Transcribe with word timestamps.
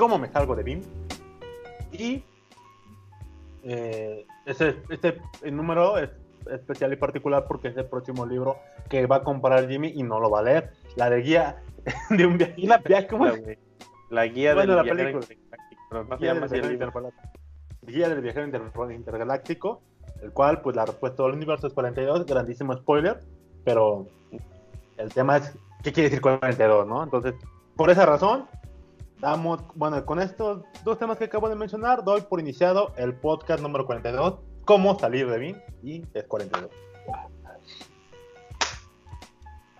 cómo 0.00 0.18
me 0.18 0.28
salgo 0.32 0.56
de 0.56 0.62
BIM. 0.62 0.80
Y 1.92 2.24
eh, 3.62 4.26
este, 4.46 4.80
este 4.88 5.20
número 5.52 5.98
es 5.98 6.08
especial 6.50 6.90
y 6.94 6.96
particular 6.96 7.44
porque 7.46 7.68
es 7.68 7.76
el 7.76 7.84
próximo 7.84 8.24
libro 8.24 8.56
que 8.88 9.04
va 9.06 9.16
a 9.16 9.22
comprar 9.22 9.68
Jimmy 9.68 9.92
y 9.94 10.02
no 10.02 10.18
lo 10.18 10.30
va 10.30 10.38
a 10.38 10.42
leer. 10.42 10.72
La 10.96 11.10
de 11.10 11.20
guía 11.20 11.62
de 12.10 12.24
un 12.24 12.38
viaje. 12.38 12.54
la 12.66 12.80
película, 12.80 13.32
güey. 13.36 13.58
La 14.08 14.26
guía 14.26 14.54
Bueno, 14.54 14.74
del 14.74 14.76
la 14.86 14.94
viajero 14.94 15.20
película. 15.20 16.16
Guía 16.18 16.32
del 16.34 16.40
viajero 16.48 16.72
intergaláctico. 16.72 17.28
Guía 17.82 18.08
del 18.08 18.20
viajero 18.22 18.46
inter- 18.46 18.92
intergaláctico, 18.94 19.82
el 20.22 20.32
cual, 20.32 20.62
pues 20.62 20.76
la 20.76 20.86
respuesta 20.86 21.22
del 21.24 21.32
universo 21.32 21.66
es 21.66 21.74
42, 21.74 22.24
grandísimo 22.24 22.72
spoiler, 22.74 23.20
pero 23.64 24.06
el 24.96 25.12
tema 25.12 25.36
es, 25.36 25.52
¿qué 25.82 25.92
quiere 25.92 26.08
decir 26.08 26.22
42, 26.22 26.86
no? 26.86 27.02
Entonces, 27.02 27.34
por 27.76 27.90
esa 27.90 28.06
razón, 28.06 28.46
damos, 29.20 29.60
bueno, 29.74 30.04
con 30.04 30.20
estos 30.20 30.62
dos 30.84 30.98
temas 30.98 31.18
que 31.18 31.24
acabo 31.24 31.48
de 31.48 31.54
mencionar, 31.54 32.02
doy 32.04 32.22
por 32.22 32.40
iniciado 32.40 32.92
el 32.96 33.14
podcast 33.14 33.62
número 33.62 33.86
42, 33.86 34.38
cómo 34.64 34.98
salir 34.98 35.28
de 35.28 35.38
BIM, 35.38 35.56
y 35.82 36.02
es 36.14 36.24
42. 36.24 36.70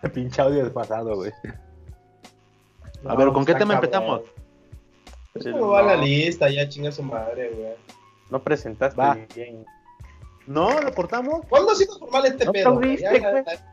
El 0.02 0.12
pinche 0.12 0.40
audio 0.40 0.62
del 0.62 0.72
pasado, 0.72 1.14
güey. 1.14 1.30
A 3.06 3.14
ver, 3.14 3.32
¿con 3.32 3.44
qué 3.44 3.54
tema 3.54 3.74
empezamos? 3.74 4.22
¿Cómo 5.42 5.68
va 5.68 5.82
la 5.82 5.96
lista? 5.96 6.48
Ya 6.48 6.66
chinga 6.66 6.90
su 6.90 7.02
madre, 7.02 7.50
güey. 7.50 7.74
No 8.30 8.42
presentaste 8.42 8.98
Va. 8.98 9.18
bien. 9.34 9.66
¿No? 10.46 10.80
¿Lo 10.80 10.94
cortamos? 10.94 11.42
¿Cuándo 11.50 11.72
ha 11.72 11.74
sido 11.74 11.98
formal 11.98 12.24
este 12.24 12.46
No 12.46 12.52
pedo? 12.52 12.80
Ya, 12.96 13.12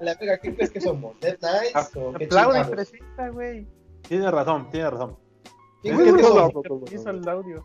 la, 0.01 0.15
verga, 0.15 0.37
¿qué 0.37 0.53
crees 0.53 0.69
que 0.69 0.81
somos? 0.81 1.17
¿Dead 1.21 1.37
qué 1.39 2.25
Aplaude 2.25 2.59
y 2.59 2.63
presenta, 2.65 3.29
güey. 3.29 3.65
Tiene 4.01 4.29
razón, 4.29 4.69
tiene 4.69 4.89
razón. 4.89 5.17
¿Quién 5.95 5.99
Es 5.99 6.13
crees 6.13 6.15
que 6.17 6.23
somos? 6.23 6.93
Hizo 6.93 7.09
el 7.09 7.29
audio. 7.29 7.63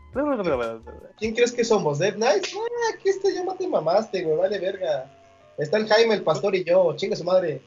¿Quién 1.18 1.34
crees 1.34 1.52
que 1.52 1.64
somos? 1.64 1.98
¿Dead 1.98 2.14
Knights? 2.14 2.54
Ah, 2.56 2.94
aquí 2.94 3.08
está, 3.08 3.30
ya 3.30 3.44
no 3.44 3.54
te 3.54 3.66
mamaste, 3.68 4.22
güey, 4.22 4.36
vale 4.36 4.58
verga. 4.58 5.10
Está 5.58 5.76
el 5.78 5.86
Jaime, 5.86 6.14
el 6.14 6.22
pastor 6.22 6.54
y 6.54 6.64
yo, 6.64 6.94
chinga 6.96 7.16
su 7.16 7.24
madre. 7.24 7.60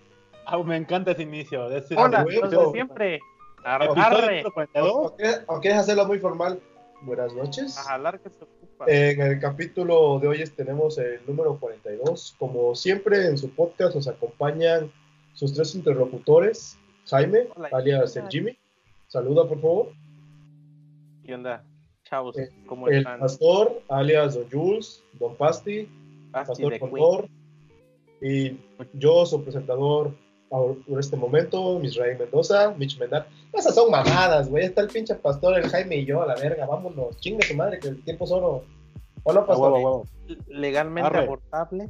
Ah, 0.45 0.57
me 0.63 0.77
encanta 0.77 1.11
ese 1.11 1.23
inicio. 1.23 1.69
Ese 1.71 1.95
Hola, 1.95 2.23
huevo. 2.23 2.41
los 2.41 2.51
de 2.51 2.71
siempre. 2.71 3.15
Episodio 3.15 4.03
Arre. 4.03 4.27
número 4.43 4.53
42. 4.53 4.91
¿O 4.93 5.15
quieres, 5.15 5.41
o 5.47 5.59
quieres 5.59 5.79
hacerlo 5.79 6.05
muy 6.05 6.19
formal? 6.19 6.59
Buenas 7.01 7.33
noches. 7.33 7.77
A 7.79 7.83
jalar 7.83 8.19
que 8.19 8.29
se 8.29 8.43
ocupa. 8.43 8.85
En 8.87 9.21
el 9.21 9.39
capítulo 9.39 10.19
de 10.19 10.27
hoy 10.27 10.43
tenemos 10.55 10.97
el 10.97 11.19
número 11.25 11.57
42. 11.59 12.35
Como 12.37 12.75
siempre 12.75 13.25
en 13.27 13.37
su 13.37 13.49
podcast 13.49 13.95
nos 13.95 14.07
acompañan 14.07 14.91
sus 15.33 15.53
tres 15.53 15.73
interlocutores. 15.75 16.77
Jaime, 17.07 17.47
Hola. 17.55 17.69
alias 17.71 18.15
el 18.15 18.27
Jimmy. 18.29 18.57
Saluda, 19.07 19.47
por 19.47 19.59
favor. 19.61 19.87
¿Qué 21.25 21.33
onda? 21.33 21.63
Chavos, 22.03 22.37
Eh, 22.37 22.49
¿cómo 22.67 22.87
El 22.87 22.99
están? 22.99 23.19
pastor, 23.19 23.81
alias 23.89 24.35
Don 24.35 24.49
Jules, 24.51 25.03
Don 25.13 25.35
Pasti, 25.35 25.89
Basti 26.31 26.63
Pastor. 26.63 26.79
Condor. 26.79 27.29
Y 28.21 28.57
yo, 28.93 29.25
su 29.25 29.43
presentador 29.43 30.11
por 30.49 30.99
este 30.99 31.17
momento, 31.17 31.79
Misraim 31.79 32.17
Mendoza, 32.19 32.73
Mitch 32.77 32.97
Menard. 32.99 33.25
Esas 33.51 33.75
son 33.75 33.91
mamadas, 33.91 34.49
güey. 34.49 34.65
Está 34.65 34.81
el 34.81 34.87
pinche 34.87 35.15
pastor, 35.15 35.57
el 35.57 35.67
Jaime 35.67 35.97
y 35.97 36.05
yo, 36.05 36.21
a 36.21 36.27
la 36.27 36.35
verga. 36.35 36.65
Vámonos. 36.65 37.17
Chinga 37.19 37.45
su 37.45 37.55
madre, 37.55 37.79
que 37.79 37.89
el 37.89 38.03
tiempo 38.03 38.25
es 38.25 38.31
oro. 38.31 38.63
¿O 39.23 39.33
no, 39.33 39.45
pastor? 39.45 40.03
Legalmente 40.47 41.07
Arre. 41.07 41.23
abortable. 41.25 41.89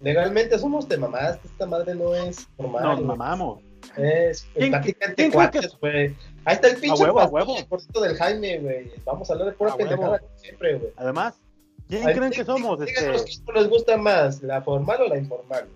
Legalmente 0.00 0.58
somos 0.58 0.88
de 0.88 0.96
mamás. 0.96 1.38
Esta 1.44 1.66
madre 1.66 1.94
no 1.94 2.14
es 2.14 2.48
normal. 2.58 2.82
Nos 2.96 3.04
mamamos. 3.04 3.60
Es 3.96 4.46
¿Quién- 4.54 4.70
plática 4.70 4.82
quién 4.82 5.10
entre 5.10 5.14
cree 5.14 5.30
cuates, 5.32 5.78
güey. 5.80 6.16
Ahí 6.44 6.54
está 6.54 6.68
el 6.68 6.76
pinche 6.76 7.02
huevo, 7.02 7.18
a 7.18 7.22
pastor, 7.22 7.34
huevo. 7.40 7.58
el 7.58 7.66
porcito 7.66 8.00
del 8.00 8.16
Jaime, 8.16 8.58
güey. 8.58 8.92
Vamos 9.04 9.28
a 9.28 9.32
hablar 9.32 9.48
de 9.48 9.54
pura 9.54 9.72
A 9.72 9.76
pendejada 9.76 10.10
huevo. 10.12 10.28
siempre, 10.36 10.74
güey. 10.78 10.92
Además, 10.96 11.40
¿quién 11.88 12.02
creen 12.04 12.30
que 12.32 12.44
somos? 12.44 12.78
dí- 12.80 12.84
Este, 12.88 13.00
Díganos 13.00 13.42
qué 13.46 13.52
les 13.52 13.68
gusta 13.68 13.96
más, 13.96 14.42
la 14.42 14.62
formal 14.62 15.02
o 15.02 15.08
la 15.08 15.18
informal. 15.18 15.66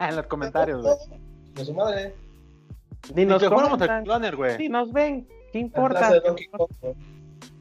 en 0.00 0.16
los 0.16 0.26
comentarios, 0.26 0.82
güey. 0.82 0.96
De 1.54 1.64
su 1.64 1.72
madre. 1.74 2.14
Ni 3.14 3.24
nos 3.24 3.40
que 3.42 3.48
fuéramos 3.48 3.80
el 3.80 3.86
comentan. 3.86 4.04
cloner, 4.04 4.36
güey. 4.36 4.56
Sí, 4.56 4.68
nos 4.68 4.92
ven. 4.92 5.26
¿Qué 5.52 5.58
importa? 5.60 6.12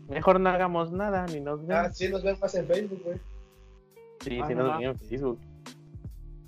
Mejor 0.10 0.40
no 0.40 0.50
hagamos 0.50 0.92
nada, 0.92 1.26
ni 1.28 1.40
nos 1.40 1.66
ven. 1.66 1.78
Ah, 1.78 1.94
sí, 1.94 2.10
nos 2.10 2.24
ven 2.24 2.38
más 2.40 2.54
en 2.56 2.66
Facebook, 2.68 3.02
güey. 3.04 3.18
Sí, 4.22 4.40
Ah, 4.42 4.48
sí 4.48 4.56
no 4.56 4.64
nos 4.64 4.78
ven 4.80 4.88
en 4.90 4.98
Facebook. 5.00 5.40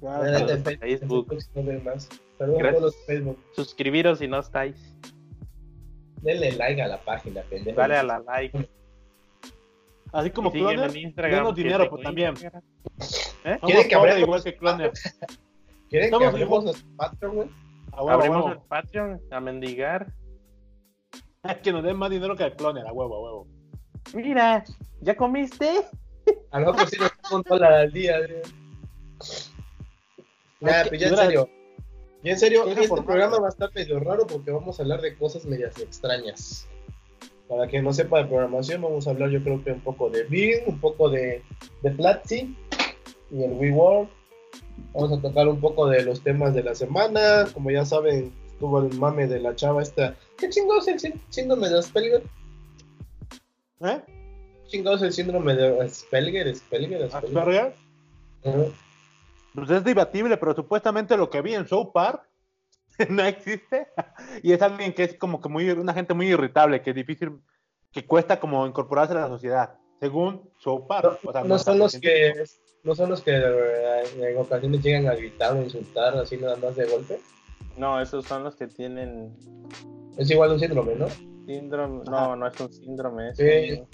Ah, 0.06 0.22
saludos 0.24 0.52
en 0.52 0.64
Facebook, 0.80 1.28
Facebook. 1.30 1.56
nos 1.56 1.66
ven 1.66 1.84
más. 1.84 2.09
Gracias. 2.40 2.82
los 2.82 3.06
Facebook. 3.06 3.38
Suscribiros 3.56 4.20
si 4.20 4.28
no 4.28 4.40
estáis. 4.40 4.76
Denle 6.22 6.52
like 6.54 6.82
a 6.82 6.88
la 6.88 6.98
página, 7.02 7.42
pendejo. 7.44 7.78
Dale 7.80 7.98
a 7.98 8.04
la 8.04 8.20
like. 8.20 8.70
Así 10.12 10.32
como 10.32 10.50
sígueme 10.52 10.74
cloner, 10.76 10.92
en 10.92 10.98
Instagram. 10.98 11.32
denos 11.40 11.56
dinero, 11.56 11.90
pues 11.90 12.04
también. 12.04 12.36
Somos 12.36 13.60
¿Quieren 13.62 13.88
que 13.88 13.96
hablemos? 13.96 14.22
igual 14.22 14.44
que 14.44 14.58
cloner. 14.58 14.92
¿Quieren 15.90 16.10
que 16.18 16.26
hablemos 16.26 16.84
Patreon, 16.98 17.36
güey? 17.36 17.50
Abrimos 17.92 18.46
huevo. 18.46 18.52
el 18.52 18.60
Patreon 18.68 19.22
a 19.32 19.40
mendigar. 19.40 20.08
Es 21.44 21.58
que 21.64 21.72
nos 21.72 21.84
den 21.84 21.98
más 21.98 22.10
dinero 22.10 22.36
que 22.36 22.44
el 22.44 22.56
cloner, 22.56 22.86
a 22.88 22.92
huevo, 22.94 23.16
a 23.16 23.22
huevo. 23.22 23.48
Mira, 24.14 24.64
¿ya 25.02 25.16
comiste? 25.16 25.82
A 26.52 26.60
nosotros 26.60 26.90
sí 26.90 26.98
nos 27.00 27.12
un 27.32 27.42
dólar 27.44 27.74
al 27.74 27.92
día, 27.92 28.18
güey. 28.20 28.42
Nah, 30.62 30.84
que- 30.84 30.90
pues 30.90 31.02
ya 31.02 31.08
en 31.10 31.16
serio. 31.18 31.50
Y 32.24 32.30
en 32.30 32.38
serio, 32.40 32.66
este 32.68 33.02
programa 33.03 33.40
va 33.40 33.47
a 33.47 33.50
estar 33.50 33.69
medio 33.74 34.00
raro 34.00 34.28
porque 34.28 34.52
vamos 34.52 34.80
a 34.80 34.84
hablar 34.84 35.02
de 35.02 35.16
cosas 35.16 35.46
medias 35.46 35.78
extrañas. 35.80 36.68
Para 37.47 37.66
quien 37.68 37.84
no 37.84 37.94
sepa 37.94 38.19
de 38.19 38.25
programación, 38.25 38.81
vamos 38.81 39.07
a 39.07 39.12
hablar 39.12 39.30
yo 39.30 39.41
creo 39.41 39.63
que 39.63 39.72
un 39.72 39.80
poco 39.81 40.09
de 40.09 40.24
Bing, 40.25 40.62
un 40.68 40.79
poco 40.79 41.09
de, 41.09 41.41
de 41.81 41.91
Platzi 41.91 42.56
y 43.31 43.44
el 43.44 43.53
WeWork. 43.53 44.09
Vamos 44.94 45.18
a 45.18 45.22
tocar 45.22 45.47
un 45.47 45.59
poco 45.59 45.88
de 45.88 46.03
los 46.03 46.22
temas 46.22 46.53
de 46.53 46.63
la 46.63 46.75
semana. 46.75 47.47
Como 47.53 47.72
ya 47.72 47.85
saben, 47.85 48.34
estuvo 48.47 48.79
el 48.81 48.94
mame 49.00 49.28
de 49.28 49.40
la 49.40 49.56
chava 49.56 49.81
esta. 49.81 50.16
¿Qué 50.38 50.50
chingados 50.50 50.88
es 50.88 51.03
el 51.06 51.13
sí- 51.13 51.22
síndrome 51.29 51.69
de 51.69 51.79
Asperger? 51.79 52.24
¿Eh? 53.81 54.02
¿Qué 54.06 54.68
chingados 54.68 55.02
es 55.02 55.08
el 55.08 55.13
síndrome 55.13 55.56
de 55.56 55.79
Asperger? 55.81 56.50
Asperger, 56.50 57.03
Asperger. 57.03 57.74
Asperger. 58.44 58.72
Pues 59.56 59.70
es 59.72 59.84
debatible, 59.84 60.38
pero 60.38 60.56
supuestamente 60.56 61.18
lo 61.18 61.30
que 61.30 61.42
vi 61.42 61.54
en 61.56 61.66
Show 61.66 61.92
Park 61.92 62.24
no 63.10 63.24
existe. 63.24 63.88
y 64.44 64.52
es 64.54 64.62
alguien 64.62 64.94
que 64.94 65.04
es 65.04 65.14
como 65.18 65.42
que 65.42 65.50
muy, 65.50 65.70
una 65.72 65.94
gente 65.94 66.14
muy 66.14 66.28
irritable, 66.28 66.82
que 66.82 66.92
es 66.92 66.96
difícil, 66.96 67.40
que 67.92 68.06
cuesta 68.06 68.40
como 68.40 68.66
incorporarse 68.68 69.14
a 69.14 69.22
la 69.22 69.28
sociedad, 69.28 69.76
según 70.00 70.50
Show 70.59 70.86
Park. 70.88 71.20
No, 71.24 71.30
O 71.30 71.34
sea, 71.34 71.44
no 71.44 71.56
es 71.56 71.62
son 71.64 71.80
los 71.80 71.98
que 72.00 72.34
no 72.84 72.96
son 72.96 73.09
los 73.09 73.22
que 73.22 73.32
eh, 73.36 74.04
en 74.20 74.38
ocasiones 74.38 74.82
llegan 74.82 75.08
a 75.08 75.14
gritar 75.16 75.54
o 75.54 75.62
insultar 75.62 76.16
así 76.18 76.38
nada 76.38 76.56
más 76.58 76.76
de 76.76 76.86
golpe. 76.86 77.20
No, 77.76 78.00
esos 78.02 78.26
son 78.26 78.44
los 78.44 78.56
que 78.56 78.68
tienen 78.68 79.36
Es 80.18 80.30
igual 80.32 80.52
un 80.52 80.59
síndrome, 80.59 80.96
¿no? 80.96 81.08
síndrome. 81.46 82.04
Ajá. 82.08 82.12
No, 82.28 82.36
no 82.36 82.48
es 82.48 82.59
un 82.59 82.72
síndrome. 82.72 83.30
Es 83.30 83.38
Sí. 83.38 83.80
un- 83.82 83.88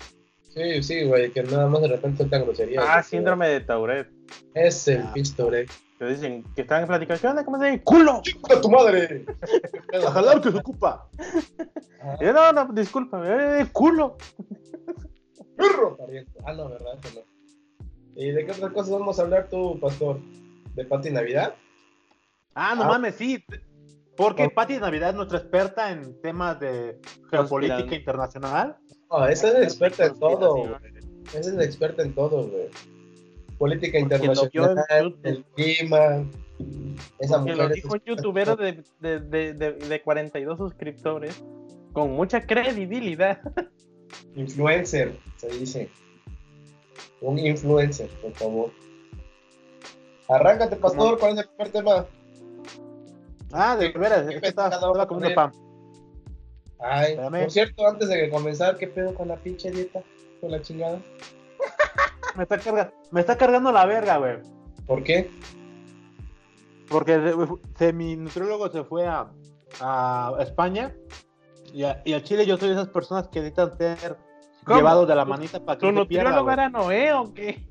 Sí, 0.56 0.84
sí, 0.84 1.04
güey, 1.04 1.32
que 1.32 1.44
nada 1.44 1.68
más 1.68 1.82
de 1.82 1.90
repente 1.90 2.18
suelta 2.18 2.40
grosería. 2.40 2.82
Ah, 2.82 3.04
síndrome 3.04 3.48
de 3.50 3.60
Tourette. 3.62 4.10
Es 4.54 4.88
el 4.88 5.02
Ah. 5.02 5.12
pistore. 5.14 5.66
Que 6.00 6.06
dicen 6.06 6.44
que 6.56 6.62
están 6.62 6.88
platicando. 6.88 7.22
¿Qué 7.22 7.28
onda? 7.28 7.44
¿Cómo 7.46 7.60
se 7.60 7.66
dice? 7.72 7.84
¡Culo! 7.84 8.22
¡Chica 8.22 8.62
tu 8.62 8.70
madre! 8.70 9.26
A 10.08 10.12
jalar 10.12 10.42
que 10.42 10.52
se 10.52 10.58
ocupa. 10.58 11.08
Ajá. 12.02 12.18
Y 12.22 12.26
yo, 12.26 12.34
no, 12.34 12.52
no, 12.54 12.66
disculpa, 12.74 13.22
eh, 13.26 13.66
culo. 13.72 14.18
¡Perro! 15.58 15.98
Ah, 16.46 16.54
no, 16.54 16.70
¿verdad? 16.70 17.00
Que 17.02 17.10
no. 17.20 17.22
¿Y 18.16 18.32
de 18.32 18.46
qué 18.46 18.52
otras 18.52 18.72
cosas 18.74 18.92
vamos 18.92 19.20
a 19.20 19.24
hablar 19.24 19.48
tú, 19.50 19.78
pastor? 19.80 20.20
¿De 20.74 20.86
Pati 20.86 21.10
Navidad? 21.12 21.54
Ah, 22.56 22.76
no 22.76 22.84
Ah. 22.84 22.88
mames, 22.88 23.16
sí. 23.16 23.44
Porque. 24.16 24.50
Patti 24.50 24.78
Navidad 24.78 25.10
es 25.10 25.16
nuestra 25.16 25.40
experta 25.40 25.92
en 25.92 26.20
temas 26.22 26.60
de 26.60 27.00
geopolítica 27.30 27.96
internacional. 27.96 28.78
No, 29.10 29.26
esa 29.28 29.48
es 29.50 29.64
experta 29.64 30.06
en 30.06 30.20
todo. 30.20 30.56
güey. 30.56 30.76
Esa 31.34 31.52
es 31.52 31.60
experta 31.60 32.04
en 32.04 32.14
todo, 32.14 32.48
güey. 32.48 32.70
Política 33.58 34.00
internacional, 34.00 35.16
el 35.24 35.46
clima. 35.56 36.26
Esa 37.20 37.36
Que 37.36 37.42
mujer 37.42 37.58
lo 37.58 37.64
es 37.66 37.74
dijo 37.74 37.94
un 37.94 38.02
youtuber 38.06 38.58
de, 38.58 38.84
de, 39.00 39.20
de, 39.54 39.74
de 39.74 40.02
42 40.02 40.58
suscriptores 40.58 41.44
con 41.94 42.12
mucha 42.12 42.46
credibilidad. 42.46 43.40
Influencer, 44.36 45.18
se 45.38 45.48
dice. 45.50 45.90
Un 47.22 47.40
influencer, 47.40 48.10
por 48.22 48.34
favor. 48.34 48.72
Arráncate, 50.28 50.76
pastor, 50.76 51.18
¿cuál 51.20 51.34
es 51.34 51.40
el 51.40 51.48
primer 51.50 51.72
tema? 51.72 52.06
Ah, 53.56 53.76
de 53.78 53.90
veras, 53.90 54.22
es 54.28 54.36
¿Qué 54.36 54.42
que 54.42 54.48
estaba, 54.48 54.70
estaba 54.76 55.04
a 55.04 55.08
comiendo 55.08 55.36
pan. 55.36 55.52
Ay, 56.80 57.12
Espérame. 57.14 57.42
por 57.42 57.52
cierto, 57.52 57.88
antes 57.88 58.10
de 58.10 58.30
comenzar, 58.30 58.78
¿qué 58.78 58.88
pedo 58.88 59.14
con 59.16 59.28
la 59.30 59.38
pinche 59.38 59.72
dieta? 59.72 60.02
Con 60.42 60.52
la 60.52 60.62
chingada. 60.62 61.00
Me 62.36 62.44
está, 62.44 62.60
carga- 62.60 62.92
me 63.12 63.22
está 63.22 63.38
cargando 63.38 63.72
la 63.72 63.86
verga, 63.86 64.18
güey. 64.18 64.40
¿Por 64.86 65.04
qué? 65.04 65.32
Porque 66.90 67.14
se- 67.16 67.78
se- 67.78 67.94
mi 67.94 68.18
nutriólogo 68.18 68.70
se 68.70 68.84
fue 68.84 69.08
a, 69.08 69.28
a 69.80 70.36
España 70.42 70.94
Y, 71.74 71.84
a- 71.84 72.02
y 72.04 72.12
al 72.14 72.24
chile 72.24 72.46
yo 72.46 72.58
soy 72.58 72.68
de 72.70 72.76
esas 72.76 72.90
personas 72.90 73.30
que 73.30 73.40
necesitan 73.40 73.78
ser 73.78 74.18
¿Cómo? 74.66 74.78
llevados 74.78 75.08
de 75.08 75.16
la 75.16 75.24
manita 75.26 75.64
para 75.64 75.78
que 75.80 75.88
¿Tu 75.88 75.92
no 75.94 76.02
se 76.02 76.08
pierda, 76.08 76.54
era 76.54 76.70
Noé 76.70 77.14
o 77.14 77.34
qué? 77.34 77.66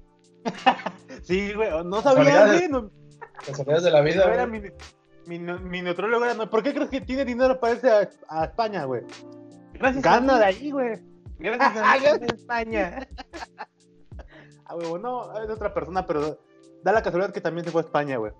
Sí, 1.22 1.52
güey, 1.52 1.70
no 1.84 2.00
sabía, 2.02 2.46
Casualidades 3.46 3.82
de 3.84 3.90
la 3.90 4.00
vida, 4.00 4.26
no 4.26 4.32
era 4.32 4.46
mi, 4.46 4.60
mi, 5.26 5.38
mi 5.38 5.82
nutriólogo 5.82 6.25
era, 6.25 6.35
no. 6.35 6.49
¿Por 6.50 6.62
qué 6.62 6.73
crees 6.75 6.91
que 6.91 7.00
tiene 7.00 7.25
dinero 7.25 7.59
para 7.59 7.75
irse 7.75 7.91
a, 7.91 8.09
a 8.29 8.44
España, 8.44 8.85
güey? 8.85 9.03
Gracias 9.75 10.03
Gana 10.05 10.37
a 10.37 10.38
de 10.41 10.44
ahí, 10.44 10.71
güey. 10.71 11.00
Gracias 11.38 11.76
a 12.11 12.17
en 12.17 12.25
España. 12.25 13.09
Ah, 14.67 14.75
güey, 14.76 15.03
no, 15.03 15.31
es 15.38 15.47
de 15.47 15.53
otra 15.53 15.75
persona, 15.75 16.06
pero 16.06 16.38
da 16.82 16.91
la 16.93 17.03
casualidad 17.03 17.35
que 17.35 17.41
también 17.43 17.67
se 17.67 17.71
fue 17.71 17.82
a 17.82 17.85
España, 17.85 18.17
güey. 18.17 18.32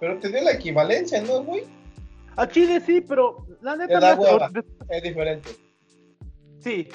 Pero 0.00 0.18
tenía 0.18 0.42
la 0.42 0.52
equivalencia, 0.52 1.22
¿no, 1.22 1.42
güey? 1.44 1.64
A 2.36 2.48
Chile 2.48 2.80
sí, 2.80 3.02
pero 3.02 3.46
la 3.60 3.76
neta 3.76 4.14
hueva. 4.16 4.48
de- 4.48 4.64
Es 4.88 5.02
diferente. 5.02 5.50
Sí. 6.60 6.88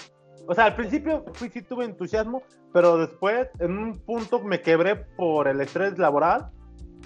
O 0.47 0.56
sea, 0.56 0.65
al 0.65 0.75
principio 0.75 1.24
fui, 1.33 1.50
sí 1.50 1.62
tuve 1.62 1.86
entusiasmo, 1.86 2.42
pero 2.74 2.97
después, 2.97 3.47
en 3.59 3.77
un 3.77 4.00
punto, 4.00 4.39
me 4.39 4.59
quebré 4.62 4.95
por 4.95 5.47
el 5.47 5.62
estrés 5.62 6.00
laboral. 6.00 6.50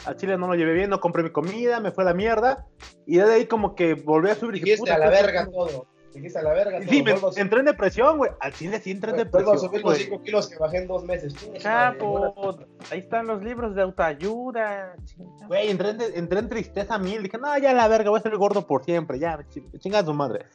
A 0.05 0.15
Chile 0.15 0.37
no 0.37 0.47
lo 0.47 0.55
llevé 0.55 0.73
bien, 0.73 0.89
no 0.89 0.99
compré 0.99 1.23
mi 1.23 1.31
comida, 1.31 1.79
me 1.79 1.91
fue 1.91 2.03
a 2.03 2.07
la 2.07 2.13
mierda. 2.13 2.65
Y 3.05 3.17
desde 3.17 3.33
ahí 3.33 3.45
como 3.47 3.75
que 3.75 3.93
volví 3.95 4.29
a 4.29 4.35
subir. 4.35 4.57
y 4.57 4.59
Dijiste 4.61 4.91
a 4.91 4.97
la 4.97 5.05
¿qué- 5.09 5.21
verga 5.23 5.49
todo. 5.49 5.87
Dijiste 6.13 6.39
a 6.39 6.43
la 6.43 6.53
verga 6.53 6.79
todo. 6.79 6.89
Sí, 6.89 7.03
me, 7.03 7.13
entré 7.41 7.59
en 7.59 7.65
depresión, 7.65 8.17
güey. 8.17 8.31
Al 8.39 8.53
Chile 8.53 8.79
sí 8.79 8.91
entré 8.91 9.11
en 9.11 9.17
Vuelvo 9.29 9.51
a 9.51 9.53
depresión. 9.55 9.69
subir 9.69 9.81
los 9.83 9.93
güey. 9.93 10.03
5 10.05 10.21
kilos 10.23 10.49
que 10.49 10.57
bajé 10.57 10.77
en 10.77 10.87
dos 10.87 11.03
meses. 11.03 11.33
Chapo, 11.57 12.33
bueno. 12.33 12.65
ahí 12.91 12.99
están 12.99 13.27
los 13.27 13.43
libros 13.43 13.75
de 13.75 13.81
autoayuda. 13.81 14.95
Güey, 15.47 15.69
entré, 15.69 15.89
en, 15.89 16.01
entré 16.15 16.39
en 16.39 16.49
tristeza 16.49 16.97
mil. 16.97 17.21
Dije, 17.23 17.37
no, 17.37 17.57
ya 17.57 17.73
la 17.73 17.87
verga, 17.87 18.09
voy 18.09 18.19
a 18.19 18.23
ser 18.23 18.35
gordo 18.37 18.65
por 18.65 18.83
siempre. 18.85 19.19
Ya, 19.19 19.37
ch- 19.39 19.79
chinga 19.79 20.03
su 20.03 20.13
madre. 20.13 20.45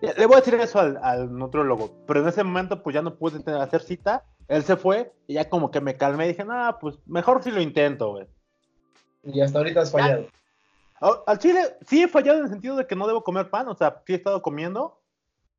Le 0.00 0.24
voy 0.24 0.36
a 0.36 0.38
decir 0.40 0.54
eso 0.54 0.78
al, 0.80 0.98
al 1.02 1.30
nutriólogo. 1.36 1.90
Pero 2.06 2.20
en 2.20 2.28
ese 2.28 2.42
momento, 2.42 2.82
pues 2.82 2.94
ya 2.94 3.02
no 3.02 3.16
pude 3.16 3.42
hacer 3.60 3.82
cita. 3.82 4.24
Él 4.48 4.62
se 4.64 4.76
fue 4.76 5.12
y 5.26 5.34
ya 5.34 5.48
como 5.50 5.70
que 5.70 5.82
me 5.82 5.96
calmé. 5.98 6.26
Dije, 6.28 6.44
no, 6.44 6.78
pues 6.80 6.98
mejor 7.06 7.42
si 7.42 7.50
lo 7.50 7.60
intento, 7.60 8.12
güey. 8.12 8.26
Y 9.24 9.40
hasta 9.40 9.58
ahorita 9.58 9.80
has 9.82 9.90
fallado. 9.92 10.26
Al 11.00 11.14
al 11.26 11.38
chile, 11.38 11.60
sí 11.86 12.02
he 12.02 12.08
fallado 12.08 12.38
en 12.38 12.44
el 12.44 12.50
sentido 12.50 12.76
de 12.76 12.86
que 12.86 12.96
no 12.96 13.06
debo 13.06 13.22
comer 13.24 13.48
pan. 13.50 13.68
O 13.68 13.74
sea, 13.74 14.02
sí 14.06 14.12
he 14.12 14.16
estado 14.16 14.42
comiendo. 14.42 14.98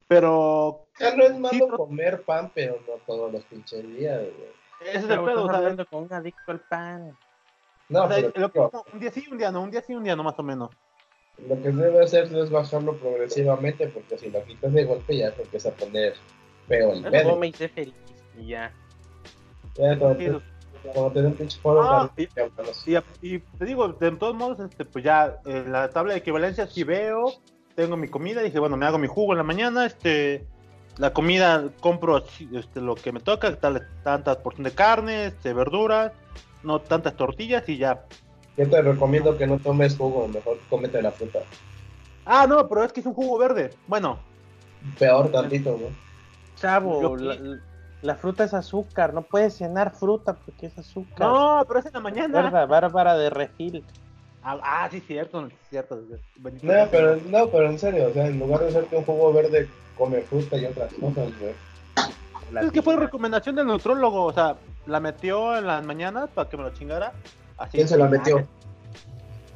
Pero 0.08 0.88
Ya 1.00 1.16
no 1.16 1.24
es 1.24 1.38
malo 1.40 1.52
Sí, 1.52 1.60
comer 1.78 2.24
pan, 2.24 2.52
pero 2.54 2.76
no 2.88 2.94
todos 3.08 3.32
los 3.32 3.44
pinches 3.46 3.82
días, 3.88 4.20
güey. 4.20 4.90
ese 4.90 4.98
es 4.98 5.04
el 5.10 5.24
pedo. 5.24 5.50
hablando 5.50 5.86
con 5.86 6.04
un 6.04 6.14
adicto 6.14 6.52
al 6.52 6.60
pan. 6.60 7.18
No, 7.88 8.04
o 8.04 8.08
sea, 8.10 8.18
pero 8.18 8.32
lo 8.36 8.52
que- 8.52 8.60
un 8.94 9.00
día 9.00 9.12
sí, 9.12 9.26
un 9.32 9.38
día 9.38 9.52
no. 9.52 9.62
Un 9.62 9.72
día 9.72 9.82
sí, 9.82 9.96
un 9.96 10.04
día 10.04 10.16
no, 10.16 10.24
más 10.24 10.38
o 10.38 10.44
menos. 10.44 10.70
lo 11.48 11.56
que 11.62 11.70
debe 11.72 12.04
hacer 12.04 12.26
es 12.36 12.50
bajarlo 12.52 12.96
progresivamente, 12.98 13.88
porque 13.88 14.18
si 14.18 14.30
lo 14.30 14.44
quitas 14.44 14.72
de 14.74 14.84
golpe 14.84 15.18
ya 15.18 15.32
se 15.32 15.42
empieza 15.44 15.70
a 15.70 15.72
poner 15.74 16.14
feo 16.68 16.92
el 16.94 17.04
pedo. 17.04 17.44
Y 17.46 17.54
sé 17.54 17.70
feliz. 17.70 17.96
Y 18.38 18.48
ya. 18.48 18.72
Ya 19.76 19.98
cuando 19.98 20.42
Te, 20.84 21.30
pinche 21.32 21.60
foro, 21.60 21.82
Ah. 21.84 22.12
Y, 22.18 22.26
y 23.22 23.40
te 23.40 23.66
digo, 23.66 23.88
de 23.90 24.12
todos 24.12 24.36
modos, 24.36 24.60
este, 24.60 24.86
pues 24.86 25.04
ya 25.04 25.38
en 25.46 25.72
la 25.72 25.90
tabla 25.90 26.14
de 26.14 26.20
equivalencia 26.20 26.68
sí 26.68 26.84
veo, 26.84 27.34
tengo 27.76 27.98
mi 27.98 28.08
comida, 28.08 28.42
dije, 28.42 28.60
bueno, 28.60 28.78
me 28.78 28.86
hago 28.86 28.98
mi 28.98 29.08
jugo 29.08 29.34
en 29.34 29.38
la 29.38 29.44
mañana, 29.44 29.86
este, 29.86 30.46
la 30.98 31.14
comida 31.14 31.70
compro 31.80 32.18
este, 32.18 32.82
lo 32.82 32.96
que 32.96 33.12
me 33.12 33.20
toca, 33.20 33.56
tal, 33.58 33.88
tantas 34.04 34.38
porciones 34.38 34.74
de 34.74 34.76
carne, 34.76 35.26
este, 35.28 35.54
verduras, 35.54 36.12
no 36.64 36.80
tantas 36.82 37.16
tortillas 37.16 37.68
y 37.70 37.78
ya. 37.78 38.06
Yo 38.58 38.70
te 38.70 38.82
recomiendo 38.82 39.38
que 39.38 39.48
no 39.48 39.58
tomes 39.60 39.96
jugo, 39.96 40.28
mejor 40.28 40.60
cómete 40.70 41.02
la 41.02 41.12
fruta. 41.12 41.40
Ah, 42.26 42.46
no, 42.48 42.68
pero 42.68 42.84
es 42.84 42.92
que 42.92 43.00
es 43.00 43.06
un 43.06 43.14
jugo 43.14 43.38
verde. 43.38 43.72
Bueno, 43.88 44.20
Peor 44.98 45.32
tantito, 45.32 45.72
¿no? 45.72 45.88
Chavo, 46.56 47.02
Yo- 47.02 47.16
la, 47.16 47.60
la 48.02 48.16
fruta 48.16 48.44
es 48.44 48.54
azúcar. 48.54 49.14
No 49.14 49.22
puedes 49.24 49.58
cenar 49.58 49.92
fruta 49.92 50.34
porque 50.34 50.68
es 50.68 50.78
azúcar. 50.78 51.28
no, 51.28 51.64
pero 51.68 51.80
es 51.80 51.86
en 51.86 51.94
la 51.94 52.00
mañana. 52.00 52.42
Verdad, 52.44 52.68
bárbara 52.68 53.16
de 53.18 53.30
refil. 53.30 53.86
Ah, 54.44 54.58
ah, 54.64 54.88
sí, 54.90 55.00
cierto, 55.02 55.48
cierto. 55.70 56.00
No, 56.64 56.74
pero, 56.90 57.16
no, 57.28 57.48
pero 57.48 57.70
en 57.70 57.78
serio, 57.78 58.08
o 58.10 58.14
sea, 58.14 58.26
en 58.26 58.40
lugar 58.40 58.62
de 58.62 58.70
hacerte 58.70 58.98
un 58.98 59.06
jugo 59.06 59.32
verde, 59.32 59.70
come 59.98 60.22
fruta 60.22 60.58
y 60.58 60.66
otras 60.66 60.92
cosas, 60.94 61.30
güey. 61.40 61.54
Es 62.66 62.72
que 62.72 62.82
fue 62.82 62.98
recomendación 62.98 63.56
del 63.56 63.68
nutrólogo, 63.68 64.24
o 64.26 64.34
sea, 64.34 64.56
la 64.88 65.00
metió 65.00 65.56
en 65.56 65.68
las 65.68 65.86
mañanas 65.86 66.28
para 66.34 66.50
que 66.50 66.58
me 66.58 66.64
lo 66.64 66.72
chingara. 66.72 67.14
Así, 67.58 67.78
¿Quién 67.78 67.88
se 67.88 67.98
la 67.98 68.08
metió? 68.08 68.46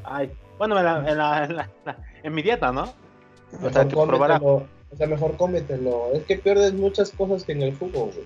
Ay, 0.03 0.31
bueno, 0.59 0.77
en, 0.77 0.86
la- 0.86 0.97
en, 1.09 1.18
la- 1.18 1.44
en 1.45 1.56
la- 1.56 1.69
en 2.24 2.33
mi 2.33 2.42
dieta, 2.44 2.71
¿no? 2.71 2.83
O 3.63 3.69
sea, 3.71 3.88
que 3.88 3.95
probara. 3.95 4.39
O 4.95 4.97
sea, 4.97 5.07
mejor 5.07 5.36
cómetelo. 5.38 6.12
Es 6.13 6.24
que 6.24 6.38
pierdes 6.38 6.74
muchas 6.74 7.12
cosas 7.12 7.44
que 7.44 7.51
en 7.51 7.62
el 7.62 7.77
jugo, 7.77 8.06
güey. 8.06 8.25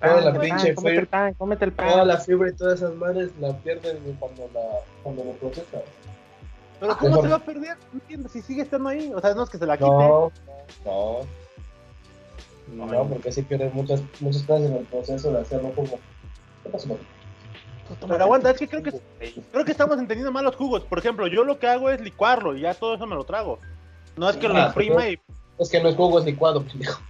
Pan, 0.00 0.10
Toda 0.10 0.20
la 0.22 0.32
pan, 0.32 0.40
pinche 0.40 0.74
cómete 0.74 0.96
el 0.96 1.00
fibra- 1.06 1.10
pan, 1.10 1.34
cómete 1.34 1.64
el 1.66 1.72
pan. 1.72 1.88
Toda 1.88 2.04
la 2.04 2.16
fibra 2.18 2.48
y 2.48 2.52
todas 2.54 2.74
esas 2.78 2.94
madres 2.94 3.30
la 3.40 3.56
pierdes 3.58 3.96
cuando 4.18 4.48
la 4.54 4.60
cuando 5.02 5.24
lo 5.24 5.32
procesas. 5.32 5.82
Pero 6.80 6.96
¿cómo 6.96 7.08
Mejor. 7.10 7.24
se 7.24 7.30
va 7.30 7.36
a 7.36 7.44
perder? 7.44 7.76
No 7.92 8.00
entiendo, 8.00 8.28
si 8.28 8.40
sigue 8.40 8.62
estando 8.62 8.88
ahí. 8.88 9.12
O 9.14 9.20
sea, 9.20 9.34
no 9.34 9.42
es 9.42 9.50
que 9.50 9.58
se 9.58 9.66
la 9.66 9.76
quite. 9.76 9.90
No, 9.90 10.30
no. 10.84 11.18
No, 12.72 13.04
porque 13.08 13.32
sí 13.32 13.42
pierdes 13.42 13.72
muchas, 13.74 14.00
muchas 14.20 14.42
cosas 14.42 14.66
en 14.70 14.76
el 14.76 14.84
proceso 14.84 15.32
de 15.32 15.40
hacerlo 15.40 15.70
como. 15.72 15.88
¿Qué 16.62 16.68
pasó? 16.70 16.96
Pero 18.06 18.22
aguanta, 18.22 18.50
es 18.50 18.58
que 18.58 18.68
creo 18.68 18.82
que, 18.82 18.92
creo 19.50 19.64
que 19.64 19.72
estamos 19.72 19.98
entendiendo 19.98 20.30
mal 20.30 20.44
los 20.44 20.54
jugos. 20.56 20.84
Por 20.84 20.98
ejemplo, 20.98 21.26
yo 21.26 21.42
lo 21.44 21.58
que 21.58 21.66
hago 21.66 21.88
es 21.90 22.00
licuarlo 22.02 22.54
y 22.54 22.60
ya 22.60 22.74
todo 22.74 22.94
eso 22.94 23.06
me 23.06 23.16
lo 23.16 23.24
trago. 23.24 23.58
No 24.16 24.28
es 24.28 24.36
que 24.36 24.46
lo 24.48 24.56
Ah, 24.56 24.64
exprima 24.66 25.08
y. 25.08 25.18
Es 25.58 25.68
que 25.70 25.80
no 25.82 25.88
es 25.88 25.96
jugo, 25.96 26.18
es 26.18 26.24
licuado, 26.24 26.62
pendejo. 26.62 27.00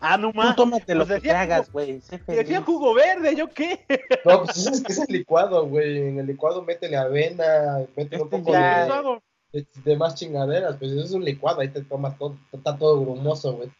Ah, 0.00 0.16
no 0.18 0.32
Tú 0.32 0.36
más. 0.36 0.56
tómate 0.56 0.94
lo 0.96 1.06
Pues 1.06 1.22
que 1.22 1.30
hagas, 1.30 1.70
güey. 1.70 2.00
Decía 2.26 2.60
jugo 2.62 2.92
verde, 2.94 3.36
¿yo 3.36 3.48
qué? 3.48 3.84
No, 4.24 4.42
pues 4.44 4.66
es 4.66 4.80
que 4.82 4.92
es 4.92 4.98
el 4.98 5.06
licuado, 5.18 5.66
güey. 5.66 6.08
En 6.08 6.18
el 6.18 6.26
licuado 6.26 6.62
métele 6.62 6.96
avena, 6.96 7.78
métele 7.96 8.22
un 8.22 8.28
Este 8.28 8.38
poco 8.38 8.52
ya- 8.52 9.20
de, 9.52 9.60
de, 9.60 9.66
de 9.84 9.96
más 9.96 10.16
chingaderas. 10.16 10.76
Pues 10.76 10.90
eso 10.90 11.04
es 11.04 11.12
un 11.12 11.24
licuado, 11.24 11.60
ahí 11.60 11.68
te 11.68 11.82
tomas 11.82 12.18
todo, 12.18 12.36
está 12.52 12.76
todo 12.76 13.00
grumoso, 13.00 13.52
güey. 13.54 13.70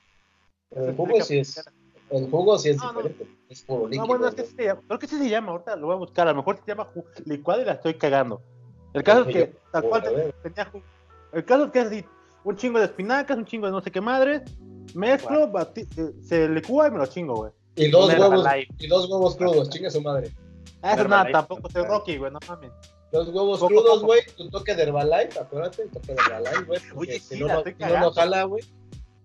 Pero 0.70 0.86
el 0.86 0.96
jugo 0.96 1.20
sí 1.22 1.38
es. 1.38 1.64
El 2.10 2.30
jugo 2.30 2.56
sí 2.58 2.68
es 2.70 2.76
No, 2.76 2.92
no. 2.92 3.02
diferente. 3.02 3.36
Es 3.48 3.62
puro 3.62 3.86
líquido. 3.86 4.02
No, 4.02 4.06
bueno, 4.08 4.28
es 4.28 4.34
que 4.36 4.44
sí 4.44 4.54
se 4.54 4.64
llama. 4.64 4.80
Creo 4.86 4.98
que 5.00 5.06
sí 5.08 5.18
se 5.18 5.28
llama. 5.28 5.52
Ahorita 5.52 5.76
lo 5.76 5.86
voy 5.88 5.94
a 5.96 5.98
buscar. 5.98 6.28
A 6.28 6.30
lo 6.30 6.36
mejor 6.36 6.56
se 6.58 6.66
llama 6.66 6.88
licuado 7.24 7.62
y 7.62 7.64
la 7.64 7.72
estoy 7.72 7.94
cagando. 7.94 8.40
El 8.94 9.02
caso 9.02 9.22
es 9.22 9.34
que 9.34 9.52
tal 9.72 9.82
cual 9.84 10.32
tenía 10.42 10.66
jugo. 10.66 10.84
El 11.32 11.44
caso 11.44 11.64
es 11.64 11.70
que 11.72 11.80
es 11.80 11.86
así, 11.86 12.04
un 12.44 12.56
chingo 12.56 12.78
de 12.78 12.86
espinacas, 12.86 13.36
un 13.36 13.44
chingo 13.44 13.66
de 13.66 13.72
no 13.72 13.80
sé 13.80 13.90
qué 13.90 14.00
madre, 14.00 14.42
mezclo, 14.94 15.50
bati- 15.50 15.86
eh, 15.96 16.12
se 16.22 16.48
licúa 16.48 16.88
y 16.88 16.90
me 16.90 16.98
lo 16.98 17.06
chingo, 17.06 17.34
güey. 17.36 17.52
Y 17.76 17.88
dos 17.90 18.06
Una 18.12 18.18
huevos, 18.18 18.44
Herbalife. 18.46 18.72
y 18.78 18.86
dos 18.86 19.08
huevos 19.10 19.36
crudos, 19.36 19.70
chinga 19.70 19.90
su 19.90 20.02
madre. 20.02 20.30
Ah, 20.82 20.94
eso 20.94 21.08
nada, 21.08 21.30
tampoco 21.30 21.70
soy. 21.70 21.84
Rocky, 21.84 22.16
güey, 22.18 22.32
no 22.32 22.38
mames. 22.48 22.70
Dos 23.12 23.28
huevos 23.28 23.60
Poco, 23.60 23.68
crudos, 23.74 24.02
güey. 24.02 24.20
Tu 24.36 24.48
toque 24.50 24.74
de 24.74 24.82
Herbalife, 24.82 25.38
acuérdate, 25.38 25.82
el 25.82 25.90
toque 25.90 26.14
de 26.14 26.20
Herbalife, 26.22 26.64
güey. 26.64 26.80
Oye, 26.96 27.12
si 27.20 27.36
sí, 27.36 27.40
no, 27.40 27.48
no, 27.48 27.62
no, 27.78 28.00
no 28.00 28.10
jala, 28.12 28.42
güey. 28.44 28.62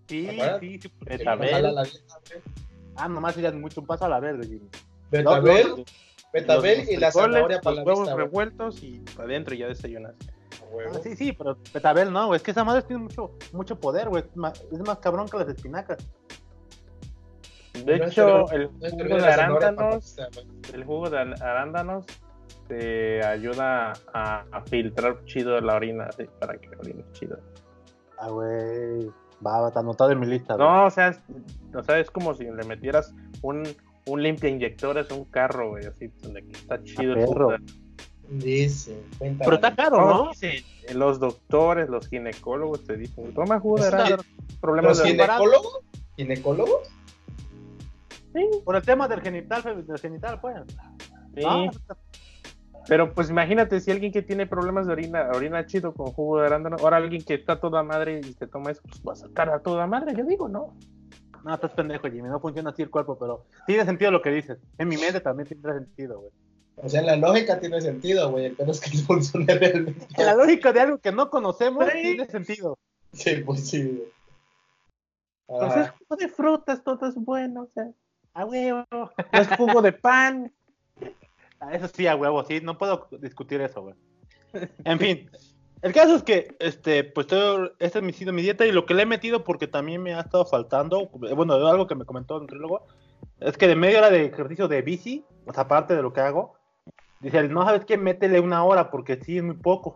Sí, 0.07 0.27
sí, 0.59 0.79
sí. 0.81 0.89
No, 0.89 1.05
no 1.05 1.05
Betabel. 1.05 1.49
jala 1.49 1.71
la 1.71 1.81
güey. 1.83 1.93
Ah, 2.95 3.07
nomás 3.09 3.35
ya 3.35 3.51
mucho 3.51 3.81
un 3.81 3.87
paso 3.87 4.05
a 4.05 4.09
la 4.09 4.19
verde, 4.19 4.45
Jimmy. 4.47 4.69
Betabel, 5.11 5.67
No, 5.69 5.77
no, 5.77 5.83
betabel 6.33 6.79
Los 6.79 6.89
y 6.89 6.97
la 6.97 7.11
zanahoria 7.11 7.61
para 7.61 7.75
la 7.77 7.81
los 7.81 7.87
huevos 7.87 8.07
vista, 8.07 8.15
revueltos 8.15 8.83
y 8.83 9.01
adentro 9.17 9.55
ya 9.55 9.67
desayunas. 9.67 10.15
Ah, 10.61 10.99
sí, 11.01 11.15
sí, 11.15 11.33
pero 11.33 11.57
betabel 11.73 12.11
no, 12.11 12.27
güey. 12.27 12.37
Es 12.37 12.43
que 12.43 12.51
esa 12.51 12.63
madre 12.63 12.81
tiene 12.83 13.03
mucho, 13.03 13.31
mucho 13.53 13.79
poder, 13.79 14.09
güey. 14.09 14.23
Es 14.23 14.35
más, 14.35 14.63
es 14.71 14.79
más 14.79 14.99
cabrón 14.99 15.27
que 15.27 15.37
las 15.37 15.47
espinacas. 15.49 15.97
De 17.85 17.99
No 17.99 18.05
hecho, 18.05 18.51
el 18.51 18.69
jugo 18.69 19.17
de 19.17 19.27
arándanos, 19.27 20.17
el 20.73 20.83
jugo 20.83 21.09
de 21.09 21.19
arándanos 21.19 22.05
te 22.67 23.23
ayuda 23.23 23.93
a, 24.13 24.45
a 24.51 24.61
filtrar 24.63 25.23
chido 25.25 25.59
la 25.61 25.75
orina, 25.75 26.09
para 26.39 26.57
que 26.57 26.69
orines 26.77 27.05
chido. 27.13 27.39
Ah, 28.17 28.29
güey. 28.29 29.07
Va, 29.45 29.61
va, 29.61 29.67
está 29.67 29.81
anotado 29.81 30.11
en 30.11 30.19
mi 30.19 30.25
lista. 30.25 30.55
güey. 30.55 30.67
No, 30.67 30.85
o 30.85 30.89
sea, 30.89 31.09
es, 31.09 31.21
o 31.73 31.83
sea, 31.83 31.99
es 31.99 32.09
como 32.09 32.33
si 32.33 32.45
le 32.45 32.63
metieras 32.65 33.13
un, 33.43 33.63
un 34.07 34.23
limpia 34.23 34.49
inyectores 34.49 35.11
a 35.11 35.13
un 35.13 35.25
carro, 35.25 35.69
güey, 35.69 35.85
así, 35.85 36.07
donde 36.23 36.39
está 36.51 36.83
chido 36.83 37.13
el 37.13 37.19
perro. 37.27 37.49
jugo. 37.49 37.57
Dice, 37.57 37.86
cuenta. 39.17 39.43
Pero 39.45 39.55
está 39.55 39.75
caro, 39.75 39.97
No, 39.99 40.29
dicen, 40.29 40.63
los 40.93 41.19
doctores, 41.19 41.89
los 41.89 42.07
ginecólogos 42.07 42.85
te 42.85 42.97
dicen, 42.97 43.33
toma 43.33 43.59
jugo 43.59 43.77
de 43.77 44.17
problemas 44.61 44.97
¿Los 44.97 45.03
de 45.03 45.11
ginecólogos? 45.11 45.79
¿Ginecólogos? 46.15 46.91
Por 48.63 48.75
el 48.75 48.83
tema 48.83 49.07
del 49.07 49.21
genital, 49.21 49.85
del 49.85 49.99
genital, 49.99 50.39
pues. 50.39 50.55
Sí. 51.35 51.41
Ah, 51.45 51.69
Pero 52.87 53.13
pues 53.13 53.29
imagínate 53.29 53.79
si 53.79 53.91
alguien 53.91 54.11
que 54.11 54.21
tiene 54.21 54.45
problemas 54.45 54.85
de 54.87 54.93
orina, 54.93 55.29
orina 55.33 55.65
chido 55.65 55.93
con 55.93 56.07
jugo 56.07 56.39
de 56.39 56.47
arándano, 56.47 56.77
ahora 56.79 56.97
alguien 56.97 57.23
que 57.23 57.33
está 57.33 57.59
toda 57.59 57.83
madre 57.83 58.21
y 58.23 58.33
te 58.33 58.47
toma 58.47 58.71
eso, 58.71 58.81
pues 58.83 59.01
va 59.07 59.13
a 59.13 59.15
sacar 59.15 59.49
a 59.49 59.59
toda 59.59 59.87
madre, 59.87 60.13
yo 60.15 60.23
digo, 60.23 60.47
¿no? 60.47 60.75
No, 61.43 61.53
estás 61.53 61.71
pendejo, 61.71 62.09
Jimmy. 62.09 62.29
No 62.29 62.39
funciona 62.39 62.71
así 62.71 62.81
el 62.81 62.89
cuerpo, 62.89 63.17
pero 63.17 63.45
tiene 63.65 63.85
sentido 63.85 64.11
lo 64.11 64.21
que 64.21 64.31
dices. 64.31 64.57
En 64.77 64.87
mi 64.89 64.97
mente 64.97 65.21
también 65.21 65.47
tiene 65.47 65.79
sentido, 65.79 66.19
güey. 66.19 66.31
O 66.77 66.87
sea, 66.89 67.01
la 67.01 67.15
lógica 67.15 67.59
tiene 67.59 67.81
sentido, 67.81 68.29
güey. 68.31 68.45
El 68.45 68.55
pedo 68.55 68.71
es 68.71 68.79
que 68.79 68.89
no 68.97 69.03
funciona 69.03 69.53
realmente. 69.55 70.05
La 70.17 70.35
lógica 70.35 70.71
de 70.71 70.81
algo 70.81 70.97
que 70.99 71.11
no 71.11 71.29
conocemos 71.29 71.85
Sí. 71.91 72.01
tiene 72.01 72.25
sentido. 72.27 72.77
Sí, 73.13 73.37
pues 73.45 73.67
sí, 73.67 73.83
güey. 73.83 74.03
Entonces, 75.49 75.87
Ah, 75.87 75.95
jugo 75.99 76.15
de 76.17 76.27
frutas, 76.27 76.83
todo 76.83 77.07
es 77.07 77.15
bueno, 77.15 77.63
o 77.63 77.67
sea, 77.67 77.89
A 78.33 78.45
huevo. 78.45 78.85
no 78.91 79.09
es 79.31 79.47
jugo 79.55 79.81
de 79.81 79.93
pan. 79.93 80.51
Ah, 81.59 81.73
Eso 81.73 81.87
sí, 81.87 82.05
a 82.05 82.15
huevo, 82.15 82.43
sí, 82.43 82.59
no 82.61 82.77
puedo 82.77 83.07
discutir 83.19 83.61
eso, 83.61 83.81
güey. 83.81 83.95
En 84.83 84.99
fin, 84.99 85.29
el 85.81 85.93
caso 85.93 86.15
es 86.15 86.23
que, 86.23 86.55
este, 86.59 87.03
pues 87.03 87.27
todo, 87.27 87.71
esta 87.79 87.99
ha 87.99 88.11
sido 88.11 88.33
mi 88.33 88.41
dieta 88.41 88.65
y 88.65 88.71
lo 88.71 88.85
que 88.85 88.93
le 88.93 89.03
he 89.03 89.05
metido 89.05 89.43
porque 89.43 89.67
también 89.67 90.03
me 90.03 90.13
ha 90.13 90.19
estado 90.19 90.45
faltando, 90.45 91.07
bueno, 91.09 91.53
algo 91.67 91.87
que 91.87 91.95
me 91.95 92.05
comentó 92.05 92.35
el 92.35 92.41
nutriólogo, 92.41 92.85
es 93.39 93.57
que 93.57 93.67
de 93.67 93.75
media 93.75 93.99
hora 93.99 94.09
de 94.09 94.25
ejercicio 94.25 94.67
de 94.67 94.81
bici, 94.81 95.23
o 95.45 95.53
sea, 95.53 95.63
aparte 95.63 95.95
de 95.95 96.01
lo 96.01 96.11
que 96.13 96.21
hago, 96.21 96.56
dice, 97.19 97.47
no 97.47 97.63
sabes 97.65 97.85
qué, 97.85 97.97
métele 97.97 98.39
una 98.39 98.63
hora 98.63 98.89
porque 98.89 99.19
sí 99.21 99.37
es 99.37 99.43
muy 99.43 99.55
poco. 99.55 99.95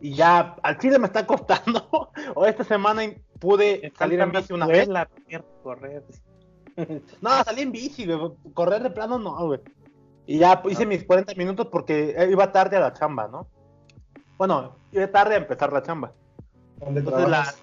Y 0.00 0.14
ya, 0.14 0.56
al 0.62 0.78
chile 0.78 0.98
me 0.98 1.06
está 1.06 1.26
costando, 1.26 2.10
o 2.34 2.46
esta 2.46 2.64
semana 2.64 3.02
pude 3.40 3.92
salir 3.96 4.20
en 4.20 4.32
bici 4.32 4.52
una 4.52 4.66
vez. 4.66 4.88
La 4.88 5.08
correr. 5.62 6.04
No, 7.20 7.30
salí 7.44 7.62
en 7.62 7.70
bici, 7.70 8.04
güey. 8.04 8.32
Correr 8.52 8.82
de 8.82 8.90
plano 8.90 9.16
no, 9.16 9.46
güey. 9.46 9.60
Y 10.26 10.38
ya 10.38 10.60
hice 10.68 10.84
mis 10.86 11.04
40 11.04 11.34
minutos 11.36 11.68
porque 11.70 12.16
iba 12.28 12.50
tarde 12.50 12.76
a 12.76 12.80
la 12.80 12.92
chamba, 12.92 13.28
¿no? 13.28 13.46
Bueno, 14.38 14.76
iba 14.90 15.06
tarde 15.06 15.34
a 15.34 15.38
empezar 15.38 15.72
la 15.72 15.82
chamba. 15.82 16.12
¿Dónde 16.78 17.00
Entonces 17.00 17.28
la... 17.28 17.28
trabajas? 17.28 17.62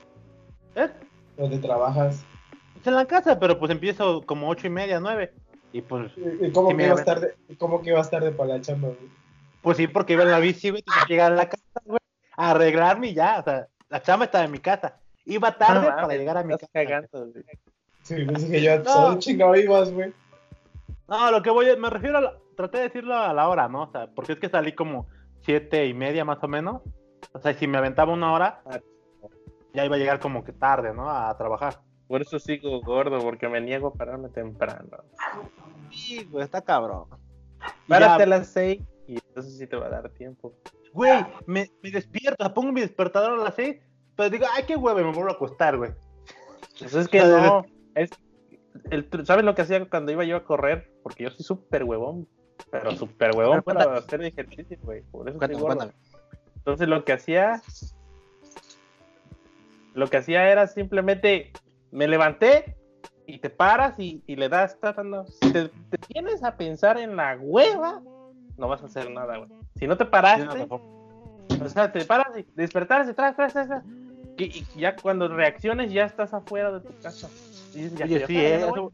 ¿Eh? 0.75 0.89
¿Dónde 1.37 1.57
trabajas? 1.59 2.23
Pues 2.73 2.87
en 2.87 2.95
la 2.95 3.05
casa, 3.05 3.39
pero 3.39 3.59
pues 3.59 3.71
empiezo 3.71 4.21
como 4.25 4.49
ocho 4.49 4.67
y 4.67 4.69
media, 4.69 4.99
nueve. 4.99 5.33
Y 5.73 5.81
pues, 5.81 6.11
¿Y 6.17 6.51
cómo 6.51 6.69
Sí, 6.69 6.73
que 6.73 6.77
mira, 6.77 6.87
ibas 6.89 6.99
ve. 6.99 7.05
tarde? 7.05 7.35
¿Y 7.49 7.55
cómo 7.55 7.81
que 7.81 7.93
tarde 8.09 8.31
para 8.31 8.49
la 8.55 8.61
chamba, 8.61 8.89
güey? 8.89 9.09
pues 9.61 9.77
sí, 9.77 9.87
porque 9.87 10.13
iba 10.13 10.23
en 10.23 10.31
la 10.31 10.39
bici, 10.39 10.69
güey. 10.69 10.81
Tenía 10.81 11.03
que 11.05 11.13
llegar 11.13 11.31
a 11.31 11.35
la 11.35 11.49
casa, 11.49 11.63
güey. 11.85 11.99
A 12.35 12.51
arreglarme 12.51 13.09
y 13.09 13.13
ya. 13.13 13.39
O 13.39 13.43
sea, 13.43 13.67
la 13.89 14.01
chamba 14.01 14.25
estaba 14.25 14.43
en 14.45 14.51
mi 14.51 14.59
casa. 14.59 14.97
Iba 15.25 15.55
tarde 15.57 15.87
No, 15.87 15.95
para 15.95 16.15
llegar 16.15 16.37
a 16.37 16.43
mi 16.43 16.53
Estás 16.53 16.69
casa. 16.73 16.85
cagando, 16.85 17.31
güey. 17.31 17.45
Sí, 18.01 18.25
pues 18.25 18.49
dije 18.49 18.63
yo, 18.63 18.79
No. 18.79 19.01
¿dónde 19.01 19.19
chingado 19.19 19.55
ibas, 19.55 19.91
güey? 19.91 20.11
No, 21.07 21.29
lo 21.31 21.41
que 21.43 21.49
voy, 21.51 21.75
me 21.77 21.89
refiero 21.89 22.17
a 22.17 22.21
la, 22.21 22.33
traté 22.55 22.77
de 22.79 22.83
decirlo 22.85 23.15
a 23.15 23.33
la 23.33 23.47
hora, 23.49 23.67
¿no? 23.67 23.83
O 23.83 23.91
sea, 23.91 24.07
porque 24.07 24.33
es 24.33 24.39
que 24.39 24.49
salí 24.49 24.73
como 24.73 25.07
siete 25.41 25.85
y 25.85 25.93
media 25.93 26.25
más 26.25 26.43
o 26.43 26.47
menos. 26.47 26.81
O 27.33 27.39
sea, 27.39 27.53
si 27.53 27.67
me 27.67 27.77
aventaba 27.77 28.13
una 28.13 28.33
hora, 28.33 28.61
ya 29.73 29.85
iba 29.85 29.95
a 29.95 29.99
llegar 29.99 30.19
como 30.19 30.43
que 30.43 30.53
tarde, 30.53 30.93
¿no? 30.93 31.09
A 31.09 31.37
trabajar. 31.37 31.79
Por 32.11 32.21
eso 32.21 32.39
sigo 32.39 32.81
gordo, 32.81 33.19
porque 33.19 33.47
me 33.47 33.61
niego 33.61 33.87
a 33.87 33.93
pararme 33.93 34.27
temprano. 34.27 34.97
Sí, 35.91 36.25
güey, 36.25 36.43
está 36.43 36.61
cabrón. 36.61 37.05
Párate 37.87 38.19
ya, 38.19 38.23
a 38.23 38.27
las 38.27 38.47
seis 38.47 38.81
y 39.07 39.13
entonces 39.13 39.57
sí 39.57 39.65
te 39.65 39.77
va 39.77 39.85
a 39.85 39.89
dar 39.91 40.09
tiempo. 40.09 40.53
Güey, 40.91 41.25
me, 41.45 41.71
me 41.81 41.89
despierto, 41.89 42.53
pongo 42.53 42.73
mi 42.73 42.81
despertador 42.81 43.39
a 43.39 43.43
las 43.45 43.55
seis, 43.55 43.77
pero 44.17 44.29
digo, 44.29 44.45
ay, 44.53 44.65
qué 44.67 44.75
huevo, 44.75 44.97
me 44.97 45.13
vuelvo 45.13 45.29
a 45.29 45.35
acostar, 45.35 45.77
güey. 45.77 45.91
Pues 46.79 46.93
es 46.95 47.07
que 47.07 47.19
no, 47.21 47.65
es 47.95 48.09
el, 48.89 49.07
¿sabes 49.25 49.45
lo 49.45 49.55
que 49.55 49.61
hacía 49.61 49.89
cuando 49.89 50.11
iba 50.11 50.25
yo 50.25 50.35
a 50.35 50.43
correr? 50.43 50.91
Porque 51.03 51.23
yo 51.23 51.29
soy 51.29 51.45
súper 51.45 51.85
huevón, 51.85 52.27
pero 52.71 52.91
súper 52.91 53.33
huevón 53.33 53.61
para 53.61 53.99
hacer 53.99 54.21
ejercicio, 54.21 54.77
güey. 54.81 55.01
Por 55.03 55.29
eso 55.29 55.37
Cuéntame, 55.37 55.61
gordo. 55.61 55.77
cuéntame. 55.77 55.93
Entonces 56.57 56.89
lo 56.89 57.05
que 57.05 57.13
hacía, 57.13 57.61
lo 59.93 60.07
que 60.07 60.17
hacía 60.17 60.51
era 60.51 60.67
simplemente 60.67 61.53
me 61.91 62.07
levanté 62.07 62.75
y 63.27 63.39
te 63.39 63.49
paras 63.49 63.97
y, 63.99 64.23
y 64.27 64.35
le 64.35 64.49
das, 64.49 64.79
ta, 64.79 64.93
ta, 64.93 65.03
no. 65.03 65.25
si 65.25 65.51
te, 65.53 65.69
te 65.69 65.97
tienes 66.07 66.43
a 66.43 66.57
pensar 66.57 66.97
en 66.97 67.15
la 67.15 67.37
hueva, 67.39 68.01
no 68.57 68.67
vas 68.67 68.81
a 68.83 68.87
hacer 68.87 69.09
nada, 69.11 69.37
güey. 69.37 69.49
Si 69.75 69.87
no 69.87 69.97
te 69.97 70.05
paraste, 70.05 70.67
o 70.69 71.69
sea, 71.69 71.91
te 71.91 72.03
paras 72.05 72.37
y 72.37 72.45
despertarse, 72.55 73.13
tras, 73.13 73.35
tras, 73.35 73.53
tras, 73.53 73.67
tras, 73.67 73.83
que- 74.37 74.45
y 74.45 74.65
ya 74.77 74.95
cuando 74.95 75.27
reacciones 75.27 75.91
ya 75.93 76.05
estás 76.05 76.33
afuera 76.33 76.71
de 76.71 76.79
tu 76.81 76.93
casa. 77.01 77.29
Y 77.73 77.83
dices, 77.83 77.95
ya 77.97 78.05
Oye, 78.05 78.27
sí, 78.27 78.37
eh, 78.37 78.65
voy. 78.67 78.79
eso, 78.79 78.93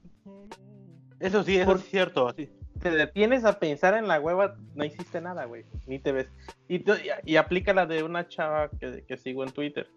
eso 1.20 1.44
sí, 1.44 1.58
eso 1.58 1.66
Por- 1.66 1.78
es 1.78 1.86
cierto. 1.90 2.34
Sí. 2.36 2.50
te 2.82 2.92
detienes 2.92 3.44
a 3.44 3.58
pensar 3.60 3.96
en 3.96 4.08
la 4.08 4.20
hueva, 4.20 4.56
no 4.76 4.84
hiciste 4.84 5.20
nada, 5.20 5.46
güey. 5.46 5.66
Ni 5.88 5.98
te 6.00 6.12
ves. 6.12 6.28
Y, 6.68 6.76
y, 6.78 6.86
y 7.26 7.36
aplica 7.38 7.74
la 7.74 7.86
de 7.88 8.04
una 8.04 8.28
chava 8.28 8.70
que, 8.80 9.04
que 9.08 9.18
sigo 9.18 9.44
en 9.44 9.52
Twitter. 9.52 9.88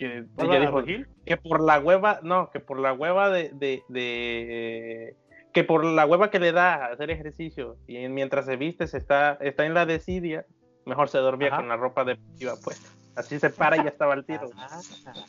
Que 0.00 0.24
¿Bárbara 0.34 0.56
ella 0.58 0.66
dijo 0.66 0.80
Regil? 0.80 1.06
que 1.26 1.36
por 1.36 1.60
la 1.62 1.78
hueva, 1.78 2.20
no, 2.22 2.50
que 2.50 2.58
por 2.58 2.78
la 2.78 2.94
hueva 2.94 3.28
de, 3.28 3.50
de, 3.52 3.82
de- 3.88 5.14
que 5.52 5.62
por 5.62 5.84
la 5.84 6.06
hueva 6.06 6.30
que 6.30 6.38
le 6.40 6.52
da 6.52 6.86
hacer 6.86 7.10
ejercicio 7.10 7.76
y 7.86 8.08
mientras 8.08 8.46
se 8.46 8.56
viste 8.56 8.86
se 8.86 8.96
está, 8.96 9.34
está 9.42 9.66
en 9.66 9.74
la 9.74 9.84
desidia, 9.84 10.46
mejor 10.86 11.10
se 11.10 11.18
dormía 11.18 11.48
Ajá. 11.48 11.56
con 11.58 11.68
la 11.68 11.76
ropa 11.76 12.04
deportiva 12.04 12.54
puesta. 12.64 12.88
Así 13.14 13.38
se 13.38 13.50
para 13.50 13.76
y 13.76 13.82
ya 13.82 13.90
estaba 13.90 14.14
al 14.14 14.24
tiro. 14.24 14.48
Ah, 14.56 14.80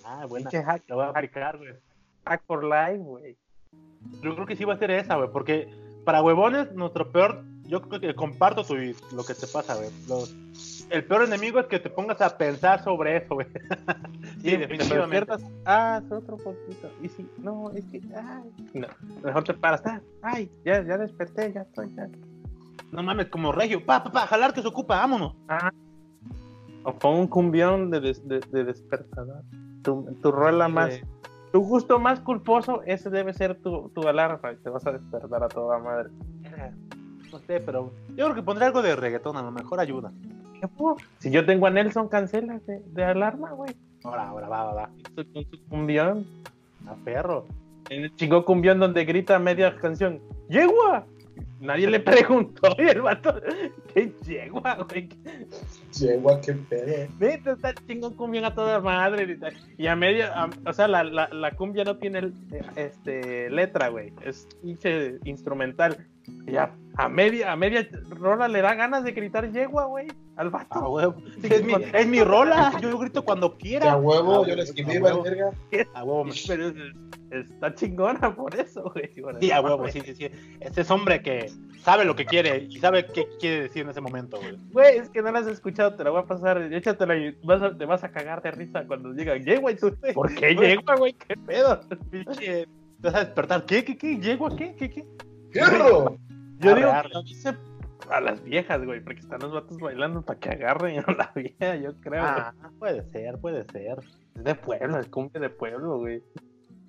ah, 0.05 0.25
buena. 0.25 0.49
Pinche 0.49 0.63
hack, 0.65 0.83
Lo 0.87 0.95
voy 0.95 1.05
a 1.05 1.09
aplicar, 1.09 1.57
güey. 1.57 1.73
hack 2.25 2.43
for 2.45 2.63
life, 2.63 2.97
güey. 2.99 3.35
Yo 4.21 4.35
creo 4.35 4.45
que 4.45 4.55
sí 4.55 4.63
va 4.63 4.75
a 4.75 4.77
ser 4.77 4.91
esa, 4.91 5.15
güey, 5.17 5.29
porque 5.33 5.67
para 6.05 6.21
huevones, 6.23 6.71
nuestro 6.73 7.11
peor, 7.11 7.43
yo 7.65 7.81
creo 7.81 7.99
que 7.99 8.15
comparto 8.15 8.63
tu, 8.63 8.75
lo 8.75 9.23
que 9.25 9.33
te 9.33 9.47
pasa, 9.47 9.75
güey. 9.75 9.89
Los- 10.07 10.33
el 10.91 11.05
peor 11.05 11.23
enemigo 11.23 11.59
es 11.59 11.65
que 11.67 11.79
te 11.79 11.89
pongas 11.89 12.21
a 12.21 12.37
pensar 12.37 12.83
sobre 12.83 13.17
eso, 13.17 13.35
güey. 13.35 13.47
sí, 13.53 13.61
Sí, 14.41 14.51
te 14.51 14.57
definitivamente. 14.57 15.17
despiertas, 15.33 15.43
ah, 15.65 16.01
es 16.05 16.11
otro 16.11 16.37
poquito. 16.37 16.89
Y 17.01 17.09
si, 17.09 17.27
no, 17.37 17.71
es 17.71 17.85
que, 17.85 18.01
ay, 18.15 18.51
no, 18.73 18.87
mejor 19.23 19.43
te 19.43 19.53
paras, 19.53 19.81
ah, 19.85 19.99
ay, 20.21 20.51
ya, 20.65 20.83
ya 20.83 20.97
desperté, 20.97 21.51
ya 21.53 21.61
estoy, 21.61 21.93
ya. 21.95 22.07
No 22.91 23.01
mames, 23.03 23.27
como 23.27 23.51
regio. 23.51 23.85
Pa, 23.85 24.03
pa, 24.03 24.11
pa, 24.11 24.27
jalar 24.27 24.53
que 24.53 24.61
se 24.61 24.67
ocupa, 24.67 24.95
vámonos. 24.97 25.35
Ah. 25.47 25.71
O 26.83 26.93
pon 26.93 27.15
un 27.19 27.27
cumbión 27.27 27.89
de, 27.91 27.99
des- 28.01 28.27
de, 28.27 28.39
de 28.51 28.63
despertador. 28.65 29.43
Tu, 29.83 30.03
tu 30.21 30.31
rola 30.31 30.67
más, 30.67 30.89
Eh, 30.95 31.03
tu 31.51 31.61
gusto 31.61 31.99
más 31.99 32.19
culposo, 32.19 32.81
ese 32.85 33.09
debe 33.09 33.33
ser 33.33 33.55
tu, 33.61 33.89
tu 33.89 34.07
alarma 34.07 34.51
y 34.51 34.57
te 34.57 34.69
vas 34.69 34.85
a 34.87 34.91
despertar 34.91 35.43
a 35.43 35.47
toda 35.47 35.77
madre. 35.79 36.09
no 37.31 37.39
sé, 37.39 37.59
pero 37.65 37.91
yo 38.09 38.25
creo 38.25 38.35
que 38.35 38.43
pondré 38.43 38.65
algo 38.65 38.81
de 38.81 38.95
reggaetón, 38.95 39.37
a 39.37 39.41
lo 39.41 39.51
mejor 39.51 39.79
ayuda. 39.79 40.11
Si 41.19 41.31
yo 41.31 41.45
tengo 41.45 41.67
a 41.67 41.69
Nelson 41.69 42.07
Cancela 42.07 42.59
de, 42.67 42.79
de 42.79 43.03
alarma, 43.03 43.51
güey. 43.51 43.75
Ahora, 44.03 44.27
ahora, 44.29 44.47
va, 44.49 44.63
va, 44.65 44.73
va. 44.73 44.89
Con 45.15 45.45
su 45.45 45.63
cumbión. 45.69 46.25
A 46.87 46.95
perro. 47.05 47.45
En 47.89 48.03
el 48.03 48.15
chingo 48.15 48.43
cumbión 48.45 48.79
donde 48.79 49.05
grita 49.05 49.37
media 49.39 49.75
canción, 49.75 50.19
¡Yegua! 50.49 51.05
Nadie 51.59 51.87
le 51.87 51.99
preguntó 51.99 52.75
y 52.79 52.87
el 52.89 53.01
vato, 53.03 53.35
¿qué 53.93 54.11
yegua, 54.25 54.83
güey? 54.89 55.09
Yegua, 55.93 56.41
qué 56.41 56.53
pedo. 56.53 57.07
Neta, 57.19 57.51
está 57.51 57.73
chingón 57.87 58.15
cumbión 58.15 58.45
a 58.45 58.55
toda 58.55 58.79
madre. 58.79 59.37
Y 59.77 59.85
a 59.85 59.95
media, 59.95 60.33
a- 60.33 60.49
o 60.65 60.73
sea, 60.73 60.87
la, 60.87 61.03
la, 61.03 61.27
la 61.29 61.51
cumbia 61.51 61.83
no 61.83 61.97
tiene 61.97 62.31
este, 62.75 63.49
letra, 63.51 63.89
güey. 63.89 64.11
Es 64.25 64.47
pinche 64.63 65.19
instrumental. 65.23 65.97
Y 66.47 66.55
a, 66.55 66.71
a 66.97 67.07
media, 67.09 67.51
a 67.51 67.55
media 67.55 67.87
rola 68.09 68.47
le 68.47 68.61
da 68.61 68.73
ganas 68.75 69.03
de 69.03 69.11
gritar 69.11 69.51
yegua, 69.51 69.85
güey, 69.85 70.07
al 70.35 70.49
vato. 70.49 70.67
Ah, 70.71 70.87
huevo. 70.89 71.15
Es 71.43 71.63
mi, 71.63 71.73
es 71.93 72.07
mi 72.07 72.21
rola. 72.21 72.71
Yo 72.81 72.97
grito 72.97 73.23
cuando 73.23 73.57
quiera. 73.57 73.93
a 73.93 73.97
huevo, 73.97 74.43
Ah, 74.43 74.47
yo 74.47 74.55
le 74.55 74.61
a 74.61 74.65
escribí, 74.65 74.99
verga. 74.99 75.51
A 75.93 76.03
huevo, 76.03 76.25
me- 76.25 76.33
Pero 76.47 76.67
es- 76.67 76.75
está 77.31 77.73
chingona 77.75 78.35
por 78.35 78.53
eso, 78.59 78.91
güey. 78.93 79.07
por 79.21 79.39
Sí, 79.39 79.51
a 79.51 79.61
huevo, 79.61 79.87
sí, 79.87 80.01
sí, 80.01 80.15
sí. 80.15 80.29
Este 80.59 80.81
es 80.81 80.91
hombre 80.91 81.21
que 81.21 81.49
sabe 81.81 82.03
lo 82.03 82.15
que 82.15 82.25
quiere 82.25 82.67
y 82.69 82.77
sabe 82.79 83.05
qué 83.05 83.25
quiere 83.39 83.61
decir 83.63 83.83
en 83.83 83.89
ese 83.89 84.01
momento, 84.01 84.37
güey. 84.37 84.57
Güey, 84.71 84.97
es 84.97 85.09
que 85.09 85.21
no 85.21 85.31
la 85.31 85.39
has 85.39 85.47
escuchado, 85.47 85.95
te 85.95 86.03
la 86.03 86.09
voy 86.09 86.19
a 86.21 86.25
pasar. 86.25 86.61
Échatela 86.73 87.15
y 87.15 87.31
vas 87.43 87.61
a- 87.61 87.77
te 87.77 87.85
vas 87.85 88.03
a 88.03 88.11
cagar 88.11 88.41
de 88.41 88.51
risa 88.51 88.83
cuando 88.85 89.13
llega 89.13 89.37
yegua 89.37 89.71
y 89.71 89.75
tú. 89.75 89.95
¿Por 90.13 90.35
qué 90.35 90.55
yegua, 90.55 90.95
güey? 90.97 91.13
¿Qué 91.13 91.37
pedo? 91.37 91.79
Pinche. 92.11 92.65
Te 92.65 93.07
vas 93.07 93.15
a 93.15 93.19
despertar. 93.23 93.65
¿Qué, 93.65 93.83
qué, 93.85 93.97
qué? 93.97 94.17
¿Yegua 94.19 94.55
qué? 94.55 94.75
¿Qué, 94.75 94.89
qué? 94.89 95.05
¡Fierro! 95.51 96.17
Yo 96.61 96.75
digo 96.75 96.91
que 96.91 97.23
dice 97.23 97.57
a 98.09 98.19
las 98.19 98.43
viejas, 98.43 98.83
güey, 98.85 99.01
porque 99.01 99.21
están 99.21 99.39
los 99.41 99.51
vatos 99.51 99.77
bailando 99.79 100.21
para 100.21 100.39
que 100.39 100.49
agarren 100.49 101.03
a 101.07 101.11
la 101.11 101.31
vieja, 101.35 101.75
yo 101.75 101.93
creo. 102.01 102.21
güey. 102.21 102.33
Ah, 102.35 102.53
puede 102.79 103.03
ser, 103.09 103.39
puede 103.39 103.63
ser. 103.65 103.99
Es 104.35 104.43
de 104.43 104.55
pueblo, 104.55 104.99
es 104.99 105.07
cumbia 105.07 105.41
de 105.41 105.49
pueblo, 105.49 105.99
güey. 105.99 106.23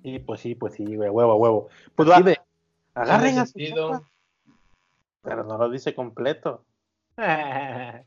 Sí, 0.03 0.19
pues 0.19 0.41
sí, 0.41 0.55
pues 0.55 0.73
sí, 0.73 0.95
güey, 0.95 1.09
huevo, 1.09 1.35
huevo. 1.35 1.69
Pues 1.95 2.09
va. 2.09 2.21
de, 2.21 2.37
agarren 2.93 3.39
a 3.39 3.45
su 3.45 3.59
chapa. 3.59 4.03
Pero 5.21 5.43
no 5.43 5.57
lo 5.57 5.69
dice 5.69 5.95
completo. 5.95 6.65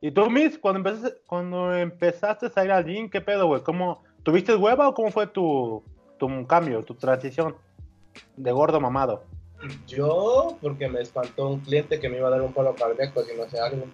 ¿Y 0.00 0.10
tú, 0.10 0.30
Miss, 0.30 0.58
cuando 0.58 0.78
empezaste, 0.78 1.20
cuando 1.26 1.74
empezaste 1.74 2.50
a 2.54 2.64
ir 2.64 2.70
al 2.70 2.84
gym, 2.84 3.10
qué 3.10 3.20
pedo, 3.20 3.46
güey? 3.46 3.62
¿Cómo, 3.62 4.02
¿Tuviste 4.22 4.54
hueva 4.54 4.88
o 4.88 4.94
cómo 4.94 5.10
fue 5.10 5.26
tu, 5.26 5.82
tu 6.18 6.46
cambio, 6.46 6.82
tu 6.82 6.94
transición 6.94 7.56
de 8.36 8.52
gordo 8.52 8.80
mamado? 8.80 9.24
Yo, 9.86 10.56
porque 10.60 10.88
me 10.88 11.00
espantó 11.00 11.48
un 11.48 11.60
cliente 11.60 11.98
que 11.98 12.08
me 12.08 12.18
iba 12.18 12.28
a 12.28 12.30
dar 12.30 12.42
un 12.42 12.52
palo 12.52 12.74
cardíaco 12.74 13.22
si 13.24 13.34
no 13.36 13.44
hacía 13.44 13.64
algo. 13.66 13.84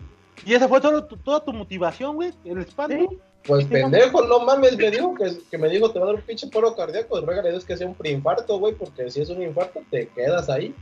¿Y 0.45 0.55
esa 0.55 0.67
fue 0.69 0.81
todo 0.81 1.05
tu- 1.05 1.17
toda 1.17 1.45
tu 1.45 1.53
motivación, 1.53 2.17
güey? 2.17 2.33
¿El 2.45 2.59
espanto? 2.59 2.97
Sí. 2.97 3.19
Pues 3.45 3.65
pendejo, 3.67 4.23
no 4.25 4.41
mames, 4.41 4.77
me 4.77 4.91
dijo 4.91 5.15
que, 5.17 5.37
que 5.51 5.59
me 5.59 5.69
dijo 5.69 5.91
te 5.91 5.99
va 5.99 6.05
a 6.05 6.09
dar 6.09 6.15
un 6.17 6.23
pinche 6.23 6.47
paro 6.49 6.77
cardíaco. 6.77 7.21
Ruégale 7.21 7.51
Dios 7.51 7.65
que 7.65 7.77
sea 7.77 7.87
un 7.89 7.95
preinfarto, 7.95 8.59
güey, 8.59 8.75
porque 8.75 9.11
si 9.11 9.21
es 9.21 9.31
un 9.31 9.43
infarto 9.43 9.81
te 9.91 10.07
quedas 10.09 10.49
ahí. 10.49 10.75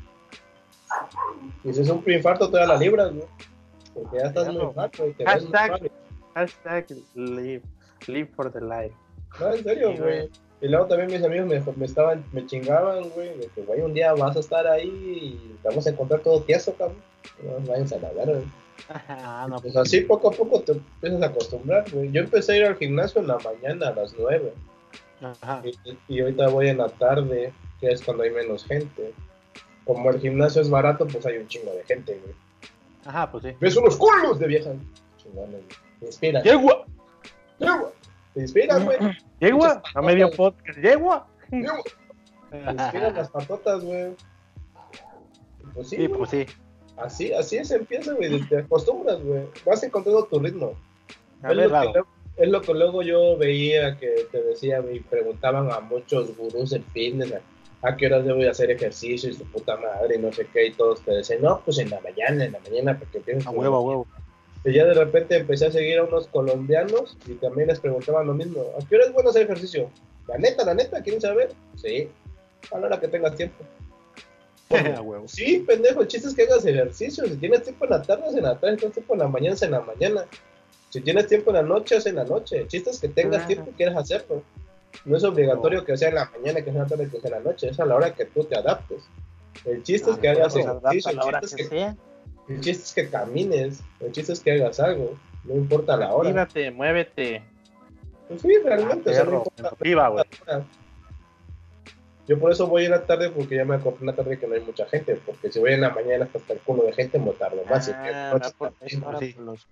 Y 1.64 1.72
si 1.72 1.80
es 1.80 1.88
un 1.88 2.02
preinfarto 2.02 2.50
te 2.50 2.58
da 2.58 2.66
la 2.66 2.76
libras, 2.76 3.12
güey. 3.14 3.26
Porque 3.94 4.18
ya 4.18 4.26
estás 4.28 4.49
muy 4.52 4.62
infarto 4.62 5.06
y 5.06 5.12
te 5.14 5.25
ves 5.25 5.44
muy 5.44 5.52
Hashtag, 5.52 5.90
hashtag 6.34 6.87
live, 7.14 7.62
live 8.06 8.30
for 8.37 8.52
the 8.52 8.60
life. 8.60 8.94
No, 9.40 9.54
en 9.54 9.64
serio, 9.64 9.92
Sí, 9.92 9.99
güey. 9.99 10.30
Y 10.62 10.69
luego 10.69 10.87
también 10.87 11.11
mis 11.11 11.25
amigos 11.25 11.47
me, 11.47 11.73
me 11.76 11.87
estaban, 11.87 12.25
me 12.33 12.47
chingaban, 12.47 13.09
güey, 13.11 13.37
de 13.38 13.47
que, 13.55 13.62
güey, 13.62 13.81
un 13.81 13.95
día 13.95 14.12
vas 14.12 14.37
a 14.37 14.40
estar 14.40 14.67
ahí 14.67 14.88
y 14.88 15.57
te 15.62 15.69
vamos 15.69 15.87
a 15.87 15.90
encontrar 15.90 16.21
todo 16.21 16.43
tieso, 16.43 16.75
cabrón. 16.75 16.99
No, 17.43 17.67
váyanse 17.67 17.95
a 17.95 17.99
la 18.00 18.12
verga. 18.12 18.40
Ah, 18.88 19.47
no, 19.49 19.61
Pues 19.61 19.76
así 19.76 20.00
poco 20.02 20.29
a 20.29 20.33
poco 20.33 20.61
te 20.61 20.73
empiezas 20.73 21.23
a 21.23 21.26
acostumbrar, 21.26 21.90
güey. 21.90 22.11
Yo 22.12 22.23
empecé 22.23 22.52
a 22.52 22.57
ir 22.57 22.64
al 22.64 22.76
gimnasio 22.76 23.21
en 23.21 23.29
la 23.29 23.38
mañana 23.38 23.88
a 23.88 23.95
las 23.95 24.14
9 24.19 24.52
Ajá. 25.23 25.62
y, 25.64 26.14
y 26.14 26.21
ahorita 26.21 26.49
voy 26.49 26.69
en 26.69 26.79
la 26.79 26.88
tarde, 26.88 27.52
que 27.79 27.88
es 27.88 28.02
cuando 28.02 28.23
hay 28.23 28.31
menos 28.31 28.64
gente. 28.64 29.12
Como 29.85 30.11
el 30.11 30.21
gimnasio 30.21 30.62
es 30.62 30.71
barato, 30.71 31.07
pues 31.07 31.25
hay 31.26 31.38
un 31.38 31.49
chingo 31.49 31.73
de 31.73 31.85
gente, 31.85 32.19
güey. 32.23 32.35
Ajá, 33.05 33.31
pues 33.31 33.45
sí. 33.45 33.50
ves 33.61 33.76
unos 33.76 33.97
culos 33.97 34.38
de 34.38 34.47
viejas. 34.47 34.76
Chingones, 35.23 35.50
güey. 35.50 35.76
Te 36.00 36.07
inspiran. 36.07 36.43
Yegua. 36.43 36.87
Te 38.35 38.40
inspiran, 38.40 38.85
güey. 38.85 38.99
Yegua, 39.40 39.82
a 39.94 40.02
medio 40.02 40.30
podcast, 40.30 40.78
yegua. 40.78 41.26
Yegua. 41.50 41.82
Inspiran 42.73 43.14
las 43.14 43.30
patotas, 43.30 43.82
güey. 43.85 44.12
Pues 45.75 45.88
sí, 45.88 45.97
Sí, 45.97 46.06
güey. 46.06 46.18
pues 46.18 46.30
sí. 46.30 46.47
así, 46.97 47.32
así 47.32 47.64
se 47.64 47.76
empieza, 47.76 48.12
güey. 48.14 48.40
Te 48.49 48.59
acostumbras, 48.59 49.23
güey. 49.23 49.44
Vas 49.64 49.82
encontrando 49.82 50.25
tu 50.25 50.38
ritmo. 50.40 50.75
A 51.42 51.50
Es 51.50 51.56
ver, 51.56 51.70
lo, 51.70 51.80
que 51.80 51.87
luego, 51.92 52.09
es 52.37 52.49
lo 52.49 52.61
que 52.61 52.75
luego 52.75 53.02
yo 53.02 53.37
veía 53.37 53.97
que 53.99 54.26
te 54.30 54.42
decía, 54.42 54.82
y 54.92 55.00
preguntaban 55.00 55.70
a 55.70 55.80
muchos 55.80 56.37
gurús 56.37 56.70
del 56.70 56.85
fitness 56.85 57.32
a, 57.32 57.88
a 57.88 57.97
qué 57.97 58.06
horas 58.06 58.25
debo 58.25 58.40
de 58.40 58.50
hacer 58.50 58.70
ejercicio 58.70 59.30
y 59.30 59.35
su 59.35 59.44
puta 59.44 59.76
madre 59.76 60.16
y 60.16 60.18
no 60.18 60.32
sé 60.32 60.47
qué, 60.52 60.66
y 60.66 60.73
todos 60.73 61.00
te 61.02 61.12
decían, 61.12 61.42
no, 61.42 61.61
pues 61.64 61.78
en 61.78 61.90
la 61.90 62.00
mañana, 62.00 62.44
en 62.44 62.52
la 62.52 62.59
mañana, 62.61 62.99
porque 62.99 63.20
tienes 63.20 63.47
A 63.47 63.50
huevo, 63.50 63.76
a 63.76 63.80
huevo. 63.80 64.06
Y 64.64 64.73
ya 64.75 64.85
de 64.85 64.95
repente 64.95 65.37
empecé 65.37 65.67
a 65.67 65.73
seguir 65.73 65.99
a 65.99 66.05
unos 66.05 66.26
colombianos 66.29 67.17
y 67.26 67.35
también 67.35 67.69
les 67.69 67.81
preguntaban 67.81 68.26
lo 68.26 68.35
mismo, 68.35 68.62
¿a 68.79 68.87
qué 68.87 68.97
hora 68.97 69.07
es 69.07 69.12
bueno 69.12 69.31
hacer 69.31 69.43
ejercicio? 69.43 69.90
La 70.29 70.37
neta, 70.37 70.64
la 70.64 70.75
neta, 70.75 71.02
¿quieren 71.02 71.21
saber? 71.21 71.52
Sí, 71.76 72.09
a 72.71 72.79
la 72.79 72.87
hora 72.87 73.00
que 73.00 73.09
tengas 73.09 73.35
tiempo. 73.35 73.64
Sí, 75.26 75.64
pendejo, 75.67 76.02
el 76.02 76.07
chiste 76.07 76.29
es 76.29 76.35
que 76.35 76.43
hagas 76.43 76.64
ejercicio. 76.64 77.26
Si 77.26 77.37
tienes 77.37 77.64
tiempo 77.64 77.87
en 77.87 77.90
la 77.90 78.02
tarde, 78.02 78.23
es 78.29 78.37
en 78.37 78.45
la 78.45 78.57
tarde. 78.57 78.75
Si 78.75 78.79
tienes 78.79 78.95
tiempo 78.95 79.14
en 79.14 79.21
la 79.21 79.26
mañana, 79.29 79.55
es 79.55 79.62
en 79.62 79.71
la 79.73 79.81
mañana. 79.81 80.25
Si 80.90 81.00
tienes 81.00 81.26
tiempo 81.26 81.50
en 81.50 81.57
la 81.57 81.62
noche, 81.62 81.97
es 81.97 82.07
en 82.07 82.14
la 82.14 82.25
noche. 82.25 82.59
El 82.59 82.69
chiste 82.69 82.90
es 82.90 83.00
que 83.00 83.09
tengas 83.09 83.38
Ajá. 83.40 83.47
tiempo 83.49 83.71
y 83.71 83.75
quieras 83.75 83.97
hacerlo. 83.97 84.45
No 85.05 85.17
es 85.17 85.25
obligatorio 85.25 85.85
que 85.85 85.97
sea 85.97 86.11
en 86.11 86.14
la 86.17 86.31
mañana, 86.31 86.61
que 86.61 86.71
sea 86.71 86.73
en 86.73 86.79
la 86.79 86.87
tarde, 86.87 87.09
que 87.11 87.21
sea 87.21 87.37
en 87.37 87.45
la 87.45 87.50
noche. 87.50 87.69
Es 87.69 87.81
a 87.81 87.85
la 87.85 87.97
hora 87.97 88.14
que 88.14 88.25
tú 88.26 88.45
te 88.45 88.57
adaptes. 88.57 89.02
El 89.64 89.83
chiste 89.83 90.11
es 90.11 90.19
que 90.19 90.29
hagas 90.29 90.52
pues, 90.52 90.64
ejercicio. 90.64 91.09
a 91.09 91.11
El 91.11 91.17
la 91.17 91.25
hora 91.25 91.40
chiste, 91.40 91.62
es 91.62 91.69
que 91.69 91.75
que, 91.75 91.81
sea. 91.81 91.97
El 92.54 92.61
chiste 92.61 92.83
es 92.85 92.92
que 92.95 93.11
camines. 93.11 93.83
El 94.00 94.12
chiste 94.12 94.33
es 94.33 94.40
que 94.40 94.52
hagas 94.52 94.80
algo. 94.80 95.16
No 95.45 95.54
importa 95.54 95.97
la 95.97 96.12
hora. 96.14 96.28
Actívate, 96.28 96.71
muévete. 96.71 97.42
Pues 98.28 98.42
sí, 98.42 98.49
realmente. 98.64 99.11
o 99.11 99.12
sea, 99.12 99.25
no 99.25 99.30
Perro, 99.30 99.45
importa 99.57 99.76
viva, 99.80 100.09
güey. 100.09 100.25
Yo 102.28 102.38
por 102.38 102.52
eso 102.52 102.66
voy 102.69 102.85
en 102.85 102.92
la 102.92 103.04
tarde 103.07 103.30
porque 103.30 103.57
ya 103.57 103.64
me 103.64 103.75
acopé 103.75 104.00
en 104.00 104.07
la 104.07 104.14
tarde 104.14 104.38
que 104.38 104.47
no 104.47 104.54
hay 104.54 104.61
mucha 104.61 104.87
gente. 104.87 105.16
Porque 105.16 105.50
si 105.50 105.59
voy 105.59 105.73
en 105.73 105.80
la 105.80 105.90
mañana 105.90 106.28
hasta 106.33 106.52
el 106.52 106.61
culo 106.61 106.85
de 106.85 106.92
gente, 106.92 107.19
me 107.19 107.33
tardo 107.33 107.64
más. 107.69 107.88
Ah, 107.88 108.33
va 108.35 108.50
por- 108.57 108.73
sí. 109.19 109.35
los- 109.38 109.66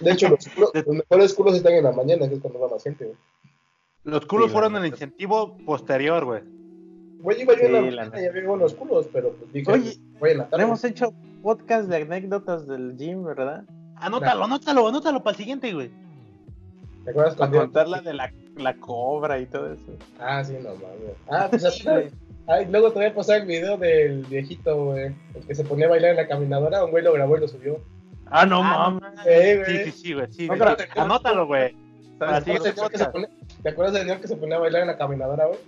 De 0.00 0.12
hecho, 0.12 0.28
los, 0.28 0.40
culos- 0.48 0.70
los 0.74 0.86
mejores 0.88 1.34
culos 1.34 1.54
están 1.56 1.74
en 1.74 1.84
la 1.84 1.92
mañana, 1.92 2.28
que 2.28 2.34
es 2.34 2.40
cuando 2.40 2.58
va 2.58 2.68
más 2.68 2.82
gente. 2.82 3.04
güey. 3.04 3.16
Los 4.04 4.26
culos 4.26 4.46
Sí, 4.46 4.52
fueron 4.52 4.76
el 4.76 4.86
incentivo 4.86 5.56
posterior, 5.64 6.24
güey. 6.24 6.42
Güey, 7.20 7.42
iba 7.42 7.54
yo 7.54 7.62
en 7.62 7.72
la 7.72 7.80
Sí, 7.82 7.90
la 7.90 8.02
mañana 8.04 8.22
y 8.22 8.26
había 8.26 8.48
buenos 8.48 8.74
culos, 8.74 9.08
pero 9.12 9.32
pues 9.32 9.52
dije, 9.52 9.70
Oye, 9.72 9.96
voy 10.20 10.30
en 10.30 10.38
la 10.38 10.48
tarde. 10.48 10.64
Hemos 10.64 10.84
hecho 10.84 11.12
podcast 11.42 11.88
de 11.88 11.96
anécdotas 11.96 12.66
del 12.66 12.96
gym, 12.96 13.24
¿verdad? 13.24 13.64
Anótalo, 13.96 14.44
anótalo, 14.44 14.88
anótalo 14.88 15.22
para 15.22 15.32
el 15.32 15.36
siguiente, 15.38 15.72
güey. 15.72 15.90
¿Te 17.04 17.10
acuerdas 17.10 17.34
Para 17.36 17.50
cuando 17.50 17.58
contar 17.66 17.88
la 17.88 18.00
de 18.02 18.12
la, 18.14 18.32
la 18.56 18.74
cobra 18.76 19.38
y 19.38 19.46
todo 19.46 19.72
eso. 19.72 19.82
Ah, 20.18 20.42
sí, 20.44 20.54
no 20.62 20.70
mames. 20.70 21.16
Ah, 21.28 21.46
pues 21.50 21.64
así, 21.64 21.86
Ay, 22.48 22.66
luego 22.70 22.88
te 22.92 22.98
voy 23.00 23.06
a 23.06 23.14
pasar 23.14 23.40
el 23.40 23.46
video 23.46 23.76
del 23.76 24.24
viejito, 24.26 24.84
güey. 24.86 25.14
El 25.34 25.46
que 25.46 25.54
se 25.54 25.64
ponía 25.64 25.86
a 25.86 25.90
bailar 25.90 26.12
en 26.12 26.16
la 26.18 26.28
caminadora. 26.28 26.84
Un 26.84 26.90
güey 26.92 27.02
lo 27.02 27.12
grabó 27.12 27.36
y 27.36 27.40
lo 27.40 27.48
subió. 27.48 27.80
Ah, 28.26 28.44
no 28.46 28.60
Ah, 28.62 28.90
mames. 28.90 29.02
Sí, 29.24 29.56
güey. 29.58 29.84
sí, 29.84 29.90
sí, 29.92 30.12
güey. 30.14 30.26
Sí, 30.32 30.42
No, 30.46 30.56
güey. 30.56 30.58
pero- 30.60 30.76
Sí, 30.78 30.98
Anótalo, 30.98 31.46
güey. 31.46 31.72
¿Te 31.72 32.18
Para 32.18 32.38
el 32.38 32.42
acuerdas 32.42 32.44
del 32.44 32.44
siguiente 32.44 32.72
señor 32.74 32.90
que 32.90 32.98
se 32.98 33.04
podcast. 33.04 33.12
pone- 33.12 33.62
¿Te 33.62 33.68
acuerdas 33.68 33.92
del 33.94 34.02
señor 34.02 34.20
que 34.20 34.28
se 34.28 34.36
ponía 34.36 34.56
a 34.56 34.60
bailar 34.60 34.82
en 34.82 34.88
la 34.88 34.96
caminadora, 34.98 35.46
güey? 35.46 35.58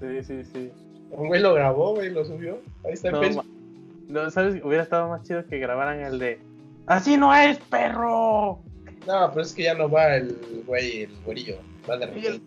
Sí, 0.00 0.22
sí, 0.24 0.44
sí. 0.52 0.70
Un 1.10 1.28
güey 1.28 1.40
lo 1.40 1.54
grabó, 1.54 1.94
güey, 1.94 2.10
lo 2.10 2.24
subió. 2.24 2.60
Ahí 2.84 2.92
está 2.92 3.08
en 3.08 3.14
No, 3.14 3.20
Facebook. 3.20 3.44
ma- 3.46 4.22
no, 4.22 4.30
¿sabes? 4.30 4.62
Hubiera 4.64 4.82
estado 4.82 5.08
más 5.08 5.22
chido 5.22 5.44
que 5.46 5.58
grabaran 5.58 6.00
el 6.00 6.18
de 6.18 6.38
¡Así 6.86 7.16
no 7.16 7.34
es, 7.34 7.58
perro! 7.58 8.60
No, 9.06 9.30
pero 9.30 9.42
es 9.42 9.52
que 9.52 9.64
ya 9.64 9.74
no 9.74 9.88
va 9.90 10.16
el 10.16 10.36
güey, 10.66 11.02
el 11.02 11.10
güerillo. 11.24 11.56
Va 11.88 11.96
de 11.96 12.06
Y 12.18 12.26
el, 12.26 12.40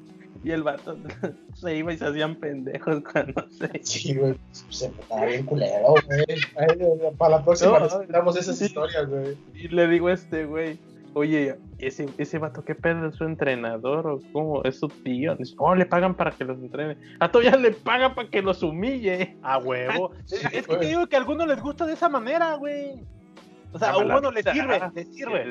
y 0.43 0.51
el 0.51 0.63
vato 0.63 0.97
se 1.55 1.75
iba 1.75 1.91
y 1.93 1.97
se 1.97 2.05
hacían 2.05 2.35
pendejos 2.35 3.01
cuando 3.11 3.45
se... 3.49 3.69
Sí, 3.83 4.15
güey. 4.15 4.35
Se 4.69 4.85
estaba 4.87 5.25
bien 5.25 5.45
culero, 5.45 5.95
güey. 6.05 6.25
Para 7.17 7.37
la 7.37 7.43
próxima 7.43 7.79
No, 7.79 7.85
necesitamos 7.85 8.37
esas 8.37 8.57
sí. 8.57 8.65
historias, 8.65 9.07
güey. 9.09 9.37
Y 9.55 9.67
le 9.69 9.87
digo 9.87 10.07
a 10.07 10.13
este 10.13 10.45
güey, 10.45 10.77
oye, 11.13 11.55
ese, 11.79 12.07
ese 12.17 12.37
vato, 12.37 12.63
¿qué 12.63 12.75
pedo 12.75 13.07
es 13.07 13.15
su 13.15 13.23
entrenador 13.23 14.07
o 14.07 14.19
cómo? 14.31 14.63
¿Es 14.63 14.79
su 14.79 14.87
tío? 14.87 15.35
Dice, 15.35 15.55
oh, 15.57 15.75
le 15.75 15.85
pagan 15.85 16.15
para 16.15 16.31
que 16.31 16.45
los 16.45 16.57
entrene. 16.59 16.97
A 17.19 17.31
todavía 17.31 17.55
le 17.57 17.71
pagan 17.71 18.15
para 18.15 18.29
que 18.29 18.41
los 18.41 18.61
humille. 18.63 19.37
A 19.41 19.57
huevo. 19.57 20.11
Sí, 20.25 20.35
es 20.51 20.67
que 20.67 20.75
güey. 20.75 20.79
te 20.79 20.85
digo 20.87 21.07
que 21.07 21.15
a 21.15 21.19
algunos 21.19 21.47
les 21.47 21.61
gusta 21.61 21.85
de 21.85 21.93
esa 21.93 22.09
manera, 22.09 22.55
güey. 22.55 23.03
O 23.71 23.79
sea, 23.79 23.89
a 23.89 23.91
Ah, 23.93 23.97
uno 23.97 24.31
les 24.31 24.45
sirve, 24.45 24.75
ah, 24.75 24.91
les 24.93 25.07
sirve. 25.13 25.43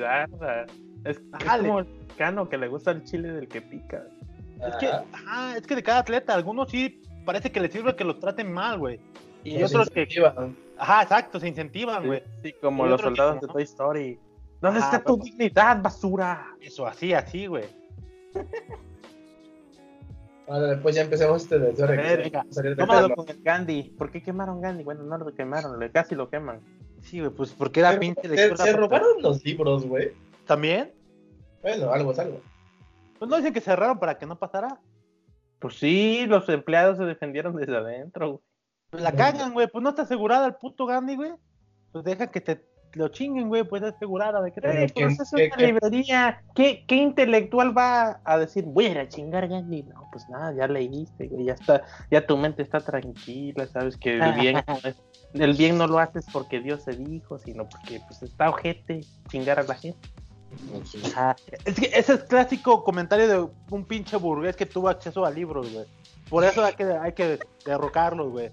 Es, 1.04 1.18
es 1.18 1.22
como 1.44 1.80
el 1.80 1.86
cano 2.16 2.48
que 2.48 2.58
le 2.58 2.68
gusta 2.68 2.90
el 2.90 3.04
chile 3.04 3.30
del 3.32 3.48
que 3.48 3.62
pica. 3.62 4.04
Es 4.66 4.74
que, 4.76 4.90
es 5.56 5.66
que 5.66 5.76
de 5.76 5.82
cada 5.82 6.00
atleta, 6.00 6.34
algunos 6.34 6.70
sí 6.70 7.00
parece 7.24 7.52
que 7.52 7.60
les 7.60 7.72
sirve 7.72 7.94
que 7.94 8.04
los 8.04 8.18
traten 8.18 8.52
mal, 8.52 8.78
güey. 8.78 8.98
Y 9.44 9.62
otros 9.62 9.88
que, 9.90 10.00
incentivan. 10.02 10.56
ajá, 10.78 11.02
exacto, 11.02 11.38
se 11.38 11.48
incentivan, 11.48 12.06
güey. 12.06 12.22
Sí, 12.42 12.52
como 12.60 12.86
Y 12.86 12.88
los 12.90 13.00
que 13.00 13.06
soldados 13.06 13.36
no, 13.36 13.40
de 13.42 13.46
¿no? 13.46 13.52
Toy 13.52 13.62
Story. 13.62 14.18
¿Dónde 14.60 14.80
Ah, 14.82 14.84
está 14.84 15.04
tu 15.04 15.16
dignidad, 15.18 15.80
basura? 15.82 16.46
Eso, 16.60 16.86
así, 16.86 17.12
así, 17.14 17.46
güey. 17.46 17.64
Ahora 20.48 20.68
después 20.68 20.94
ya 20.94 21.02
empecemos 21.02 21.42
este 21.42 21.58
desde 21.58 21.84
A 21.84 21.86
ver, 21.86 22.22
venga. 22.22 22.44
Salir 22.50 22.70
de 22.74 22.76
¿Qué 22.82 22.86
Tómalo 22.86 23.14
con 23.14 23.28
el 23.28 23.42
Gandhi? 23.42 23.82
¿Por 23.98 24.10
qué 24.10 24.22
quemaron 24.22 24.60
Gandhi? 24.62 24.82
Bueno, 24.82 25.02
no 25.02 25.18
lo 25.18 25.34
quemaron, 25.34 25.78
casi 25.92 26.14
lo 26.14 26.30
queman. 26.30 26.60
Sí, 27.02 27.20
güey, 27.20 27.30
pues 27.30 27.52
porque 27.52 27.80
era 27.80 27.98
pinche 27.98 28.22
se, 28.22 28.28
lectura. 28.28 28.64
se 28.64 28.72
robaron 28.72 29.20
los 29.22 29.44
libros, 29.44 29.86
güey. 29.86 30.12
¿También? 30.46 30.92
Bueno, 31.62 31.92
algo 31.92 32.12
es 32.12 32.18
algo. 32.18 32.40
Pues 33.18 33.30
no 33.30 33.36
dicen 33.36 33.52
que 33.52 33.60
cerraron 33.60 33.98
para 33.98 34.16
que 34.18 34.24
no 34.26 34.38
pasara. 34.38 34.80
Pues 35.58 35.74
sí, 35.78 36.24
los 36.26 36.48
empleados 36.48 36.96
se 36.96 37.04
defendieron 37.04 37.54
desde 37.54 37.76
adentro. 37.76 38.28
güey. 38.30 38.42
Pues 38.90 39.02
la 39.02 39.12
cagan, 39.12 39.52
güey. 39.52 39.66
Pues 39.68 39.82
no 39.82 39.90
está 39.90 40.02
asegurada 40.02 40.46
el 40.46 40.54
puto 40.54 40.86
Gandhi, 40.86 41.16
güey. 41.16 41.32
Pues 41.92 42.04
deja 42.04 42.30
que 42.30 42.40
te 42.40 42.64
lo 42.94 43.08
chinguen, 43.08 43.48
güey. 43.48 43.64
Pues 43.64 43.82
está 43.82 43.94
asegurada 43.96 44.40
de 44.42 44.52
que 44.52 44.60
te. 44.60 44.68
Pero 44.68 44.80
Eh, 44.82 44.92
pues 44.94 45.16
¿qué- 45.16 45.22
es 45.22 45.32
una 45.32 45.56
qué- 45.56 45.66
librería. 45.66 46.42
¿Qué, 46.54 46.84
¿Qué 46.86 46.96
intelectual 46.96 47.76
va 47.76 48.20
a 48.24 48.38
decir, 48.38 48.64
voy 48.64 48.86
a 48.86 48.90
ir 48.90 48.98
a 48.98 49.08
chingar 49.08 49.46
Gandhi? 49.48 49.82
No, 49.84 50.08
pues 50.12 50.28
nada, 50.28 50.52
ya 50.54 50.66
leíste, 50.66 51.28
güey, 51.28 51.46
ya 51.46 51.52
está, 51.54 51.82
ya 52.10 52.26
tu 52.26 52.36
mente 52.36 52.62
está 52.62 52.80
tranquila, 52.80 53.66
sabes 53.66 53.96
que 53.96 54.18
el 54.18 54.32
bien, 54.34 54.56
el 55.34 55.52
bien 55.54 55.78
no 55.78 55.86
lo 55.86 55.98
haces 55.98 56.26
porque 56.32 56.60
Dios 56.60 56.82
se 56.82 56.92
dijo, 56.92 57.38
sino 57.38 57.68
porque 57.68 58.00
pues 58.08 58.22
está 58.22 58.48
ojete 58.50 59.00
chingar 59.28 59.58
a 59.60 59.62
la 59.64 59.74
gente. 59.74 60.08
Ajá. 61.12 61.36
Es 61.66 61.74
que 61.78 61.86
ese 61.92 62.14
es 62.14 62.20
clásico 62.24 62.82
comentario 62.82 63.28
de 63.28 63.48
un 63.70 63.84
pinche 63.84 64.16
burgués 64.16 64.56
que 64.56 64.64
tuvo 64.64 64.88
acceso 64.88 65.24
a 65.26 65.30
libros, 65.30 65.70
güey. 65.72 65.84
Por 66.30 66.42
eso 66.44 66.64
hay 66.64 66.74
que, 66.74 66.84
hay 66.84 67.12
que 67.12 67.38
derrocarlos, 67.66 68.30
güey. 68.30 68.50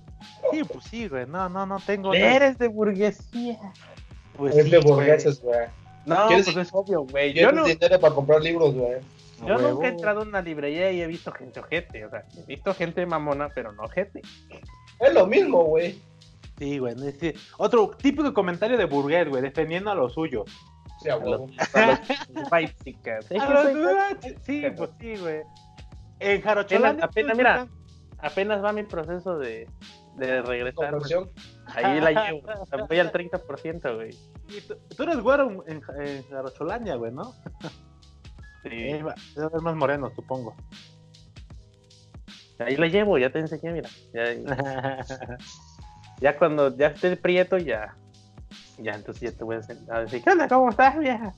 Sí, 0.52 0.62
pues 0.64 0.84
sí, 0.86 1.08
güey. 1.08 1.26
No, 1.26 1.48
no, 1.50 1.66
no 1.66 1.78
tengo. 1.86 2.14
Eres 2.14 2.58
de 2.58 2.68
burguesía. 2.68 3.58
Pues 4.38 4.56
es 4.56 4.66
sí, 4.66 4.72
de 4.72 4.80
burgueses, 4.80 5.42
güey. 5.42 5.68
No, 6.06 6.28
¿Quieres- 6.28 6.46
pues 6.46 6.58
es 6.68 6.70
obvio, 6.74 7.02
güey. 7.04 7.34
Yo, 7.34 7.52
no, 7.52 7.64
dinero 7.66 8.00
para 8.00 8.14
comprar 8.14 8.42
libros, 8.42 8.74
güey. 8.76 9.00
Yo 9.46 9.56
huevo. 9.56 9.70
nunca 9.70 9.88
he 9.88 9.90
entrado 9.90 10.22
a 10.22 10.24
una 10.24 10.42
librería 10.42 10.92
y 10.92 11.02
he 11.02 11.08
visto 11.08 11.32
gente 11.32 11.60
ojete. 11.60 12.06
O 12.06 12.10
sea, 12.10 12.24
he 12.38 12.46
visto 12.46 12.74
gente 12.74 13.06
mamona, 13.06 13.50
pero 13.54 13.72
no 13.74 13.84
ojete. 13.84 14.22
Es 15.00 15.14
lo 15.14 15.26
mismo, 15.28 15.64
güey. 15.64 16.00
Sí, 16.58 16.78
güey. 16.78 16.96
que- 17.20 17.36
Otro 17.58 17.90
típico 17.98 18.34
comentario 18.34 18.78
de 18.78 18.86
burgués, 18.86 19.28
güey, 19.28 19.42
defendiendo 19.42 19.92
a 19.92 19.96
lo 19.96 20.10
suyo. 20.10 20.46
Sí, 21.02 21.10
a 21.10 21.18
huevo. 21.18 21.48
Sí, 24.46 24.64
pues 24.78 24.90
sí, 25.00 25.16
güey. 25.18 25.42
En 26.20 26.38
apenas, 26.38 26.44
Jarocholandia. 26.44 27.06
apenas, 27.06 27.38
mira, 27.38 27.68
apenas 28.20 28.64
va 28.64 28.72
mi 28.72 28.84
proceso 28.84 29.38
de, 29.38 29.68
de 30.16 30.42
regresar. 30.42 30.92
Conversión. 30.92 31.30
Ahí 31.68 32.00
la 32.00 32.12
llevo. 32.32 32.42
voy 32.88 33.00
al 33.00 33.12
30%, 33.12 33.96
güey. 33.96 34.10
Y 34.50 34.62
tú, 34.62 34.76
tú 34.96 35.04
eres 35.04 35.20
güero 35.20 35.64
en, 35.68 35.82
en 36.00 36.98
güey, 36.98 37.12
¿no? 37.12 37.34
Sí. 38.64 38.70
Eh, 38.72 39.04
Debe 39.36 39.50
ser 39.50 39.62
más 39.62 39.76
moreno, 39.76 40.12
supongo. 40.16 40.56
Ahí 42.60 42.78
la 42.78 42.88
llevo, 42.88 43.18
ya 43.18 43.32
te 43.32 43.40
enseñé, 43.40 43.74
mira. 43.74 43.90
Ya, 44.14 44.34
ya 46.22 46.38
cuando 46.38 46.76
ya 46.76 46.88
esté 46.88 47.18
prieto, 47.18 47.58
ya. 47.58 47.96
Ya, 48.78 48.94
entonces 48.94 49.32
ya 49.32 49.38
te 49.38 49.44
voy 49.44 49.56
a 49.56 50.00
decir, 50.00 50.24
¿qué 50.24 50.30
onda? 50.30 50.48
¿Cómo 50.48 50.70
estás, 50.70 50.98
vieja? 50.98 51.34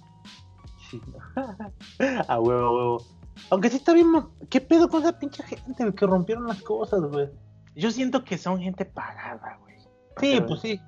Sí. 0.89 1.01
a 2.27 2.39
huevo, 2.39 2.65
a 2.67 2.71
huevo. 2.71 3.05
Aunque 3.49 3.69
sí 3.69 3.77
está 3.77 3.93
bien, 3.93 4.07
¿qué 4.49 4.61
pedo 4.61 4.89
con 4.89 5.01
esa 5.01 5.17
pinche 5.17 5.43
gente 5.43 5.83
güey, 5.83 5.95
que 5.95 6.05
rompieron 6.05 6.47
las 6.47 6.61
cosas, 6.61 7.01
güey? 7.01 7.29
Yo 7.77 7.91
siento 7.91 8.23
que 8.23 8.37
son 8.37 8.59
gente 8.59 8.85
pagada, 8.85 9.57
güey. 9.61 9.75
Sí, 10.19 10.41
pues 10.47 10.59
sí. 10.61 10.81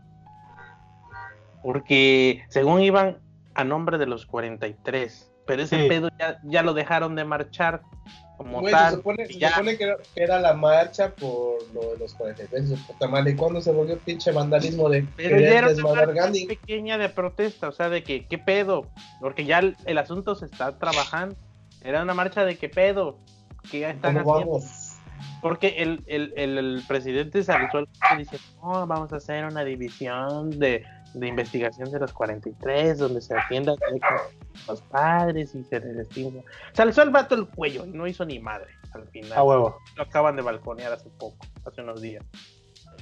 Porque 1.62 2.43
según 2.49 2.82
iban 2.82 3.19
a 3.54 3.63
nombre 3.63 3.97
de 3.97 4.06
los 4.06 4.25
43, 4.25 5.32
pero 5.45 5.63
ese 5.63 5.82
Sí. 5.84 5.88
pedo 5.89 6.10
ya, 6.19 6.39
ya 6.43 6.63
lo 6.63 6.73
dejaron 6.73 7.15
de 7.15 7.25
marchar 7.25 7.82
como 8.38 8.62
Güey, 8.62 8.71
tal. 8.73 8.91
se 8.91 8.95
supone, 8.97 9.25
se 9.25 9.34
ya. 9.38 9.49
supone 9.52 9.78
que, 9.78 9.84
era, 9.84 9.97
que 10.15 10.23
era 10.23 10.39
la 10.39 10.54
marcha 10.54 11.13
por 11.13 11.62
lo 11.73 11.91
de 11.91 11.97
los 11.99 12.13
43 12.13 12.69
de 12.69 12.78
su 12.78 12.88
puta 12.88 13.08
madre. 13.08 13.32
¿Y 13.32 13.36
cuándo 13.36 13.60
se 13.60 13.71
volvió 13.73 13.97
pinche 13.99 14.32
vandalismo 14.32 14.88
de 14.89 15.06
Pero 15.17 15.30
querer 15.36 15.41
ya 15.52 15.58
era 15.58 15.67
una 15.67 15.75
desmadrar 15.75 16.08
marcha 16.08 16.21
Gandhi? 16.23 16.45
pequeña 16.45 16.97
de 16.97 17.10
protesta, 17.10 17.67
o 17.67 17.71
sea, 17.73 17.89
de 17.89 18.02
que, 18.04 18.25
¿qué 18.28 18.38
pedo? 18.38 18.88
Porque 19.19 19.43
ya 19.43 19.60
el, 19.60 19.75
el 19.86 19.97
asunto 19.97 20.36
se 20.36 20.45
está 20.45 20.78
trabajando. 20.80 21.36
Era 21.82 22.02
una 22.02 22.13
marcha 22.13 22.45
de 22.45 22.58
qué 22.58 22.69
pedo, 22.69 23.17
que 23.69 23.82
ya 23.82 23.89
están 23.89 24.15
¿Cómo 24.23 24.34
haciendo. 24.36 24.52
vamos? 24.54 24.88
Porque 25.41 25.75
el, 25.77 26.03
el, 26.08 26.34
el, 26.36 26.58
el 26.58 26.84
presidente 26.88 27.39
y 27.39 28.17
dice, 28.17 28.38
no, 28.62 28.86
vamos 28.86 29.12
a 29.13 29.17
hacer 29.17 29.45
una 29.45 29.63
división 29.63 30.49
de, 30.60 30.84
de 31.13 31.27
investigación 31.27 31.91
de 31.91 31.99
los 31.99 32.13
43, 32.13 32.97
donde 32.97 33.21
se 33.21 33.38
atienda 33.38 33.73
a 33.73 34.71
los 34.71 34.82
padres 34.84 35.55
y 35.55 35.63
se 35.63 35.79
les 35.79 35.97
estima. 35.97 36.41
Se 36.73 36.82
alzó 36.82 37.01
el 37.03 37.10
vato 37.10 37.36
el 37.36 37.47
cuello 37.47 37.86
y 37.86 37.91
no 37.91 38.08
hizo 38.08 38.25
ni 38.25 38.39
madre 38.39 38.73
al 38.93 39.08
final. 39.08 39.38
A 39.38 39.43
huevo. 39.43 39.77
Lo 39.95 40.03
acaban 40.03 40.36
de 40.36 40.41
balconear 40.41 40.93
hace 40.93 41.10
poco, 41.10 41.45
hace 41.65 41.82
unos 41.82 42.01
días. 42.01 42.23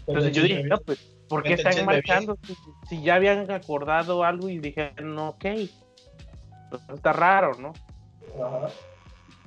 Entonces 0.06 0.32
yo 0.32 0.44
dije, 0.44 0.64
no, 0.64 0.78
pues, 0.80 1.00
¿por 1.28 1.44
qué 1.44 1.54
están 1.54 1.86
marchando? 1.86 2.38
Si, 2.44 2.56
si 2.88 3.04
ya 3.04 3.16
habían 3.16 3.50
acordado 3.52 4.24
algo 4.24 4.50
y 4.50 4.60
dijeron, 4.60 5.16
no, 5.16 5.30
ok, 5.30 5.46
está 6.94 7.14
raro, 7.14 7.52
¿no? 7.60 7.74
Ajá. 8.42 8.70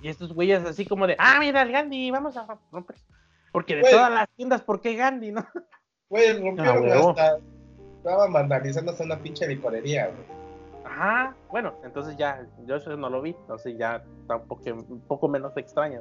Y 0.02 0.08
estos 0.08 0.32
güeyes 0.32 0.64
así 0.64 0.86
como 0.86 1.06
de, 1.06 1.16
ah, 1.18 1.36
mira 1.40 1.62
el 1.62 1.72
Gandhi, 1.72 2.10
vamos 2.10 2.36
a 2.36 2.46
romper. 2.72 2.96
Porque 3.52 3.74
de 3.74 3.80
Güey. 3.82 3.92
todas 3.92 4.10
las 4.10 4.28
tiendas, 4.36 4.62
¿por 4.62 4.80
qué 4.80 4.94
Gandhi, 4.94 5.32
no? 5.32 5.44
Güey, 6.08 6.32
rompieron 6.40 6.88
Ah, 6.90 7.10
hasta. 7.10 7.38
Estaban 7.98 8.32
vandalizando 8.32 8.92
hasta 8.92 9.04
una 9.04 9.18
pinche 9.18 9.46
licorería, 9.46 10.06
güey. 10.06 10.40
Ajá, 10.86 11.34
bueno, 11.50 11.74
entonces 11.84 12.16
ya, 12.16 12.46
yo 12.66 12.76
eso 12.76 12.96
no 12.96 13.10
lo 13.10 13.20
vi, 13.20 13.30
entonces 13.30 13.76
ya 13.78 14.02
está 14.22 14.36
un 14.36 15.02
poco, 15.06 15.28
menos 15.28 15.54
extraño. 15.56 16.00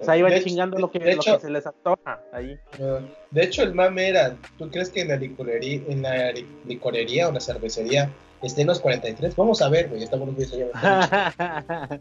O 0.00 0.04
sea, 0.04 0.16
iban 0.16 0.32
hecho- 0.32 0.44
chingando 0.48 0.78
lo 0.78 0.90
que, 0.90 0.98
lo 0.98 1.06
hecho- 1.10 1.34
que 1.34 1.40
se 1.40 1.50
les 1.50 1.66
antoja 1.66 2.20
ahí. 2.32 2.58
Ah, 2.80 3.00
De 3.30 3.42
hecho, 3.44 3.62
el 3.62 3.74
mame 3.74 4.08
era, 4.08 4.34
¿tú 4.56 4.70
crees 4.70 4.88
que 4.88 5.02
en 5.02 5.08
la 5.08 5.16
licorería, 5.16 5.82
en 5.88 6.00
la 6.02 6.32
li- 6.32 6.46
licorería 6.64 7.28
o 7.28 7.32
la 7.32 7.40
cervecería 7.40 8.10
estén 8.42 8.66
los 8.66 8.80
43? 8.80 9.36
Vamos 9.36 9.60
a 9.60 9.68
ver, 9.68 9.90
güey, 9.90 10.02
estamos. 10.02 10.28
Es 10.38 10.52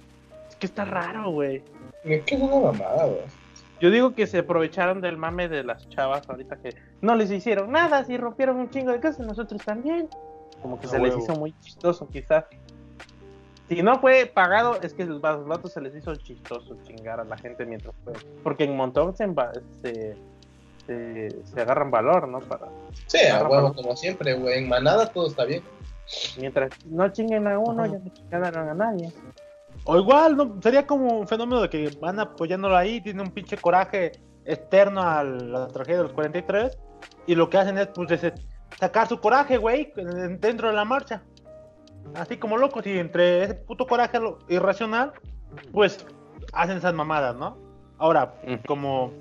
que 0.59 0.65
está 0.67 0.85
raro, 0.85 1.31
güey. 1.31 1.63
Me 2.03 2.21
queda 2.21 2.43
una 2.45 2.71
mamada, 2.71 3.05
güey. 3.05 3.21
Yo 3.79 3.89
digo 3.91 4.13
que 4.13 4.27
se 4.27 4.39
aprovecharon 4.39 4.99
del 5.01 5.17
mame 5.17 5.47
de 5.47 5.63
las 5.63 5.87
chavas 5.89 6.29
ahorita 6.29 6.57
que 6.57 6.75
no 7.01 7.15
les 7.15 7.31
hicieron 7.31 7.71
nada, 7.71 8.03
si 8.03 8.17
rompieron 8.17 8.57
un 8.57 8.69
chingo 8.69 8.91
de 8.91 8.99
cosas, 8.99 9.19
nosotros 9.25 9.61
también. 9.63 10.09
Como 10.61 10.79
que 10.79 10.87
se 10.87 10.99
les 10.99 11.15
hizo 11.17 11.33
muy 11.35 11.53
chistoso, 11.61 12.07
quizás. 12.09 12.43
Si 13.69 13.81
no 13.81 13.99
fue 13.99 14.25
pagado, 14.25 14.81
es 14.81 14.93
que 14.93 15.03
a 15.03 15.05
los 15.05 15.21
vatos 15.21 15.71
se 15.71 15.79
les 15.79 15.95
hizo 15.95 16.13
chistoso 16.15 16.75
chingar 16.83 17.19
a 17.19 17.23
la 17.23 17.37
gente 17.37 17.65
mientras 17.65 17.95
fue. 18.03 18.13
Porque 18.43 18.65
en 18.65 18.75
montón 18.75 19.15
se, 19.15 19.29
se, 19.81 20.17
se, 20.87 21.43
se 21.45 21.61
agarran 21.61 21.89
valor, 21.91 22.27
¿no? 22.27 22.39
Para, 22.39 22.67
Sí, 23.05 23.19
a 23.27 23.37
huevo, 23.43 23.49
valor. 23.55 23.75
como 23.75 23.95
siempre, 23.95 24.33
güey. 24.33 24.57
En 24.63 24.67
manada 24.67 25.07
todo 25.11 25.27
está 25.27 25.45
bien. 25.45 25.63
mientras 26.37 26.71
no 26.87 27.07
chinguen 27.09 27.47
a 27.47 27.57
uno, 27.59 27.83
Ajá. 27.83 27.93
ya 27.93 27.99
no 27.99 28.09
chingaron 28.11 28.69
a 28.69 28.73
nadie. 28.73 29.13
O 29.91 29.97
igual, 29.97 30.37
¿no? 30.37 30.61
Sería 30.61 30.85
como 30.85 31.17
un 31.19 31.27
fenómeno 31.27 31.61
de 31.63 31.69
que 31.69 31.89
van 31.99 32.19
apoyándolo 32.19 32.77
ahí, 32.77 33.01
tiene 33.01 33.23
un 33.23 33.31
pinche 33.31 33.57
coraje 33.57 34.11
externo 34.45 35.01
a 35.01 35.23
la 35.23 35.67
tragedia 35.67 35.97
de 35.97 36.03
los 36.03 36.13
43, 36.13 36.77
y 37.25 37.33
lo 37.33 37.49
que 37.49 37.57
hacen 37.57 37.75
es, 37.79 37.87
pues, 37.87 38.11
ese- 38.11 38.35
sacar 38.79 39.07
su 39.07 39.19
coraje, 39.19 39.57
güey, 39.57 39.91
dentro 40.39 40.67
de 40.67 40.75
la 40.75 40.85
marcha. 40.85 41.23
Así 42.13 42.37
como 42.37 42.55
locos, 42.57 42.85
y 42.85 42.99
entre 42.99 43.43
ese 43.43 43.55
puto 43.55 43.87
coraje 43.87 44.19
irracional, 44.47 45.11
pues, 45.71 46.05
hacen 46.53 46.77
esas 46.77 46.93
mamadas, 46.93 47.35
¿no? 47.35 47.57
Ahora, 47.97 48.35
como... 48.67 49.11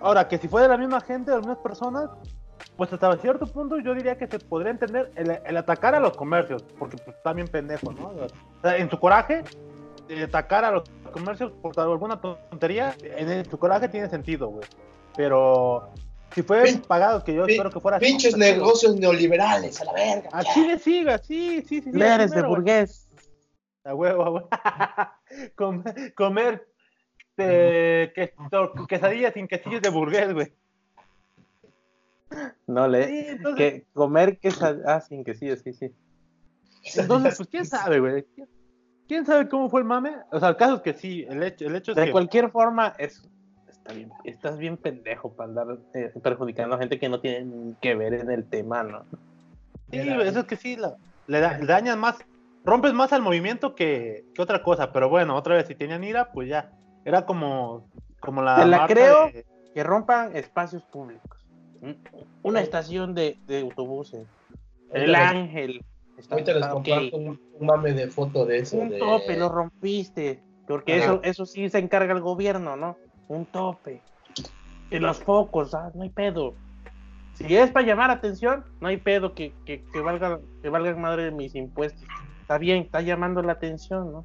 Ahora, 0.00 0.28
que 0.28 0.38
si 0.38 0.46
fuera 0.46 0.68
la 0.68 0.76
misma 0.78 1.00
gente, 1.00 1.32
las 1.32 1.40
mismas 1.40 1.58
personas, 1.58 2.10
pues 2.76 2.92
hasta 2.92 3.16
cierto 3.16 3.46
punto 3.46 3.78
yo 3.80 3.92
diría 3.92 4.16
que 4.16 4.28
se 4.28 4.38
podría 4.38 4.70
entender 4.70 5.10
el, 5.16 5.38
el 5.44 5.56
atacar 5.56 5.96
a 5.96 6.00
los 6.00 6.16
comercios, 6.16 6.62
porque 6.78 6.96
pues 6.96 7.16
está 7.16 7.32
bien 7.32 7.48
pendejo, 7.48 7.92
¿no? 7.92 8.08
O 8.08 8.28
sea, 8.62 8.76
en 8.76 8.88
su 8.88 9.00
coraje, 9.00 9.42
de 10.08 10.24
atacar 10.24 10.64
a 10.64 10.70
los 10.70 10.84
comercios 11.12 11.52
por 11.62 11.78
alguna 11.80 12.20
tontería, 12.20 12.94
en 13.02 13.28
el- 13.30 13.46
su 13.46 13.58
coraje 13.58 13.88
tiene 13.88 14.08
sentido, 14.08 14.48
güey. 14.48 14.66
Pero 15.16 15.90
si 16.34 16.42
fue 16.42 16.62
Pin- 16.64 16.82
pagado, 16.86 17.24
que 17.24 17.34
yo 17.34 17.44
pin- 17.46 17.52
espero 17.52 17.70
que 17.70 17.80
fuera 17.80 17.96
así, 17.96 18.06
Pinches 18.06 18.34
pues, 18.34 18.52
negocios 18.54 18.96
neoliberales, 18.96 19.80
a 19.80 19.84
la 19.86 19.92
verga. 19.92 20.28
A 20.32 20.44
Chile 20.44 20.78
siga, 20.78 21.18
sí, 21.18 21.62
sí, 21.66 21.80
sí. 21.80 21.90
sí, 21.92 22.00
Eres 22.02 22.30
de 22.32 22.42
burgués. 22.42 23.08
A 23.84 23.94
huevo, 23.94 24.22
a 24.24 24.30
huevo. 24.30 24.48
comer, 25.56 26.14
comer 26.14 26.68
eh, 27.38 28.12
que, 28.14 28.34
to- 28.50 28.72
quesadillas 28.88 29.32
sin 29.34 29.46
quesillos 29.48 29.80
de 29.82 29.88
burgués, 29.90 30.32
güey. 30.34 30.52
No 32.66 32.88
le. 32.88 33.06
Sí, 33.06 33.26
entonces, 33.28 33.56
Que 33.72 33.86
comer 33.92 34.38
que 34.38 34.52
ah, 34.86 35.00
sin 35.00 35.24
que 35.24 35.34
sí, 35.34 35.54
sí, 35.56 35.72
sí. 35.72 35.92
entonces, 36.96 37.36
pues 37.36 37.48
quién 37.48 37.64
sabe, 37.66 38.00
güey. 38.00 38.24
¿Quién- 38.34 38.48
¿Quién 39.08 39.24
sabe 39.24 39.48
cómo 39.48 39.68
fue 39.70 39.80
el 39.80 39.86
mame? 39.86 40.16
O 40.32 40.40
sea, 40.40 40.48
el 40.50 40.56
caso 40.56 40.76
es 40.76 40.80
que 40.82 40.94
sí, 40.94 41.24
el 41.28 41.42
hecho, 41.42 41.66
el 41.66 41.76
hecho 41.76 41.92
es 41.92 41.96
De 41.96 42.06
que... 42.06 42.10
cualquier 42.12 42.50
forma, 42.50 42.94
es, 42.98 43.22
está 43.68 43.92
bien, 43.92 44.10
estás 44.24 44.58
bien 44.58 44.76
pendejo 44.76 45.32
para 45.34 45.48
andar 45.48 45.66
eh, 45.94 46.12
perjudicando 46.22 46.74
a 46.74 46.78
gente 46.78 46.98
que 46.98 47.08
no 47.08 47.20
tiene 47.20 47.44
ni 47.44 47.74
que 47.76 47.94
ver 47.94 48.14
en 48.14 48.30
el 48.30 48.48
tema, 48.48 48.82
¿no? 48.82 49.04
Sí, 49.90 49.98
eso 50.00 50.40
es 50.40 50.44
que 50.46 50.56
sí, 50.56 50.76
la- 50.76 50.96
le, 51.28 51.40
da- 51.40 51.58
le 51.58 51.66
dañas 51.66 51.96
más, 51.96 52.18
rompes 52.64 52.92
más 52.92 53.12
al 53.12 53.22
movimiento 53.22 53.74
que, 53.76 54.24
que 54.34 54.42
otra 54.42 54.62
cosa, 54.62 54.92
pero 54.92 55.08
bueno, 55.08 55.36
otra 55.36 55.54
vez, 55.54 55.68
si 55.68 55.74
tenían 55.76 56.02
ira, 56.02 56.32
pues 56.32 56.48
ya, 56.48 56.72
era 57.04 57.24
como, 57.24 57.88
como 58.20 58.42
la... 58.42 58.56
Te 58.56 58.66
la 58.66 58.86
creo. 58.86 59.26
de- 59.26 59.46
Que 59.72 59.84
rompan 59.84 60.34
espacios 60.34 60.82
públicos. 60.84 61.46
Un- 61.80 62.00
Una 62.42 62.60
estación 62.60 63.14
de, 63.14 63.38
de 63.46 63.60
autobuses. 63.60 64.26
El 64.92 65.14
ángel. 65.14 65.84
Está, 66.18 66.34
Ahorita 66.34 66.54
les 66.54 66.66
comparto 66.66 67.16
un, 67.16 67.40
un 67.58 67.66
mame 67.66 67.92
de 67.92 68.08
foto 68.08 68.46
de 68.46 68.58
eso. 68.58 68.78
Un 68.78 68.88
de... 68.88 68.98
tope, 68.98 69.36
lo 69.36 69.48
rompiste. 69.48 70.42
Porque 70.66 70.94
Ajá. 70.94 71.04
eso, 71.04 71.20
eso 71.22 71.46
sí 71.46 71.68
se 71.68 71.78
encarga 71.78 72.12
el 72.12 72.20
gobierno, 72.20 72.76
¿no? 72.76 72.96
Un 73.28 73.46
tope. 73.46 74.02
Y 74.90 74.98
los 74.98 75.18
focos, 75.18 75.74
ah, 75.74 75.90
no 75.94 76.02
hay 76.02 76.10
pedo. 76.10 76.54
Si 77.34 77.54
es 77.54 77.70
para 77.70 77.86
llamar 77.86 78.10
atención, 78.10 78.64
no 78.80 78.88
hay 78.88 78.96
pedo 78.96 79.34
que, 79.34 79.52
que, 79.64 79.84
que 79.92 80.00
valga, 80.00 80.40
que 80.62 80.68
valgan 80.70 81.00
madre 81.00 81.24
de 81.24 81.30
mis 81.32 81.54
impuestos. 81.54 82.02
Está 82.40 82.58
bien, 82.58 82.84
está 82.84 83.02
llamando 83.02 83.42
la 83.42 83.52
atención, 83.52 84.10
¿no? 84.10 84.24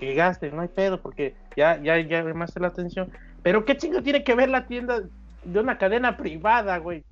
Que 0.00 0.14
gasten, 0.14 0.56
no 0.56 0.62
hay 0.62 0.68
pedo, 0.68 1.02
porque 1.02 1.34
ya, 1.56 1.80
ya, 1.82 1.98
ya 1.98 2.22
llamaste 2.22 2.60
la 2.60 2.68
atención. 2.68 3.10
Pero 3.42 3.64
qué 3.64 3.76
chingo 3.76 4.02
tiene 4.02 4.24
que 4.24 4.34
ver 4.34 4.48
la 4.48 4.66
tienda 4.66 5.02
de 5.44 5.60
una 5.60 5.76
cadena 5.76 6.16
privada, 6.16 6.78
güey. 6.78 7.04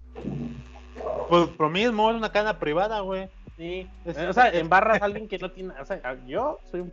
Pues 1.28 1.48
lo 1.58 1.68
mismo, 1.68 2.10
es 2.10 2.16
una 2.16 2.32
cadena 2.32 2.58
privada, 2.58 3.00
güey. 3.00 3.28
Sí. 3.56 3.88
O 4.04 4.32
sea, 4.32 4.48
embarras 4.52 5.00
a 5.00 5.04
alguien 5.04 5.28
que 5.28 5.38
no 5.38 5.50
tiene. 5.50 5.72
O 5.80 5.84
sea, 5.84 6.18
yo 6.26 6.58
soy 6.70 6.80
un 6.80 6.92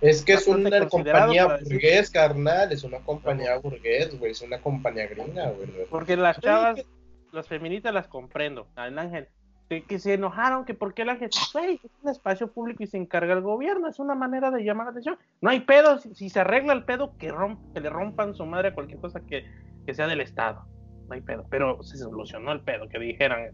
Es 0.00 0.24
que 0.24 0.32
es 0.34 0.46
una 0.48 0.88
compañía 0.88 1.46
decir- 1.46 1.68
burgués, 1.74 2.10
carnal. 2.10 2.72
Es 2.72 2.82
una 2.84 2.98
compañía 3.00 3.58
burgués, 3.58 4.18
güey. 4.18 4.32
Es 4.32 4.42
una 4.42 4.58
compañía 4.60 5.06
gringa, 5.06 5.50
güey. 5.50 5.68
Porque 5.90 6.16
las 6.16 6.36
Sí, 6.36 6.42
chavas, 6.42 6.76
que- 6.76 6.86
las 7.32 7.46
feministas 7.46 7.94
las 7.94 8.08
comprendo. 8.08 8.66
Al 8.74 8.98
ángel, 8.98 9.28
que, 9.68 9.84
que 9.84 10.00
se 10.00 10.14
enojaron, 10.14 10.64
que 10.64 10.74
porque 10.74 11.02
el 11.02 11.10
ángel, 11.10 11.30
güey, 11.52 11.74
es 11.74 11.90
un 12.02 12.10
espacio 12.10 12.50
público 12.50 12.82
y 12.82 12.88
se 12.88 12.96
encarga 12.96 13.34
el 13.34 13.40
gobierno, 13.40 13.86
es 13.88 14.00
una 14.00 14.16
manera 14.16 14.50
de 14.50 14.64
llamar 14.64 14.86
la 14.86 14.90
atención. 14.90 15.16
No 15.40 15.50
hay 15.50 15.60
pedo, 15.60 15.98
si, 15.98 16.12
si 16.16 16.28
se 16.28 16.40
arregla 16.40 16.72
el 16.72 16.82
pedo, 16.84 17.16
que, 17.18 17.30
romp, 17.30 17.60
que 17.72 17.80
le 17.80 17.88
rompan 17.88 18.34
su 18.34 18.44
madre 18.46 18.68
a 18.68 18.74
cualquier 18.74 18.98
cosa 18.98 19.20
que, 19.20 19.44
que 19.86 19.94
sea 19.94 20.08
del 20.08 20.22
Estado. 20.22 20.64
No 21.06 21.14
hay 21.14 21.20
pedo. 21.20 21.46
Pero 21.50 21.80
se 21.84 21.98
solucionó 21.98 22.50
el 22.50 22.62
pedo, 22.62 22.88
que 22.88 22.98
dijeran, 22.98 23.52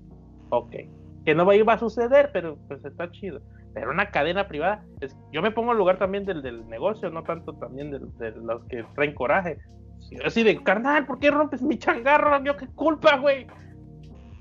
ok. 0.49 0.73
Que 1.27 1.35
no 1.35 1.53
iba 1.53 1.75
a 1.75 1.79
suceder, 1.79 2.31
pero 2.33 2.57
pues 2.69 2.83
está 2.85 3.11
chido. 3.11 3.41
Pero 3.75 3.91
una 3.91 4.11
cadena 4.11 4.49
privada, 4.49 4.83
es- 5.01 5.15
yo 5.33 5.43
me 5.43 5.51
pongo 5.51 5.73
en 5.73 5.79
lugar 5.79 5.99
también 5.99 6.25
del, 6.25 6.41
del 6.41 6.67
negocio, 6.69 7.11
no 7.11 7.23
tanto 7.25 7.53
también 7.55 7.91
de, 7.91 8.31
los 8.31 8.65
que 8.67 8.85
traen 8.95 9.15
coraje. 9.15 9.59
Así 10.25 10.43
de, 10.45 10.63
carnal, 10.63 11.05
¿por 11.05 11.19
qué 11.19 11.31
rompes 11.31 11.61
mi 11.61 11.79
changarro? 11.79 12.43
Yo 12.45 12.57
qué 12.57 12.69
culpa, 12.69 13.17
güey. 13.19 13.47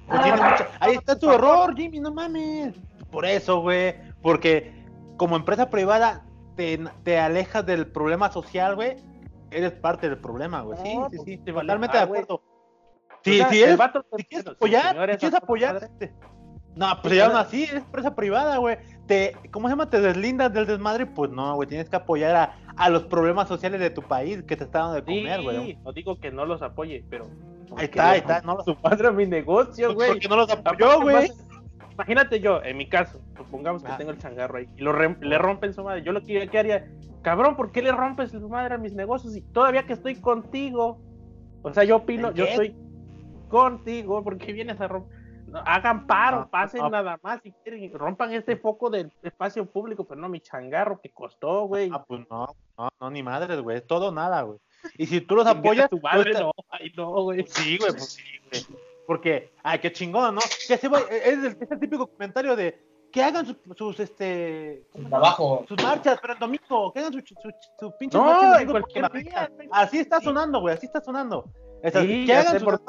Pues 0.08 0.22
mucha- 0.22 0.70
Ahí 0.80 0.94
está 0.94 1.18
tu 1.18 1.30
error, 1.32 1.76
Jimmy, 1.76 2.00
no 2.00 2.14
mames. 2.14 2.76
Por 3.12 3.26
eso, 3.26 3.62
güey. 3.62 3.96
Porque 4.22 4.86
como 5.18 5.36
empresa 5.36 5.70
privada 5.70 6.24
te, 6.56 6.80
te 7.04 7.18
alejas 7.20 7.66
del 7.66 7.88
problema 7.88 8.32
social, 8.32 8.76
güey. 8.76 8.96
Eres 9.50 9.72
parte 9.74 10.08
del 10.10 10.20
problema, 10.20 10.62
güey. 10.62 10.78
Sí, 10.84 10.96
No, 10.96 11.10
sí, 11.10 11.18
pues, 11.18 11.26
sí. 11.30 11.38
te 11.40 11.52
vale 11.52 11.68
Totalmente 11.68 11.98
de 11.98 12.04
acuerdo. 12.04 12.36
O 12.36 12.42
Sí, 13.24 13.38
sea, 13.38 13.50
sí, 13.50 13.64
vato- 13.76 14.06
si 14.18 14.24
quieres 14.26 14.48
apoyar, 14.48 15.12
si 15.14 15.18
quieres 15.18 15.34
apoyar. 15.36 15.90
No, 16.76 16.88
pues 17.02 17.16
ya 17.16 17.28
aún 17.28 17.36
así, 17.38 17.64
es 17.64 17.74
empresa 17.74 18.16
privada, 18.16 18.58
güey. 18.58 18.78
Te, 19.08 19.34
¿cómo 19.52 19.68
se 19.68 19.72
llama? 19.74 19.90
Te 19.90 20.02
deslindas 20.02 20.52
del 20.54 20.66
desmadre, 20.66 21.06
pues 21.06 21.32
no, 21.32 21.56
güey. 21.56 21.70
Tienes 21.70 21.90
que 21.90 21.96
apoyar 21.96 22.36
a, 22.36 22.56
a 22.76 22.90
los 22.90 23.04
problemas 23.04 23.48
sociales 23.48 23.80
de 23.80 23.90
tu 23.92 24.02
país 24.02 24.44
que 24.44 24.58
te 24.58 24.66
está 24.66 24.80
dando 24.80 24.96
de 24.96 25.02
Sí, 25.02 25.20
comer, 25.22 25.42
güey. 25.42 25.78
no 25.84 25.94
digo 25.94 26.20
que 26.20 26.32
no 26.32 26.46
los 26.46 26.62
apoye, 26.62 27.04
pero. 27.10 27.28
Ahí 27.78 27.86
está, 27.86 28.10
ahí 28.12 28.20
está, 28.20 28.42
no 28.42 28.56
los 28.56 28.66
Su 28.66 28.76
padre 28.76 29.08
a 29.08 29.12
mi 29.12 29.26
negocio, 29.26 29.94
güey. 29.94 30.10
Porque 30.10 30.28
no 30.28 30.36
los 30.36 30.50
apoyó, 30.52 31.02
güey. 31.02 31.32
Imagínate 31.94 32.42
yo, 32.42 32.62
en 32.62 32.76
mi 32.76 32.90
caso, 32.90 33.22
supongamos 33.38 33.82
que 33.82 33.90
Ah. 33.92 33.98
tengo 33.98 34.12
el 34.12 34.18
changarro 34.18 34.58
ahí 34.58 34.68
y 34.76 34.82
lo 34.82 34.92
re- 34.92 35.16
le 35.22 35.38
rompen 35.38 35.74
su 35.74 35.82
madre. 35.82 36.04
Yo 36.04 36.12
lo 36.12 36.22
que 36.24 36.50
¿qué 36.50 36.60
haría, 36.60 36.88
cabrón, 37.22 37.56
¿por 37.56 37.72
qué 37.72 37.82
le 37.82 37.94
rompes 37.94 38.32
su 38.32 38.50
madre 38.50 38.76
a 38.76 38.78
mis 38.78 38.94
negocios 38.94 39.34
y 39.38 39.42
todavía 39.42 39.86
que 39.86 39.94
estoy 39.94 40.16
contigo? 40.16 41.00
O 41.62 41.74
sea, 41.74 41.86
yo 41.86 41.96
opino, 41.96 42.30
¿En 42.30 42.34
yo 42.36 42.44
estoy 42.44 42.76
contigo, 43.48 44.24
¿por 44.24 44.38
qué 44.38 44.52
vienes 44.52 44.82
a 44.82 44.88
romper? 44.90 45.25
Hagan 45.66 46.08
paro, 46.08 46.40
No, 46.42 46.50
pasen 46.50 46.82
no. 46.82 46.90
nada 46.90 47.20
más 47.22 47.42
si 47.42 47.52
quieren, 47.52 47.84
y 47.84 47.90
rompan 47.92 48.34
este 48.34 48.58
foco 48.58 48.90
del 48.90 49.12
espacio 49.24 49.66
público, 49.66 50.04
pero 50.06 50.20
no 50.20 50.30
mi 50.30 50.40
changarro 50.42 51.00
que 51.00 51.12
costó, 51.12 51.66
güey. 51.68 51.90
Ah, 51.94 52.04
pues 52.04 52.22
no, 52.30 52.48
no, 52.78 52.90
no, 53.00 53.10
ni 53.12 53.22
madres, 53.24 53.60
güey. 53.62 53.78
Es 53.78 53.88
todo 53.88 54.12
nada, 54.12 54.42
güey. 54.42 54.60
Y 54.98 55.06
si 55.06 55.22
tú 55.22 55.36
los 55.36 55.48
apoyas, 55.48 55.90
tu 55.90 56.00
madre, 56.00 56.32
pues, 56.32 56.40
no, 56.44 56.52
ay, 56.70 56.92
no, 56.96 57.12
güey. 57.24 57.42
Pues 57.44 57.54
sí, 57.54 57.78
güey, 57.78 57.92
pues 57.92 58.14
sí, 58.14 58.24
güey. 58.50 58.80
Porque, 59.08 59.54
ay, 59.64 59.80
qué 59.80 59.92
chingón, 59.92 60.36
¿no? 60.36 60.42
Que 60.68 60.78
se, 60.78 60.88
güey, 60.88 61.04
es, 61.10 61.38
el, 61.38 61.58
es 61.60 61.72
el 61.72 61.80
típico 61.80 62.08
comentario 62.08 62.56
de 62.56 62.84
que 63.12 63.24
hagan 63.24 63.46
sus, 63.46 63.56
sus 63.78 64.00
este, 64.00 64.86
El 64.94 65.08
trabajo. 65.08 65.64
sus 65.70 65.82
marchas, 65.82 66.20
pero 66.22 66.34
en 66.34 66.40
domingo, 66.40 66.92
que 66.92 67.00
hagan 67.00 67.14
su, 67.14 67.20
su, 67.20 67.52
su 67.80 67.98
pinche 67.98 68.18
No, 68.18 68.26
marcha 68.26 68.62
en 68.62 68.72
cualquier 68.72 69.12
día, 69.12 69.50
güey. 69.56 69.70
Así 69.72 70.00
está 70.00 70.20
sonando, 70.20 70.60
güey, 70.60 70.76
así 70.76 70.86
está 70.88 71.02
sonando. 71.02 71.46
O 71.84 71.90
sea, 71.90 72.02
Sí, 72.02 72.26
que 72.26 72.34
hagan 72.34 72.54
sus 72.56 72.64
por 72.64 72.82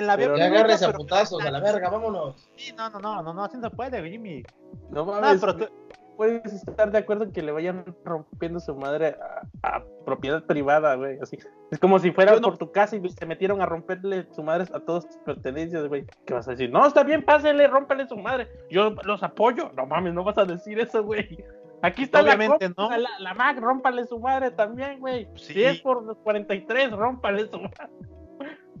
en 0.00 0.06
la 0.08 0.16
pero 0.16 0.34
agárrese 0.34 0.84
a 0.86 0.92
putazos, 0.92 1.42
a 1.44 1.50
la 1.50 1.60
verga, 1.60 1.88
vámonos. 1.90 2.48
Sí, 2.56 2.72
no, 2.76 2.90
no, 2.90 2.98
no, 2.98 3.22
no, 3.22 3.32
no, 3.34 3.44
así 3.44 3.56
no 3.56 3.70
se 3.70 3.76
puede, 3.76 4.02
Jimmy. 4.10 4.42
No 4.90 5.04
No, 5.04 5.20
mames, 5.20 5.40
pero 5.40 5.56
tú- 5.56 5.68
puedes 6.16 6.52
estar 6.52 6.90
de 6.90 6.98
acuerdo 6.98 7.24
en 7.24 7.32
que 7.32 7.40
le 7.40 7.50
vayan 7.50 7.82
rompiendo 8.04 8.60
su 8.60 8.74
madre 8.76 9.16
a, 9.62 9.76
a 9.76 9.82
propiedad 10.04 10.44
privada, 10.44 10.94
güey. 10.96 11.18
Así. 11.22 11.38
Es 11.70 11.78
como 11.78 11.98
si 11.98 12.10
fuera 12.12 12.34
no- 12.34 12.42
por 12.42 12.58
tu 12.58 12.70
casa 12.72 12.96
y 12.96 13.08
se 13.08 13.24
metieron 13.24 13.62
a 13.62 13.66
romperle 13.66 14.26
su 14.32 14.42
madre 14.42 14.66
a 14.74 14.80
todas 14.80 15.06
tus 15.06 15.16
pertenencias, 15.18 15.86
güey. 15.88 16.04
¿Qué 16.26 16.34
vas 16.34 16.46
a 16.46 16.50
decir? 16.50 16.70
No, 16.70 16.86
está 16.86 17.04
bien, 17.04 17.24
pásenle, 17.24 17.66
rómpele 17.68 18.06
su 18.06 18.16
madre. 18.18 18.48
Yo 18.70 18.90
los 19.04 19.22
apoyo. 19.22 19.70
No 19.76 19.86
mames, 19.86 20.12
no 20.12 20.22
vas 20.24 20.36
a 20.36 20.44
decir 20.44 20.78
eso, 20.78 21.02
güey. 21.04 21.42
Aquí 21.82 22.02
está 22.02 22.20
Obviamente 22.20 22.68
la, 22.68 22.74
no. 22.76 22.90
la, 22.90 23.08
la 23.20 23.32
Mac, 23.32 23.58
rómpale 23.58 24.04
su 24.04 24.18
madre 24.20 24.50
también, 24.50 25.00
güey. 25.00 25.26
Sí. 25.36 25.54
Si 25.54 25.64
es 25.64 25.80
por 25.80 26.02
los 26.02 26.18
43, 26.18 26.92
rómpale 26.92 27.46
su 27.48 27.58
madre. 27.58 27.88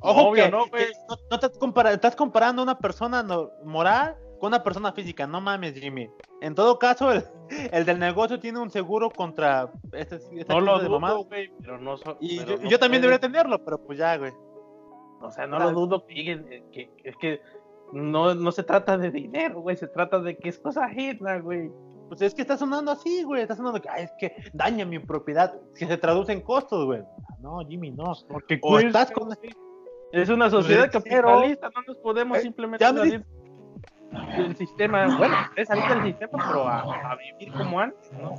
Ojo 0.00 0.28
Obvio, 0.28 0.44
que, 0.44 0.50
¿no, 0.50 0.66
güey? 0.68 0.86
que 0.86 0.92
no, 1.08 1.16
no 1.30 1.34
estás, 1.36 1.58
compara- 1.58 1.92
estás 1.92 2.16
comparando 2.16 2.62
una 2.62 2.78
persona 2.78 3.22
no- 3.22 3.50
moral 3.64 4.16
con 4.38 4.48
una 4.48 4.62
persona 4.62 4.92
física, 4.92 5.26
no 5.26 5.40
mames, 5.40 5.74
Jimmy. 5.74 6.08
En 6.40 6.54
todo 6.54 6.78
caso, 6.78 7.12
el, 7.12 7.24
el 7.72 7.84
del 7.84 7.98
negocio 7.98 8.40
tiene 8.40 8.58
un 8.58 8.70
seguro 8.70 9.10
contra 9.10 9.70
este, 9.92 10.16
esta 10.38 10.54
No 10.54 10.60
lo 10.60 10.78
de 10.78 10.88
dudo, 10.88 11.24
güey, 11.24 11.52
pero 11.60 11.78
no 11.78 11.96
so- 11.98 12.16
Y 12.20 12.38
pero 12.38 12.56
yo, 12.56 12.62
no 12.62 12.70
yo 12.70 12.78
también 12.78 13.02
debería 13.02 13.20
tenerlo, 13.20 13.62
pero 13.64 13.78
pues 13.84 13.98
ya, 13.98 14.16
güey. 14.16 14.32
O 15.22 15.30
sea, 15.30 15.46
no 15.46 15.58
lo 15.58 15.72
dudo 15.72 16.06
que 16.06 16.32
eh, 16.32 16.64
que, 16.72 16.90
es 17.04 17.14
que 17.18 17.40
no, 17.92 18.34
no 18.34 18.52
se 18.52 18.62
trata 18.62 18.96
de 18.96 19.10
dinero, 19.10 19.60
güey, 19.60 19.76
se 19.76 19.88
trata 19.88 20.18
de 20.20 20.38
que 20.38 20.48
es 20.48 20.58
cosa 20.58 20.84
ajena, 20.86 21.38
güey. 21.40 21.70
Pues 22.08 22.22
es 22.22 22.34
que 22.34 22.42
está 22.42 22.56
sonando 22.56 22.90
así, 22.90 23.22
güey. 23.22 23.42
Está 23.42 23.54
sonando 23.54 23.80
que, 23.80 23.88
ay, 23.88 24.04
es 24.04 24.12
que 24.18 24.34
daña 24.52 24.84
mi 24.84 24.98
propiedad, 24.98 25.54
que 25.76 25.86
se 25.86 25.96
traduce 25.98 26.32
en 26.32 26.40
costos, 26.40 26.84
güey. 26.86 27.02
No, 27.40 27.60
Jimmy, 27.68 27.90
no. 27.92 28.14
Porque 28.28 28.58
O 28.62 28.78
estás 28.78 29.10
con... 29.12 29.28
es 30.12 30.28
una 30.28 30.50
sociedad 30.50 30.90
capitalista, 30.90 31.70
no 31.74 31.82
nos 31.86 31.96
podemos 31.98 32.38
Eh, 32.38 32.42
simplemente 32.42 32.84
salir 32.84 33.24
del 34.36 34.56
sistema, 34.56 35.16
bueno, 35.18 35.36
es 35.56 35.68
salir 35.68 35.84
del 35.88 36.02
sistema, 36.04 36.44
pero 36.48 36.66
a, 36.68 36.80
a 37.12 37.16
vivir 37.16 37.52
como 37.54 37.78
antes, 37.80 38.12
¿no? 38.14 38.34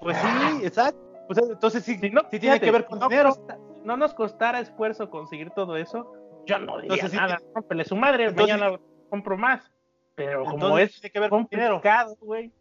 Pues 0.00 0.16
sí, 0.16 0.64
exacto. 0.64 1.00
Pues, 1.26 1.38
entonces 1.40 1.84
sí, 1.84 1.98
Si 1.98 2.08
no, 2.10 2.20
sí 2.30 2.38
tiene 2.38 2.54
fíjate, 2.56 2.64
que 2.66 2.70
ver 2.72 2.86
con 2.86 2.98
no 3.00 3.08
dinero. 3.08 3.30
costa- 3.30 3.58
no 3.84 3.96
nos 3.96 4.14
costara 4.14 4.60
esfuerzo 4.60 5.10
conseguir 5.10 5.50
todo 5.50 5.76
eso, 5.76 6.12
yo 6.46 6.58
no 6.58 6.76
diría 6.78 6.94
Entonces 6.94 7.10
sí 7.10 7.16
nada, 7.16 7.38
rómpele 7.54 7.84
su 7.84 7.96
madre, 7.96 8.26
Entonces- 8.26 8.56
mañana 8.58 8.78
compro 9.10 9.36
más. 9.36 9.70
Pero 10.14 10.44
como 10.44 10.78
es 10.78 10.92
tiene 11.00 11.10
que 11.12 11.20
ver 11.20 11.30
con 11.30 11.46
dinero. 11.50 11.80
güey. 12.20 12.52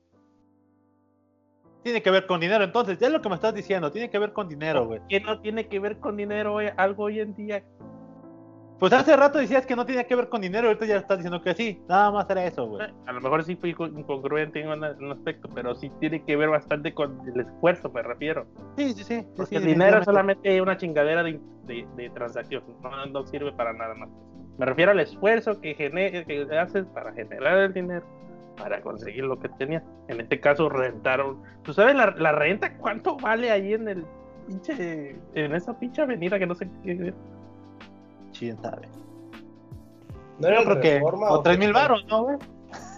Tiene 1.83 2.01
que 2.03 2.11
ver 2.11 2.27
con 2.27 2.39
dinero. 2.39 2.63
Entonces, 2.63 2.99
ya 2.99 3.07
es 3.07 3.13
lo 3.13 3.21
que 3.21 3.29
me 3.29 3.35
estás 3.35 3.53
diciendo. 3.53 3.91
Tiene 3.91 4.09
que 4.09 4.19
ver 4.19 4.33
con 4.33 4.47
dinero, 4.49 4.85
güey. 4.85 4.99
que 5.09 5.21
no 5.21 5.39
tiene 5.39 5.67
que 5.67 5.79
ver 5.79 5.99
con 5.99 6.17
dinero 6.17 6.57
algo 6.75 7.03
hoy 7.05 7.19
en 7.21 7.33
día. 7.33 7.63
Pues 8.79 8.93
hace 8.93 9.15
rato 9.15 9.39
decías 9.39 9.65
que 9.65 9.75
no 9.75 9.85
tenía 9.85 10.03
que 10.05 10.15
ver 10.15 10.29
con 10.29 10.41
dinero. 10.41 10.67
Ahorita 10.67 10.85
ya 10.85 10.97
estás 10.97 11.17
diciendo 11.17 11.41
que 11.41 11.55
sí. 11.55 11.81
Nada 11.89 12.11
más 12.11 12.29
era 12.29 12.45
eso, 12.45 12.67
güey. 12.67 12.87
A 13.07 13.11
lo 13.11 13.21
mejor 13.21 13.43
sí 13.43 13.55
fui 13.55 13.73
co- 13.73 13.87
incongruente 13.87 14.61
en 14.61 14.69
un, 14.69 15.11
aspecto, 15.11 15.49
pero 15.53 15.73
sí 15.75 15.91
tiene 15.99 16.23
que 16.23 16.35
ver 16.35 16.49
bastante 16.49 16.93
con 16.93 17.19
el 17.27 17.39
esfuerzo, 17.41 17.89
me 17.89 18.03
refiero. 18.03 18.45
Sí, 18.77 18.93
sí, 18.93 19.03
sí. 19.03 19.25
Porque 19.35 19.49
sí, 19.57 19.63
el 19.63 19.65
dinero 19.65 19.97
es 19.97 20.05
solamente 20.05 20.61
una 20.61 20.77
chingadera 20.77 21.23
de, 21.23 21.39
de- 21.65 21.87
de 21.95 22.09
transacción, 22.11 22.63
no, 22.83 23.05
no 23.07 23.25
sirve 23.25 23.51
para 23.53 23.73
nada 23.73 23.95
más. 23.95 24.09
Me 24.59 24.65
refiero 24.65 24.91
al 24.91 24.99
esfuerzo 24.99 25.59
que, 25.59 25.73
gene- 25.73 26.23
que 26.25 26.47
haces 26.57 26.85
para 26.93 27.13
generar 27.13 27.57
el 27.57 27.73
dinero, 27.73 28.05
para 28.57 28.79
conseguir 28.81 29.23
lo 29.23 29.39
que 29.39 29.49
tenías. 29.49 29.81
En 30.07 30.21
este 30.21 30.39
caso, 30.39 30.69
rentaron. 30.69 31.41
¿Tú 31.63 31.73
sabes 31.73 31.95
la, 31.95 32.11
la 32.17 32.31
renta 32.31 32.77
cuánto 32.77 33.17
vale 33.17 33.49
ahí 33.49 33.73
en 33.73 33.87
el 33.87 34.05
pinche, 34.47 35.15
en 35.33 35.55
esa 35.55 35.77
pinche 35.79 36.01
avenida 36.03 36.37
que 36.37 36.45
no 36.45 36.53
sé 36.55 36.69
qué? 36.83 37.13
¿Quién 38.37 38.61
sabe? 38.61 38.87
No 40.39 40.47
era 40.47 40.59
Yo 40.59 40.65
creo 40.65 40.81
que. 40.81 40.93
reforma 40.95 41.29
O 41.31 41.41
tres 41.41 41.57
mil 41.57 41.73
baros, 41.73 42.05
¿no, 42.07 42.23
güey? 42.23 42.37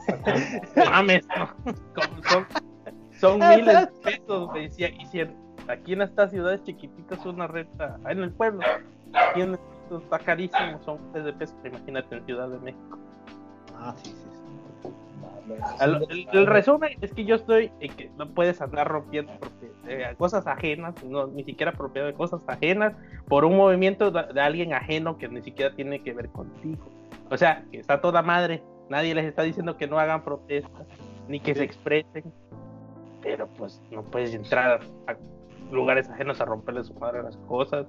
mames, 0.90 1.26
no. 1.38 1.48
Como 1.94 2.24
son, 2.30 2.46
son 3.20 3.44
Ah, 3.44 3.56
miles 3.56 3.74
de 3.82 3.88
pesos, 4.04 4.48
güey. 4.50 4.72
Si, 4.72 4.84
y 4.84 5.06
si 5.06 5.20
en- 5.22 5.36
aquí 5.68 5.94
en 5.94 6.02
estas 6.02 6.32
ciudades 6.32 6.64
chiquititas 6.64 7.26
una 7.26 7.48
renta, 7.48 7.98
ah, 8.04 8.12
en 8.12 8.20
el 8.24 8.32
pueblo, 8.32 8.62
aquí 9.14 9.42
en 9.42 9.52
el 9.52 9.60
está 10.04 10.20
carísimo, 10.20 10.80
son 10.84 11.00
miles 11.08 11.26
de 11.26 11.34
pesos, 11.34 11.56
imagínate 11.64 12.16
en 12.18 12.26
Ciudad 12.26 12.50
de 12.50 12.60
México. 12.60 12.98
Ah, 13.76 13.94
sí, 13.98 14.10
sí. 14.12 14.16
sí. 14.32 14.39
El, 15.82 16.28
el 16.32 16.48
resumen 16.48 16.92
es 17.02 17.14
que 17.14 17.26
yo 17.26 17.36
estoy 17.36 17.72
en 17.80 17.94
que 17.96 18.10
no 18.18 18.30
puedes 18.30 18.62
andar 18.62 18.88
rompiendo 18.88 19.32
eh, 19.88 20.14
cosas 20.18 20.46
ajenas, 20.48 21.04
no, 21.04 21.28
ni 21.28 21.44
siquiera 21.44 21.72
propiedad 21.72 22.08
de 22.08 22.14
cosas 22.14 22.42
ajenas, 22.48 22.94
por 23.28 23.46
un 23.46 23.58
movimiento 23.58 24.12
de, 24.12 24.34
de 24.34 24.42
alguien 24.42 24.74
ajeno 24.74 25.18
que 25.18 25.28
ni 25.28 25.42
siquiera 25.42 25.76
tiene 25.76 26.02
que 26.02 26.14
ver 26.14 26.30
contigo. 26.30 26.84
O 27.30 27.38
sea, 27.38 27.64
que 27.72 27.80
está 27.80 28.02
toda 28.02 28.22
madre, 28.22 28.64
nadie 28.90 29.14
les 29.16 29.26
está 29.26 29.44
diciendo 29.44 29.78
que 29.78 29.88
no 29.88 30.00
hagan 30.00 30.24
protestas, 30.24 30.88
ni 31.28 31.40
que 31.40 31.54
se 31.56 31.64
expresen, 31.64 32.24
pero 33.22 33.48
pues 33.48 33.82
no 33.92 34.04
puedes 34.04 34.34
entrar 34.34 34.82
a 35.08 35.16
lugares 35.72 36.10
ajenos 36.10 36.42
a 36.42 36.46
romperle 36.46 36.84
su 36.84 36.94
madre 36.96 37.20
a 37.20 37.24
las 37.24 37.38
cosas. 37.38 37.86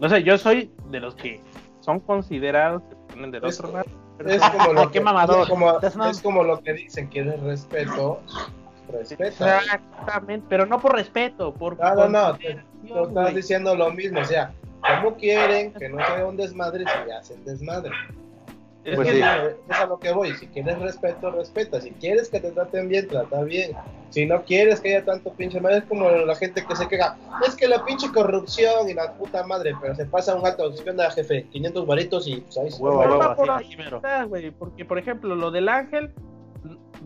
No 0.00 0.08
sé, 0.08 0.22
yo 0.22 0.38
soy 0.38 0.70
de 0.90 1.00
los 1.00 1.14
que 1.14 1.40
son 1.80 2.00
considerados, 2.00 2.82
que 2.82 2.96
ponen 3.12 3.30
del 3.30 3.44
otro 3.44 3.72
lado. 3.72 3.88
Es 4.26 4.42
como 4.50 4.72
lo 4.72 4.90
que, 4.90 5.00
mamador. 5.00 5.42
es 5.42 5.48
como, 5.48 5.70
Estás 5.74 5.94
una- 5.96 6.10
es 6.10 6.20
como 6.20 6.42
lo 6.42 6.60
que 6.60 6.72
dicen, 6.74 7.06
quieres 7.08 7.40
respeto, 7.40 8.20
respeta. 8.90 9.58
Exactamente, 9.58 10.46
pero 10.48 10.66
no 10.66 10.80
por 10.80 10.94
respeto, 10.94 11.52
por 11.54 11.78
No, 11.78 11.94
no, 11.94 12.08
no, 12.08 12.34
te- 12.38 12.60
estás 12.84 13.34
diciendo 13.34 13.74
lo 13.74 13.90
mismo, 13.90 14.20
o 14.20 14.24
sea, 14.24 14.52
¿cómo 14.80 15.16
quieren 15.16 15.72
que 15.74 15.88
no 15.88 15.98
sea 16.04 16.26
un 16.26 16.36
desmadre 16.36 16.84
si 16.84 17.10
hacen 17.10 17.44
desmadre? 17.44 17.90
Es 18.88 18.94
Pues 18.96 19.08
que 19.08 19.14
sí. 19.14 19.20
la- 19.20 19.46
Es 19.68 19.80
a 19.80 19.86
lo 19.86 19.98
que 19.98 20.12
voy, 20.12 20.34
si 20.34 20.46
quieres 20.46 20.78
respeto, 20.78 21.30
respeta, 21.30 21.80
si 21.80 21.90
quieres 21.92 22.28
que 22.30 22.40
te 22.40 22.50
traten 22.52 22.88
bien, 22.88 23.06
trata 23.08 23.42
bien, 23.42 23.72
si 24.08 24.24
no 24.24 24.42
quieres 24.44 24.80
que 24.80 24.96
haya 24.96 25.04
tanto 25.04 25.32
pinche 25.34 25.60
madre, 25.60 25.78
es 25.78 25.84
como 25.84 26.08
la 26.08 26.34
gente 26.34 26.64
que 26.66 26.74
se 26.74 26.88
queja, 26.88 27.16
es 27.46 27.54
que 27.54 27.68
la 27.68 27.84
pinche 27.84 28.10
corrupción 28.10 28.88
y 28.88 28.94
la 28.94 29.12
puta 29.12 29.44
madre, 29.44 29.76
pero 29.78 29.94
se 29.94 30.06
pasa 30.06 30.34
un 30.34 30.46
alto, 30.46 30.72
¿qué 30.82 30.88
onda 30.90 31.10
jefe? 31.10 31.46
500 31.50 31.86
varitos 31.86 32.26
y 32.26 32.40
pues 32.40 32.56
ahí 32.56 32.70
se 32.70 32.82
Huevo, 32.82 33.00
huevo, 33.00 33.18
va 33.18 33.36
por 33.36 33.50
así, 33.50 33.76
porque 34.58 34.84
por 34.86 34.98
ejemplo, 34.98 35.34
lo 35.36 35.50
del 35.50 35.68
ángel 35.68 36.14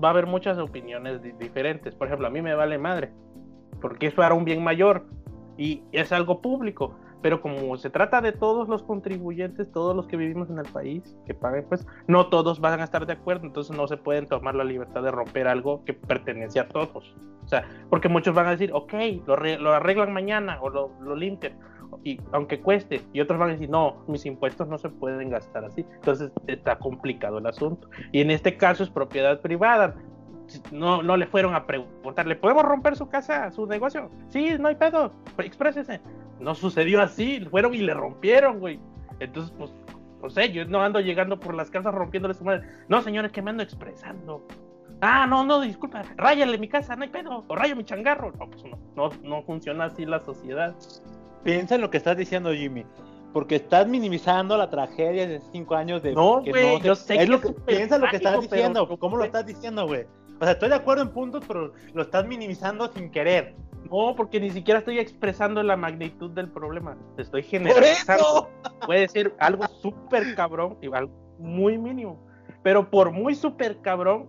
va 0.02 0.08
a 0.08 0.10
haber 0.12 0.26
muchas 0.26 0.58
opiniones 0.58 1.20
di- 1.20 1.32
diferentes. 1.32 1.94
Por 1.96 2.06
ejemplo, 2.06 2.28
a 2.28 2.30
mí 2.30 2.40
me 2.40 2.54
vale 2.54 2.78
madre, 2.78 3.10
porque 3.80 4.06
es 4.06 4.14
para 4.14 4.34
un 4.34 4.44
bien 4.44 4.62
mayor 4.62 5.06
y 5.58 5.82
es 5.90 6.12
algo 6.12 6.40
público. 6.40 6.96
Pero 7.22 7.40
como 7.40 7.76
se 7.76 7.88
trata 7.88 8.20
de 8.20 8.32
todos 8.32 8.68
los 8.68 8.82
contribuyentes, 8.82 9.70
todos 9.72 9.94
los 9.96 10.06
que 10.06 10.16
vivimos 10.16 10.50
en 10.50 10.58
el 10.58 10.66
país, 10.66 11.16
que 11.26 11.34
paguen, 11.34 11.64
pues 11.68 11.86
no 12.08 12.28
todos 12.28 12.60
van 12.60 12.80
a 12.80 12.84
estar 12.84 13.06
de 13.06 13.12
acuerdo, 13.12 13.46
entonces 13.46 13.76
no 13.76 13.86
se 13.86 13.96
pueden 13.96 14.26
tomar 14.26 14.54
la 14.54 14.64
libertad 14.64 15.02
de 15.02 15.10
romper 15.10 15.46
algo 15.48 15.84
que 15.84 15.94
pertenece 15.94 16.60
a 16.60 16.68
todos. 16.68 17.14
O 17.44 17.48
sea, 17.48 17.68
porque 17.88 18.08
muchos 18.08 18.34
van 18.34 18.46
a 18.46 18.50
decir, 18.50 18.70
ok, 18.72 18.92
lo, 19.26 19.36
lo 19.36 19.72
arreglan 19.72 20.12
mañana 20.12 20.58
o 20.60 20.68
lo, 20.68 20.90
lo 21.00 21.16
limpian, 21.16 21.58
y 22.04 22.20
aunque 22.32 22.60
cueste, 22.60 23.02
y 23.12 23.20
otros 23.20 23.38
van 23.38 23.50
a 23.50 23.52
decir, 23.52 23.70
no, 23.70 24.04
mis 24.08 24.24
impuestos 24.26 24.68
no 24.68 24.78
se 24.78 24.88
pueden 24.88 25.30
gastar 25.30 25.64
así. 25.64 25.84
Entonces 25.94 26.32
está 26.46 26.78
complicado 26.78 27.38
el 27.38 27.46
asunto. 27.46 27.88
Y 28.10 28.20
en 28.20 28.30
este 28.30 28.56
caso 28.56 28.82
es 28.82 28.90
propiedad 28.90 29.40
privada. 29.40 29.94
No, 30.70 31.02
no 31.02 31.16
le 31.16 31.26
fueron 31.26 31.54
a 31.54 31.66
preguntar, 31.66 32.26
¿le 32.26 32.36
podemos 32.36 32.64
romper 32.64 32.96
su 32.96 33.08
casa, 33.08 33.50
su 33.52 33.66
negocio? 33.66 34.10
Sí, 34.28 34.50
no 34.58 34.68
hay 34.68 34.74
pedo, 34.74 35.12
exprésese. 35.38 36.00
No 36.42 36.54
sucedió 36.54 37.00
así, 37.00 37.40
fueron 37.50 37.72
y 37.74 37.78
le 37.78 37.94
rompieron, 37.94 38.58
güey. 38.58 38.80
Entonces, 39.20 39.54
pues, 39.56 39.70
no 40.20 40.28
sé, 40.28 40.50
yo 40.52 40.64
no 40.64 40.82
ando 40.82 41.00
llegando 41.00 41.38
por 41.38 41.54
las 41.54 41.70
casas 41.70 41.94
rompiéndole 41.94 42.34
su 42.34 42.44
madre. 42.44 42.66
No, 42.88 43.00
señores, 43.00 43.30
que 43.30 43.42
me 43.42 43.50
ando 43.50 43.62
expresando. 43.62 44.44
Ah, 45.00 45.26
no, 45.26 45.44
no, 45.44 45.60
disculpa, 45.60 46.02
ráyale 46.16 46.58
mi 46.58 46.68
casa, 46.68 46.94
no 46.96 47.02
hay 47.04 47.08
pedo, 47.08 47.44
o 47.46 47.56
rayo 47.56 47.76
mi 47.76 47.84
changarro. 47.84 48.32
No, 48.38 48.48
pues 48.50 48.64
no, 48.64 48.78
no, 48.96 49.10
no 49.22 49.42
funciona 49.42 49.84
así 49.86 50.04
la 50.04 50.20
sociedad. 50.20 50.74
Piensa 51.44 51.76
en 51.76 51.80
lo 51.80 51.90
que 51.90 51.96
estás 51.98 52.16
diciendo, 52.16 52.52
Jimmy. 52.52 52.84
Porque 53.32 53.56
estás 53.56 53.88
minimizando 53.88 54.56
la 54.56 54.68
tragedia 54.68 55.26
de 55.26 55.40
cinco 55.52 55.74
años 55.74 56.02
de. 56.02 56.12
No, 56.12 56.42
güey, 56.42 56.80
yo 56.82 56.94
sé 56.94 57.14
es 57.14 57.20
que 57.20 57.26
lo 57.26 57.40
que, 57.40 57.50
piensa 57.52 57.98
lo 57.98 58.08
que 58.08 58.16
estás 58.16 58.40
diciendo. 58.40 58.86
pero- 58.86 58.98
¿Cómo 58.98 59.16
lo 59.16 59.24
estás 59.24 59.46
diciendo, 59.46 59.86
güey? 59.86 60.06
O 60.38 60.44
sea, 60.44 60.52
estoy 60.52 60.68
de 60.68 60.74
acuerdo 60.74 61.02
en 61.04 61.08
puntos, 61.10 61.42
pero 61.48 61.72
lo 61.94 62.02
estás 62.02 62.26
minimizando 62.26 62.92
sin 62.92 63.10
querer. 63.10 63.54
No, 63.90 64.14
porque 64.16 64.40
ni 64.40 64.50
siquiera 64.50 64.78
estoy 64.78 64.98
expresando 64.98 65.62
la 65.62 65.76
magnitud 65.76 66.30
del 66.30 66.48
problema. 66.48 66.96
Te 67.16 67.22
estoy 67.22 67.42
¡Por 67.42 67.50
generalizando. 67.50 68.22
eso! 68.22 68.48
Puede 68.86 69.08
ser 69.08 69.34
algo 69.38 69.66
súper 69.66 70.34
cabrón 70.34 70.78
y 70.80 70.92
algo 70.94 71.12
muy 71.38 71.78
mínimo. 71.78 72.18
Pero 72.62 72.90
por 72.90 73.10
muy 73.10 73.34
súper 73.34 73.80
cabrón, 73.80 74.28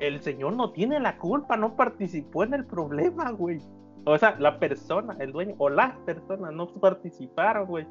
el 0.00 0.20
señor 0.20 0.54
no 0.56 0.72
tiene 0.72 0.98
la 1.00 1.18
culpa, 1.18 1.56
no 1.56 1.76
participó 1.76 2.44
en 2.44 2.54
el 2.54 2.66
problema, 2.66 3.30
güey. 3.30 3.60
O 4.06 4.18
sea, 4.18 4.36
la 4.38 4.58
persona, 4.58 5.16
el 5.20 5.32
dueño, 5.32 5.54
o 5.58 5.68
las 5.68 5.96
personas 6.00 6.52
no 6.52 6.66
participaron, 6.66 7.66
güey. 7.66 7.86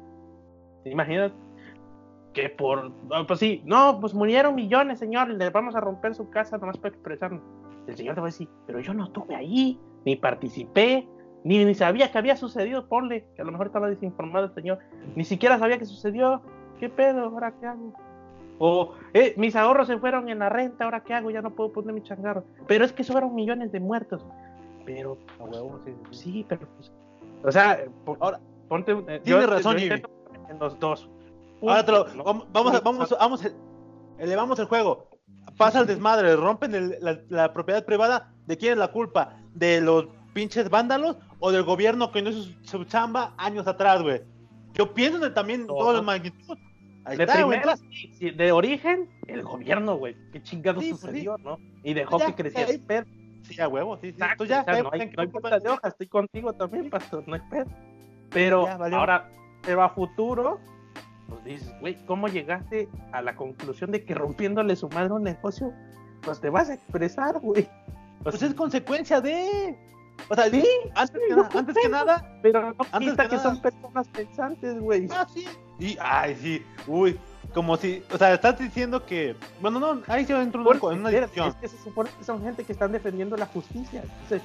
¿Te 0.84 0.90
imaginas? 0.90 1.32
Que 2.32 2.50
por. 2.50 2.90
no, 2.90 3.26
Pues 3.26 3.40
sí, 3.40 3.62
no, 3.64 3.98
pues 4.00 4.14
murieron 4.14 4.54
millones, 4.54 4.98
señor, 4.98 5.28
le 5.30 5.50
vamos 5.50 5.74
a 5.74 5.80
romper 5.80 6.14
su 6.14 6.28
casa 6.30 6.58
nomás 6.58 6.76
para 6.78 6.94
expresarnos. 6.94 7.42
El 7.86 7.96
señor 7.96 8.14
te 8.14 8.20
va 8.20 8.26
a 8.26 8.30
decir, 8.30 8.48
pero 8.66 8.80
yo 8.80 8.94
no 8.94 9.04
estuve 9.04 9.34
ahí, 9.34 9.78
ni 10.04 10.16
participé, 10.16 11.08
ni, 11.44 11.64
ni 11.64 11.74
sabía 11.74 12.10
que 12.10 12.18
había 12.18 12.36
sucedido, 12.36 12.86
ponle, 12.88 13.26
que 13.36 13.42
a 13.42 13.44
lo 13.44 13.52
mejor 13.52 13.66
estaba 13.66 13.88
desinformado 13.88 14.46
el 14.46 14.54
señor, 14.54 14.78
ni 15.14 15.24
siquiera 15.24 15.58
sabía 15.58 15.78
que 15.78 15.84
sucedió, 15.86 16.42
¿qué 16.80 16.88
pedo? 16.88 17.24
¿Ahora 17.26 17.54
qué 17.60 17.66
hago? 17.66 17.92
O, 18.58 18.92
eh, 19.12 19.34
mis 19.36 19.56
ahorros 19.56 19.88
se 19.88 19.98
fueron 19.98 20.28
en 20.28 20.38
la 20.38 20.48
renta, 20.48 20.84
¿ahora 20.84 21.02
qué 21.02 21.12
hago? 21.12 21.30
Ya 21.30 21.42
no 21.42 21.50
puedo 21.50 21.72
poner 21.72 21.92
mi 21.92 22.02
changarro. 22.02 22.44
Pero 22.68 22.84
es 22.84 22.92
que 22.92 23.02
fueron 23.02 23.34
millones 23.34 23.72
de 23.72 23.80
muertos. 23.80 24.24
Pero, 24.86 25.18
huevo, 25.40 25.80
sí, 25.84 25.90
sí, 25.92 26.08
sí. 26.10 26.32
sí, 26.32 26.46
pero 26.48 26.66
pues, 26.76 26.92
o 27.42 27.50
sea, 27.50 27.80
Ahora, 28.20 28.38
ponte, 28.68 28.92
eh, 29.08 29.20
tienes 29.24 29.48
razón, 29.48 29.78
intento 29.78 30.08
en 30.48 30.58
los 30.58 30.78
dos. 30.78 31.10
Ahora 31.62 31.84
te 31.84 31.92
lo, 31.92 32.04
vamos, 32.24 32.46
vamos, 32.52 32.82
vamos, 32.82 33.16
vamos, 33.18 33.52
elevamos 34.18 34.58
el 34.58 34.66
juego. 34.66 35.08
Pasa 35.56 35.80
el 35.80 35.86
desmadre, 35.86 36.36
rompen 36.36 36.74
el- 36.74 36.96
la, 37.00 37.18
la 37.28 37.52
propiedad 37.52 37.84
privada. 37.84 38.32
¿De 38.46 38.56
quién 38.56 38.72
es 38.72 38.78
la 38.78 38.88
culpa? 38.92 39.36
¿De 39.54 39.80
los 39.80 40.06
pinches 40.32 40.68
vándalos 40.68 41.16
o 41.38 41.50
del 41.52 41.62
gobierno 41.62 42.10
que 42.12 42.20
no 42.22 42.30
hizo 42.30 42.42
su, 42.42 42.54
su 42.62 42.84
chamba 42.84 43.34
años 43.38 43.66
atrás, 43.66 44.02
güey? 44.02 44.20
Yo 44.74 44.92
pienso 44.92 45.18
en 45.18 45.24
el- 45.24 45.34
también 45.34 45.66
No. 45.66 45.74
todas 45.74 45.94
las 45.96 46.04
magnitudes. 46.04 46.62
Ahí 47.06 47.16
de 47.18 47.24
está, 47.24 47.36
primera, 47.36 47.76
sí, 47.76 48.10
sí, 48.18 48.30
de 48.30 48.50
origen, 48.50 49.08
el 49.26 49.42
gobierno, 49.42 49.96
güey. 49.96 50.16
¿Qué 50.32 50.42
chingados 50.42 50.82
Sí, 50.82 50.90
pues, 50.90 51.00
sucedió, 51.02 51.36
no? 51.44 51.58
Y 51.82 51.92
dejó 51.94 52.18
Ya, 52.18 52.26
que 52.26 52.34
creciera 52.34 52.70
el 52.70 52.80
pedo. 52.80 53.04
Sí, 53.42 53.60
a 53.60 53.68
huevo, 53.68 53.96
sí, 53.98 54.06
sí. 54.06 54.08
Exacto, 54.12 54.44
Tú 54.44 54.48
ya, 54.48 54.62
o 54.62 54.64
sea, 54.64 54.82
no 54.82 54.88
hay, 54.90 54.98
no 54.98 55.02
hay 55.04 55.08
¿qué 55.10 55.16
vuelta 55.16 55.32
culpa 55.32 55.58
de 55.60 55.68
hoja, 55.68 55.88
estoy 55.88 56.08
contigo 56.08 56.52
también, 56.54 56.88
pastor, 56.88 57.22
no 57.28 57.34
hay 57.34 57.42
pedo. 57.50 57.66
Pero 58.30 58.64
Ya, 58.64 58.76
valió. 58.78 58.96
ahora, 58.98 59.28
pero 59.62 59.82
a 59.82 59.90
futuro, 59.90 60.58
pues 61.28 61.44
dices, 61.44 61.74
güey, 61.80 61.94
¿cómo 62.06 62.26
llegaste 62.28 62.88
a 63.12 63.20
la 63.20 63.36
conclusión 63.36 63.90
de 63.92 64.02
que 64.02 64.14
rompiéndole 64.14 64.74
su 64.74 64.88
madre 64.88 65.12
un 65.12 65.24
negocio, 65.24 65.72
pues 66.22 66.40
te 66.40 66.48
vas 66.48 66.70
a 66.70 66.74
expresar, 66.74 67.38
güey? 67.40 67.68
Pues 68.24 68.42
es 68.42 68.54
consecuencia 68.54 69.20
de. 69.20 69.76
O 70.30 70.34
sea, 70.34 70.48
Sí, 70.48 70.64
antes, 70.94 71.20
sí, 71.20 71.28
que, 71.28 71.34
no 71.36 71.42
na- 71.42 71.50
antes 71.58 71.76
que 71.76 71.88
nada. 71.88 72.38
pero 72.42 72.60
no 72.62 72.74
antes 72.92 73.10
quita 73.10 73.22
que 73.24 73.28
que 73.30 73.36
nada- 73.36 73.50
son 73.50 73.60
personas 73.60 74.08
pensantes, 74.08 74.80
güey. 74.80 75.08
Ah, 75.10 75.26
sí. 75.32 75.46
Y, 75.78 75.96
ay, 76.00 76.36
sí. 76.40 76.62
Uy, 76.86 77.18
como 77.52 77.76
si. 77.76 78.02
O 78.12 78.16
sea, 78.16 78.32
estás 78.34 78.58
diciendo 78.58 79.04
que. 79.04 79.36
Bueno, 79.60 79.78
no, 79.80 80.00
ahí 80.06 80.24
se 80.24 80.32
entró 80.40 80.60
en 80.62 80.66
una, 80.66 80.78
Porque, 80.80 80.94
en 80.94 81.00
una 81.00 81.10
discusión. 81.10 81.48
es 81.48 81.54
que 81.56 81.68
se 81.68 81.78
supone 81.78 82.10
que 82.16 82.24
son 82.24 82.42
gente 82.42 82.64
que 82.64 82.72
están 82.72 82.92
defendiendo 82.92 83.36
la 83.36 83.46
justicia. 83.46 84.02
Entonces, 84.02 84.42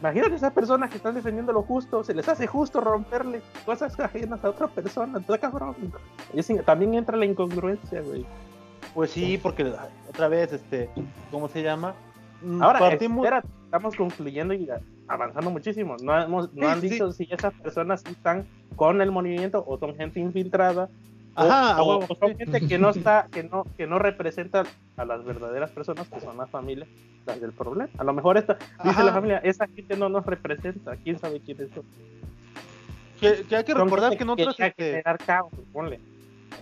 imagínate 0.00 0.34
esas 0.34 0.52
personas 0.52 0.90
que 0.90 0.96
están 0.96 1.14
defendiendo 1.14 1.52
lo 1.52 1.62
justo, 1.62 2.02
se 2.02 2.14
les 2.14 2.26
hace 2.28 2.46
justo 2.46 2.80
romperle 2.80 3.42
cosas 3.66 3.94
ajenas 4.00 4.42
a 4.44 4.48
otra 4.50 4.66
persona. 4.68 5.18
Está 5.18 5.38
cabrón. 5.38 5.76
También 6.64 6.94
entra 6.94 7.16
la 7.16 7.26
incongruencia, 7.26 8.00
güey. 8.00 8.26
Pues 8.94 9.10
sí, 9.10 9.38
porque 9.38 9.62
ay, 9.64 9.88
otra 10.08 10.28
vez, 10.28 10.52
este, 10.52 10.88
¿cómo 11.30 11.48
se 11.48 11.62
llama? 11.62 11.94
Mm, 12.44 12.62
Ahora, 12.62 12.78
partimos. 12.78 13.26
estamos 13.64 13.96
concluyendo 13.96 14.54
y 14.54 14.68
avanzando 15.08 15.50
muchísimo. 15.50 15.96
No, 16.02 16.20
hemos, 16.20 16.52
no 16.54 16.66
Sí, 16.66 16.72
han 16.72 16.80
sí, 16.80 16.88
dicho 16.90 17.10
si 17.12 17.26
esas 17.30 17.54
personas 17.54 18.04
están 18.04 18.46
con 18.76 19.00
el 19.00 19.10
movimiento 19.10 19.64
o 19.66 19.78
son 19.78 19.94
gente 19.96 20.20
infiltrada. 20.20 20.88
o- 21.36 21.42
Ajá, 21.42 21.76
a 21.76 21.82
o, 21.82 21.98
huevo. 21.98 22.06
o 22.08 22.14
son 22.14 22.36
gente 22.36 22.60
que 22.66 22.78
no 22.78 22.90
está, 22.90 23.26
que 23.32 23.42
no, 23.42 23.64
que 23.76 23.86
no 23.88 23.98
representa 23.98 24.62
a 24.96 25.04
las 25.04 25.24
verdaderas 25.24 25.70
personas 25.72 26.08
que 26.08 26.20
son 26.20 26.36
las 26.36 26.48
familias 26.50 26.88
las 27.26 27.40
del 27.40 27.52
problema. 27.52 27.88
A 27.98 28.04
lo 28.04 28.12
mejor 28.12 28.36
esta, 28.36 28.56
dice 28.84 29.02
la 29.02 29.12
familia, 29.12 29.38
esa 29.38 29.66
gente 29.66 29.96
no 29.96 30.08
nos 30.08 30.24
representa, 30.26 30.94
quién 31.02 31.18
sabe 31.18 31.40
quiénes 31.40 31.70
son. 31.70 31.82
Que, 33.18 33.42
que 33.48 33.56
hay 33.56 33.64
que 33.64 33.72
Son 33.72 33.84
recordar 33.84 34.16
que 34.16 34.24
otras, 34.24 34.54
quería 34.56 35.00
este, 35.00 35.24
caos, 35.24 35.50
ponle. 35.72 35.98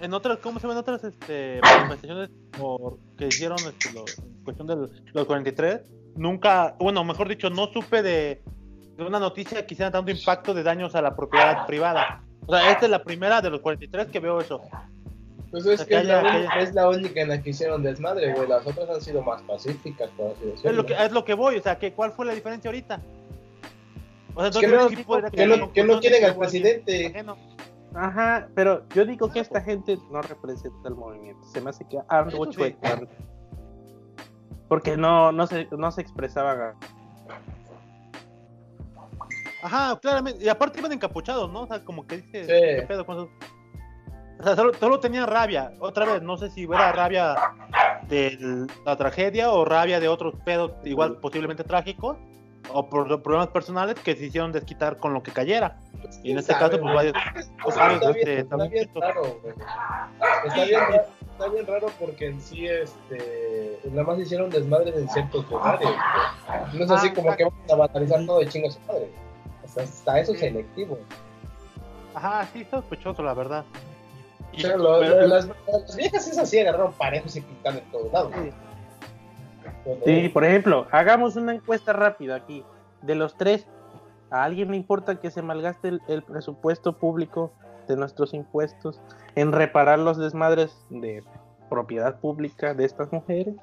En 0.01 0.15
otras, 0.15 0.39
¿cómo 0.39 0.59
se 0.59 0.67
llaman 0.67 0.79
otras 0.81 1.05
este, 1.05 1.61
manifestaciones 1.63 2.31
por, 2.59 2.99
que 3.19 3.27
hicieron 3.29 3.59
este, 3.59 3.93
lo- 3.93 4.05
en 4.07 4.45
cuestión 4.45 4.67
de 4.67 4.77
los 5.13 5.27
43? 5.27 5.81
Nunca, 6.17 6.75
bueno, 6.79 7.05
mejor 7.05 7.29
dicho, 7.29 7.51
no 7.51 7.67
supe 7.73 8.03
de, 8.03 8.43
de 8.97 9.05
una 9.05 9.19
noticia 9.19 9.67
que 9.67 9.75
hiciera 9.75 9.91
tanto 9.91 10.11
impacto 10.11 10.53
de 10.55 10.63
daños 10.63 10.95
a 10.95 11.03
la 11.03 11.15
propiedad 11.17 11.67
privada. 11.67 12.23
O 12.47 12.53
sea, 12.55 12.71
esta 12.71 12.87
es 12.87 12.91
la 12.91 13.03
primera 13.05 13.41
de 13.41 13.51
los 13.51 13.61
43 13.61 14.09
que 14.09 14.21
veo 14.21 14.41
eso. 14.41 14.61
Pues 15.51 15.67
es 15.67 15.85
que 15.85 15.97
es 15.99 16.05
la, 16.07 16.21
aquella- 16.21 16.61
es 16.61 16.75
la 16.75 16.89
única 16.89 17.21
en 17.21 17.29
la 17.29 17.43
que 17.43 17.51
hicieron 17.51 17.83
desmadre, 17.83 18.33
güey. 18.35 18.49
Las 18.49 18.67
otras 18.67 18.89
han 18.91 19.01
sido 19.01 19.23
más 19.23 19.43
pacíficas, 19.43 20.11
por 20.17 20.33
así 20.33 20.47
decirlo. 20.47 20.71
Es 20.71 20.77
lo 20.77 20.87
que, 20.87 20.95
es 20.95 21.13
lo 21.13 21.25
que 21.25 21.35
voy, 21.35 21.57
o 21.57 21.63
sea, 21.63 21.79
que, 21.79 21.93
¿cuál 21.93 22.13
fue 22.13 22.25
la 22.27 22.35
diferencia 22.35 22.69
ahorita? 22.71 23.01
O 24.35 24.41
sea, 24.41 24.51
que 24.63 24.67
no- 24.67 24.89
que 25.31 25.47
no- 25.47 25.73
que 25.73 25.85
no 25.85 26.01
quieren 26.01 26.25
al 26.25 26.37
presidente. 26.37 27.07
ajeno. 27.07 27.37
Ajá, 27.95 28.49
pero 28.55 28.89
yo 28.91 29.05
digo 29.05 29.31
que 29.31 29.41
esta 29.41 29.61
gente 29.61 29.99
no 30.11 30.23
representa 30.23 30.89
el 30.89 30.95
movimiento. 30.95 31.43
Se 31.47 31.61
me 31.61 31.71
hace 31.71 31.85
que 31.87 31.99
algo 32.09 32.47
chueco. 32.47 32.81
Porque 34.69 34.97
no, 34.97 35.33
no, 35.33 35.47
se, 35.47 35.69
no 35.71 35.91
se 35.93 36.01
expresaban. 36.01 36.75
Ajá, 39.63 39.99
claramente. 40.01 40.45
Y 40.45 40.49
aparte 40.49 40.81
iban 40.81 40.93
encapuchados, 40.93 41.51
¿no? 41.53 41.63
O 41.63 41.67
sea, 41.67 41.85
como 41.85 42.07
que 42.07 42.19
dice, 42.23 42.45
Sí. 42.45 42.81
¿qué 42.81 42.85
pedo 42.89 43.07
con 43.07 43.17
eso? 43.19 43.31
O 44.41 44.43
sea, 44.43 44.57
solo, 44.57 44.73
solo 44.75 44.99
tenían 44.99 45.29
rabia. 45.29 45.73
Otra 45.79 46.05
vez, 46.05 46.23
no 46.23 46.37
sé 46.37 46.51
si 46.51 46.65
era 46.65 46.91
rabia 46.93 47.37
de 48.09 48.67
la 48.85 48.97
tragedia 48.97 49.53
o 49.53 49.65
rabia 49.65 50.01
de 50.01 50.09
otros 50.09 50.35
pedos 50.45 50.73
igual 50.85 51.19
posiblemente 51.19 51.63
trágicos 51.63 52.17
o 52.73 52.89
por 52.89 53.23
problemas 53.23 53.49
personales 53.49 53.95
que 54.01 54.17
se 54.17 54.27
hicieron 54.27 54.51
desquitar 54.51 54.97
con 54.97 55.15
lo 55.15 55.23
que 55.23 55.31
cayera. 55.31 55.79
Y 56.23 56.33
en 56.33 56.38
este 56.38 56.53
¿Sabe, 56.53 56.79
caso, 56.79 56.83
pues 56.83 57.12
Pues, 57.62 57.75
está, 57.77 57.88
bien, 57.88 58.17
este, 58.19 58.38
está 58.41 58.57
bien 58.57 58.91
raro. 58.95 59.23
Está 60.47 60.65
bien, 60.65 60.81
está 61.33 61.49
bien 61.49 61.67
raro 61.67 61.87
porque 61.99 62.27
en 62.29 62.41
sí, 62.41 62.67
este, 62.69 63.79
nada 63.91 64.05
más 64.05 64.19
hicieron 64.19 64.51
desmadres 64.51 64.97
en 64.97 65.09
ciertos 65.09 65.49
lugares. 65.51 65.88
No 66.75 66.85
es 66.85 66.91
así 66.91 67.09
Ah, 67.11 67.15
como 67.15 67.37
que 67.37 67.45
vamos 67.45 67.91
a 67.91 68.27
todo 68.27 68.38
de 68.41 68.49
chingo 68.49 68.69
a 68.69 68.73
su 68.73 68.81
madre. 68.81 69.11
O 69.65 69.69
sea, 69.69 69.85
hasta 69.85 70.21
eso 70.21 70.33
Sí. 70.33 70.38
selectivo. 70.38 70.99
Ajá, 72.15 72.47
sí, 72.53 72.65
sospechoso, 72.71 73.23
la 73.23 73.35
verdad. 73.35 73.65
O 74.53 74.57
Y- 74.57 74.61
sea, 74.61 74.77
lo- 74.77 75.01
pero- 75.01 75.21
lo- 75.23 75.27
las, 75.29 75.49
las 75.67 75.97
viejas 75.97 76.29
esas 76.29 76.49
sí 76.51 76.59
agarraron 76.59 76.93
parejos 76.93 77.35
y 77.37 77.41
pintaron 77.41 77.79
en 77.79 77.91
todos 77.91 78.12
lados. 78.12 78.33
Sí. 78.35 78.51
Pero- 79.85 80.01
Sí, 80.05 80.29
por 80.29 80.45
ejemplo, 80.45 80.87
hagamos 80.91 81.37
una 81.37 81.55
encuesta 81.55 81.93
rápida 81.93 82.37
aquí. 82.37 82.65
De 83.01 83.15
los 83.15 83.35
tres, 83.37 83.67
¿a 84.33 84.45
alguien 84.45 84.71
le 84.71 84.77
importa 84.77 85.21
que 85.21 85.31
se 85.31 85.42
malgaste 85.42 85.88
el, 85.88 86.01
el 86.09 86.23
presupuesto 86.23 86.99
público 86.99 87.53
de 87.88 87.97
nuestros 87.97 88.35
impuestos 88.35 89.01
en 89.35 89.53
reparar 89.53 89.99
los 89.99 90.18
desmadres 90.18 90.85
de 90.90 91.23
propiedad 91.69 92.21
pública 92.21 92.75
de 92.75 92.85
estas 92.85 93.13
mujeres? 93.13 93.57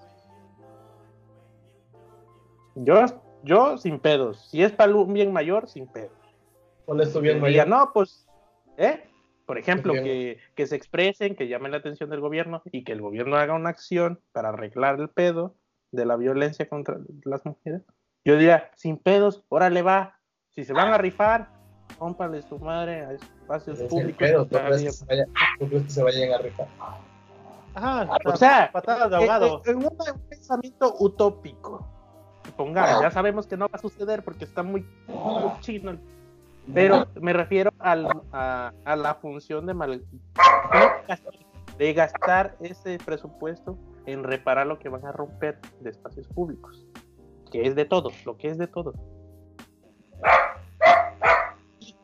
Yo, 2.76 3.06
yo 3.44 3.78
sin 3.78 4.00
pedos. 4.00 4.50
Si 4.50 4.64
es 4.64 4.72
para 4.72 4.96
un 4.96 5.14
bien 5.14 5.34
mayor, 5.34 5.68
sin 5.68 5.88
pedos. 5.88 6.12
¿Cuál 6.86 7.02
es 7.02 7.14
tu 7.14 7.20
bien 7.20 7.44
diga, 7.44 7.66
mayor? 7.66 7.68
no, 7.68 7.92
pues, 7.94 8.28
¿eh? 8.78 9.04
Por 9.46 9.58
ejemplo, 9.58 9.94
que, 9.94 10.38
que 10.56 10.68
se 10.68 10.76
expresen, 10.76 11.36
que 11.36 11.48
llamen 11.48 11.72
la 11.72 11.78
atención 11.80 12.12
del 12.12 12.20
gobierno 12.20 12.62
y 12.72 12.84
que 12.84 12.92
el 12.92 13.02
gobierno 13.02 13.36
haga 13.36 13.56
una 13.56 13.70
acción 13.70 14.22
para 14.32 14.50
arreglar 14.50 15.00
el 15.00 15.10
pedo 15.10 15.56
de 15.92 16.06
la 16.06 16.16
violencia 16.18 16.70
contra 16.70 17.00
las 17.24 17.44
mujeres. 17.46 17.82
Yo 18.24 18.36
diría, 18.36 18.70
sin 18.76 18.98
pedos, 18.98 19.44
órale 19.50 19.82
va. 19.82 20.19
Si 20.60 20.66
se 20.66 20.74
van 20.74 20.92
a 20.92 20.98
rifar, 20.98 21.48
cómpale 21.98 22.42
su 22.42 22.60
madre 22.60 23.06
a 23.06 23.12
espacios 23.14 23.80
Es 23.80 23.88
públicos. 23.88 24.18
pedo, 24.18 24.46
¿tú 24.46 24.58
Está 24.58 24.68
crees, 24.68 24.84
que 24.84 24.92
se 24.92 25.06
vaya- 25.06 25.26
que 25.58 25.90
se 25.90 26.04
vayan 26.04 26.34
a 26.34 26.38
rifar? 26.40 26.68
Ajá, 27.76 28.10
O 28.26 28.36
sea, 28.36 28.70
patadas 28.70 29.10
de 29.10 29.16
ahogado. 29.16 29.62
eh, 29.66 29.72
En 29.72 29.78
un 29.78 29.98
pensamiento 30.28 30.96
utópico. 31.00 31.88
Pongamos, 32.58 33.02
ya 33.02 33.10
sabemos 33.10 33.48
que 33.48 33.56
no 33.56 33.68
va 33.68 33.72
a 33.72 33.78
suceder 33.78 34.22
porque 34.22 34.44
está 34.44 34.62
muy, 34.62 34.86
muy 35.08 35.60
chino. 35.62 35.98
Pero 36.74 37.08
me 37.22 37.32
refiero 37.32 37.72
al- 37.80 38.10
a, 38.34 38.74
a 38.84 38.96
la 38.98 39.16
función 39.16 39.66
de, 39.66 39.74
mal, 39.74 40.04
de 41.78 41.94
gastar 41.94 42.58
ese 42.60 42.98
presupuesto 43.06 43.78
en 44.06 44.26
reparar 44.26 44.68
lo 44.68 44.78
que 44.78 44.90
van 44.90 45.06
a 45.06 45.14
romper 45.14 45.58
de 45.80 45.92
espacios 45.92 46.28
públicos. 46.28 46.86
que 47.50 47.66
es 47.66 47.76
de 47.76 47.86
todos, 47.86 48.14
lo 48.26 48.36
que 48.38 48.50
es 48.50 48.58
de 48.58 48.68
todos. 48.68 48.94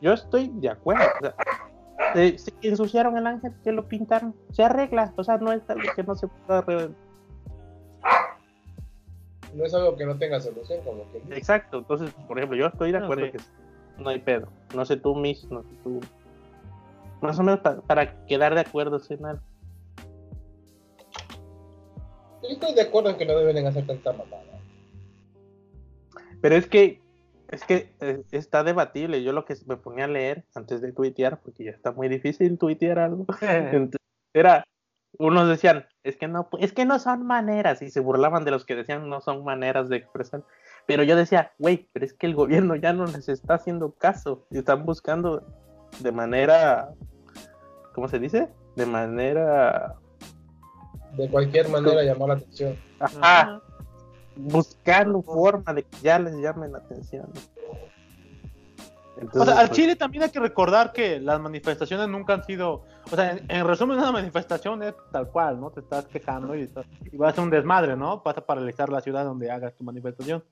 Yo 0.00 0.12
estoy 0.12 0.48
de 0.54 0.68
acuerdo. 0.70 1.04
O 1.18 1.22
sea, 1.22 1.34
se, 2.14 2.38
se 2.38 2.52
ensuciaron 2.62 3.16
el 3.16 3.26
ángel, 3.26 3.52
que 3.64 3.72
lo 3.72 3.88
pintaron, 3.88 4.34
se 4.52 4.62
arregla. 4.62 5.12
O 5.16 5.24
sea, 5.24 5.38
no 5.38 5.52
es 5.52 5.62
algo 5.68 5.88
que 5.94 6.02
no 6.02 6.14
se 6.14 6.28
pueda 6.28 6.58
arreglar. 6.60 6.90
No 9.54 9.64
es 9.64 9.72
algo 9.74 9.96
que 9.96 10.04
no 10.04 10.18
tenga 10.18 10.38
solución, 10.40 10.80
como 10.84 11.10
que. 11.10 11.18
Exacto, 11.36 11.78
entonces, 11.78 12.10
por 12.28 12.38
ejemplo, 12.38 12.58
yo 12.58 12.66
estoy 12.66 12.92
de 12.92 12.98
No, 12.98 13.04
acuerdo 13.06 13.26
sí. 13.26 13.32
que 13.32 13.38
no 14.02 14.10
hay 14.10 14.18
pedo. 14.20 14.48
No 14.74 14.84
sé 14.84 14.98
tú, 14.98 15.14
Miss, 15.14 15.44
no 15.50 15.62
sé 15.62 15.68
tú. 15.82 16.00
Más 17.22 17.38
o 17.38 17.42
menos 17.42 17.60
pa- 17.60 17.80
para 17.80 18.26
quedar 18.26 18.54
de 18.54 18.60
acuerdo 18.60 18.98
algo. 18.98 19.40
Yo 22.42 22.48
estoy 22.50 22.74
de 22.74 22.82
acuerdo 22.82 23.10
en 23.10 23.16
que 23.16 23.24
no 23.24 23.36
deben 23.38 23.66
hacer 23.66 23.86
tanta 23.86 24.12
mamada. 24.12 24.42
Pero 26.42 26.54
es 26.54 26.66
que, 26.66 27.00
es 27.48 27.64
que 27.64 27.94
eh, 28.00 28.22
está 28.32 28.64
debatible. 28.64 29.22
Yo 29.22 29.32
lo 29.32 29.44
que 29.44 29.54
me 29.66 29.76
ponía 29.76 30.04
a 30.04 30.08
leer 30.08 30.44
antes 30.54 30.80
de 30.80 30.92
tuitear, 30.92 31.40
porque 31.40 31.64
ya 31.64 31.70
está 31.70 31.92
muy 31.92 32.08
difícil 32.08 32.58
tuitear 32.58 32.98
algo, 32.98 33.26
entonces, 33.40 34.00
era, 34.34 34.64
unos 35.18 35.48
decían, 35.48 35.86
es 36.02 36.16
que 36.16 36.28
no, 36.28 36.48
es 36.58 36.72
que 36.72 36.84
no 36.84 36.98
son 36.98 37.26
maneras, 37.26 37.82
y 37.82 37.90
se 37.90 38.00
burlaban 38.00 38.44
de 38.44 38.50
los 38.50 38.64
que 38.64 38.76
decían 38.76 39.08
no 39.08 39.20
son 39.20 39.44
maneras 39.44 39.88
de 39.88 39.96
expresar. 39.96 40.44
Pero 40.86 41.02
yo 41.02 41.16
decía, 41.16 41.52
güey, 41.58 41.88
pero 41.92 42.04
es 42.04 42.12
que 42.12 42.26
el 42.26 42.34
gobierno 42.34 42.76
ya 42.76 42.92
no 42.92 43.06
les 43.06 43.28
está 43.28 43.54
haciendo 43.54 43.92
caso, 43.92 44.46
y 44.50 44.58
están 44.58 44.84
buscando 44.84 45.42
de 46.00 46.12
manera, 46.12 46.90
¿cómo 47.94 48.08
se 48.08 48.18
dice? 48.18 48.48
De 48.76 48.86
manera, 48.86 49.94
De 51.16 51.28
cualquier 51.30 51.68
manera 51.68 52.02
llamar 52.02 52.28
la 52.28 52.34
atención. 52.34 52.76
ajá, 53.00 53.62
buscando 54.36 55.22
forma 55.22 55.72
de 55.74 55.82
que 55.82 55.96
ya 56.02 56.18
les 56.18 56.34
llamen 56.36 56.72
la 56.72 56.78
atención. 56.78 57.26
O 59.16 59.20
Entonces, 59.20 59.44
sea, 59.54 59.60
al 59.62 59.68
pues, 59.68 59.78
Chile 59.78 59.96
también 59.96 60.24
hay 60.24 60.30
que 60.30 60.40
recordar 60.40 60.92
que 60.92 61.18
las 61.20 61.40
manifestaciones 61.40 62.06
nunca 62.08 62.34
han 62.34 62.44
sido, 62.44 62.84
o 63.10 63.16
sea, 63.16 63.32
en, 63.32 63.50
en 63.50 63.66
resumen 63.66 63.96
una 63.96 64.12
manifestación 64.12 64.82
es 64.82 64.94
tal 65.10 65.28
cual, 65.30 65.58
¿no? 65.58 65.70
Te 65.70 65.80
estás 65.80 66.04
quejando 66.06 66.54
y, 66.54 66.62
estás- 66.62 66.84
y 67.10 67.16
vas 67.16 67.28
a 67.28 67.30
hacer 67.32 67.44
un 67.44 67.48
desmadre, 67.50 67.96
¿no? 67.96 68.20
Vas 68.20 68.36
a 68.36 68.42
paralizar 68.44 68.90
la 68.90 69.00
ciudad 69.00 69.24
donde 69.24 69.50
hagas 69.50 69.74
tu 69.74 69.84
manifestación. 69.84 70.44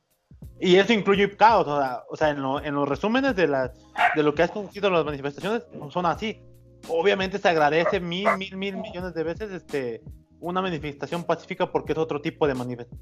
Y 0.59 0.76
eso 0.76 0.95
incluye 0.95 1.37
caos, 1.37 1.66
o 1.68 1.78
sea, 1.78 2.05
o 2.09 2.16
sea 2.16 2.30
en, 2.30 2.41
lo- 2.43 2.62
en 2.62 2.74
los 2.74 2.89
resúmenes 2.89 3.37
de, 3.37 3.49
las, 3.49 3.70
de 4.16 4.22
lo 4.22 4.35
que 4.35 4.43
has 4.45 4.51
conocido 4.51 4.89
las 4.89 5.05
manifestaciones 5.05 5.66
son 5.91 6.07
así. 6.07 6.41
Obviamente 6.89 7.39
se 7.39 7.49
agradece 7.49 8.01
mil, 8.01 8.28
mil, 8.39 8.57
mil 8.57 8.76
millones 8.78 9.12
de 9.14 9.22
veces 9.24 9.51
este 9.53 10.03
una 10.45 10.61
manifestación 10.62 11.24
pacífica 11.24 11.70
porque 11.70 11.92
es 11.92 11.99
otro 11.99 12.20
tipo 12.20 12.47
de, 12.47 12.55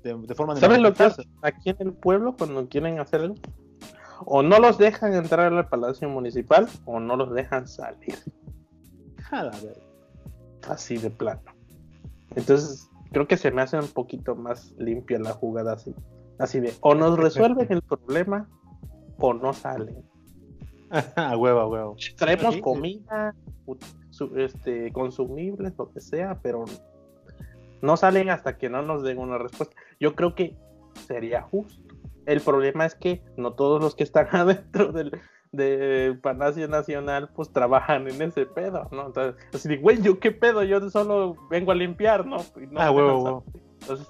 de, 0.03 0.14
de 0.14 0.34
forma 0.34 0.55
de 0.55 0.61
¿Sabes 0.61 0.78
lo 0.78 0.95
que 0.95 1.05
es 1.05 1.16
aquí 1.43 1.70
en 1.70 1.76
el 1.80 1.93
pueblo 1.93 2.36
cuando 2.36 2.68
quieren 2.68 3.01
hacer 3.01 3.22
algo? 3.22 3.34
O 4.24 4.43
no 4.43 4.59
los 4.61 4.78
dejan 4.78 5.14
entrar 5.14 5.53
al 5.53 5.68
palacio 5.68 6.09
municipal 6.09 6.68
o 6.84 7.01
no 7.01 7.16
los 7.16 7.32
dejan 7.34 7.66
salir. 7.66 8.16
A 9.30 9.45
la 9.45 9.51
verga. 9.51 9.82
Así 10.68 10.97
de 10.97 11.11
plano. 11.11 11.43
Entonces, 12.36 12.88
creo 13.11 13.26
que 13.26 13.36
se 13.36 13.51
me 13.51 13.62
hace 13.62 13.78
un 13.78 13.88
poquito 13.88 14.36
más 14.36 14.72
limpia 14.78 15.18
la 15.18 15.32
jugada 15.32 15.72
así. 15.72 15.95
Así 16.38 16.61
de, 16.61 16.72
o 16.80 16.95
nos 16.95 17.18
resuelven 17.18 17.66
el 17.70 17.82
problema 17.82 18.49
o 19.18 19.34
no 19.34 19.53
salen. 19.53 20.05
a 21.16 21.36
huevo, 21.36 21.61
a 21.61 21.66
huevo. 21.66 21.97
Traemos 22.16 22.57
comida, 22.59 23.34
este, 24.36 24.93
consumibles, 24.93 25.72
lo 25.76 25.90
que 25.90 26.01
sea, 26.01 26.38
pero 26.40 26.64
no 27.83 27.97
salen 27.97 28.30
hasta 28.30 28.57
que 28.57 28.70
no 28.70 28.83
nos 28.83 29.03
den 29.03 29.18
una 29.18 29.39
respuesta. 29.39 29.76
Yo 30.01 30.14
creo 30.14 30.35
que 30.35 30.57
sería 31.07 31.43
justo. 31.43 31.95
El 32.24 32.41
problema 32.41 32.87
es 32.87 32.95
que 32.95 33.22
no 33.37 33.53
todos 33.53 33.83
los 33.83 33.95
que 33.95 34.05
están 34.05 34.28
adentro 34.33 34.93
del, 34.93 35.20
del 35.51 36.18
Palacio 36.18 36.66
Nacional 36.68 37.28
pues 37.35 37.53
trabajan 37.53 38.09
en 38.09 38.22
ese 38.22 38.47
pedo, 38.47 38.89
¿no? 38.93 39.07
Entonces, 39.07 39.45
así 39.53 39.68
de, 39.68 39.76
güey, 39.76 40.01
¿yo 40.01 40.18
qué 40.18 40.30
pedo? 40.33 40.62
Yo 40.62 40.89
solo 40.89 41.37
vengo 41.51 41.72
a 41.72 41.74
limpiar, 41.74 42.24
¿no? 42.24 42.39
Y 42.57 42.66
no 42.68 42.80
Ah, 42.80 42.91
huevo. 42.91 43.45
Entonces, 43.80 44.09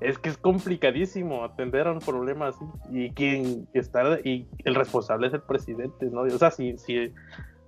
es 0.00 0.18
que 0.18 0.28
es 0.28 0.36
complicadísimo 0.36 1.44
atender 1.44 1.86
a 1.86 1.92
un 1.92 2.00
problema 2.00 2.48
así. 2.48 2.64
Y 2.90 3.10
quien 3.12 3.66
está, 3.72 4.20
y 4.20 4.46
el 4.64 4.74
responsable 4.74 5.28
es 5.28 5.34
el 5.34 5.42
presidente, 5.42 6.06
¿no? 6.10 6.22
O 6.22 6.38
sea, 6.38 6.50
si, 6.50 6.76
si, 6.78 7.12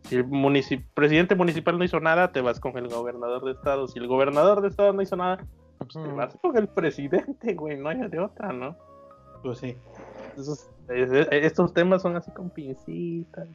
si 0.09 0.17
el 0.17 0.27
munici- 0.27 0.85
presidente 0.95 1.35
municipal 1.35 1.79
no 1.79 1.85
hizo 1.85 2.01
nada, 2.01 2.33
te 2.33 2.41
vas 2.41 2.59
con 2.61 2.77
el 2.79 2.89
gobernador 2.89 3.45
de 3.45 3.53
estado. 3.53 3.87
Si 3.89 3.99
el 3.99 4.07
gobernador 4.09 4.63
de 4.63 4.69
estado 4.69 4.93
no 4.93 5.03
hizo 5.03 5.17
nada, 5.17 5.45
pues 5.79 5.93
te 5.93 5.99
Ujú. 6.01 6.17
vas 6.17 6.37
con 6.41 6.57
el 6.57 6.69
presidente, 6.69 7.55
güey, 7.55 7.77
no 7.77 7.89
hay 7.91 7.99
de 8.09 8.19
otra, 8.19 8.53
¿no? 8.53 8.77
Pues 9.43 9.59
sí. 9.59 9.77
Entonces, 10.31 10.69
es- 10.89 11.13
es- 11.13 11.29
estos 11.31 11.73
temas 11.75 12.03
son 12.03 12.17
así 12.17 12.31
con 12.33 12.51
pincitas. 12.51 13.49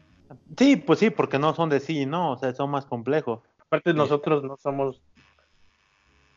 Sí, 0.58 0.78
pues 0.78 0.99
sí, 0.99 1.10
porque 1.10 1.38
no 1.39 1.54
son 1.54 1.70
de 1.70 1.80
sí, 1.80 2.06
¿no? 2.06 2.32
O 2.34 2.38
sea, 2.38 2.54
son 2.54 2.70
más 2.72 2.86
complejos. 2.86 3.41
Aparte, 3.60 3.93
nosotros 3.93 4.43
no 4.43 4.56
somos 4.58 5.01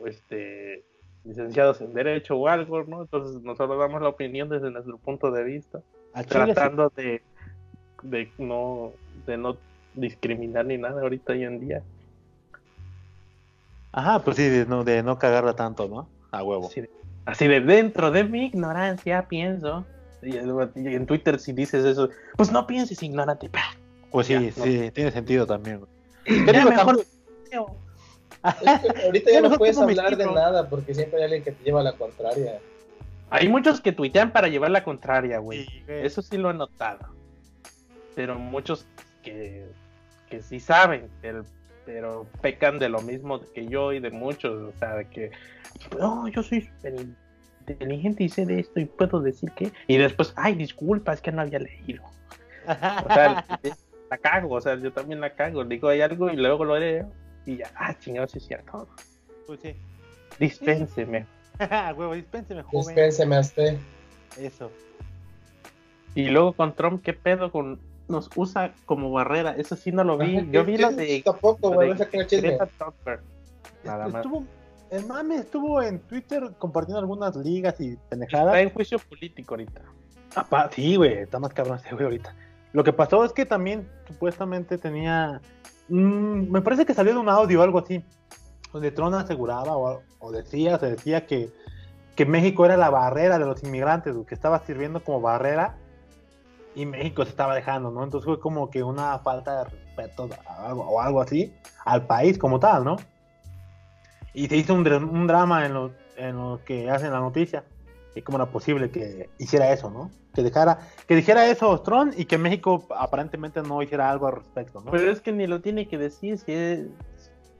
este, 0.05 0.85
licenciados 1.23 1.81
en 1.81 1.93
Derecho 1.93 2.35
o 2.37 2.47
algo, 2.47 2.83
¿no? 2.83 3.01
Entonces, 3.01 3.41
nosotros 3.41 3.77
damos 3.79 4.01
la 4.01 4.09
opinión 4.09 4.49
desde 4.49 4.71
nuestro 4.71 4.97
punto 4.97 5.31
de 5.31 5.43
vista, 5.43 5.79
sí. 5.79 6.23
tratando 6.27 6.91
de, 6.95 7.21
de, 8.03 8.31
no, 8.37 8.93
de 9.25 9.37
no 9.37 9.57
discriminar 9.97 10.65
ni 10.65 10.77
nada 10.77 11.01
ahorita 11.01 11.33
hoy 11.33 11.43
en 11.43 11.59
día. 11.59 11.81
Ajá, 13.91 14.19
pues 14.23 14.37
sí, 14.37 14.47
de 14.47 14.65
no, 14.65 14.83
de 14.83 15.01
no 15.03 15.17
cagarla 15.17 15.55
tanto, 15.55 15.87
¿no? 15.87 16.07
A 16.31 16.43
huevo. 16.43 16.67
Así 16.67 16.81
de, 16.81 16.89
así 17.25 17.47
de 17.47 17.61
dentro 17.61 18.11
de 18.11 18.23
mi 18.23 18.45
ignorancia 18.45 19.27
pienso. 19.27 19.85
Y, 20.21 20.35
y 20.35 20.95
en 20.95 21.05
Twitter, 21.05 21.39
si 21.39 21.53
dices 21.53 21.85
eso, 21.85 22.09
pues 22.35 22.51
no 22.51 22.67
pienses 22.67 23.01
ignorante. 23.03 23.49
¡pah! 23.49 23.75
Pues 24.11 24.27
sí, 24.27 24.33
Ya, 24.33 24.39
no. 24.41 24.63
sí, 24.63 24.91
tiene 24.93 25.11
sentido 25.11 25.45
también. 25.47 25.79
güey. 25.79 26.45
Ya 26.45 26.53
digo, 26.53 26.69
mejor- 26.69 26.99
Es 28.61 28.93
que 28.93 29.01
ahorita 29.05 29.31
ya 29.31 29.41
Ya 29.41 29.49
no 29.49 29.57
puedes 29.57 29.77
hablar 29.77 30.15
de 30.15 30.25
nada 30.25 30.69
porque 30.69 30.93
siempre 30.93 31.17
hay 31.19 31.23
alguien 31.25 31.43
que 31.43 31.51
te 31.51 31.63
lleva 31.63 31.81
a 31.81 31.83
la 31.83 31.93
contraria. 31.93 32.59
Hay 33.29 33.49
muchos 33.49 33.81
que 33.81 33.91
tuitean 33.91 34.31
para 34.31 34.47
llevar 34.47 34.71
la 34.71 34.83
contraria, 34.83 35.39
güey. 35.39 35.65
Sí, 35.65 35.83
güey. 35.85 36.05
Eso 36.05 36.21
sí 36.21 36.37
lo 36.37 36.51
he 36.51 36.53
notado. 36.53 36.99
Pero 38.15 38.37
muchos 38.39 38.85
que, 39.23 39.65
que 40.29 40.41
sí 40.41 40.59
saben, 40.59 41.09
el- 41.21 41.43
pero 41.85 42.27
pecan 42.41 42.79
de 42.79 42.89
lo 42.89 43.01
mismo 43.01 43.39
que 43.53 43.65
yo 43.65 43.93
y 43.93 43.99
de 43.99 44.11
muchos. 44.11 44.75
O 44.75 44.77
sea, 44.77 44.95
de 44.95 45.05
que, 45.05 45.31
no, 45.97 46.27
yo 46.27 46.43
soy 46.43 46.61
súper 46.61 46.95
inteligente 47.67 48.25
y 48.25 48.29
sé 48.29 48.45
de 48.45 48.59
esto 48.59 48.79
y 48.81 48.85
puedo 48.85 49.21
decir 49.21 49.51
que. 49.51 49.71
Y 49.87 49.97
después, 49.97 50.33
ay, 50.35 50.55
disculpa, 50.55 51.13
es 51.13 51.21
que 51.21 51.31
no 51.31 51.41
había 51.41 51.59
leído. 51.59 52.03
O 52.65 53.13
sea, 53.13 53.45
la 54.11 54.17
cago, 54.17 54.55
o 54.55 54.61
sea, 54.61 54.75
yo 54.75 54.91
también 54.91 55.21
la 55.21 55.33
cago. 55.33 55.63
Digo, 55.63 55.87
hay 55.87 56.01
algo 56.01 56.29
y 56.29 56.35
luego 56.35 56.65
lo 56.65 56.77
leo 56.77 57.09
y 57.45 57.57
ya, 57.57 57.71
ah, 57.75 57.97
chingado, 57.97 58.27
sí 58.27 58.39
es 58.39 58.47
cierto. 58.47 58.87
Pues 59.45 59.61
sí. 59.61 59.73
Dispénseme. 60.39 61.25
Huevo, 61.95 62.13
dispénseme, 62.13 62.63
joven. 62.63 62.87
Dispénseme 62.87 63.35
a 63.37 63.39
usted. 63.39 63.77
Eso. 64.37 64.71
Y 66.15 66.29
luego 66.29 66.53
con 66.53 66.75
Trump, 66.75 67.01
¿qué 67.03 67.13
pedo? 67.13 67.51
con 67.51 67.79
Nos 68.07 68.29
usa 68.35 68.73
como 68.85 69.11
barrera. 69.11 69.51
Eso 69.57 69.75
sí 69.75 69.91
no 69.91 70.03
lo 70.03 70.17
vi. 70.17 70.35
Yo 70.51 70.65
¿qué- 70.65 70.71
vi 70.71 70.83
es 70.83 70.95
de 70.95 71.21
Tampoco, 71.25 71.71
güey. 71.73 71.91
Nada 73.83 74.07
más. 74.07 74.15
Estuvo, 74.15 74.43
el 74.89 75.05
mame 75.05 75.35
estuvo 75.35 75.81
en 75.81 75.99
Twitter 75.99 76.51
compartiendo 76.57 76.99
algunas 76.99 77.35
ligas 77.35 77.79
y 77.81 77.97
pendejadas. 78.09 78.47
Está 78.47 78.61
en 78.61 78.69
juicio 78.71 78.99
político 78.99 79.53
ahorita. 79.55 79.81
Apa- 80.35 80.69
sí, 80.71 80.95
güey, 80.95 81.13
está 81.19 81.39
más 81.39 81.53
cabrón 81.53 81.79
ese 81.83 81.93
güey 81.93 82.05
ahorita. 82.05 82.35
Lo 82.73 82.83
que 82.83 82.93
pasó 82.93 83.23
es 83.25 83.33
que 83.33 83.45
también 83.45 83.87
supuestamente 84.07 84.77
tenía. 84.77 85.41
mm, 85.89 86.51
me 86.51 86.61
parece 86.61 86.85
que 86.85 86.93
salió 86.93 87.13
de 87.13 87.19
un 87.19 87.29
audio 87.29 87.59
o 87.59 87.63
algo 87.63 87.79
así. 87.79 88.03
Donde 88.73 88.91
Tron 88.91 89.13
aseguraba 89.13 89.77
o, 89.77 90.01
o 90.19 90.31
decía, 90.31 90.77
se 90.77 90.87
decía 90.91 91.25
que, 91.25 91.49
que 92.15 92.25
México 92.25 92.65
era 92.65 92.75
la 92.77 92.89
barrera 92.89 93.39
de 93.39 93.45
los 93.45 93.63
inmigrantes, 93.63 94.15
que 94.27 94.35
estaba 94.35 94.59
sirviendo 94.65 95.01
como 95.03 95.21
barrera 95.21 95.77
y 96.79 96.85
México 96.85 97.23
se 97.23 97.31
estaba 97.31 97.55
dejando, 97.55 97.89
¿no? 97.91 98.03
Entonces 98.03 98.25
fue 98.25 98.39
como 98.39 98.69
que 98.69 98.83
una 98.83 99.17
falta 99.19 99.63
de 99.63 99.69
respeto 99.69 100.29
algo, 100.47 100.83
o 100.83 101.01
algo 101.01 101.21
así 101.21 101.53
al 101.85 102.05
país 102.05 102.37
como 102.37 102.59
tal, 102.59 102.83
¿no? 102.83 102.97
Y 104.33 104.47
se 104.47 104.55
hizo 104.57 104.73
un, 104.73 104.85
dra- 104.85 105.03
un 105.03 105.25
drama 105.27 105.65
en 105.65 105.73
lo, 105.73 105.91
en 106.15 106.35
lo 106.35 106.59
que 106.65 106.89
hacen 106.91 107.11
la 107.11 107.19
noticia. 107.19 107.63
Y 108.15 108.21
cómo 108.21 108.37
era 108.37 108.47
posible 108.47 108.89
que 108.89 109.29
hiciera 109.37 109.71
eso, 109.71 109.89
¿no? 109.89 110.09
Que 110.33 110.41
dejara, 110.43 110.79
que 111.07 111.15
dijera 111.15 111.47
eso 111.47 111.79
Tron 111.81 112.13
y 112.15 112.25
que 112.25 112.37
México 112.37 112.85
aparentemente 112.95 113.61
no 113.61 113.81
hiciera 113.81 114.09
algo 114.09 114.27
al 114.27 114.35
respecto, 114.37 114.81
¿no? 114.81 114.91
Pero 114.91 115.11
es 115.11 115.21
que 115.21 115.31
ni 115.31 115.45
lo 115.47 115.61
tiene 115.61 115.87
que 115.87 115.97
decir. 115.97 116.37
Si 116.37 116.51
es- 116.51 116.87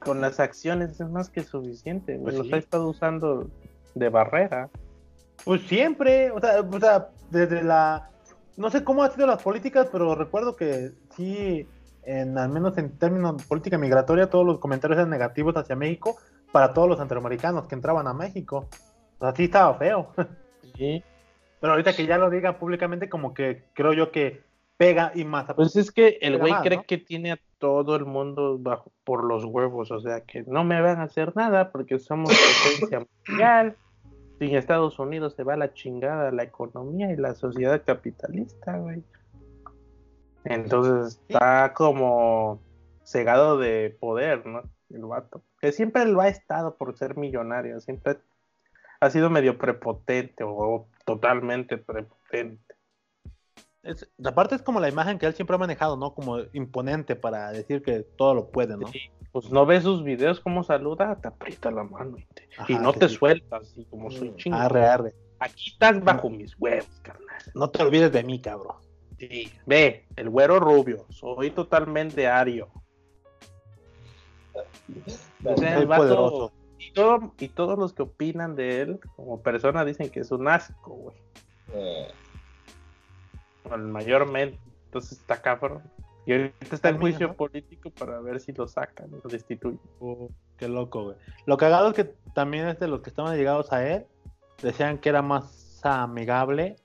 con 0.00 0.20
las 0.20 0.38
acciones 0.38 1.00
es 1.00 1.08
más 1.10 1.28
que 1.28 1.42
suficiente. 1.42 2.18
Pues 2.22 2.36
Los 2.36 2.46
sí. 2.46 2.54
ha 2.54 2.56
estado 2.58 2.88
usando 2.88 3.48
de 3.96 4.08
barrera. 4.08 4.68
Pues 5.44 5.62
siempre, 5.62 6.30
o 6.30 6.40
sea, 6.40 6.60
o 6.60 6.80
sea, 6.80 7.08
desde 7.30 7.62
la... 7.64 8.08
No 8.58 8.70
sé 8.70 8.82
cómo 8.82 9.04
han 9.04 9.12
sido 9.12 9.28
las 9.28 9.40
políticas, 9.40 9.88
pero 9.90 10.16
recuerdo 10.16 10.56
que 10.56 10.90
sí, 11.16 11.64
en, 12.02 12.36
al 12.36 12.48
menos 12.48 12.76
en 12.76 12.98
términos 12.98 13.36
de 13.36 13.44
política 13.44 13.78
migratoria, 13.78 14.28
todos 14.28 14.44
los 14.44 14.58
comentarios 14.58 14.98
eran 14.98 15.10
negativos 15.10 15.56
hacia 15.56 15.76
México 15.76 16.16
para 16.50 16.72
todos 16.72 16.88
los 16.88 16.98
centroamericanos 16.98 17.68
que 17.68 17.76
entraban 17.76 18.08
a 18.08 18.14
México. 18.14 18.68
O 19.20 19.24
sea, 19.24 19.34
sí 19.34 19.44
estaba 19.44 19.74
feo. 19.74 20.12
Sí. 20.76 21.02
Pero 21.60 21.72
ahorita 21.72 21.94
que 21.94 22.06
ya 22.06 22.18
lo 22.18 22.30
diga 22.30 22.58
públicamente, 22.58 23.08
como 23.08 23.32
que 23.32 23.64
creo 23.72 23.92
yo 23.92 24.12
que 24.12 24.42
pega 24.76 25.12
y 25.14 25.24
más. 25.24 25.46
Pues 25.54 25.74
es 25.76 25.90
que 25.90 26.18
el 26.20 26.38
güey 26.38 26.52
cree 26.62 26.76
¿no? 26.76 26.84
que 26.84 26.98
tiene 26.98 27.32
a 27.32 27.40
todo 27.58 27.96
el 27.96 28.04
mundo 28.04 28.58
bajo 28.58 28.92
por 29.02 29.24
los 29.24 29.44
huevos, 29.44 29.90
o 29.90 30.00
sea, 30.00 30.20
que 30.20 30.44
no 30.46 30.62
me 30.62 30.80
van 30.80 31.00
a 31.00 31.04
hacer 31.04 31.34
nada 31.34 31.72
porque 31.72 31.98
somos 31.98 32.30
potencia 32.30 33.06
mundial. 33.28 33.76
Sin 34.38 34.54
Estados 34.54 34.98
Unidos 34.98 35.34
se 35.34 35.42
va 35.42 35.56
la 35.56 35.74
chingada 35.74 36.30
la 36.30 36.44
economía 36.44 37.10
y 37.10 37.16
la 37.16 37.34
sociedad 37.34 37.82
capitalista, 37.84 38.78
güey. 38.78 39.02
Entonces 40.44 41.20
está 41.28 41.74
como 41.74 42.60
cegado 43.02 43.58
de 43.58 43.96
poder, 43.98 44.46
¿no? 44.46 44.62
El 44.90 45.04
vato. 45.04 45.42
Que 45.60 45.72
siempre 45.72 46.04
lo 46.04 46.20
ha 46.20 46.28
estado 46.28 46.76
por 46.76 46.96
ser 46.96 47.16
millonario, 47.16 47.80
siempre 47.80 48.18
ha 49.00 49.10
sido 49.10 49.28
medio 49.28 49.58
prepotente 49.58 50.44
o 50.44 50.86
totalmente 51.04 51.76
prepotente. 51.76 52.74
Es- 53.82 54.08
aparte 54.24 54.54
es 54.56 54.62
como 54.62 54.80
la 54.80 54.88
imagen 54.88 55.18
que 55.18 55.26
él 55.26 55.34
siempre 55.34 55.54
ha 55.54 55.58
manejado, 55.58 55.96
¿no? 55.96 56.14
Como 56.14 56.38
imponente 56.52 57.16
para 57.16 57.50
decir 57.52 57.82
que 57.82 58.00
todo 58.00 58.34
lo 58.34 58.50
puede, 58.50 58.76
¿no? 58.76 58.88
Sí, 58.88 59.00
pues 59.32 59.50
no 59.50 59.66
ves 59.66 59.84
sus 59.84 60.02
videos 60.02 60.40
cómo 60.40 60.62
saluda, 60.64 61.16
te 61.20 61.28
aprieta 61.28 61.70
la 61.70 61.84
mano 61.84 62.18
y, 62.18 62.24
te- 62.24 62.48
y 62.72 62.74
no 62.76 62.92
te 62.92 63.08
sí. 63.08 63.14
sueltas, 63.16 63.72
y 63.76 63.84
como 63.86 64.10
soy 64.10 64.34
chingón. 64.36 64.60
Arre, 64.60 64.84
arre. 64.86 65.14
Aquí 65.40 65.70
estás 65.70 66.02
bajo 66.02 66.28
mis 66.28 66.58
huevos, 66.58 66.88
carnal. 67.02 67.36
No 67.54 67.70
te 67.70 67.82
olvides 67.82 68.10
de 68.12 68.24
mí, 68.24 68.40
cabrón. 68.40 68.76
Sí, 69.18 69.52
ve, 69.66 70.06
el 70.16 70.28
güero 70.30 70.58
rubio, 70.60 71.06
soy 71.10 71.50
totalmente 71.50 72.26
ario. 72.26 72.68
O 75.44 75.56
sea, 75.56 75.78
el 75.78 75.86
vato- 75.86 76.52
y, 76.78 76.92
todo- 76.92 77.32
y 77.38 77.48
todos 77.48 77.78
los 77.78 77.92
que 77.92 78.02
opinan 78.02 78.54
de 78.56 78.80
él 78.82 79.00
como 79.16 79.40
persona 79.42 79.84
dicen 79.84 80.10
que 80.10 80.20
es 80.20 80.30
un 80.32 80.48
asco, 80.48 80.90
güey. 80.94 81.16
Eh, 81.74 82.08
Bueno, 83.68 83.88
mayormente. 83.88 84.58
Entonces 84.86 85.12
está 85.18 85.40
cabrón. 85.40 85.82
Y 86.26 86.32
ahorita 86.32 86.56
está 86.74 86.88
en 86.90 86.96
Termina, 86.96 87.00
juicio 87.00 87.28
¿no? 87.28 87.34
político 87.34 87.90
para 87.90 88.20
ver 88.20 88.40
si 88.40 88.52
lo 88.52 88.68
sacan, 88.68 89.10
lo 89.10 89.30
destituyen. 89.30 89.80
Uh, 90.00 90.28
qué 90.58 90.68
loco, 90.68 91.04
güey. 91.04 91.16
Lo 91.46 91.56
cagado 91.56 91.88
es 91.88 91.94
que 91.94 92.04
también 92.34 92.68
es 92.68 92.78
de 92.78 92.88
los 92.88 93.00
que 93.00 93.08
estaban 93.10 93.34
llegados 93.36 93.72
a 93.72 93.86
él, 93.86 94.06
decían 94.62 94.98
que 94.98 95.08
era 95.08 95.22
más 95.22 95.80
amigable 95.84 96.76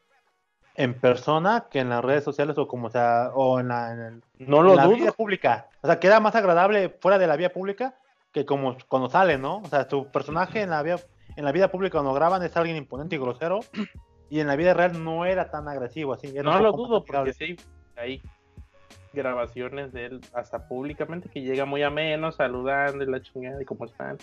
en 0.75 0.93
persona 0.93 1.67
que 1.69 1.79
en 1.79 1.89
las 1.89 2.03
redes 2.03 2.23
sociales 2.23 2.57
o 2.57 2.67
como 2.67 2.89
sea, 2.89 3.31
o 3.35 3.59
en 3.59 3.67
la, 3.67 3.91
en 3.93 3.99
el- 3.99 4.23
No 4.39 4.59
en 4.61 4.65
lo 4.65 4.75
la 4.75 4.85
dudo. 4.85 5.13
pública. 5.13 5.67
O 5.81 5.87
sea, 5.87 5.99
que 5.99 6.07
era 6.07 6.19
más 6.21 6.35
agradable 6.35 6.89
fuera 7.01 7.17
de 7.17 7.27
la 7.27 7.35
vía 7.35 7.51
pública 7.51 7.95
que 8.31 8.45
como 8.45 8.77
cuando 8.87 9.09
sale, 9.09 9.37
¿no? 9.37 9.57
O 9.57 9.65
sea, 9.67 9.87
su 9.89 10.07
personaje 10.07 10.61
en 10.61 10.69
la 10.71 10.81
vía, 10.81 10.97
en 11.35 11.43
la 11.45 11.51
vida 11.51 11.69
pública 11.69 11.97
cuando 11.97 12.13
graban 12.13 12.41
es 12.43 12.55
alguien 12.57 12.77
imponente 12.77 13.15
y 13.15 13.19
grosero 13.19 13.59
y 14.33 14.39
en 14.39 14.47
la 14.47 14.55
vida 14.55 14.73
real 14.73 15.03
no 15.03 15.25
era 15.25 15.51
tan 15.51 15.67
agresivo 15.67 16.11
así. 16.11 16.33
No 16.33 16.59
lo 16.59 16.71
dudo, 16.71 17.05
porque 17.05 17.33
sí 17.33 17.55
hay 17.95 18.19
grabaciones 19.13 19.93
de 19.93 20.07
él 20.07 20.21
hasta 20.33 20.67
públicamente 20.67 21.29
que 21.29 21.43
llega 21.43 21.65
muy 21.65 21.83
ameno, 21.83 22.31
saludando 22.31 23.03
y 23.03 23.07
la 23.11 23.21
chingada 23.21 23.61
y 23.61 23.65
cómo 23.65 23.85
están. 23.85 24.17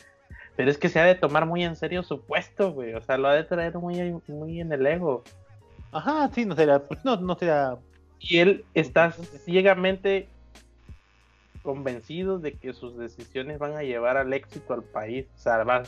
Pero 0.57 0.69
es 0.69 0.79
que 0.79 0.89
se 0.89 0.99
ha 0.99 1.05
de 1.05 1.15
tomar 1.15 1.47
muy 1.47 1.63
en 1.63 1.77
serio 1.77 2.03
su 2.03 2.23
puesto, 2.23 2.73
güey. 2.73 2.93
O 2.95 3.01
sea, 3.01 3.19
lo 3.19 3.29
ha 3.29 3.35
de 3.35 3.45
traer 3.45 3.79
muy, 3.79 4.21
muy 4.27 4.61
en 4.61 4.73
el 4.73 4.85
ego. 4.85 5.23
Ajá, 5.93 6.29
sí, 6.35 6.45
no 6.45 6.57
sería, 6.57 6.81
pues 6.81 7.05
no, 7.05 7.15
no 7.15 7.37
sería 7.37 7.77
Y 8.19 8.39
él 8.39 8.65
está 8.75 9.13
ciegamente 9.13 10.29
convencido 11.63 12.41
de 12.41 12.55
que 12.55 12.73
sus 12.73 12.99
decisiones 12.99 13.61
van 13.61 13.77
a 13.77 13.85
llevar 13.85 14.17
al 14.17 14.33
éxito 14.33 14.75
al 14.75 14.83
país. 14.83 15.29
O 15.37 15.39
sea, 15.39 15.63
va 15.63 15.85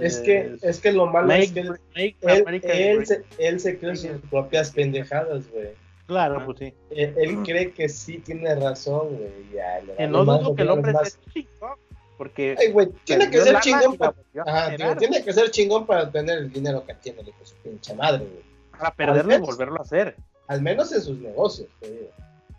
Es 0.00 0.18
que, 0.20 0.56
es 0.62 0.80
que 0.80 0.92
lo 0.92 1.06
malo 1.06 1.28
make, 1.28 1.44
es 1.44 1.52
que 1.52 1.60
él, 1.60 2.98
él, 2.98 3.06
se, 3.06 3.24
él 3.38 3.60
se 3.60 3.78
cree 3.78 3.96
sus 3.96 4.10
propias 4.30 4.70
pendejadas, 4.70 5.50
güey. 5.50 5.68
Claro, 6.06 6.38
Ah. 6.40 6.44
pues 6.44 6.58
sí. 6.58 6.74
Él, 6.90 7.14
él 7.16 7.36
cree 7.44 7.72
que 7.72 7.88
sí 7.88 8.18
tiene 8.18 8.54
razón, 8.56 9.16
güey. 9.16 9.30
Ya, 9.54 9.80
le 9.80 10.08
no 10.08 10.24
más 10.24 10.40
dudo 10.40 10.54
que 10.56 10.62
el 10.62 10.70
hombre 10.70 10.92
más. 10.92 11.12
sea 11.12 11.32
chingón. 11.32 11.78
Porque. 12.18 12.56
Ay, 12.58 12.72
güey, 12.72 12.88
tiene 13.04 13.30
que 13.30 13.40
ser 13.40 13.60
chingón 13.60 13.96
para... 13.96 14.14
Ajá, 14.44 14.76
tío, 14.76 14.96
tiene 14.96 15.24
que 15.24 15.32
ser 15.32 15.50
chingón 15.50 15.86
para 15.86 16.10
tener 16.10 16.38
el 16.38 16.52
dinero 16.52 16.84
que 16.84 16.94
tiene, 16.94 17.22
hijo 17.22 17.44
su 17.44 17.54
pinche 17.56 17.94
madre, 17.94 18.18
güey. 18.24 18.42
Para 18.76 18.94
perderlo 18.94 19.34
y 19.34 19.38
volverlo 19.38 19.78
a 19.78 19.82
hacer. 19.82 20.16
Al 20.48 20.60
menos 20.62 20.92
en 20.92 21.00
sus 21.00 21.18
negocios, 21.18 21.68
digo. 21.80 22.08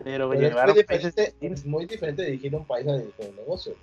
Pero, 0.03 0.29
Pero 0.31 0.47
es, 0.47 0.53
muy 0.65 0.73
diferente, 0.73 1.33
es 1.41 1.65
muy 1.65 1.85
diferente 1.85 2.23
dirigir 2.23 2.55
un 2.55 2.65
país 2.65 2.87
a 2.87 2.93
dirigir 2.93 3.29
un 3.29 3.35
negocio. 3.35 3.75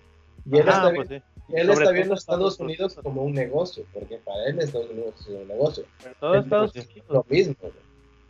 Y 0.50 0.56
él 0.58 0.68
Ajá, 0.68 0.78
está, 0.88 0.94
pues 0.96 1.08
bien- 1.08 1.22
sí. 1.22 1.37
Él 1.52 1.70
está 1.70 1.90
viendo 1.92 2.14
a 2.14 2.16
Estados 2.16 2.60
Unidos 2.60 2.92
Unidos. 2.92 3.04
como 3.04 3.22
un 3.22 3.32
negocio, 3.32 3.84
porque 3.92 4.18
para 4.18 4.46
él 4.46 4.58
Estados 4.60 4.90
Unidos 4.90 5.14
es 5.20 5.26
un 5.28 5.48
negocio. 5.48 5.84
Pero 6.02 6.14
todo 6.20 6.34
es 6.34 6.44
Estados. 6.44 6.74
Unidos, 6.74 7.04
Lo 7.08 7.26
mismo, 7.28 7.54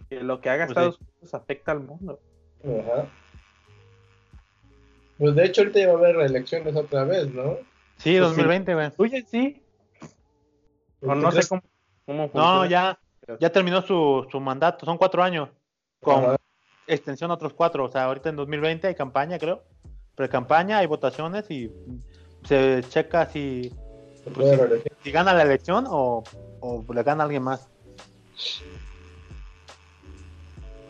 que 0.09 0.21
lo 0.23 0.41
que 0.41 0.51
haga 0.51 0.67
Pues 0.67 0.71
Estados 0.77 1.01
Unidos 1.01 1.35
afecta 1.35 1.73
al 1.73 1.81
mundo. 1.81 2.21
Ajá. 2.65 3.09
Pues 5.19 5.35
de 5.35 5.45
hecho 5.45 5.63
ahorita 5.63 5.81
ya 5.81 5.89
va 5.89 5.95
a 5.95 5.97
haber 5.97 6.17
elecciones 6.27 6.77
otra 6.77 7.05
vez, 7.05 7.29
¿no? 7.33 7.57
Sí, 7.97 8.17
Pues 8.19 8.21
2020, 8.21 8.75
güey. 8.75 8.91
Oye, 8.97 9.25
sí. 9.29 9.63
O 11.01 11.09
¿Tú 11.09 11.15
no 11.17 11.33
sé 11.33 11.47
cómo, 11.49 11.63
cómo 12.07 12.31
No, 12.35 12.67
ya, 12.67 12.99
ya 13.41 13.51
terminó 13.51 13.83
su, 13.83 14.27
su 14.31 14.41
mandato, 14.41 14.85
son 14.87 14.97
cuatro 14.99 15.23
años, 15.23 15.49
con 16.01 16.25
Ajá. 16.25 16.37
extensión 16.87 17.31
a 17.31 17.35
otros 17.35 17.53
cuatro, 17.53 17.85
o 17.85 17.89
sea, 17.89 18.05
ahorita 18.05 18.29
en 18.31 18.37
2020 18.37 18.87
hay 18.87 18.95
campaña, 18.95 19.39
creo, 19.39 19.63
pre-campaña, 20.15 20.79
hay 20.79 20.87
votaciones 20.87 21.51
y 21.51 21.71
se 22.45 22.83
checa 22.89 23.27
si, 23.27 23.73
reelegir. 24.35 24.93
si 25.03 25.11
gana 25.11 25.33
la 25.35 25.43
elección 25.43 25.87
o, 25.89 26.23
o 26.61 26.85
le 26.93 27.03
gana 27.03 27.25
alguien 27.25 27.43
más. 27.43 27.69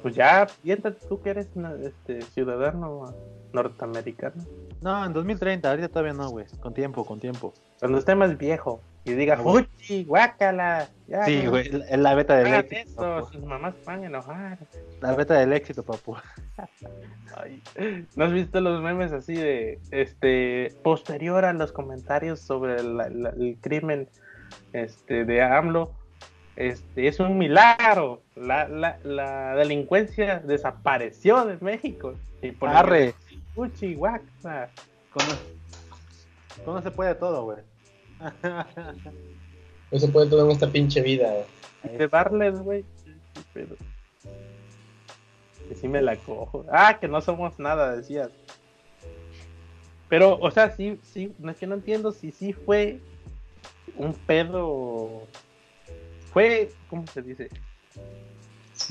Pues 0.03 0.15
ya, 0.15 0.47
piéntate 0.63 1.05
tú 1.09 1.21
que 1.21 1.31
eres 1.31 1.49
una- 1.55 1.75
este, 1.75 2.23
ciudadano 2.23 3.13
norteamericano. 3.53 4.45
No, 4.81 5.05
en 5.05 5.13
2030, 5.13 5.69
ahorita 5.69 5.89
todavía 5.89 6.13
no, 6.13 6.31
güey, 6.31 6.47
con 6.61 6.73
tiempo, 6.73 7.05
con 7.05 7.19
tiempo. 7.19 7.53
Cuando 7.81 7.99
esté 7.99 8.15
más 8.15 8.37
viejo 8.39 8.81
y 9.05 9.13
diga. 9.15 9.37
¡Fuchi, 9.39 10.05
guácala! 10.05 10.89
Ya, 11.07 11.25
Sí, 11.25 11.41
no 11.45 11.51
güey, 11.51 11.71
es 11.89 11.99
la 11.99 12.15
beta 12.15 12.37
del 12.37 12.53
éxito, 12.53 13.19
eso, 13.21 13.33
sus 13.33 13.43
mamás 13.45 13.75
van 13.87 14.03
a 14.03 14.07
enojar. 14.07 14.59
La 15.01 15.15
beta 15.15 15.35
del 15.35 15.53
éxito, 15.55 15.83
papu. 15.83 16.17
Ay, 17.37 17.63
¿No 18.17 18.25
has 18.25 18.33
visto 18.33 18.61
los 18.61 18.83
memes 18.83 19.13
así 19.13 19.35
de 19.35 19.79
este 19.91 20.75
posterior 20.83 21.45
a 21.45 21.53
los 21.53 21.73
comentarios 21.73 22.41
sobre 22.41 22.83
la- 22.83 23.09
la- 23.09 23.31
el 23.31 23.57
crimen 23.61 24.09
este 24.73 25.25
de 25.25 25.43
AMLO? 25.43 25.93
Este 26.57 27.07
es 27.07 27.21
un 27.21 27.39
milagro. 27.39 28.23
La, 28.35 28.67
la, 28.69 28.99
la 29.05 29.55
delincuencia 29.55 30.41
desapareció 30.41 31.45
de 31.45 31.57
México. 31.61 32.15
Y 32.43 32.51
ponen 32.51 32.77
Arre, 32.77 33.15
Uchi, 33.55 33.95
guaca. 33.95 34.69
con 35.13 35.25
no 36.75 36.83
se 36.83 36.91
puede 36.91 37.15
todo, 37.15 37.45
güey. 37.45 37.59
No 39.91 39.99
se 39.99 40.09
puede 40.09 40.29
todo 40.29 40.45
en 40.45 40.51
esta 40.51 40.69
pinche 40.71 41.01
vida. 41.01 41.33
güey. 41.83 41.97
De 41.97 42.09
darles, 42.09 42.59
güey. 42.61 42.85
Pero- 43.55 43.77
Que 45.69 45.75
sí 45.75 45.89
me 45.89 46.03
la 46.03 46.17
cojo. 46.17 46.67
Ah, 46.71 46.99
que 47.01 47.09
no 47.09 47.21
somos 47.23 47.59
nada, 47.59 47.97
decías. 47.97 48.31
Pero, 50.11 50.39
o 50.39 50.51
sea, 50.51 50.71
sí, 50.77 50.99
sí, 51.03 51.33
no 51.39 51.51
es 51.51 51.57
que 51.57 51.67
no 51.67 51.75
entiendo 51.75 52.13
si 52.13 52.33
sí 52.33 52.53
fue 52.53 53.01
un 53.97 54.13
pedo. 54.13 55.23
Fue, 56.33 56.71
¿cómo 56.91 57.07
se 57.07 57.23
dice? 57.23 57.49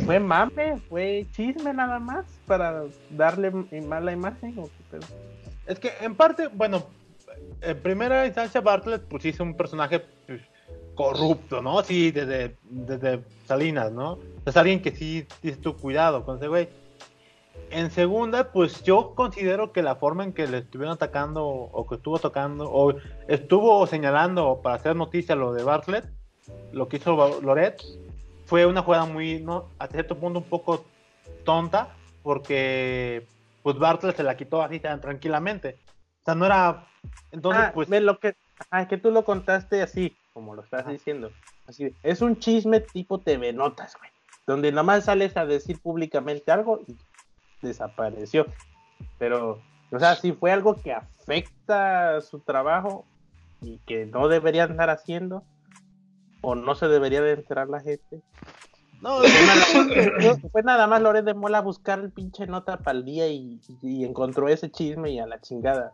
¿Fue 0.05 0.19
mame? 0.19 0.77
¿Fue 0.89 1.25
chisme 1.31 1.73
nada 1.73 1.99
más 1.99 2.25
para 2.45 2.83
darle 3.11 3.51
mala 3.81 4.11
imagen? 4.11 4.57
¿O 4.59 4.63
qué 4.65 4.83
pedo? 4.91 5.05
Es 5.65 5.79
que 5.79 5.91
en 6.01 6.15
parte, 6.15 6.47
bueno, 6.47 6.85
en 7.61 7.79
primera 7.81 8.25
instancia 8.25 8.61
Bartlett 8.61 9.03
pues 9.03 9.25
hizo 9.25 9.43
un 9.43 9.55
personaje 9.55 9.99
pues, 10.25 10.41
corrupto, 10.95 11.61
¿no? 11.61 11.83
Sí, 11.83 12.11
desde, 12.11 12.57
desde 12.63 13.23
Salinas, 13.45 13.91
¿no? 13.91 14.19
Es 14.45 14.57
alguien 14.57 14.81
que 14.81 14.91
sí 14.91 15.27
dices 15.41 15.61
tu 15.61 15.75
cuidado 15.75 16.25
con 16.25 16.37
ese 16.37 16.47
güey. 16.47 16.69
En 17.69 17.91
segunda, 17.91 18.51
pues 18.51 18.83
yo 18.83 19.13
considero 19.15 19.71
que 19.71 19.81
la 19.81 19.95
forma 19.95 20.23
en 20.23 20.33
que 20.33 20.47
le 20.47 20.59
estuvieron 20.59 20.95
atacando 20.95 21.45
o 21.45 21.87
que 21.87 21.95
estuvo 21.95 22.17
tocando 22.17 22.69
o 22.71 22.95
estuvo 23.27 23.85
señalando 23.87 24.61
para 24.61 24.75
hacer 24.75 24.95
noticia 24.95 25.35
lo 25.35 25.53
de 25.53 25.63
Bartlett, 25.63 26.05
lo 26.71 26.87
que 26.87 26.97
hizo 26.97 27.41
Loret, 27.41 27.81
fue 28.45 28.65
una 28.65 28.81
jugada 28.81 29.05
muy, 29.05 29.41
¿no? 29.41 29.69
A 29.79 29.87
cierto 29.87 30.17
punto 30.17 30.39
un 30.39 30.45
poco 30.45 30.85
tonta, 31.43 31.89
porque 32.23 33.25
pues 33.61 33.77
Bartlett 33.77 34.15
se 34.15 34.23
la 34.23 34.37
quitó 34.37 34.61
así 34.61 34.79
tan 34.79 35.01
tranquilamente. 35.01 35.77
O 36.21 36.25
sea, 36.25 36.35
no 36.35 36.45
era. 36.45 36.87
Entonces, 37.31 37.63
ah, 37.65 37.71
pues. 37.73 37.89
lo 37.89 38.19
que, 38.19 38.35
ah, 38.71 38.87
que 38.87 38.97
tú 38.97 39.11
lo 39.11 39.23
contaste 39.25 39.81
así, 39.81 40.15
como 40.33 40.55
lo 40.55 40.63
estás 40.63 40.87
diciendo. 40.87 41.31
Así, 41.67 41.93
es 42.03 42.21
un 42.21 42.39
chisme 42.39 42.79
tipo 42.79 43.19
TV 43.19 43.53
Notas, 43.53 43.95
güey. 43.97 44.11
Donde 44.45 44.71
nomás 44.71 45.05
sales 45.05 45.35
a 45.35 45.45
decir 45.45 45.79
públicamente 45.81 46.51
algo 46.51 46.81
y 46.87 46.95
desapareció. 47.61 48.45
Pero, 49.19 49.61
o 49.91 49.99
sea, 49.99 50.15
si 50.15 50.31
fue 50.31 50.51
algo 50.51 50.75
que 50.75 50.93
afecta 50.93 52.21
su 52.21 52.39
trabajo 52.39 53.05
y 53.61 53.79
que 53.79 54.05
no 54.05 54.27
debería 54.29 54.63
andar 54.63 54.89
haciendo, 54.89 55.43
o 56.41 56.55
no 56.55 56.75
se 56.75 56.87
debería 56.87 57.21
de 57.21 57.33
enterar 57.33 57.67
la 57.67 57.81
gente, 57.81 58.21
No, 59.01 59.19
fue, 59.19 60.49
fue 60.51 60.63
nada 60.63 60.87
más 60.87 61.01
Loret 61.01 61.23
de 61.23 61.33
Mola 61.33 61.59
a 61.59 61.61
buscar 61.61 61.99
el 61.99 62.11
pinche 62.11 62.47
nota 62.47 62.77
para 62.77 62.97
el 62.97 63.05
día 63.05 63.27
y, 63.27 63.59
y 63.81 64.05
encontró 64.05 64.47
ese 64.47 64.71
chisme 64.71 65.11
y 65.11 65.19
a 65.19 65.27
la 65.27 65.39
chingada. 65.39 65.93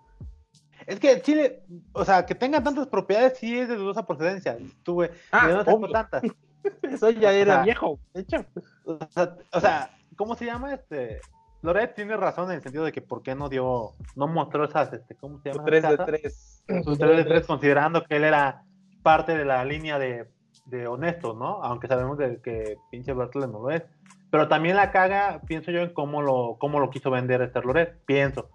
Es 0.88 1.00
que 1.00 1.22
Chile, 1.22 1.64
o 1.94 2.04
sea, 2.06 2.26
que 2.26 2.36
tenga 2.36 2.62
tantas 2.64 2.88
propiedades 2.88 3.38
sí 3.38 3.58
es 3.60 3.68
de 3.70 3.76
dudosa 3.76 4.06
procedencia. 4.06 4.58
Güey, 4.86 5.10
Ah, 5.32 5.48
¿de 5.48 5.54
dónde 5.54 5.66
sacó 5.66 5.78
obvio. 5.78 5.92
tantas? 5.92 6.24
Eso 6.84 7.10
ya 7.12 7.30
O 7.30 7.32
era 7.32 7.54
sea, 7.56 7.64
viejo, 7.64 8.00
de 8.14 8.22
hecho. 8.22 8.46
O 8.86 8.98
sea, 9.10 9.36
o 9.52 9.60
sea, 9.60 9.90
¿cómo 10.16 10.36
se 10.36 10.46
llama? 10.46 10.74
Este, 10.74 11.20
Loret 11.62 11.96
tiene 11.96 12.16
razón 12.18 12.50
en 12.50 12.58
el 12.58 12.62
sentido 12.64 12.86
de 12.86 12.92
que 12.92 13.02
por 13.02 13.22
qué 13.24 13.36
no 13.36 13.50
dio, 13.50 13.92
no 14.16 14.28
mostró 14.28 14.66
esas, 14.66 14.92
este, 14.94 15.16
¿cómo 15.16 15.40
se 15.42 15.52
Su 15.52 15.58
llama? 15.58 15.66
3 15.66 15.84
de 15.84 15.98
Casas? 15.98 16.06
3. 16.06 16.64
Su 16.84 16.98
3 16.98 17.18
de 17.18 17.24
3 17.26 17.48
considerando 17.48 18.04
que 18.04 18.16
él 18.18 18.24
era 18.24 18.64
parte 19.02 19.38
de 19.38 19.46
la 19.46 19.64
línea 19.66 20.00
de, 20.00 20.30
de 20.66 20.88
honesto, 20.88 21.34
¿no? 21.34 21.62
Aunque 21.64 21.88
sabemos 21.88 22.18
de 22.18 22.42
que 22.42 22.78
pinche 22.92 23.14
Bertole 23.14 23.48
no 23.48 23.60
lo 23.60 23.70
es. 23.72 23.84
Pero 24.30 24.48
también 24.48 24.76
la 24.76 24.92
caga, 24.92 25.42
pienso 25.46 25.70
yo, 25.72 25.82
en 25.82 25.94
cómo 25.94 26.22
lo, 26.22 26.58
cómo 26.60 26.80
lo 26.80 26.90
quiso 26.90 27.12
vender 27.12 27.42
este 27.42 27.62
Loret, 27.62 28.04
pienso. 28.06 28.50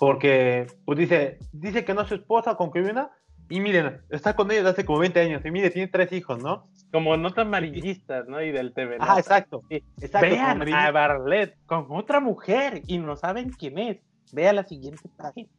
Porque, 0.00 0.66
pues 0.86 0.98
dice, 0.98 1.38
dice 1.52 1.84
que 1.84 1.92
no 1.92 2.00
es 2.00 2.08
su 2.08 2.14
esposa, 2.14 2.54
concubina, 2.54 3.10
y 3.50 3.60
miren, 3.60 4.00
está 4.08 4.34
con 4.34 4.50
ella 4.50 4.60
desde 4.60 4.70
hace 4.70 4.84
como 4.86 5.00
20 5.00 5.20
años, 5.20 5.42
y 5.44 5.50
mire, 5.50 5.68
tiene 5.68 5.88
tres 5.88 6.10
hijos, 6.12 6.42
¿no? 6.42 6.70
Como 6.90 7.14
notas 7.18 7.44
amarillistas, 7.44 8.26
¿no? 8.26 8.40
Y 8.40 8.50
del 8.50 8.72
TV. 8.72 8.96
Notas. 8.96 9.18
exacto. 9.18 9.60
Sí. 9.68 9.84
exacto 10.00 10.26
Vean 10.26 10.72
a 10.72 10.90
Barlet 10.90 11.54
con 11.66 11.86
otra 11.90 12.18
mujer 12.18 12.80
y 12.86 12.96
no 12.96 13.14
saben 13.14 13.50
quién 13.50 13.76
es. 13.76 13.98
Vea 14.32 14.54
la 14.54 14.64
siguiente 14.64 15.06
página. 15.18 15.50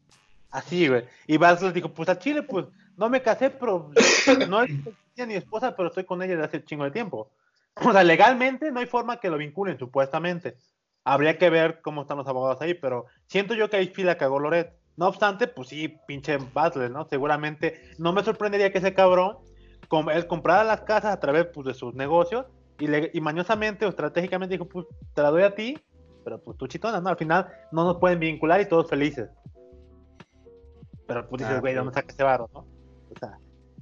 Así, 0.49 0.87
güey. 0.87 1.05
Y 1.27 1.37
Vaz 1.37 1.61
les 1.61 1.75
dijo, 1.75 1.93
pues 1.93 2.09
a 2.09 2.17
Chile, 2.17 2.41
pues 2.41 2.65
no 2.97 3.11
me 3.11 3.21
casé, 3.21 3.51
pero 3.51 3.91
no 4.49 4.63
es 4.63 4.71
ni 5.27 5.35
esposa, 5.35 5.75
pero 5.75 5.89
estoy 5.89 6.05
con 6.05 6.19
ella 6.23 6.33
desde 6.33 6.45
hace 6.45 6.65
chingo 6.65 6.85
de 6.85 6.89
tiempo. 6.89 7.29
O 7.75 7.91
sea, 7.91 8.03
legalmente 8.03 8.71
no 8.71 8.79
hay 8.79 8.87
forma 8.87 9.19
que 9.19 9.29
lo 9.29 9.37
vinculen, 9.37 9.77
supuestamente. 9.77 10.57
Habría 11.03 11.37
que 11.37 11.49
ver 11.49 11.81
cómo 11.81 12.01
están 12.01 12.17
los 12.17 12.27
abogados 12.27 12.61
ahí, 12.61 12.73
pero 12.75 13.05
siento 13.27 13.53
yo 13.55 13.69
que 13.69 13.77
ahí 13.77 13.91
sí 13.95 14.03
la 14.03 14.17
cagó 14.17 14.39
Loret. 14.39 14.73
No 14.97 15.07
obstante, 15.07 15.47
pues 15.47 15.69
sí, 15.69 15.97
pinche 16.07 16.37
Butler, 16.37 16.91
¿no? 16.91 17.05
Seguramente 17.05 17.81
no 17.97 18.13
me 18.13 18.23
sorprendería 18.23 18.71
que 18.71 18.77
ese 18.77 18.93
cabrón, 18.93 19.37
com- 19.87 20.09
él 20.09 20.27
comprara 20.27 20.63
las 20.63 20.81
casas 20.81 21.13
a 21.13 21.19
través 21.19 21.45
pues, 21.47 21.65
de 21.65 21.73
sus 21.73 21.95
negocios 21.95 22.45
y, 22.77 22.87
le- 22.87 23.09
y 23.13 23.21
mañosamente 23.21 23.85
o 23.85 23.89
estratégicamente 23.89 24.53
dijo, 24.55 24.67
pues 24.67 24.85
te 25.15 25.21
la 25.23 25.31
doy 25.31 25.43
a 25.43 25.55
ti, 25.55 25.75
pero 26.23 26.39
pues 26.43 26.55
tú 26.57 26.67
chitona, 26.67 27.01
¿no? 27.01 27.09
Al 27.09 27.17
final 27.17 27.47
no 27.71 27.83
nos 27.85 27.97
pueden 27.97 28.19
vincular 28.19 28.61
y 28.61 28.67
todos 28.67 28.87
felices. 28.89 29.29
Pero 31.07 31.27
pues 31.27 31.39
dices, 31.39 31.57
Ah, 31.57 31.59
güey, 31.61 31.73
sí. 31.73 31.77
¿dónde 31.77 31.93
saca 31.93 32.13
ese 32.13 32.23
barro, 32.23 32.49
no? 32.53 32.59
O 32.59 33.19
sea, 33.19 33.37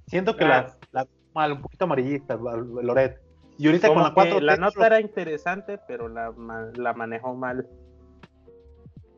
siento 0.08 0.36
que 0.38 0.46
Ah. 0.46 0.48
la, 0.92 1.02
la 1.04 1.08
mal, 1.34 1.52
un 1.54 1.62
poquito 1.62 1.84
amarillista, 1.84 2.36
Loret. 2.36 3.20
Y 3.60 3.68
ahorita 3.68 3.90
Como 3.90 4.00
con 4.00 4.04
la 4.10 4.14
4 4.14 4.40
que 4.40 4.46
la 4.46 4.56
nota 4.56 4.88
era 4.88 5.02
interesante, 5.02 5.78
pero 5.86 6.08
la, 6.08 6.34
la 6.76 6.94
manejó 6.94 7.36
mal. 7.36 7.68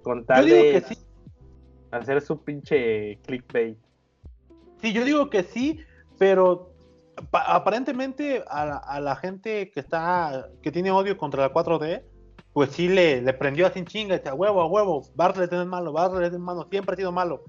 Con 0.02 0.22
Yo 0.22 0.26
tal 0.26 0.46
digo 0.48 0.64
de 0.64 0.72
que 0.72 0.82
sí, 0.82 0.98
hacer 1.92 2.22
su 2.22 2.44
pinche 2.44 3.20
clickbait. 3.24 3.78
sí, 4.82 4.94
yo 4.94 5.06
digo 5.06 5.30
que 5.30 5.44
sí, 5.44 5.80
pero 6.18 6.74
pa- 7.30 7.54
aparentemente 7.54 8.44
a 8.48 8.66
la, 8.66 8.78
a 8.78 9.00
la 9.00 9.16
gente 9.16 9.70
que 9.70 9.80
está, 9.80 10.50
que 10.64 10.72
tiene 10.72 10.90
odio 10.90 11.18
contra 11.18 11.44
la 11.44 11.54
4D, 11.54 12.02
pues 12.54 12.72
sí 12.72 12.90
le, 12.90 13.22
le 13.22 13.34
prendió 13.34 13.68
así 13.68 13.78
en 13.78 13.86
chinga, 13.86 14.18
dice, 14.18 14.30
a 14.30 14.34
huevo, 14.34 14.60
a 14.62 14.66
huevo, 14.66 15.04
Bartlett 15.14 15.54
es 15.54 15.66
malo, 15.68 15.94
Bartlett 15.94 16.34
es 16.34 16.40
malo, 16.40 16.68
siempre 16.70 16.94
ha 16.94 16.98
sido 16.98 17.12
malo. 17.12 17.44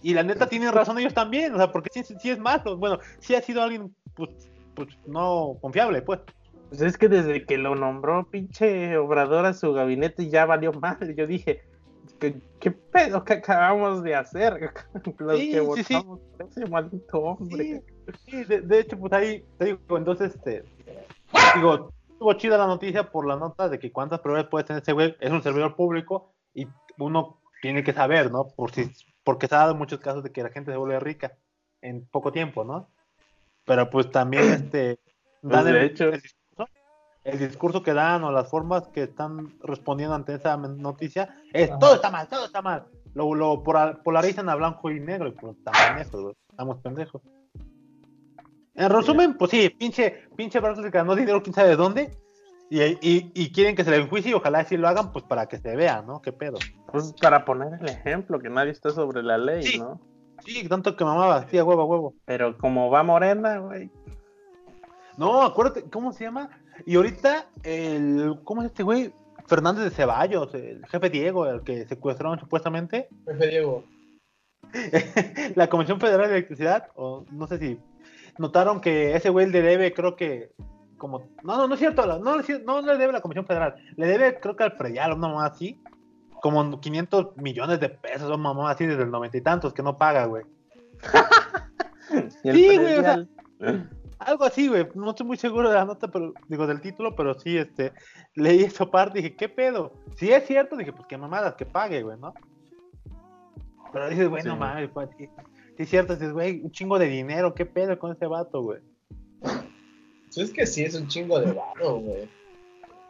Y 0.00 0.14
la 0.14 0.22
neta 0.22 0.46
tienen 0.48 0.72
razón 0.72 0.96
ellos 1.00 1.12
también, 1.12 1.52
o 1.54 1.56
sea, 1.56 1.72
porque 1.72 1.90
sí, 1.92 2.04
sí 2.04 2.30
es 2.30 2.38
malo, 2.38 2.76
bueno, 2.76 3.00
sí 3.18 3.34
ha 3.34 3.42
sido 3.42 3.62
alguien, 3.62 3.92
pues, 4.14 4.30
pues 4.76 4.88
no 5.06 5.56
confiable, 5.60 6.02
pues. 6.02 6.20
Pues 6.68 6.80
es 6.82 6.98
que 6.98 7.08
desde 7.08 7.46
que 7.46 7.58
lo 7.58 7.74
nombró 7.76 8.28
pinche 8.28 8.96
Obrador 8.98 9.46
a 9.46 9.54
su 9.54 9.72
gabinete 9.72 10.28
ya 10.28 10.46
valió 10.46 10.72
madre. 10.72 11.14
Yo 11.14 11.26
dije, 11.26 11.62
¿qué, 12.18 12.40
qué 12.60 12.70
pedo 12.72 13.24
que 13.24 13.34
acabamos 13.34 14.02
de 14.02 14.14
hacer? 14.16 14.72
Los 15.18 15.38
Sí, 15.38 15.50
que 15.52 15.60
sí, 15.74 15.84
sí. 15.84 15.94
votamos 15.94 16.20
por 16.36 16.46
ese 16.48 16.66
maldito 16.66 17.18
hombre. 17.20 17.82
Sí, 18.06 18.12
sí, 18.30 18.44
de, 18.44 18.60
de 18.62 18.80
hecho, 18.80 18.98
pues 18.98 19.12
ahí, 19.12 19.44
te 19.58 19.64
digo, 19.66 19.96
entonces, 19.96 20.34
este, 20.34 20.64
digo, 21.54 21.90
estuvo 22.10 22.32
chida 22.34 22.58
la 22.58 22.66
noticia 22.66 23.10
por 23.10 23.26
la 23.26 23.36
nota 23.36 23.68
de 23.68 23.78
que 23.78 23.92
cuántas 23.92 24.20
pruebas 24.20 24.46
puede 24.46 24.64
tener 24.64 24.82
ese 24.82 24.92
güey, 24.92 25.16
es 25.20 25.30
un 25.30 25.42
servidor 25.42 25.76
público 25.76 26.34
y 26.54 26.66
uno 26.98 27.40
tiene 27.62 27.84
que 27.84 27.92
saber, 27.92 28.30
¿no? 28.32 28.48
Por 28.48 28.72
si, 28.72 28.90
porque 29.24 29.46
se 29.46 29.54
ha 29.54 29.58
dado 29.58 29.74
muchos 29.74 30.00
casos 30.00 30.22
de 30.22 30.32
que 30.32 30.42
la 30.42 30.50
gente 30.50 30.72
se 30.72 30.76
vuelve 30.78 30.98
rica 31.00 31.36
en 31.82 32.06
poco 32.06 32.32
tiempo, 32.32 32.64
¿no? 32.64 32.88
Pero 33.64 33.88
pues 33.90 34.10
también, 34.10 34.42
este, 34.52 34.98
Pues, 35.42 35.64
de 35.64 35.84
hecho. 35.84 36.08
el 36.08 36.22
el 37.26 37.38
discurso 37.38 37.82
que 37.82 37.92
dan 37.92 38.22
o 38.24 38.30
las 38.30 38.48
formas 38.48 38.86
que 38.88 39.02
están 39.02 39.58
respondiendo 39.60 40.14
ante 40.14 40.34
esa 40.34 40.56
noticia 40.56 41.36
es, 41.52 41.70
Ajá. 41.70 41.78
todo 41.78 41.94
está 41.96 42.10
mal, 42.10 42.28
todo 42.28 42.46
está 42.46 42.62
mal. 42.62 42.86
Lo, 43.14 43.34
lo 43.34 43.62
polarizan 43.62 44.48
a 44.48 44.54
blanco 44.54 44.90
y 44.90 45.00
negro 45.00 45.28
y 45.28 45.32
pues 45.32 45.56
güey, 45.64 46.34
estamos 46.50 46.78
pendejos. 46.78 47.22
En 48.74 48.90
resumen, 48.90 49.36
pues 49.38 49.50
sí, 49.50 49.70
pinche, 49.70 50.28
pinche 50.36 50.60
Bartlett 50.60 50.92
ganó 50.92 51.14
dinero 51.16 51.42
quién 51.42 51.54
sabe 51.54 51.70
de 51.70 51.76
dónde. 51.76 52.16
Y, 52.68 52.82
y, 52.82 53.30
y 53.34 53.52
quieren 53.52 53.74
que 53.74 53.84
se 53.84 53.90
le 53.90 53.96
enjuicie 53.98 54.32
y 54.32 54.34
ojalá 54.34 54.64
sí 54.64 54.76
lo 54.76 54.86
hagan, 54.88 55.12
pues 55.12 55.24
para 55.24 55.46
que 55.46 55.58
se 55.58 55.74
vea, 55.76 56.02
¿no? 56.02 56.20
¿Qué 56.20 56.32
pedo? 56.32 56.58
Pues 56.92 57.14
para 57.20 57.44
poner 57.44 57.80
el 57.80 57.88
ejemplo, 57.88 58.38
que 58.38 58.50
nadie 58.50 58.72
está 58.72 58.90
sobre 58.90 59.22
la 59.22 59.38
ley, 59.38 59.62
Sí. 59.62 59.78
¿no? 59.78 60.00
Sí, 60.44 60.68
tanto 60.68 60.94
que 60.96 61.04
mamaba, 61.04 61.48
sí, 61.48 61.58
a 61.58 61.64
huevo, 61.64 61.82
a 61.82 61.86
huevo. 61.86 62.14
Pero 62.24 62.58
como 62.58 62.90
va 62.90 63.02
Morena, 63.02 63.58
güey. 63.58 63.90
No, 65.16 65.42
acuérdate, 65.42 65.88
¿cómo 65.88 66.12
se 66.12 66.24
llama? 66.24 66.50
Y 66.84 66.96
ahorita, 66.96 67.46
el, 67.62 68.40
¿cómo 68.44 68.62
es 68.62 68.68
este 68.68 68.82
güey? 68.82 69.12
Fernández 69.46 69.84
de 69.84 69.90
Ceballos, 69.90 70.52
el 70.54 70.84
jefe 70.86 71.08
Diego, 71.08 71.46
el 71.46 71.62
que 71.62 71.86
secuestraron 71.86 72.38
supuestamente. 72.38 73.08
Jefe 73.26 73.46
Diego. 73.46 73.84
la 75.54 75.68
Comisión 75.68 76.00
Federal 76.00 76.28
de 76.28 76.36
Electricidad, 76.36 76.88
o 76.96 77.24
no 77.30 77.46
sé 77.46 77.58
si 77.58 77.78
notaron 78.38 78.80
que 78.80 79.14
ese 79.14 79.30
güey 79.30 79.48
le 79.48 79.62
debe, 79.62 79.94
creo 79.94 80.16
que, 80.16 80.52
como, 80.98 81.20
no, 81.44 81.56
no, 81.56 81.68
no 81.68 81.74
es 81.74 81.80
cierto, 81.80 82.06
no, 82.06 82.18
no, 82.18 82.82
le 82.82 82.98
debe 82.98 83.10
a 83.10 83.12
la 83.12 83.20
Comisión 83.20 83.46
Federal, 83.46 83.76
le 83.96 84.06
debe, 84.06 84.40
creo 84.40 84.56
que 84.56 84.64
al 84.64 84.76
predial, 84.76 85.12
una 85.12 85.28
mamá 85.28 85.46
así, 85.46 85.80
como 86.42 86.80
500 86.80 87.36
millones 87.36 87.80
de 87.80 87.88
pesos, 87.88 88.28
una 88.28 88.36
mamá 88.36 88.70
así 88.70 88.84
desde 88.84 89.04
el 89.04 89.10
noventa 89.10 89.36
y 89.36 89.40
tantos 89.40 89.72
que 89.72 89.82
no 89.82 89.96
paga, 89.96 90.26
güey. 90.26 90.44
Sí, 92.40 92.78
güey, 92.78 92.98
o 92.98 93.02
sea. 93.02 93.26
Algo 94.18 94.44
así, 94.44 94.68
güey, 94.68 94.88
no 94.94 95.10
estoy 95.10 95.26
muy 95.26 95.36
seguro 95.36 95.68
de 95.68 95.74
la 95.74 95.84
nota, 95.84 96.08
pero 96.08 96.32
digo 96.48 96.66
del 96.66 96.80
título, 96.80 97.14
pero 97.14 97.38
sí, 97.38 97.58
este, 97.58 97.92
leí 98.34 98.62
esa 98.62 98.86
parte 98.86 99.18
y 99.18 99.22
dije, 99.22 99.36
¿qué 99.36 99.48
pedo? 99.48 99.92
Si 100.16 100.32
es 100.32 100.46
cierto, 100.46 100.76
dije, 100.76 100.92
pues 100.92 101.06
qué 101.06 101.18
mamadas, 101.18 101.54
que 101.54 101.66
pague, 101.66 102.02
güey, 102.02 102.18
¿no? 102.18 102.32
Pero 103.92 104.08
dices, 104.08 104.28
güey, 104.28 104.42
no 104.42 104.54
Sí. 104.54 104.58
mames, 104.58 104.90
pues, 104.92 105.08
sí, 105.18 105.28
sí 105.76 105.82
es 105.82 105.90
cierto, 105.90 106.14
dices, 106.14 106.32
güey, 106.32 106.60
un 106.62 106.70
chingo 106.70 106.98
de 106.98 107.08
dinero, 107.08 107.54
¿qué 107.54 107.66
pedo 107.66 107.98
con 107.98 108.12
ese 108.12 108.26
vato, 108.26 108.62
güey? 108.62 108.80
Sí, 110.30 110.40
es 110.42 110.50
que 110.50 110.66
sí, 110.66 110.82
es 110.84 110.94
un 110.94 111.08
chingo 111.08 111.38
de 111.38 111.52
varo, 111.52 111.96
güey. 111.96 112.28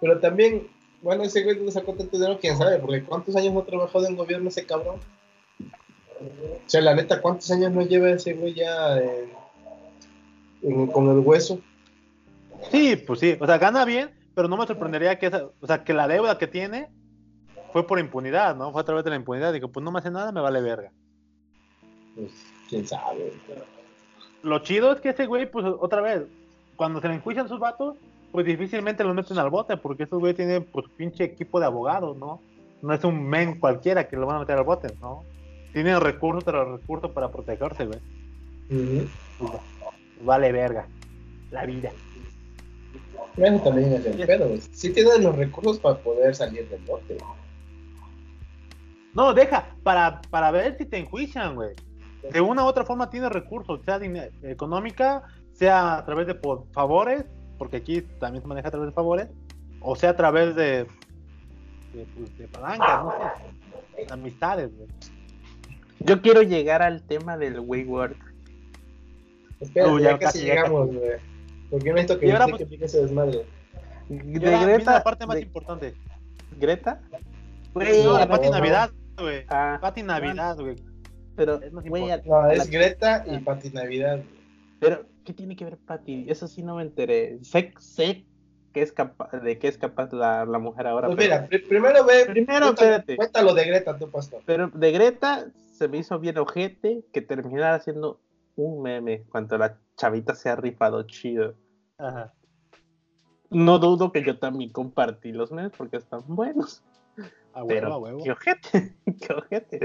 Pero 0.00 0.18
también, 0.18 0.66
bueno, 1.02 1.22
ese 1.22 1.44
güey 1.44 1.58
no 1.60 1.70
sacó 1.70 1.94
tanto 1.94 2.16
dinero, 2.16 2.38
quién 2.40 2.56
sabe, 2.56 2.78
porque 2.78 3.04
¿cuántos 3.04 3.34
años 3.36 3.54
no 3.54 3.60
ha 3.60 3.64
trabajado 3.66 4.06
en 4.06 4.16
gobierno 4.16 4.48
ese 4.48 4.66
cabrón? 4.66 4.98
O 6.20 6.68
sea, 6.68 6.80
la 6.80 6.94
neta, 6.94 7.20
¿cuántos 7.22 7.50
años 7.50 7.70
no 7.72 7.82
lleva 7.82 8.10
ese 8.10 8.34
güey 8.34 8.54
ya 8.54 8.98
en- 8.98 9.45
en- 10.66 10.86
con 10.88 11.08
el 11.10 11.20
hueso? 11.20 11.60
Sí, 12.70 12.96
pues 12.96 13.20
sí, 13.20 13.36
o 13.40 13.46
sea, 13.46 13.58
gana 13.58 13.84
bien, 13.84 14.10
pero 14.34 14.48
no 14.48 14.56
me 14.56 14.66
sorprendería 14.66 15.18
que 15.18 15.26
esa, 15.26 15.46
o 15.60 15.66
sea, 15.66 15.84
que 15.84 15.94
la 15.94 16.08
deuda 16.08 16.38
que 16.38 16.46
tiene 16.46 16.88
fue 17.72 17.86
por 17.86 17.98
impunidad, 17.98 18.56
¿no? 18.56 18.72
Fue 18.72 18.80
a 18.80 18.84
través 18.84 19.04
de 19.04 19.10
la 19.10 19.16
impunidad, 19.16 19.52
digo, 19.52 19.68
pues 19.68 19.84
no 19.84 19.92
me 19.92 19.98
hace 19.98 20.10
nada, 20.10 20.32
me 20.32 20.40
vale 20.40 20.60
verga. 20.60 20.90
Pues, 22.14 22.32
quién 22.68 22.86
sabe. 22.86 23.32
Lo 24.42 24.58
chido 24.60 24.92
es 24.92 25.00
que 25.00 25.10
ese 25.10 25.26
güey, 25.26 25.50
pues 25.50 25.66
otra 25.66 26.00
vez, 26.00 26.22
cuando 26.76 27.00
se 27.00 27.08
le 27.08 27.14
enjuician 27.14 27.48
sus 27.48 27.58
vatos, 27.58 27.96
pues 28.32 28.46
difícilmente 28.46 29.04
los 29.04 29.14
meten 29.14 29.38
al 29.38 29.50
bote, 29.50 29.76
porque 29.76 30.04
ese 30.04 30.16
güey 30.16 30.34
tiene 30.34 30.60
pues 30.60 30.86
pinche 30.96 31.24
equipo 31.24 31.60
de 31.60 31.66
abogados, 31.66 32.16
¿no? 32.16 32.40
No 32.82 32.92
es 32.94 33.02
un 33.04 33.26
men 33.26 33.58
cualquiera 33.58 34.08
que 34.08 34.16
lo 34.16 34.26
van 34.26 34.36
a 34.36 34.40
meter 34.40 34.58
al 34.58 34.64
bote, 34.64 34.88
¿no? 35.00 35.24
Tienen 35.72 36.00
recursos 36.00 36.44
tras 36.44 36.66
recursos 36.68 37.10
para 37.10 37.30
protegerse, 37.30 37.86
güey. 37.86 37.98
Ujú. 38.70 39.08
Pues, 39.38 39.52
vale 40.22 40.52
verga. 40.52 40.86
La 41.50 41.64
vida. 41.64 41.90
Eso 43.36 43.60
también 43.62 43.92
es 43.92 44.06
el 44.06 44.26
pedo, 44.26 44.48
güey. 44.48 44.60
Sí 44.72 44.92
tienen 44.92 45.22
los 45.22 45.36
recursos 45.36 45.78
para 45.78 45.98
poder 45.98 46.34
salir 46.34 46.68
del 46.68 46.80
bote. 46.84 47.18
No, 49.14 49.32
deja, 49.32 49.66
para, 49.82 50.20
para 50.30 50.50
ver 50.50 50.76
si 50.78 50.84
te 50.86 50.98
enjuician, 50.98 51.54
güey. 51.54 51.74
De 52.32 52.40
una 52.40 52.64
u 52.64 52.66
otra 52.66 52.84
forma 52.84 53.08
tienes 53.08 53.30
recursos, 53.30 53.80
sea 53.84 54.00
económica, 54.42 55.22
sea 55.52 55.98
a 55.98 56.04
través 56.04 56.26
de 56.26 56.34
po- 56.34 56.66
favores, 56.72 57.24
porque 57.56 57.76
aquí 57.78 58.02
también 58.18 58.42
se 58.42 58.48
maneja 58.48 58.68
a 58.68 58.70
través 58.70 58.88
de 58.88 58.94
favores, 58.94 59.28
o 59.80 59.94
sea 59.96 60.10
a 60.10 60.16
través 60.16 60.54
de, 60.56 60.86
de, 61.94 62.06
pues, 62.16 62.36
de 62.36 62.48
palancas, 62.48 63.04
no 63.04 63.12
sé, 63.96 64.04
de 64.06 64.12
amistades, 64.12 64.76
güey. 64.76 64.88
Yo 66.00 66.20
quiero 66.20 66.42
llegar 66.42 66.82
al 66.82 67.02
tema 67.02 67.36
del 67.38 67.60
Wayward. 67.60 68.16
Espera, 69.60 69.88
Uh, 69.92 69.98
ya, 69.98 70.10
ya 70.12 70.18
casi 70.18 70.44
llegamos, 70.44 70.88
güey. 70.88 71.12
Porque 71.70 71.86
yo 71.86 71.94
necesito 71.94 72.18
que 72.20 72.32
ahora, 72.32 72.46
explique 72.56 72.84
ese 72.84 73.02
desmadre. 73.02 73.44
De 74.08 74.18
Greta. 74.38 74.92
la 74.92 75.02
parte 75.04 75.26
más 75.26 75.36
de- 75.36 75.42
importante. 75.42 75.94
Greta. 76.58 77.00
no, 77.74 78.18
la 78.18 78.28
Pati 78.28 78.46
no. 78.46 78.52
Navidad, 78.52 78.90
güey. 79.18 79.44
Ah, 79.48 79.78
Pati 79.80 80.02
Navidad, 80.02 80.56
güey. 80.58 80.76
pero, 81.34 81.60
es 81.60 81.72
más 81.72 81.84
güey, 81.84 82.02
importante. 82.04 82.28
No, 82.28 82.50
es 82.50 82.58
la- 82.58 82.64
Greta 82.78 83.24
y 83.26 83.38
Pati 83.38 83.70
Navidad. 83.70 84.20
Pero, 84.78 85.04
¿qué 85.24 85.32
tiene 85.32 85.56
que 85.56 85.64
ver 85.64 85.76
Patty? 85.78 86.26
Eso 86.28 86.46
sí 86.48 86.62
no 86.62 86.76
me 86.76 86.82
enteré. 86.82 87.38
Sé, 87.42 87.72
sé 87.78 88.24
que 88.72 88.82
es 88.82 88.92
capaz, 88.92 89.30
de 89.40 89.58
qué 89.58 89.68
es 89.68 89.78
capaz 89.78 90.12
la, 90.12 90.44
la 90.44 90.58
mujer 90.58 90.86
ahora. 90.86 91.08
Pues 91.08 91.16
pero- 91.18 91.34
mira, 91.36 91.48
pri- 91.48 91.66
primero 91.66 92.04
ve. 92.04 92.26
Primero, 92.26 92.66
cuéntalo- 92.66 92.70
espérate. 92.90 93.16
Cuéntalo 93.16 93.54
de 93.54 93.64
Greta, 93.64 93.98
tú, 93.98 94.10
pastor. 94.10 94.42
Pero 94.46 94.68
de 94.68 94.92
Greta 94.92 95.46
se 95.72 95.88
me 95.88 95.98
hizo 95.98 96.18
bien 96.20 96.38
ojete 96.38 97.02
que 97.12 97.22
terminara 97.22 97.80
siendo 97.80 98.20
un 98.56 98.82
meme 98.82 99.24
cuando 99.30 99.56
la 99.58 99.78
chavita 99.96 100.34
se 100.34 100.48
ha 100.50 100.56
rifado 100.56 101.02
chido. 101.04 101.54
Ajá. 101.98 102.34
No 103.50 103.78
dudo 103.78 104.10
que 104.12 104.24
yo 104.24 104.38
también 104.38 104.70
compartí 104.72 105.32
los 105.32 105.52
memes 105.52 105.72
porque 105.76 105.98
están 105.98 106.22
buenos. 106.26 106.82
A 107.52 107.62
huevo, 107.62 107.68
Pero 107.68 107.92
a 107.94 107.98
huevo. 107.98 108.24
qué 108.24 108.32
ojete, 108.32 108.96
qué 109.20 109.32
ojete. 109.32 109.80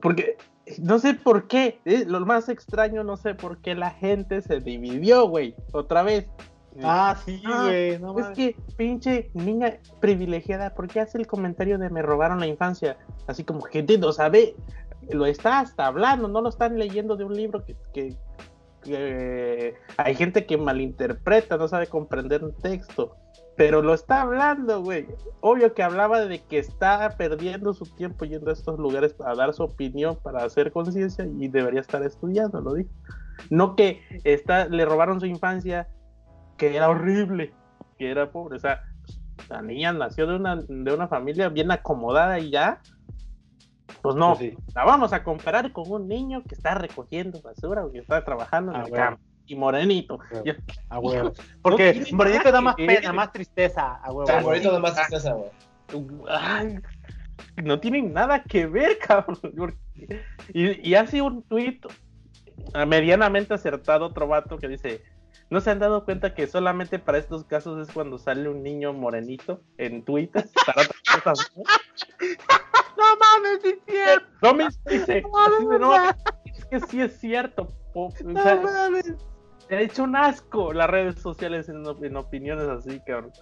Porque 0.00 0.36
no 0.78 0.98
sé 0.98 1.14
por 1.14 1.48
qué, 1.48 1.80
eh, 1.84 2.04
lo 2.06 2.20
más 2.24 2.48
extraño, 2.48 3.02
no 3.02 3.16
sé 3.16 3.34
por 3.34 3.58
qué 3.60 3.74
la 3.74 3.90
gente 3.90 4.40
se 4.42 4.60
dividió, 4.60 5.26
güey, 5.28 5.56
otra 5.72 6.02
vez. 6.02 6.28
Ah, 6.82 7.16
sí, 7.24 7.42
Ah, 7.44 7.64
güey. 7.66 7.98
No 7.98 8.18
Es 8.18 8.28
que, 8.36 8.56
pinche 8.76 9.30
niña 9.34 9.78
privilegiada, 10.00 10.74
¿por 10.74 10.88
qué 10.88 11.00
hace 11.00 11.18
el 11.18 11.26
comentario 11.26 11.78
de 11.78 11.90
me 11.90 12.00
robaron 12.00 12.40
la 12.40 12.46
infancia? 12.46 12.96
Así 13.26 13.44
como 13.44 13.62
gente 13.62 13.98
no 13.98 14.12
sabe, 14.12 14.54
lo 15.10 15.26
está 15.26 15.60
hasta 15.60 15.86
hablando, 15.86 16.28
no 16.28 16.40
lo 16.40 16.48
están 16.48 16.78
leyendo 16.78 17.16
de 17.16 17.24
un 17.24 17.34
libro 17.34 17.64
que, 17.64 18.16
hay 19.96 20.14
gente 20.14 20.44
que 20.44 20.58
malinterpreta, 20.58 21.56
no 21.56 21.68
sabe 21.68 21.86
comprender 21.86 22.42
un 22.42 22.52
texto, 22.52 23.16
pero 23.56 23.82
lo 23.82 23.94
está 23.94 24.22
hablando, 24.22 24.82
güey. 24.82 25.06
Obvio 25.40 25.72
que 25.74 25.82
hablaba 25.82 26.20
de 26.24 26.40
que 26.40 26.58
está 26.58 27.14
perdiendo 27.16 27.74
su 27.74 27.84
tiempo 27.94 28.24
yendo 28.24 28.50
a 28.50 28.54
estos 28.54 28.78
lugares 28.78 29.14
para 29.14 29.34
dar 29.34 29.54
su 29.54 29.62
opinión, 29.62 30.18
para 30.22 30.44
hacer 30.44 30.72
conciencia 30.72 31.26
y 31.38 31.48
debería 31.48 31.80
estar 31.80 32.02
estudiando, 32.02 32.60
lo 32.60 32.74
dijo. 32.74 32.90
No 33.50 33.76
que 33.76 34.00
está, 34.24 34.66
le 34.66 34.84
robaron 34.84 35.20
su 35.20 35.26
infancia, 35.26 35.88
que 36.56 36.74
era 36.74 36.88
horrible, 36.88 37.52
que 37.98 38.10
era 38.10 38.30
pobre. 38.30 38.56
O 38.56 38.60
sea, 38.60 38.82
la 39.48 39.62
niña 39.62 39.92
nació 39.92 40.26
de 40.26 40.36
una, 40.36 40.56
de 40.56 40.94
una 40.94 41.08
familia 41.08 41.48
bien 41.48 41.70
acomodada 41.70 42.38
y 42.38 42.50
ya. 42.50 42.80
Pues 44.02 44.16
no, 44.16 44.34
Pues 44.36 44.50
sí. 44.50 44.58
la 44.74 44.84
vamos 44.84 45.12
a 45.12 45.22
comparar 45.22 45.72
con 45.72 45.90
un 45.90 46.08
niño 46.08 46.42
que 46.42 46.54
está 46.54 46.74
recogiendo 46.74 47.40
basura 47.40 47.84
o 47.84 47.92
que 47.92 47.98
está 48.00 48.24
trabajando 48.24 48.72
en 48.72 48.80
Ah, 48.80 48.84
el 48.84 48.90
bueno. 48.90 49.04
campo. 49.06 49.22
Y 49.46 49.54
morenito. 49.56 50.18
Bueno. 50.30 50.44
Yo- 50.44 50.54
A 50.88 50.98
huevo. 50.98 51.28
No 51.28 51.32
Porque 51.62 51.92
tiene 51.92 52.12
Morenito 52.12 52.44
nada 52.44 52.52
da 52.52 52.60
más 52.60 52.76
que 52.76 52.86
pena, 52.86 53.00
ver. 53.00 53.12
más 53.14 53.32
tristeza. 53.32 53.96
A 53.96 54.08
huevo. 54.08 54.22
O 54.22 54.26
sea, 54.26 54.36
a 54.36 54.38
el 54.38 54.44
huevo. 54.44 54.50
bonito 54.60 54.72
nomás 54.72 54.98
es 54.98 55.12
esa, 55.12 55.32
güey. 55.34 55.50
No 57.62 57.80
tienen 57.80 58.12
nada 58.12 58.42
que 58.42 58.66
ver, 58.66 58.98
cabrón. 59.06 59.38
Y, 60.54 60.88
y 60.90 60.94
hace 60.94 61.20
un 61.22 61.42
tuit 61.42 61.84
ah, 62.74 62.86
medianamente 62.86 63.54
acertado 63.54 64.06
otro 64.06 64.26
vato 64.26 64.58
que 64.58 64.68
dice, 64.68 65.02
¿no 65.52 65.60
se 65.60 65.70
han 65.70 65.78
dado 65.78 66.04
cuenta 66.06 66.34
que 66.34 66.46
solamente 66.46 66.98
para 66.98 67.18
estos 67.18 67.44
casos 67.44 67.86
es 67.86 67.92
cuando 67.94 68.16
sale 68.18 68.48
un 68.48 68.62
niño 68.62 68.92
morenito 68.94 69.60
en 69.76 70.02
Twitter? 70.02 70.48
Para 70.66 70.82
otras 70.82 71.00
cosas, 71.22 71.52
¿no? 71.56 71.62
No 72.96 73.16
mames, 73.18 73.64
es 73.64 73.78
cierto. 73.86 74.26
No 74.42 74.54
me 74.54 74.68
dice, 74.88 75.22
No, 75.22 75.60
no, 75.60 75.78
"No, 75.78 75.96
no. 75.98 76.10
es 76.44 76.64
que 76.66 76.80
sí 76.80 77.00
es 77.02 77.18
cierto. 77.18 77.68
o 77.94 78.08
No 78.24 78.42
sea, 78.42 78.56
mames. 78.56 79.12
te 79.68 79.76
ha 79.76 79.80
hecho 79.80 80.04
un 80.04 80.14
asco 80.16 80.72
las 80.72 80.88
redes 80.88 81.20
sociales 81.20 81.68
en, 81.68 81.84
op- 81.86 82.02
en 82.04 82.16
opiniones 82.16 82.68
así, 82.68 83.00
cabrón. 83.00 83.32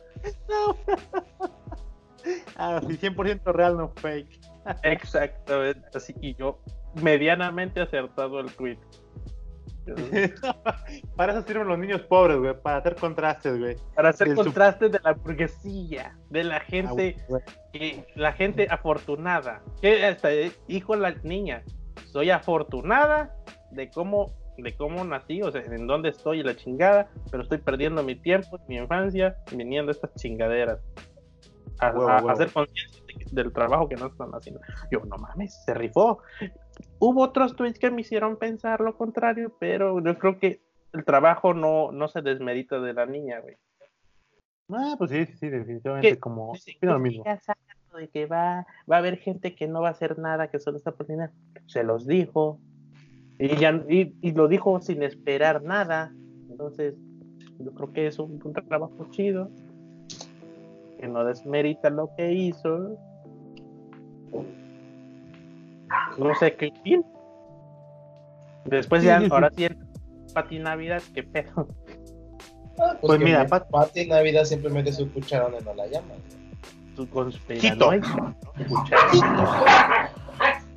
Ah, 2.57 2.81
sí, 2.87 2.97
100% 2.97 3.53
real, 3.53 3.77
no 3.77 3.89
fake. 3.97 4.41
Exactamente, 4.83 5.87
así 5.95 6.15
y 6.21 6.35
yo 6.35 6.59
medianamente 7.03 7.81
acertado 7.81 8.41
el 8.41 8.51
tweet. 8.53 8.79
Para 11.17 11.33
eso 11.33 11.43
sirven 11.47 11.69
los 11.69 11.79
niños 11.79 12.03
pobres, 12.03 12.39
güey. 12.39 12.55
Para 12.61 12.79
hacer 12.79 12.97
contrastes, 12.97 13.59
güey. 13.59 13.77
Para 13.95 14.11
hacer 14.11 14.29
Del 14.29 14.37
su- 14.37 14.89
de 14.91 15.01
la 15.03 15.13
burguesía, 15.13 16.17
de 16.31 16.45
la 16.45 16.61
gente, 16.61 17.17
Ah, 17.33 17.39
que, 17.73 18.05
la 18.15 18.33
gente 18.33 18.67
afortunada. 18.71 19.63
Que 19.81 20.05
hasta 20.07 20.33
eh, 20.33 20.53
dijo 20.69 20.95
la 20.97 21.13
niña, 21.23 21.63
soy 22.07 22.31
afortunada 22.31 23.35
de 23.71 23.91
cómo, 23.91 24.33
de 24.59 24.77
cómo 24.77 25.05
nací, 25.05 25.43
o 25.43 25.51
sea, 25.51 25.63
en 25.63 25.87
dónde 25.87 26.11
estoy 26.11 26.41
y 26.41 26.43
la 26.43 26.57
chingada, 26.57 27.09
pero 27.31 27.43
estoy 27.43 27.59
perdiendo 27.59 28.03
mi 28.03 28.15
tiempo, 28.17 28.59
mi 28.69 28.77
infancia, 28.77 29.37
viniendo 29.53 29.91
a 29.91 29.95
estas 29.95 30.15
chingaderas. 30.15 30.79
A, 31.81 31.91
Huevo, 31.93 32.09
a- 32.09 32.13
a 32.13 32.17
huevo. 32.19 32.31
hacer 32.31 32.53
conciencia 32.53 33.03
de 33.07 33.11
del 33.33 33.53
trabajo 33.53 33.89
que 33.89 33.95
no 33.97 34.07
están 34.07 34.31
haciendo. 34.33 34.61
Yo, 34.91 35.01
no 35.07 35.17
mames, 35.17 35.63
se 35.65 35.73
rifó. 35.73 36.19
Hubo 36.99 37.23
otros 37.23 37.57
tweets 37.57 37.79
que 37.79 37.91
me 37.91 38.01
hicieron 38.03 38.37
pensar 38.37 38.81
lo 38.81 38.97
contrario, 38.97 39.57
pero 39.59 40.03
yo 40.03 40.19
creo 40.19 40.39
que 40.39 40.63
el 40.93 41.05
trabajo 41.05 41.55
no, 41.55 41.93
no 41.93 42.09
se 42.09 42.23
desmerita 42.23 42.81
de 42.81 42.93
la 42.95 43.07
niña, 43.07 43.41
güey. 43.41 43.57
Ah, 44.73 44.95
pues 44.99 45.11
sí, 45.11 45.27
sí, 45.27 45.49
definitivamente. 45.49 46.19
Como. 46.19 46.51
Opino 46.51 46.93
lo 46.93 47.01
"Pues 47.01 47.03
mismo. 47.03 47.25
de 47.97 48.09
que 48.09 48.27
va, 48.27 48.67
va 48.91 48.97
a 48.97 48.99
haber 48.99 49.19
gente 49.19 49.55
que 49.55 49.67
no 49.67 49.81
va 49.81 49.89
a 49.89 49.93
hacer 49.93 50.19
nada, 50.19 50.49
que 50.49 50.61
solo 50.61 50.77
está 50.77 50.93
por 50.93 51.07
dinero. 51.07 51.33
Se 51.67 51.83
los 51.83 52.07
dijo. 52.07 52.61
Y, 53.39 53.57
ya, 53.57 53.83
y, 53.89 54.15
y 54.21 54.33
lo 54.33 54.49
dijo 54.49 54.81
sin 54.81 55.03
esperar 55.03 55.63
nada. 55.63 56.13
Entonces, 56.51 56.95
yo 57.59 57.73
creo 57.73 57.93
que 57.93 58.07
es 58.07 58.19
un, 58.19 58.41
un 58.45 58.53
trabajo 58.53 59.07
chido. 59.11 59.51
Que 61.01 61.09
no 61.09 61.25
desmerita 61.25 61.91
lo 61.91 62.11
que 62.17 62.33
hizo. 62.33 62.97
No 66.19 66.35
sé 66.35 66.55
qué 66.57 66.73
fin. 66.83 67.05
Después 68.65 69.03
ya, 69.03 69.21
ahora 69.31 69.51
sí, 69.57 69.67
Pati 70.35 70.59
Navidad, 70.59 71.03
qué 71.15 71.23
pedo. 71.23 71.69
Ah, 72.79 72.97
Pues 73.01 73.19
que 73.19 73.25
mira, 73.25 73.45
mi- 73.45 73.49
Pat- 73.51 73.69
Pati 73.71 74.07
Navidad 74.07 74.45
siempre 74.45 74.71
mete 74.71 74.93
su 74.93 75.11
cucharón 75.13 75.55
en 75.55 75.77
la 75.77 75.87
llama. 75.87 76.15
Tu 76.97 77.09
conspiranoica, 77.09 78.09
¿no? 78.17 78.35
Escuchar. 78.59 80.11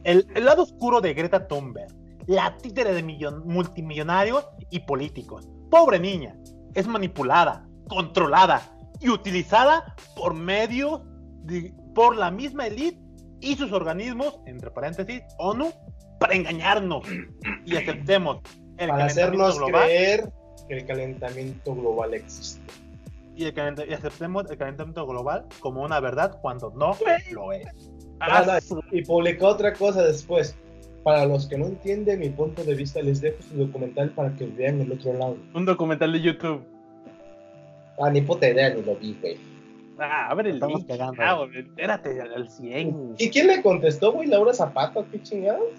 El, 0.04 0.28
el 0.36 0.46
lado 0.46 0.64
oscuro 0.64 1.02
de 1.02 1.14
Greta 1.14 1.48
Thunberg. 1.48 1.88
La 2.28 2.58
títere 2.58 2.94
de 2.94 3.04
millon- 3.04 3.44
multimillonarios 3.46 4.48
y 4.70 4.80
políticos. 4.82 5.48
Pobre 5.70 6.00
niña. 6.00 6.36
Es 6.74 6.88
manipulada, 6.88 7.66
controlada 7.90 8.62
y 9.00 9.10
utilizada 9.10 9.96
por 10.16 10.34
medio 10.34 11.04
de- 11.44 11.74
por 11.94 12.16
la 12.16 12.32
misma 12.32 12.68
élite 12.68 13.00
y 13.44 13.56
sus 13.56 13.72
organismos, 13.72 14.40
entre 14.46 14.72
paréntesis, 14.72 15.22
ONU, 15.38 15.72
para 16.20 16.34
engañarnos 16.36 17.06
y 17.66 17.76
aceptemos 17.76 18.38
el 18.78 18.88
Para 18.90 19.08
calentamiento 19.08 19.46
hacernos 19.46 19.58
global 19.58 19.84
creer 19.86 20.30
que 20.68 20.78
el 20.78 20.86
calentamiento 20.86 21.76
global 21.76 22.14
existe. 22.14 22.62
y, 23.36 23.46
el 23.46 23.54
calent- 23.54 23.86
y 23.90 23.94
aceptemos 23.94 24.50
el 24.50 24.58
calentamiento 24.58 25.06
global 25.06 25.46
como 25.60 25.84
una 25.84 26.00
verdad 26.00 26.40
cuando 26.42 26.72
no 26.76 26.96
lo 27.32 27.52
es. 27.52 27.68
Ah, 28.20 28.60
Y 28.92 29.04
publicó 29.04 29.48
otra 29.48 29.74
cosa 29.74 30.02
después. 30.04 30.56
Para 31.04 31.26
los 31.26 31.48
que 31.48 31.58
no 31.58 31.66
entienden 31.66 32.20
mi 32.22 32.30
punto 32.30 32.64
de 32.64 32.76
vista, 32.76 33.02
les 33.02 33.20
dejo 33.20 33.42
su 33.44 33.58
documental 33.58 34.12
para 34.12 34.34
que 34.36 34.46
vean 34.46 34.80
el 34.80 34.90
otro 34.94 35.12
lado. 35.14 35.36
Un 35.54 35.66
documental 35.66 36.14
de 36.14 36.22
YouTube. 36.22 36.64
Ah, 38.00 38.10
ni 38.10 38.22
puta 38.22 38.48
idea, 38.50 38.70
ni 38.74 38.82
lo 38.84 38.96
vi, 38.96 39.18
güey. 39.20 39.38
Ah, 40.06 40.28
abre 40.30 40.50
el 40.50 40.56
Estamos 40.56 40.80
link. 40.80 40.88
cagando. 40.90 41.22
Ah, 41.22 41.34
güey, 41.36 41.60
espérate 41.60 42.22
al 42.22 42.34
al 42.34 42.50
100. 42.50 43.16
¿Y 43.18 43.30
quién 43.30 43.48
le 43.48 43.62
contestó, 43.62 44.12
güey? 44.12 44.28
Laura 44.28 44.54
Zapato, 44.54 45.06
qué 45.12 45.22
chingados. 45.22 45.70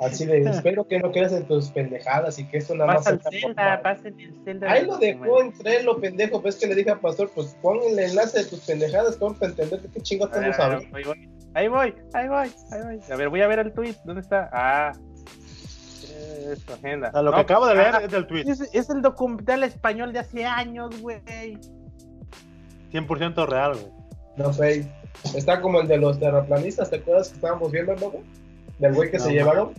Así 0.00 0.26
de, 0.26 0.42
espero 0.48 0.86
que 0.86 1.00
no 1.00 1.10
creas 1.10 1.32
en 1.32 1.44
tus 1.46 1.70
pendejadas 1.70 2.38
y 2.38 2.44
que 2.46 2.58
esto 2.58 2.72
nada 2.74 2.94
más 2.94 2.96
Pasa 2.98 3.10
el 3.10 3.40
Zelda, 3.40 3.64
mal". 3.64 3.80
pasa 3.82 4.08
en 4.08 4.20
el 4.20 4.44
Zelda. 4.44 4.70
Ahí 4.70 4.86
lo 4.86 4.96
dejó 4.96 5.24
documental. 5.24 5.56
entre 5.58 5.82
lo 5.82 6.00
pendejo. 6.00 6.40
Ves 6.40 6.54
que 6.56 6.66
le 6.68 6.76
dije 6.76 6.90
al 6.90 7.00
pastor, 7.00 7.30
pues 7.34 7.56
pon 7.60 7.80
el 7.84 7.98
enlace 7.98 8.38
de 8.38 8.44
tus 8.44 8.60
pendejadas, 8.60 9.16
como 9.16 9.34
para 9.34 9.50
entender 9.50 9.82
de 9.82 9.88
qué 9.88 10.00
chingo 10.00 10.28
ver, 10.28 10.50
estamos 10.50 10.58
hablando. 10.60 10.96
Ahí 10.96 11.02
voy, 11.02 11.28
ahí 11.54 11.68
voy, 11.68 11.94
ahí 12.14 12.28
voy, 12.28 12.50
ahí 12.70 12.82
voy. 12.84 13.00
A 13.10 13.16
ver, 13.16 13.28
voy 13.28 13.40
a 13.40 13.48
ver 13.48 13.58
el 13.58 13.72
tweet. 13.72 13.96
¿Dónde 14.04 14.20
está? 14.20 14.48
Ah. 14.52 14.92
Es 16.48 16.64
tu 16.64 16.72
agenda. 16.72 17.10
A 17.12 17.20
lo 17.20 17.32
que 17.32 17.40
acabo 17.40 17.66
de 17.66 17.74
leer 17.74 17.94
ah, 17.94 18.00
es 18.04 18.10
del 18.10 18.26
tweet. 18.26 18.42
es, 18.46 18.60
es 18.72 18.90
el 18.90 19.02
documental 19.02 19.64
español 19.64 20.12
de 20.12 20.20
hace 20.20 20.44
años, 20.44 21.00
güey. 21.00 21.20
100% 22.92 23.46
real, 23.46 23.72
güey. 23.72 23.92
No, 24.36 24.52
güey. 24.52 24.86
Está 25.34 25.60
como 25.60 25.80
el 25.80 25.88
de 25.88 25.98
los 25.98 26.18
terraplanistas, 26.18 26.90
¿te 26.90 26.96
acuerdas 26.96 27.28
que 27.28 27.34
estábamos 27.36 27.72
viendo, 27.72 27.94
no, 27.96 28.10
güey? 28.10 28.24
Del 28.78 28.94
güey 28.94 29.10
que 29.10 29.18
No, 29.18 29.24
se 29.24 29.30
man. 29.30 29.36
llevaron. 29.36 29.72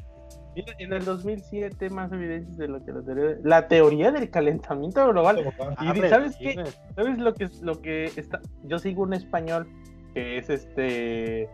Mira, 0.56 0.74
en 0.80 0.94
el 0.94 1.06
2007 1.06 1.90
más 1.92 2.12
evidencias 2.12 2.58
de 2.58 2.68
lo 2.68 2.84
que 2.84 2.92
la 2.92 3.02
teoría, 3.02 3.38
la 3.44 3.68
teoría 3.68 4.12
del 4.12 4.30
calentamiento 4.30 5.08
global. 5.08 5.40
Y 5.80 5.88
Abre, 5.88 6.10
¿sabes 6.10 6.36
qué? 6.38 6.56
¿Sabes 6.96 7.18
lo 7.20 7.34
que 7.34 7.50
lo 7.62 7.82
que 7.82 8.06
está? 8.06 8.42
Yo 8.64 8.80
sigo 8.80 9.04
un 9.04 9.14
español 9.14 9.68
que 10.14 10.38
es 10.38 10.50
este 10.50 11.48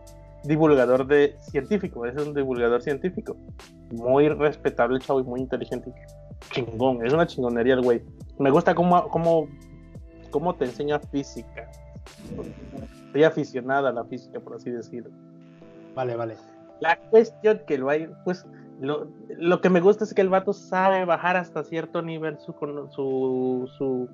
divulgador 0.44 1.06
de 1.06 1.36
científico, 1.40 2.06
es 2.06 2.16
un 2.16 2.34
divulgador 2.34 2.82
científico. 2.82 3.36
Muy 3.92 4.28
respetable, 4.28 4.98
chavo, 4.98 5.20
y 5.20 5.24
muy 5.24 5.40
inteligente. 5.40 5.92
Chingón, 6.50 7.04
es 7.06 7.12
una 7.12 7.26
chingonería 7.26 7.74
el 7.74 7.82
güey. 7.82 8.02
Me 8.38 8.50
gusta 8.50 8.74
cómo, 8.74 9.08
cómo 9.08 9.46
cómo 10.30 10.54
te 10.54 10.64
enseña 10.66 10.98
física. 10.98 11.70
Soy 13.12 13.24
aficionada 13.24 13.90
a 13.90 13.92
la 13.92 14.04
física, 14.04 14.40
por 14.40 14.54
así 14.56 14.70
decirlo. 14.70 15.10
Vale, 15.94 16.16
vale. 16.16 16.36
La 16.80 16.96
cuestión 16.96 17.62
que 17.66 17.78
lo 17.78 17.88
hay, 17.88 18.08
pues, 18.24 18.46
lo, 18.80 19.08
lo 19.38 19.60
que 19.62 19.70
me 19.70 19.80
gusta 19.80 20.04
es 20.04 20.12
que 20.12 20.20
el 20.20 20.28
vato 20.28 20.52
sabe 20.52 21.04
bajar 21.06 21.36
hasta 21.36 21.64
cierto 21.64 22.02
nivel 22.02 22.38
su, 22.38 22.52
su, 22.94 23.70
su, 23.78 24.08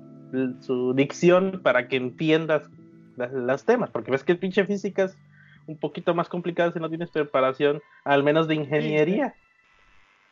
su 0.61 0.93
dicción 0.93 1.59
para 1.61 1.87
que 1.89 1.97
entiendas 1.97 2.69
las- 3.17 3.33
los 3.33 3.65
temas, 3.65 3.89
porque 3.89 4.11
ves 4.11 4.23
que 4.23 4.31
el 4.31 4.39
pinche 4.39 4.65
física 4.65 5.03
es 5.03 5.17
un 5.67 5.77
poquito 5.77 6.15
más 6.15 6.29
complicado 6.29 6.71
si 6.71 6.79
no 6.79 6.89
tienes 6.89 7.11
preparación, 7.11 7.81
al 8.05 8.23
menos 8.23 8.47
de 8.47 8.55
ingeniería. 8.55 9.35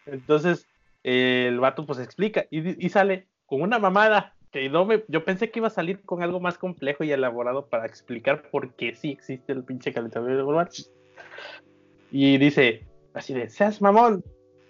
Entonces, 0.06 0.68
eh, 1.04 1.48
el 1.50 1.60
vato 1.60 1.86
pues 1.86 2.00
explica 2.00 2.46
y 2.50 2.90
sale 2.90 3.28
con 3.46 3.62
una 3.62 3.80
mamada 3.80 4.36
que 4.52 4.70
yo 5.08 5.26
pensé 5.26 5.50
que 5.50 5.60
iba 5.60 5.68
a 5.68 5.72
salir 5.72 6.02
con 6.02 6.24
algo 6.24 6.40
más 6.40 6.58
complejo 6.58 7.04
y 7.04 7.12
elaborado 7.12 7.68
para 7.68 7.86
explicar 7.86 8.44
por 8.50 8.74
qué 8.74 8.96
sí 8.96 9.12
existe 9.12 9.54
el 9.54 9.64
pinche 9.64 9.94
calentamiento 9.94 10.46
global. 10.46 10.70
Y 12.12 12.38
dice, 12.38 12.86
así 13.14 13.34
de, 13.34 13.50
seas 13.50 13.82
mamón, 13.82 14.24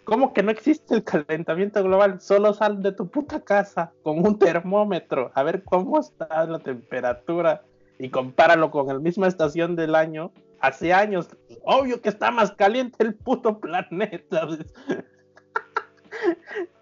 ¿cómo 0.03 0.33
que 0.33 0.43
no 0.43 0.51
existe 0.51 0.93
el 0.93 1.03
calentamiento 1.03 1.83
global? 1.83 2.21
Solo 2.21 2.53
sal 2.53 2.83
de 2.83 2.91
tu 2.91 3.07
puta 3.07 3.41
casa 3.41 3.91
con 4.03 4.19
un 4.19 4.37
termómetro 4.37 5.31
a 5.33 5.41
ver 5.41 5.63
cómo 5.63 5.99
está 5.99 6.45
la 6.45 6.59
temperatura 6.59 7.63
y 7.97 8.09
compáralo 8.09 8.69
con 8.69 8.87
la 8.87 8.99
misma 8.99 9.27
estación 9.27 9.75
del 9.75 9.95
año. 9.95 10.31
Hace 10.59 10.93
años, 10.93 11.27
obvio 11.63 12.01
que 12.01 12.09
está 12.09 12.29
más 12.29 12.51
caliente 12.51 13.03
el 13.03 13.15
puto 13.15 13.59
planeta. 13.59 14.47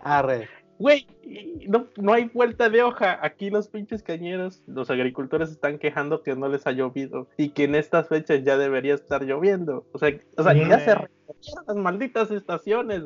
Arre. 0.02 0.59
Güey, 0.80 1.06
y 1.24 1.66
no, 1.68 1.88
no 1.98 2.14
hay 2.14 2.32
vuelta 2.34 2.70
de 2.70 2.82
hoja. 2.82 3.20
Aquí 3.22 3.50
los 3.50 3.68
pinches 3.68 4.02
cañeros, 4.02 4.64
los 4.66 4.90
agricultores 4.90 5.52
están 5.52 5.78
quejando 5.78 6.24
que 6.24 6.36
no 6.36 6.48
les 6.48 6.66
ha 6.66 6.72
llovido 6.72 7.28
y 7.36 7.50
que 7.50 7.66
en 7.66 7.76
estas 7.76 8.08
fechas 8.08 8.44
ya 8.46 8.58
debería 8.58 8.94
estar 8.96 9.24
lloviendo. 9.24 9.86
O 9.92 10.00
sea, 10.00 10.18
o 10.38 10.44
sea 10.44 10.54
ya 10.54 10.80
se 10.80 10.96
recogieron 10.96 11.66
las 11.68 11.76
malditas 11.76 12.32
estaciones. 12.32 13.04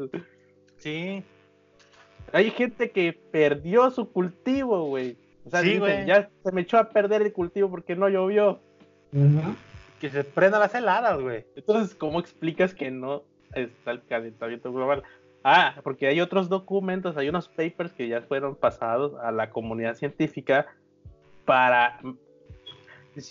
Sí. 0.78 1.24
Hay 2.32 2.52
gente 2.52 2.92
que 2.92 3.14
perdió 3.14 3.90
su 3.90 4.12
cultivo, 4.12 4.86
güey. 4.86 5.18
O 5.46 5.50
sea, 5.50 5.62
Sí, 5.62 5.70
dicen, 5.70 5.80
güey. 5.82 6.06
ya 6.06 6.30
se 6.44 6.52
me 6.52 6.62
echó 6.62 6.78
a 6.78 6.90
perder 6.90 7.24
el 7.24 7.34
cultivo 7.34 7.72
porque 7.72 7.96
no 7.96 8.08
llovió. 8.08 8.62
Que 10.00 10.10
se 10.10 10.24
prendan 10.24 10.62
las 10.62 10.76
heladas, 10.76 11.20
güey. 11.20 11.46
Entonces, 11.56 11.96
¿cómo 11.96 12.20
explicas 12.20 12.76
que 12.76 12.92
no 12.92 13.24
está 13.56 13.92
el 13.92 14.04
calentamiento 14.04 14.72
global? 14.72 15.04
Ah, 15.44 15.76
porque 15.84 16.08
hay 16.08 16.22
otros 16.22 16.48
documentos, 16.50 17.18
hay 17.18 17.28
unos 17.30 17.50
papers 17.50 17.92
que 17.94 18.08
ya 18.08 18.22
fueron 18.22 18.56
pasados 18.56 19.14
a 19.22 19.32
la 19.32 19.50
comunidad 19.50 19.96
científica 19.96 20.68
para 21.46 22.00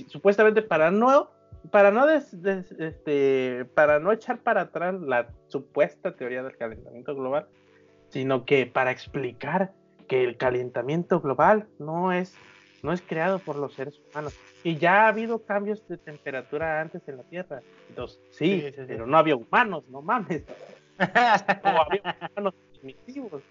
supuestamente 0.09 0.63
para 0.63 0.91
no 0.91 1.31
para 1.71 1.91
no 1.91 2.07
des- 2.07 2.43
des- 2.43 2.71
este 2.73 3.65
para 3.75 3.99
no 3.99 4.13
echar 4.13 4.39
para 4.41 4.63
atrás 4.63 5.01
la 5.01 5.29
supuesta 5.49 6.15
teoría 6.15 6.43
del 6.43 6.57
calentamiento 6.57 7.15
global, 7.15 7.47
sino 8.11 8.45
que 8.45 8.67
para 8.67 8.91
explicar 8.91 9.73
que 10.09 10.25
el 10.25 10.37
calentamiento 10.37 11.21
global 11.21 11.67
no 11.79 12.13
es 12.13 12.37
no 12.83 12.93
es 12.93 13.01
creado 13.01 13.39
por 13.39 13.57
los 13.57 13.75
seres 13.75 14.01
humanos 14.11 14.37
y 14.65 14.77
ya 14.77 15.05
ha 15.05 15.09
habido 15.09 15.43
cambios 15.45 15.87
de 15.89 15.97
temperatura 15.99 16.81
antes 16.81 17.07
en 17.09 17.17
la 17.17 17.23
Tierra. 17.25 17.61
Entonces, 17.89 18.21
sí, 18.31 18.61
Sí, 18.61 18.67
sí, 18.67 18.73
sí. 18.77 18.85
pero 18.89 19.07
no 19.07 19.17
había 19.17 19.37
humanos, 19.37 19.85
no 19.89 20.03
mames. 20.03 20.45
O 21.65 21.69
había 21.69 22.17
humanos 22.31 22.55
primitivos. 22.81 23.43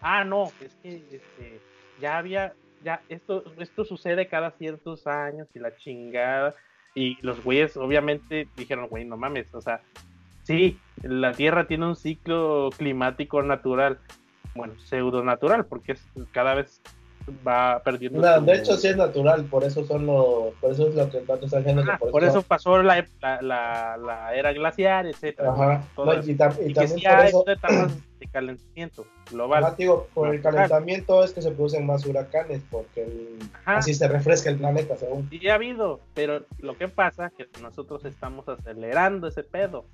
Ah, 0.00 0.24
no, 0.24 0.52
es 0.60 0.74
que 0.82 0.96
este, 1.10 1.60
ya 2.00 2.18
había, 2.18 2.54
ya 2.84 3.00
esto, 3.08 3.44
esto 3.58 3.84
sucede 3.84 4.28
cada 4.28 4.52
ciertos 4.52 5.06
años 5.06 5.48
y 5.54 5.58
la 5.58 5.76
chingada. 5.76 6.54
Y 6.94 7.18
los 7.22 7.42
güeyes 7.42 7.76
obviamente 7.76 8.48
dijeron, 8.56 8.88
güey, 8.88 9.04
no 9.04 9.16
mames, 9.16 9.52
o 9.54 9.60
sea, 9.60 9.82
sí, 10.42 10.78
la 11.02 11.32
Tierra 11.32 11.66
tiene 11.66 11.86
un 11.86 11.96
ciclo 11.96 12.70
climático 12.76 13.42
natural, 13.42 13.98
bueno, 14.54 14.78
pseudo 14.80 15.22
natural, 15.22 15.66
porque 15.66 15.92
es, 15.92 16.06
cada 16.32 16.54
vez 16.54 16.80
va 17.46 17.80
perdiendo. 17.84 18.20
No, 18.20 18.38
su- 18.38 18.44
de 18.44 18.54
hecho 18.54 18.76
sí 18.76 18.88
es 18.88 18.96
natural, 18.96 19.44
por 19.44 19.64
eso 19.64 19.84
son 19.84 20.06
los, 20.06 20.54
por 20.60 20.72
eso 20.72 20.88
es 20.88 20.94
lo 20.94 21.08
que 21.10 21.18
pato 21.18 21.44
está 21.46 21.58
diciendo 21.58 21.84
que 21.84 21.90
Ah, 21.90 21.98
por 21.98 22.24
eso 22.24 22.42
pasó 22.42 22.82
la, 22.82 23.06
la, 23.20 23.42
la, 23.42 23.96
la 23.96 24.34
era 24.34 24.52
glaciar, 24.52 25.06
etcétera. 25.06 25.50
Ajá. 25.52 25.82
No, 25.96 26.12
eso. 26.12 26.30
y, 26.30 26.34
tam- 26.36 26.56
y 26.60 26.64
Y 26.64 26.68
que 26.68 26.74
también 26.74 26.98
sí 26.98 27.04
por 27.06 27.14
hay 27.14 27.28
eso, 27.28 27.44
de 28.18 28.26
calentamiento 28.32 29.06
global. 29.30 29.64
ajá, 29.64 29.74
digo, 29.76 30.08
por 30.12 30.34
el 30.34 30.42
calentamiento 30.42 31.22
es 31.22 31.32
que 31.32 31.40
se 31.42 31.50
producen 31.52 31.86
más 31.86 32.04
huracanes, 32.06 32.62
porque 32.70 33.04
el- 33.04 33.38
así 33.64 33.94
se 33.94 34.08
refresca 34.08 34.50
el 34.50 34.58
planeta, 34.58 34.96
según. 34.96 35.28
Sí 35.30 35.48
ha 35.48 35.54
habido, 35.54 36.00
pero 36.14 36.44
lo 36.58 36.76
que 36.76 36.88
pasa 36.88 37.26
es 37.26 37.32
que 37.48 37.60
nosotros 37.62 38.04
estamos 38.04 38.48
acelerando 38.48 39.28
ese 39.28 39.42
pedo. 39.44 39.84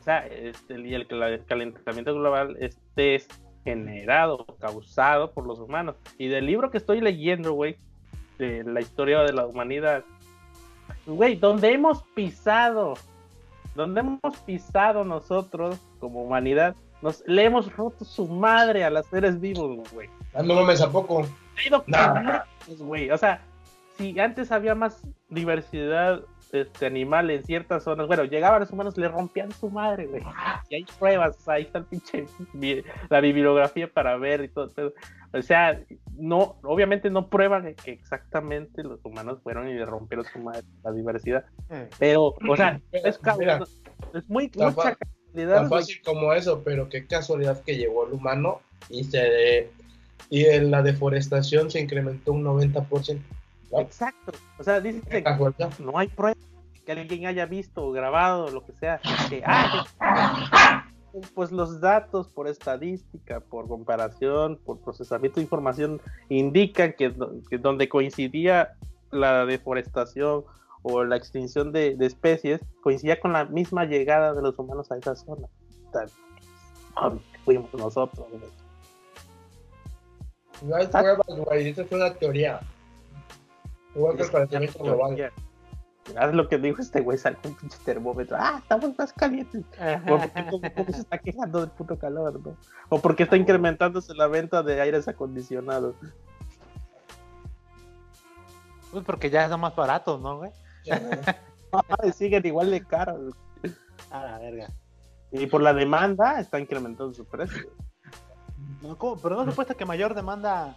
O 0.00 0.04
sea, 0.04 0.26
este, 0.26 0.78
y 0.80 0.94
el, 0.94 1.06
el 1.10 1.44
calentamiento 1.46 2.14
global 2.14 2.56
este 2.60 3.14
es 3.14 3.26
generado, 3.64 4.44
causado 4.60 5.32
por 5.32 5.46
los 5.46 5.58
humanos. 5.58 5.96
Y 6.18 6.28
del 6.28 6.46
libro 6.46 6.70
que 6.70 6.78
estoy 6.78 7.00
leyendo, 7.00 7.52
güey, 7.54 7.76
de 8.38 8.62
la 8.64 8.80
historia 8.80 9.20
de 9.20 9.32
la 9.32 9.46
humanidad, 9.46 10.04
güey, 11.06 11.36
donde 11.36 11.72
hemos 11.72 12.02
pisado, 12.14 12.94
donde 13.74 14.00
hemos 14.00 14.36
pisado 14.46 15.04
nosotros 15.04 15.78
como 15.98 16.22
humanidad, 16.22 16.76
nos 17.02 17.22
le 17.26 17.44
hemos 17.44 17.74
roto 17.74 18.04
su 18.04 18.26
madre 18.28 18.84
a 18.84 18.90
los 18.90 19.06
seres 19.06 19.40
vivos, 19.40 19.90
güey. 19.92 20.08
Ah, 20.34 20.42
no 20.42 20.54
mames, 20.54 20.80
¿a 20.80 20.90
poco? 20.90 21.26
Ido 21.66 21.84
Nah. 21.86 22.44
güey. 22.78 23.10
O 23.10 23.18
sea, 23.18 23.42
si 23.96 24.18
antes 24.18 24.50
había 24.50 24.74
más 24.74 25.02
diversidad 25.28 26.22
este, 26.54 26.86
animal 26.86 27.30
en 27.30 27.44
ciertas 27.44 27.84
zonas, 27.84 28.06
bueno, 28.06 28.24
llegaban 28.24 28.60
los 28.60 28.70
humanos, 28.70 28.96
le 28.96 29.08
rompían 29.08 29.52
su 29.52 29.70
madre, 29.70 30.06
güey. 30.06 30.22
Y 30.68 30.76
hay 30.76 30.86
pruebas, 30.98 31.36
o 31.36 31.40
sea, 31.40 31.54
ahí 31.54 31.64
está 31.64 31.78
el 31.78 31.84
pinche, 31.84 32.26
la 33.10 33.20
bibliografía 33.20 33.88
para 33.88 34.16
ver 34.16 34.42
y 34.44 34.48
todo. 34.48 34.70
pero, 34.74 34.92
o 35.32 35.42
sea, 35.42 35.80
no, 36.16 36.56
obviamente 36.62 37.10
no 37.10 37.28
prueban 37.28 37.74
que 37.74 37.92
exactamente 37.92 38.82
los 38.82 39.04
humanos 39.04 39.40
fueron 39.42 39.68
y 39.68 39.74
le 39.74 39.84
rompieron 39.84 40.24
su 40.24 40.38
madre 40.38 40.62
la 40.82 40.92
diversidad. 40.92 41.44
Pero, 41.98 42.34
o 42.48 42.56
sea, 42.56 42.80
es, 42.92 43.20
Mira, 43.38 43.60
es 44.14 44.28
muy 44.28 44.48
tan 44.48 44.74
mucha 44.74 44.96
cantidad, 44.96 45.56
Tan 45.56 45.68
güey. 45.68 45.80
fácil 45.80 46.00
como 46.04 46.32
eso, 46.32 46.62
pero 46.64 46.88
qué 46.88 47.06
casualidad 47.06 47.62
que 47.62 47.76
llegó 47.76 48.06
el 48.06 48.12
humano 48.12 48.60
y 48.88 49.04
se 49.04 49.70
y 50.30 50.46
en 50.46 50.70
la 50.70 50.82
deforestación 50.82 51.70
se 51.70 51.80
incrementó 51.80 52.32
un 52.32 52.44
90%. 52.44 53.18
Exacto. 53.80 54.32
O 54.58 54.62
sea, 54.64 54.80
dice 54.80 55.00
que 55.08 55.22
no 55.80 55.98
hay 55.98 56.08
pruebas 56.08 56.38
que 56.84 56.92
alguien 56.92 57.26
haya 57.26 57.46
visto 57.46 57.84
o 57.86 57.92
grabado, 57.92 58.50
lo 58.50 58.64
que 58.64 58.72
sea, 58.74 59.00
que, 59.30 59.42
ah, 59.46 59.84
pues 61.34 61.50
los 61.52 61.80
datos 61.80 62.28
por 62.28 62.46
estadística, 62.48 63.40
por 63.40 63.68
comparación, 63.68 64.58
por 64.64 64.80
procesamiento 64.80 65.36
de 65.36 65.42
información, 65.44 66.00
indican 66.28 66.92
que, 66.92 67.08
do- 67.10 67.40
que 67.48 67.56
donde 67.58 67.88
coincidía 67.88 68.74
la 69.10 69.46
deforestación 69.46 70.44
o 70.82 71.04
la 71.04 71.16
extinción 71.16 71.72
de, 71.72 71.96
de 71.96 72.04
especies, 72.06 72.60
coincidía 72.82 73.18
con 73.18 73.32
la 73.32 73.46
misma 73.46 73.86
llegada 73.86 74.34
de 74.34 74.42
los 74.42 74.58
humanos 74.58 74.90
a 74.92 74.96
esa 74.98 75.14
zona. 75.16 75.48
Fuimos 77.44 77.72
nosotros. 77.72 78.26
No 80.62 80.76
hay 80.76 80.86
pruebas, 80.86 81.26
güey, 81.28 81.68
eso 81.68 81.82
es 81.82 81.92
una 81.92 82.12
teoría. 82.14 82.60
Igual 83.94 84.16
que 84.16 84.22
el 84.22 84.30
calentamiento 84.30 84.78
global. 84.82 85.32
Haz 86.18 86.34
lo 86.34 86.48
que 86.48 86.58
dijo 86.58 86.82
este 86.82 87.00
güey, 87.00 87.16
sale 87.16 87.38
un 87.46 87.54
pinche 87.54 87.78
termómetro. 87.84 88.36
Ah, 88.38 88.58
estamos 88.60 88.96
más 88.98 89.12
calientes. 89.14 89.64
O 90.06 90.06
porque, 90.18 90.44
como- 90.50 90.60
porque 90.60 90.92
se 90.92 91.00
está 91.00 91.16
quejando 91.18 91.60
del 91.60 91.70
puto 91.70 91.98
calor, 91.98 92.38
¿no? 92.44 92.56
O 92.90 93.00
porque 93.00 93.22
está 93.22 93.36
incrementándose 93.38 94.12
la 94.14 94.26
venta 94.26 94.62
de 94.62 94.80
aires 94.82 95.08
acondicionados. 95.08 95.94
Pues 98.92 99.02
porque 99.04 99.30
ya 99.30 99.48
son 99.48 99.60
más 99.60 99.74
baratos, 99.74 100.20
¿no, 100.20 100.38
güey? 100.38 100.50
Ay, 102.02 102.12
siguen 102.12 102.44
igual 102.46 102.70
de 102.70 102.84
caros. 102.84 103.34
A 104.10 104.22
la 104.24 104.38
verga. 104.38 104.68
Y 105.32 105.46
por 105.46 105.62
la 105.62 105.72
demanda 105.72 106.38
está 106.38 106.60
incrementando 106.60 107.12
su 107.12 107.24
precio. 107.24 107.70
No, 108.82 108.96
¿cómo? 108.96 109.16
Pero 109.16 109.36
no 109.36 109.44
supuesta 109.50 109.74
que 109.74 109.84
mayor 109.86 110.14
demanda 110.14 110.76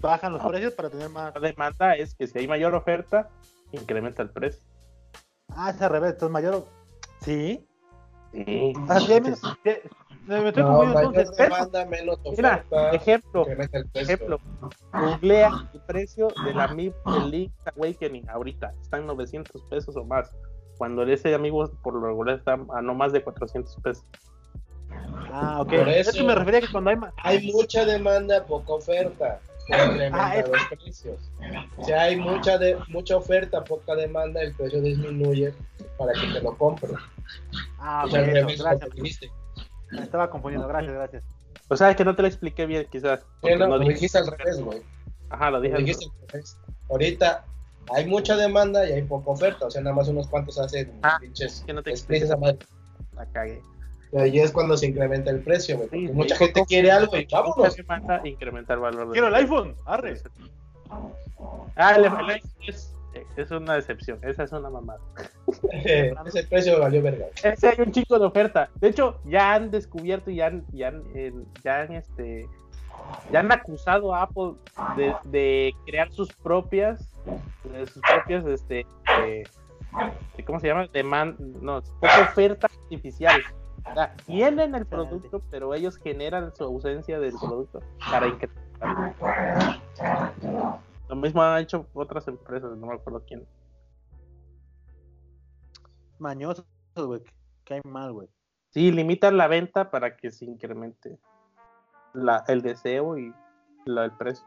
bajan 0.00 0.32
los 0.32 0.42
precios 0.46 0.72
para 0.74 0.90
tener 0.90 1.08
más. 1.10 1.34
La 1.34 1.40
demanda 1.40 1.94
es 1.94 2.14
que 2.14 2.26
si 2.26 2.38
hay 2.38 2.48
mayor 2.48 2.74
oferta, 2.74 3.28
incrementa 3.72 4.22
el 4.22 4.30
precio. 4.30 4.62
Ah, 5.48 5.70
es 5.70 5.80
al 5.82 5.90
revés, 5.90 6.12
entonces 6.12 6.32
mayor. 6.32 6.64
Sí. 7.20 7.64
Sí. 8.32 8.72
Ah, 8.88 9.00
sí, 9.00 9.12
hay 9.12 9.20
menos- 9.20 9.40
sí, 9.40 9.70
Me 10.26 10.48
estoy 10.48 10.62
No, 10.62 10.82
entonces. 10.84 11.34
demanda, 11.38 11.86
menos 11.86 12.18
Mira, 12.36 12.56
oferta. 12.68 12.90
ejemplo, 12.90 13.46
el. 13.94 14.38
Googlea 14.92 15.70
el 15.72 15.80
precio 15.80 16.28
de 16.44 16.52
la 16.52 16.68
MIP 16.68 16.94
Link 17.30 17.52
Awakening 17.74 18.28
ahorita. 18.28 18.74
Están 18.82 19.06
900 19.06 19.62
pesos 19.70 19.96
o 19.96 20.04
más. 20.04 20.30
Cuando 20.76 21.02
ese 21.04 21.34
amigo 21.34 21.70
por 21.82 21.94
lo 21.94 22.06
regular 22.06 22.36
está 22.36 22.52
a 22.74 22.82
no 22.82 22.94
más 22.94 23.12
de 23.12 23.22
400 23.24 23.74
pesos. 23.82 24.04
Ah, 25.32 25.62
ok. 25.62 25.68
Por 25.70 25.88
Es 25.88 26.08
eso- 26.08 26.18
que 26.18 26.24
me 26.24 26.34
refería 26.34 26.60
que 26.60 26.70
cuando 26.70 26.90
hay 26.90 26.96
más. 26.96 27.14
Hay 27.22 27.50
mucha 27.50 27.84
demanda, 27.86 28.44
poca 28.44 28.74
oferta. 28.74 29.40
Incrementa 29.68 30.30
Ah, 30.30 30.36
los 30.46 30.64
precios. 30.80 31.30
Si 31.84 31.92
hay 31.92 32.16
mucha 32.16 32.58
de 32.58 32.76
mucha 32.88 33.16
oferta, 33.16 33.62
poca 33.64 33.94
demanda, 33.94 34.40
el 34.40 34.54
precio 34.54 34.80
disminuye 34.80 35.52
para 35.96 36.12
que 36.12 36.26
te 36.32 36.40
lo 36.40 36.56
compre. 36.56 36.90
Ah, 37.78 38.04
O 38.06 38.10
sea, 38.10 38.22
bueno, 38.24 38.48
gracias. 38.58 38.90
Me 39.90 40.02
estaba 40.02 40.30
confundiendo, 40.30 40.68
gracias, 40.68 40.94
gracias. 40.94 41.24
O 41.68 41.76
sea, 41.76 41.90
es 41.90 41.96
que 41.96 42.04
no 42.04 42.14
te 42.16 42.22
lo 42.22 42.28
expliqué 42.28 42.66
bien, 42.66 42.86
quizás. 42.90 43.20
Sí, 43.20 43.26
porque 43.40 43.56
no, 43.56 43.68
no 43.68 43.76
lo 43.78 43.88
dijiste 43.88 44.18
al 44.18 44.26
revés, 44.26 44.60
güey. 44.60 44.82
Ajá, 45.30 45.50
lo 45.50 45.60
dije. 45.60 45.74
Lo 45.74 45.78
al 45.80 45.84
dijiste 45.84 46.06
al 46.22 46.28
revés. 46.28 46.58
Ahorita 46.88 47.44
hay 47.94 48.06
mucha 48.06 48.36
demanda 48.36 48.88
y 48.88 48.92
hay 48.92 49.02
poca 49.02 49.30
oferta. 49.30 49.66
O 49.66 49.70
sea, 49.70 49.82
nada 49.82 49.94
más 49.96 50.08
unos 50.08 50.28
cuantos 50.28 50.58
hacen 50.58 50.98
Ah, 51.02 51.18
pinches 51.20 51.62
que 51.66 51.72
no 51.72 51.82
te 51.82 51.90
madre. 52.36 52.58
La 53.14 53.26
cagué. 53.26 53.60
Y 54.12 54.18
ahí 54.18 54.38
es 54.40 54.52
cuando 54.52 54.76
se 54.76 54.86
incrementa 54.86 55.30
el 55.30 55.40
precio, 55.40 55.76
güey. 55.76 55.88
porque 55.88 56.06
Sí, 56.06 56.12
mucha 56.12 56.36
sí, 56.36 56.44
gente 56.44 56.64
quiere 56.66 56.90
algo 56.90 57.16
y 57.16 57.26
vámonos. 57.30 57.76
demanda, 57.76 58.20
incrementa 58.24 58.74
el 58.74 58.80
valor. 58.80 59.12
Quiero 59.12 59.28
el 59.28 59.34
iPhone, 59.34 59.74
arre. 59.84 60.16
Ah, 61.76 61.94
el, 61.96 62.04
iPhone 62.04 62.30
es, 62.66 62.94
es 63.36 63.50
una 63.50 63.74
decepción. 63.74 64.18
Esa 64.22 64.44
es 64.44 64.52
una 64.52 64.70
mamada. 64.70 65.00
Ese 66.26 66.42
precio 66.48 66.80
valió 66.80 67.02
verga. 67.02 67.26
Ese 67.42 67.68
hay 67.68 67.80
un 67.80 67.92
chico 67.92 68.18
de 68.18 68.26
oferta. 68.26 68.70
De 68.76 68.88
hecho, 68.88 69.20
ya 69.24 69.54
han 69.54 69.70
descubierto 69.70 70.30
y 70.30 70.36
ya 70.36 70.46
han, 70.46 70.64
ya 70.72 70.88
han, 70.88 71.02
eh, 71.14 71.32
ya 71.62 71.80
han, 71.82 71.92
este, 71.92 72.48
ya 73.30 73.40
han 73.40 73.52
acusado 73.52 74.14
a 74.14 74.22
Apple 74.22 74.52
de, 74.96 75.14
de 75.24 75.74
crear 75.86 76.10
sus 76.12 76.32
propias, 76.32 77.08
de 77.72 77.86
sus 77.86 78.02
propias, 78.02 78.44
este, 78.46 78.86
eh, 79.24 79.44
¿cómo 80.46 80.60
se 80.60 80.68
llama? 80.68 80.86
Demand, 80.92 81.38
no, 81.60 81.82
oferta 82.00 82.68
tienen 84.26 84.74
el 84.74 84.86
producto, 84.86 85.42
pero 85.50 85.74
ellos 85.74 85.96
generan 85.98 86.54
su 86.54 86.64
ausencia 86.64 87.18
del 87.18 87.34
producto 87.40 87.80
para 88.10 88.26
incrementar. 88.28 89.80
Lo 91.08 91.16
mismo 91.16 91.42
han 91.42 91.62
hecho 91.62 91.86
otras 91.94 92.28
empresas, 92.28 92.76
no 92.76 92.86
me 92.86 92.94
acuerdo 92.94 93.22
quién. 93.26 93.46
Mañosos, 96.18 96.66
güey. 96.96 97.22
Cae 97.64 97.80
mal, 97.84 98.12
güey. 98.12 98.28
Sí, 98.70 98.90
limitan 98.92 99.36
la 99.36 99.46
venta 99.48 99.90
para 99.90 100.16
que 100.16 100.30
se 100.30 100.44
incremente 100.44 101.18
la, 102.12 102.44
el 102.48 102.60
deseo 102.62 103.16
y 103.18 103.32
la, 103.86 104.04
el 104.04 104.12
precio. 104.12 104.44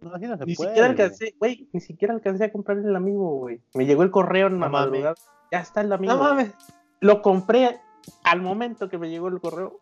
No, 0.00 0.14
así 0.14 0.26
no 0.26 0.36
se 0.36 0.46
Ni 0.46 0.54
puede. 0.54 0.70
siquiera 0.70 0.88
güey. 0.88 1.00
alcancé, 1.02 1.34
güey, 1.38 1.68
ni 1.72 1.80
siquiera 1.80 2.14
alcancé 2.14 2.44
a 2.44 2.52
comprar 2.52 2.78
el 2.78 2.94
amigo, 2.94 3.36
güey. 3.38 3.60
Me 3.74 3.84
llegó 3.86 4.02
el 4.04 4.10
correo 4.10 4.46
en 4.46 4.60
la 4.60 4.68
madrugada. 4.68 5.14
Ya 5.50 5.60
está 5.60 5.80
el 5.80 5.92
amigo. 5.92 6.12
No 6.14 6.20
mames. 6.20 6.52
Lo 7.00 7.22
compré 7.22 7.80
al 8.24 8.40
momento 8.42 8.88
que 8.88 8.98
me 8.98 9.10
llegó 9.10 9.28
el 9.28 9.40
correo. 9.40 9.80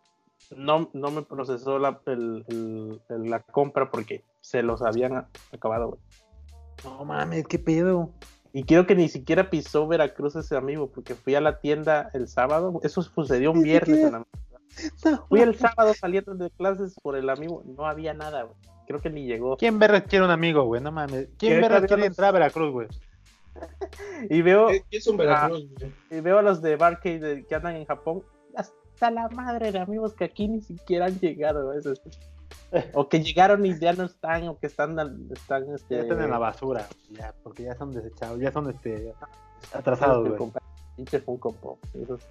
No, 0.55 0.89
no 0.93 1.11
me 1.11 1.23
procesó 1.23 1.79
la, 1.79 1.99
el- 2.05 2.45
el- 2.47 3.01
el- 3.09 3.29
la 3.29 3.39
compra 3.41 3.89
porque 3.91 4.23
se 4.41 4.61
los 4.61 4.81
habían 4.81 5.27
acabado, 5.51 5.87
güey. 5.89 5.99
No 6.83 7.03
mames, 7.05 7.45
qué 7.47 7.59
pedo. 7.59 8.11
Y 8.53 8.63
creo 8.63 8.85
que 8.87 8.95
ni 8.95 9.09
siquiera 9.09 9.49
pisó 9.49 9.87
Veracruz 9.87 10.35
ese 10.35 10.55
amigo 10.55 10.89
porque 10.91 11.15
fui 11.15 11.35
a 11.35 11.41
la 11.41 11.59
tienda 11.59 12.09
el 12.13 12.27
sábado. 12.27 12.79
Eso 12.83 13.01
sucedió 13.01 13.51
un 13.51 13.61
viernes 13.61 13.99
en 13.99 14.11
la 14.13 14.25
Fui 15.27 15.41
el 15.41 15.57
sábado 15.57 15.93
saliendo 15.93 16.35
de 16.35 16.49
clases 16.51 16.95
por 17.01 17.15
el 17.17 17.29
amigo, 17.29 17.63
no 17.65 17.85
había 17.85 18.13
nada, 18.13 18.43
güey. 18.43 18.55
Creo 18.85 18.99
que 19.01 19.09
ni 19.09 19.25
llegó. 19.25 19.57
¿Quién 19.57 19.79
verga 19.79 20.01
quiere 20.01 20.23
un 20.23 20.31
amigo, 20.31 20.63
güey? 20.63 20.81
No 20.81 20.91
mames. 20.91 21.27
¿Quién 21.37 21.55
¿Qué 21.55 21.59
verga 21.61 21.79
quiere 21.85 21.97
los- 22.03 22.07
entrar 22.07 22.29
a 22.29 22.31
Veracruz, 22.31 22.71
güey? 22.71 22.87
Y 24.29 24.41
veo, 24.41 24.67
¿Qué 24.67 24.83
qué 24.89 24.97
es 24.97 25.07
un 25.07 25.17
Veracruz? 25.17 25.67
güey? 25.79 25.91
y 26.11 26.19
veo 26.21 26.39
a 26.39 26.41
los 26.41 26.61
de 26.61 26.75
Barcade 26.75 27.19
de- 27.19 27.45
que 27.45 27.55
andan 27.55 27.75
en 27.75 27.85
Japón. 27.85 28.23
Hasta 28.55 29.11
la 29.11 29.29
madre 29.29 29.71
de 29.71 29.79
amigos 29.79 30.13
que 30.13 30.25
aquí 30.25 30.47
ni 30.47 30.61
siquiera 30.61 31.05
han 31.05 31.19
llegado. 31.19 31.73
eso 31.73 31.91
es- 31.93 32.01
O 32.93 33.07
que 33.07 33.21
llegaron 33.23 33.65
y 33.65 33.77
ya 33.79 33.93
no 33.93 34.03
están, 34.05 34.47
o 34.47 34.57
que 34.59 34.67
están, 34.67 34.97
están, 35.31 35.73
este, 35.73 35.95
Ya 35.95 36.01
están 36.01 36.21
en 36.21 36.31
la 36.31 36.37
basura. 36.39 36.87
Ya, 37.11 37.33
porque 37.43 37.63
ya 37.63 37.75
son 37.75 37.91
desechados, 37.93 38.39
ya 38.39 38.51
son 38.51 38.69
este 38.69 39.13
atrasados, 39.73 40.37
pinche 40.95 41.19
Funko 41.19 41.51
Pop. 41.53 41.79
Esos 41.93 42.21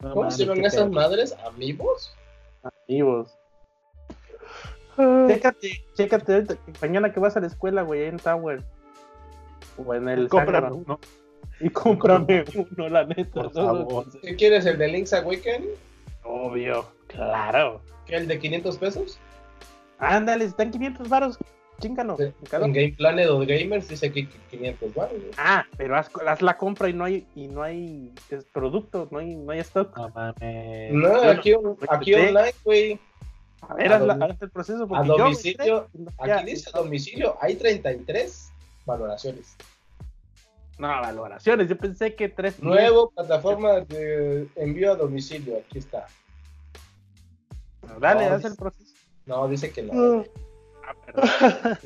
No 0.00 0.14
¿Cómo 0.14 0.30
se 0.30 0.44
llaman 0.44 0.64
esas 0.64 0.90
madres? 0.90 1.36
¿Amigos? 1.46 2.12
amigos. 2.88 3.38
Chécate, 4.96 5.84
chécate 5.94 6.46
mañana 6.80 7.12
que 7.12 7.20
vas 7.20 7.36
a 7.36 7.40
la 7.40 7.46
escuela, 7.46 7.82
güey, 7.82 8.04
en 8.04 8.18
Tower. 8.18 8.62
O 9.76 9.94
en 9.94 10.08
el 10.08 10.28
Cómprame 10.28 10.70
uno. 10.72 10.98
Y 11.60 11.70
cómprame 11.70 12.44
uno, 12.54 12.88
la 12.88 13.04
neta. 13.04 13.42
Por 13.42 13.52
favor. 13.52 14.06
¿Qué 14.20 14.36
quieres? 14.36 14.66
¿El 14.66 14.78
de 14.78 14.88
Link's 14.88 15.12
Awakening? 15.12 15.70
Obvio, 16.24 16.86
claro. 17.06 17.80
¿Que 18.06 18.16
¿El 18.16 18.28
de 18.28 18.38
500 18.38 18.78
pesos? 18.78 19.18
Ándale, 19.98 20.44
están 20.44 20.70
500 20.70 21.08
varos. 21.08 21.38
Chíngalo. 21.80 22.16
Sí, 22.16 22.24
en 22.52 22.72
Game 22.72 22.94
Planet 22.96 23.28
o 23.28 23.40
Gamers 23.40 23.88
dice 23.88 24.06
aquí 24.06 24.26
que 24.26 24.56
500 24.56 24.94
baros. 24.94 25.18
güey. 25.18 25.30
Ah, 25.36 25.64
pero 25.76 25.96
haz, 25.96 26.10
haz 26.26 26.40
la 26.42 26.56
compra 26.56 26.88
y 26.88 26.92
no 26.92 27.04
hay 27.04 27.26
y 27.34 27.48
no 27.48 27.62
hay 27.62 28.12
es 28.30 28.44
producto, 28.44 29.08
no 29.10 29.18
hay, 29.18 29.34
no 29.34 29.50
hay 29.50 29.60
stock. 29.60 29.96
No 29.96 30.08
mames. 30.10 30.92
No, 30.92 31.22
aquí, 31.22 31.54
aquí 31.88 32.14
online, 32.14 32.54
güey. 32.64 33.00
A 33.68 33.74
ver, 33.74 33.92
a 33.92 33.96
haz, 33.96 34.02
la- 34.02 34.14
domi- 34.16 34.32
haz 34.34 34.42
el 34.42 34.50
proceso. 34.50 34.82
A 34.84 34.86
porque 34.88 35.08
yo 35.08 35.16
domicilio. 35.18 35.88
Aquí 36.18 36.44
dice 36.46 36.70
a 36.72 36.78
domicilio. 36.78 37.36
Hay 37.40 37.54
33 37.56 38.50
valoraciones. 38.84 39.56
No, 40.78 40.88
valoraciones. 40.88 41.68
Yo 41.68 41.76
pensé 41.78 42.14
que 42.14 42.28
tres. 42.28 42.60
Nuevo 42.62 43.10
plataforma 43.10 43.80
de 43.80 44.48
envío 44.56 44.92
a 44.92 44.96
domicilio. 44.96 45.58
Aquí 45.58 45.78
está. 45.78 46.06
Dale, 48.00 48.28
No, 48.28 48.34
haz 48.36 48.44
el 48.44 48.56
proceso. 48.56 48.94
No, 49.26 49.48
dice 49.48 49.70
que 49.70 49.82
no. 49.82 50.24
Ah, 50.84 50.94
perdón. 51.06 51.24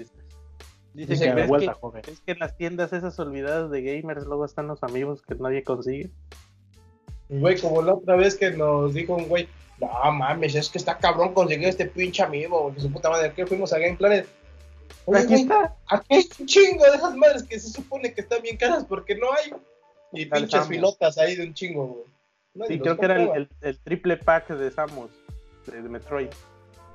Dicen 0.94 1.10
Dice 1.10 1.24
que 1.24 1.30
que 1.30 1.34
de 1.34 1.42
es 1.42 1.48
vuelta, 1.48 1.72
que- 1.74 1.78
joven. 1.80 2.02
Es 2.08 2.20
que 2.20 2.32
en 2.32 2.38
las 2.38 2.56
tiendas 2.56 2.92
esas 2.94 3.18
olvidadas 3.18 3.70
de 3.70 3.82
gamers 3.82 4.24
luego 4.24 4.46
están 4.46 4.66
los 4.66 4.82
amigos 4.82 5.20
que 5.20 5.34
nadie 5.34 5.62
consigue. 5.62 6.10
Güey, 7.28 7.60
como 7.60 7.82
la 7.82 7.92
otra 7.94 8.16
vez 8.16 8.34
que 8.36 8.52
nos 8.52 8.94
dijo 8.94 9.14
un 9.14 9.28
güey, 9.28 9.46
no 9.80 10.12
mames, 10.12 10.54
es 10.54 10.68
que 10.70 10.78
está 10.78 10.96
cabrón 10.98 11.34
conseguir 11.34 11.68
este 11.68 11.86
pinche 11.86 12.22
amigo, 12.22 12.62
güey, 12.62 12.74
que 12.74 12.80
su 12.80 12.90
puta 12.92 13.10
madre, 13.10 13.32
que 13.32 13.46
fuimos 13.46 13.72
a 13.72 13.78
Game 13.78 13.96
Planet. 13.96 14.26
Oye, 15.04 15.18
Aquí 15.20 15.28
güey, 15.28 15.42
está. 15.42 15.76
aquí 15.88 16.06
hay 16.14 16.28
un 16.40 16.46
chingo 16.46 16.84
de 16.84 16.96
esas 16.96 17.14
madres 17.16 17.42
que 17.44 17.60
se 17.60 17.68
supone 17.70 18.12
que 18.12 18.20
están 18.22 18.42
bien 18.42 18.56
caras 18.56 18.84
porque 18.84 19.14
no 19.14 19.26
hay. 19.32 19.52
Y 20.12 20.26
pinches 20.26 20.50
Samus. 20.52 20.68
filotas 20.68 21.18
ahí 21.18 21.36
de 21.36 21.46
un 21.46 21.54
chingo, 21.54 21.86
güey. 22.54 22.68
Sí, 22.68 22.78
creo 22.80 22.96
que 22.96 23.04
era 23.04 23.14
el, 23.16 23.26
compraba. 23.26 23.46
el- 23.60 23.68
el 23.68 23.78
triple 23.80 24.16
pack 24.16 24.48
de 24.48 24.70
Samus, 24.70 25.10
de, 25.66 25.82
de 25.82 25.88
Metroid. 25.88 26.28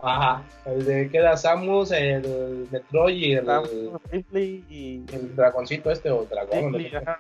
Ajá, 0.04 0.44
el 0.66 0.84
de 0.84 1.10
que 1.10 1.18
era 1.20 1.38
Samus, 1.38 1.92
el 1.92 2.68
Metroid 2.72 3.16
y 3.16 3.34
el, 3.34 3.46
Samus, 3.46 3.70
Ripley 4.12 4.66
y. 4.70 5.04
el 5.14 5.36
dragoncito 5.36 5.92
este 5.92 6.10
o 6.10 6.24
dragón. 6.26 6.74
Ripley, 6.74 6.92
¿no? 6.92 6.98
ajá, 7.00 7.20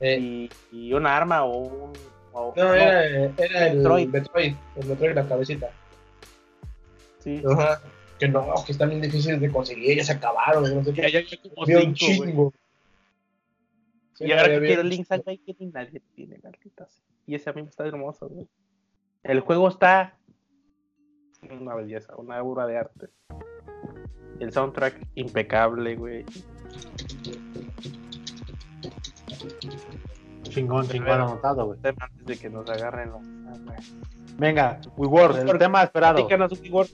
Eh, 0.00 0.18
y, 0.20 0.50
y 0.70 0.92
un 0.92 1.06
arma 1.06 1.44
o 1.44 1.56
un. 1.58 1.92
No, 2.36 2.74
era, 2.74 3.04
era 3.06 3.66
el 3.68 3.78
Metroid. 3.78 4.08
Metroid. 4.08 4.54
el 4.76 4.86
Metroid 4.86 5.14
la 5.14 5.28
cabecita. 5.28 5.70
sí. 7.20 7.42
Ajá. 7.50 7.80
Que 8.18 8.28
no, 8.28 8.46
que 8.64 8.72
están 8.72 8.88
bien 8.88 9.02
difíciles 9.02 9.40
de 9.40 9.50
conseguir, 9.50 9.98
ya 9.98 10.04
se 10.04 10.12
acabaron, 10.12 10.62
no 10.74 10.82
sé 10.82 10.94
qué. 10.94 11.02
Ya, 11.02 11.08
ya, 11.08 11.20
ya 11.20 11.36
como 11.42 11.54
un 11.58 11.66
cinco, 11.66 11.78
güey. 11.82 11.94
chingo. 11.94 12.52
Sí, 14.14 14.24
y 14.24 14.32
ahora 14.32 14.48
que 14.48 14.66
quiero 14.66 14.82
Link's 14.82 15.12
Awakening 15.12 15.72
nadie 15.72 16.00
tiene, 16.14 16.38
maldita. 16.42 16.88
Y 17.26 17.34
ese 17.34 17.50
amigo 17.50 17.68
está 17.68 17.86
hermoso, 17.86 18.28
güey. 18.28 18.46
El 19.22 19.40
juego 19.40 19.68
está 19.68 20.16
una 21.50 21.74
belleza, 21.74 22.14
una 22.16 22.42
obra 22.42 22.66
de 22.66 22.78
arte. 22.78 23.08
El 24.40 24.52
soundtrack 24.52 25.06
impecable, 25.14 25.96
güey. 25.96 26.24
Chingón, 30.56 30.88
chingón 30.88 31.20
anotado, 31.20 31.66
güey. 31.66 31.78
Antes 31.84 32.24
de 32.24 32.38
que 32.38 32.48
nos 32.48 32.68
agarren 32.70 33.10
los. 33.10 33.20
Venga, 34.38 34.80
WeWorld, 34.96 35.50
el 35.50 35.58
tema 35.58 35.82
esperado. 35.82 36.26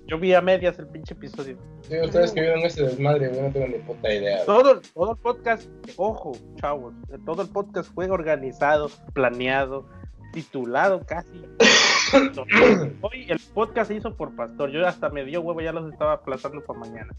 Yo 0.08 0.18
vi 0.18 0.34
a 0.34 0.40
medias 0.40 0.80
el 0.80 0.88
pinche 0.88 1.14
episodio. 1.14 1.56
Sí, 1.82 1.96
ustedes 2.00 2.32
que 2.32 2.40
vieron 2.40 2.58
este 2.60 2.82
desmadre, 2.82 3.32
yo 3.32 3.40
no 3.40 3.52
tengo 3.52 3.68
ni 3.68 3.78
puta 3.78 4.12
idea. 4.12 4.44
Todo, 4.46 4.80
todo 4.94 5.12
el 5.12 5.18
podcast, 5.18 5.68
ojo, 5.96 6.32
chavos, 6.56 6.92
todo 7.24 7.42
el 7.42 7.48
podcast 7.50 7.92
fue 7.94 8.10
organizado, 8.10 8.90
planeado, 9.12 9.86
titulado 10.32 11.00
casi. 11.06 11.44
Hoy 13.00 13.26
el 13.28 13.40
podcast 13.54 13.88
se 13.88 13.94
hizo 13.94 14.16
por 14.16 14.34
Pastor. 14.34 14.70
Yo 14.70 14.84
hasta 14.84 15.08
me 15.08 15.24
dio 15.24 15.40
huevo, 15.40 15.60
ya 15.60 15.72
los 15.72 15.92
estaba 15.92 16.14
aplazando 16.14 16.64
para 16.64 16.80
mañana. 16.80 17.14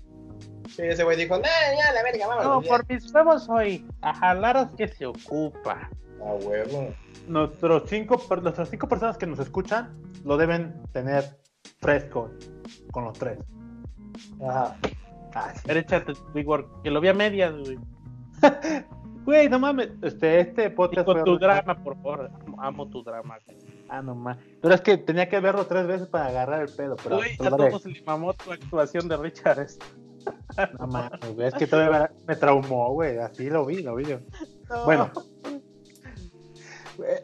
Sí, 0.70 0.82
ese 0.82 1.06
güey 1.06 1.16
dijo, 1.16 1.38
nah, 1.38 1.44
ya, 1.44 1.94
la 1.94 2.04
verga, 2.04 2.26
No, 2.26 2.36
vámonos. 2.36 2.64
ya". 2.66 2.70
por 2.70 2.89
mis 2.89 3.14
huevos 3.14 3.48
hoy. 3.48 3.88
A 4.02 4.14
jalaras 4.14 4.76
que 4.76 4.89
se 4.89 5.06
ocupa. 5.06 5.89
A 6.26 6.34
huevo. 6.36 6.93
Nuestros 7.28 7.84
cinco, 7.88 8.21
nuestras 8.41 8.69
cinco 8.69 8.88
personas 8.88 9.17
que 9.17 9.26
nos 9.28 9.39
escuchan 9.39 9.95
lo 10.24 10.38
deben 10.38 10.82
tener 10.91 11.24
fresco 11.80 12.32
con 12.91 13.05
los 13.05 13.17
tres. 13.17 13.39
Ajá. 14.47 14.78
Ah, 15.36 15.53
échate, 15.65 16.13
que 16.84 16.91
lo 16.91 17.01
vi 17.01 17.07
a 17.07 17.13
medias, 17.13 17.53
güey. 17.55 17.78
Güey, 19.26 19.47
no 19.47 19.57
mames. 19.57 19.89
Este, 20.01 20.41
este 20.41 20.65
Y 20.65 20.69
podcast 20.71 21.05
con 21.05 21.24
tu 21.24 21.39
drama, 21.39 21.82
por 21.82 21.95
favor. 21.95 22.30
Amo 22.57 22.89
tu 22.89 23.03
drama. 23.03 23.38
güey. 23.45 23.57
Ah, 23.88 24.01
no 24.01 24.15
más. 24.15 24.38
Pero 24.61 24.76
es 24.76 24.82
que 24.82 24.97
tenía 24.97 25.30
que 25.30 25.39
verlo 25.39 25.65
tres 25.65 25.88
veces 25.88 26.07
para 26.07 26.26
agarrar 26.28 26.61
el 26.63 26.76
pedo. 26.76 26.97
Pero, 27.01 27.15
Güey, 27.15 27.38
pero 27.38 27.55
a 27.55 27.57
dale. 27.57 27.69
todos 27.69 27.86
le 27.86 28.01
mamó 28.03 28.34
tu 28.34 28.51
actuación 28.51 29.07
de 29.07 29.15
Richard. 29.15 29.65
No 30.78 30.88
mames, 30.88 31.36
güey, 31.36 31.47
es 31.47 31.53
que 31.53 31.67
todavía 31.67 32.11
me 32.28 32.36
traumó, 32.36 32.91
güey. 32.91 33.17
Así 33.17 33.49
lo 33.49 33.65
vi, 33.65 33.82
lo 33.82 33.95
vi. 33.95 34.05
yo. 34.05 34.17
Bueno. 34.86 35.09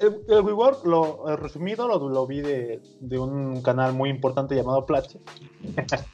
El, 0.01 0.21
el 0.27 0.41
WeWork, 0.41 0.85
lo 0.85 1.29
el 1.29 1.37
resumido, 1.37 1.87
lo, 1.87 2.09
lo 2.09 2.25
vi 2.25 2.41
de, 2.41 2.81
de 2.99 3.19
un 3.19 3.61
canal 3.61 3.93
muy 3.93 4.09
importante 4.09 4.55
llamado 4.55 4.85
Platzi. 4.85 5.19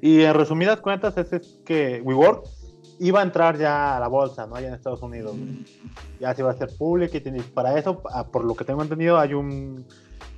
y 0.00 0.22
en 0.22 0.34
resumidas 0.34 0.80
cuentas 0.80 1.16
es, 1.16 1.32
es 1.32 1.60
que 1.64 2.00
WeWork 2.02 2.44
iba 2.98 3.20
a 3.20 3.22
entrar 3.22 3.58
ya 3.58 3.96
a 3.96 4.00
la 4.00 4.08
bolsa, 4.08 4.46
¿no? 4.46 4.54
Allá 4.54 4.68
en 4.68 4.74
Estados 4.74 5.02
Unidos. 5.02 5.34
Ya 6.20 6.34
se 6.34 6.42
iba 6.42 6.50
a 6.50 6.54
hacer 6.54 6.70
pública 6.76 7.18
y 7.18 7.40
para 7.40 7.78
eso, 7.78 8.02
por 8.32 8.44
lo 8.44 8.54
que 8.54 8.64
tengo 8.64 8.82
entendido, 8.82 9.18
hay 9.18 9.34
un... 9.34 9.84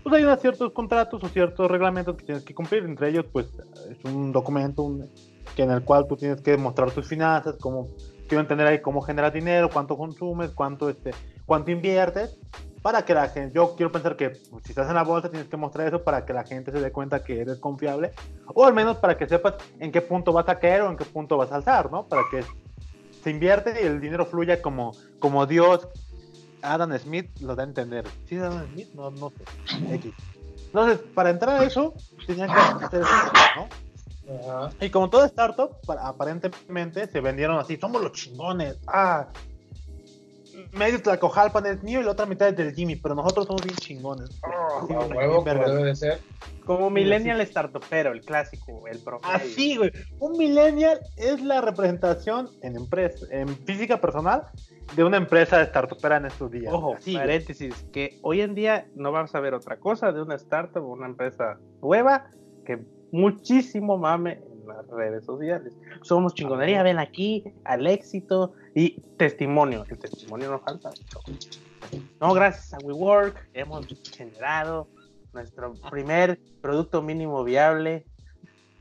Pues 0.03 0.17
hay 0.17 0.25
unos 0.25 0.41
ciertos 0.41 0.73
contratos 0.73 1.23
o 1.25 1.29
ciertos 1.29 1.71
reglamentos 1.71 2.17
que 2.17 2.25
tienes 2.25 2.45
que 2.45 2.55
cumplir. 2.55 2.85
Entre 2.85 3.09
ellos, 3.09 3.25
pues, 3.33 3.47
es 3.91 4.05
un 4.05 4.33
documento 4.33 4.83
un- 4.83 5.09
que 5.57 5.63
en 5.63 5.71
el 5.71 5.83
cual 5.83 6.07
tú 6.07 6.17
tienes 6.17 6.43
que 6.43 6.59
mostrar 6.59 6.91
tus 6.91 7.07
finanzas, 7.07 7.57
cómo 7.59 7.89
quiero 8.29 8.41
entender 8.41 8.66
ahí 8.66 8.81
cómo 8.81 9.01
generas 9.01 9.33
dinero, 9.33 9.70
cuánto 9.72 9.97
consumes, 9.97 10.51
cuánto 10.51 10.89
este, 10.89 11.12
cuánto 11.47 11.70
inviertes, 11.70 12.39
para 12.83 13.05
que 13.05 13.14
la 13.14 13.29
gente, 13.29 13.55
yo 13.55 13.75
quiero 13.77 13.91
pensar 13.91 14.16
que 14.16 14.31
pues, 14.51 14.64
si 14.64 14.72
estás 14.72 14.89
en 14.89 14.95
la 14.95 15.05
bolsa 15.05 15.31
tienes 15.31 15.49
que 15.49 15.57
mostrar 15.57 15.89
eso 15.89 16.03
para 16.03 16.27
que 16.27 16.35
la 16.35 16.45
gente 16.45 16.70
se 16.70 16.81
dé 16.81 16.93
cuenta 16.93 17.25
que 17.25 17.41
eres 17.41 17.59
confiable, 17.59 18.12
o 18.55 18.66
al 18.66 18.75
menos 18.75 18.99
para 18.99 19.16
que 19.16 19.27
sepas 19.27 19.55
en 19.81 19.91
qué 19.91 20.03
punto 20.03 20.33
vas 20.33 20.49
a 20.49 20.59
caer 20.59 20.83
o 20.83 20.91
en 20.91 20.97
qué 20.97 21.05
punto 21.05 21.37
vas 21.37 21.51
a 21.51 21.57
alzar, 21.57 21.91
¿no? 21.91 22.07
Para 22.07 22.22
que 22.31 22.45
se 23.22 23.31
invierte 23.31 23.83
y 23.83 23.87
el 23.87 24.01
dinero 24.01 24.27
fluya 24.27 24.61
como, 24.61 24.93
como 25.18 25.47
Dios, 25.47 25.89
Adam 26.61 26.97
Smith 26.99 27.31
lo 27.41 27.55
da 27.55 27.62
a 27.62 27.66
entender. 27.66 28.05
¿Sí 28.27 28.37
Adam 28.37 28.66
Smith? 28.72 28.89
No, 28.95 29.11
no 29.11 29.31
sé. 29.31 30.12
Entonces, 30.66 30.99
para 31.14 31.31
entrar 31.31 31.62
a 31.62 31.64
eso, 31.64 31.95
tenían 32.27 32.49
que 32.49 32.85
hacer 32.85 33.01
eso, 33.01 33.33
¿no? 33.57 33.68
Ajá. 34.29 34.70
Y 34.81 34.91
como 34.91 35.11
toda 35.11 35.27
startup, 35.27 35.77
pa- 35.87 36.07
aparentemente 36.09 37.07
se 37.07 37.20
vendieron 37.20 37.59
así, 37.59 37.77
somos 37.77 38.03
los 38.03 38.12
chingones. 38.12 38.79
Ah, 38.87 39.29
medio 40.72 41.01
Tlacojalpan 41.03 41.66
es 41.66 41.83
mío 41.83 42.01
y 42.01 42.05
la 42.05 42.12
otra 42.12 42.27
mitad 42.27 42.49
es 42.49 42.57
del 42.57 42.75
Jimmy, 42.75 42.97
pero 42.97 43.14
nosotros 43.14 43.47
somos 43.47 43.62
bien 43.62 43.77
chingones. 43.77 44.31
A 44.43 44.87
sí, 44.87 44.93
huevo, 44.93 45.45
como 45.45 45.55
debe 45.66 45.85
de 45.85 45.97
ser. 45.97 46.20
Como 46.64 46.89
Millennial 46.89 47.41
Startupero, 47.47 48.12
el 48.12 48.22
clásico, 48.22 48.87
el 48.91 48.99
promedio. 49.01 49.35
Así, 49.35 49.77
güey. 49.77 49.91
Un 50.18 50.39
millennial 50.39 50.99
es 51.18 51.43
la 51.43 51.61
representación 51.61 52.49
en 52.62 52.77
empresa, 52.77 53.27
en 53.31 53.49
física 53.49 54.01
personal 54.01 54.47
de 54.97 55.05
una 55.05 55.18
empresa 55.18 55.62
startupera 55.66 56.16
en 56.16 56.27
estos 56.27 56.51
días. 56.51 56.72
Ojo, 56.72 56.95
Así, 56.95 57.12
güey. 57.12 57.22
paréntesis, 57.22 57.75
que 57.93 58.18
hoy 58.22 58.41
en 58.41 58.55
día 58.55 58.87
no 58.95 59.12
vamos 59.12 59.35
a 59.35 59.41
ver 59.41 59.53
otra 59.53 59.77
cosa 59.79 60.11
de 60.12 60.22
una 60.22 60.37
startup 60.37 60.83
o 60.83 60.89
una 60.93 61.07
empresa 61.07 61.59
nueva 61.83 62.31
que 62.64 62.79
muchísimo 63.15 63.97
mame 63.97 64.33
en 64.33 64.67
las 64.67 64.87
redes 64.89 65.25
sociales. 65.25 65.73
Somos 66.03 66.35
chingonería, 66.35 66.83
ven 66.83 66.99
aquí, 66.99 67.45
al 67.65 67.87
éxito 67.87 68.55
y 68.75 69.01
testimonio. 69.17 69.85
El 69.89 69.99
testimonio 69.99 70.51
no 70.51 70.59
falta. 70.59 70.91
No, 72.21 72.35
gracias 72.35 72.75
a 72.75 72.79
WeWork 72.85 73.51
hemos 73.55 73.87
generado 74.17 74.89
nuestro 75.33 75.75
primer 75.91 76.41
producto 76.61 77.03
mínimo 77.03 77.45
viable, 77.45 78.05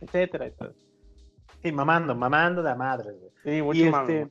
etcétera, 0.01 0.47
etcétera. 0.47 0.73
Sí, 1.61 1.71
mamando, 1.71 2.15
mamando 2.15 2.61
de 2.63 2.69
la 2.69 2.75
madre. 2.75 3.11
Sí, 3.43 3.61
mucho 3.61 3.79
Y 3.79 3.83
este- 3.87 4.27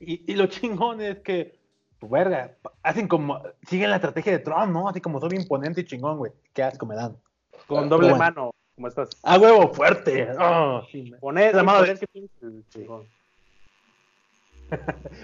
Y, 0.00 0.32
y 0.32 0.34
lo 0.34 0.46
chingón 0.46 1.00
es 1.00 1.20
que, 1.20 1.60
pues, 2.00 2.10
verga, 2.10 2.56
hacen 2.82 3.06
como, 3.06 3.40
siguen 3.68 3.90
la 3.90 3.96
estrategia 3.96 4.32
de 4.32 4.40
Trump, 4.40 4.72
¿no? 4.72 4.88
Así 4.88 5.00
como 5.00 5.20
todo 5.20 5.32
imponente 5.32 5.82
y 5.82 5.84
chingón, 5.84 6.18
güey. 6.18 6.32
Qué 6.52 6.64
asco 6.64 6.86
me 6.86 6.96
dan. 6.96 7.16
Con 7.68 7.88
doble 7.88 8.08
Bueno. 8.08 8.18
mano, 8.18 8.50
como 8.82 8.88
estás. 8.88 9.10
A 9.22 9.38
huevo, 9.38 9.72
fuerte. 9.72 10.28
Oh, 10.40 10.82
sí, 10.90 11.02
me- 11.10 11.18
Poner, 11.18 11.54
La 11.54 11.64
poner 11.64 11.94
de- 11.94 12.00
que 12.00 12.06
tienes 12.08 12.30
el 12.42 12.64
chingón. 12.68 13.06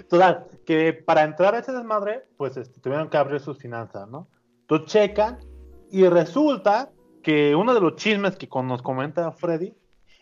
Total, 0.09 0.47
que 0.65 0.93
para 0.93 1.23
entrar 1.23 1.55
a 1.55 1.59
ese 1.59 1.71
desmadre, 1.73 2.23
pues 2.37 2.55
este, 2.55 2.79
tuvieron 2.79 3.09
que 3.09 3.17
abrir 3.17 3.39
sus 3.41 3.57
finanzas, 3.57 4.07
¿no? 4.07 4.27
Entonces 4.61 4.87
checan 4.91 5.39
y 5.91 6.05
resulta 6.07 6.91
que 7.23 7.55
uno 7.55 7.73
de 7.73 7.81
los 7.81 7.95
chismes 7.95 8.35
que 8.37 8.47
con- 8.47 8.67
nos 8.67 8.81
comenta 8.81 9.31
Freddy 9.31 9.73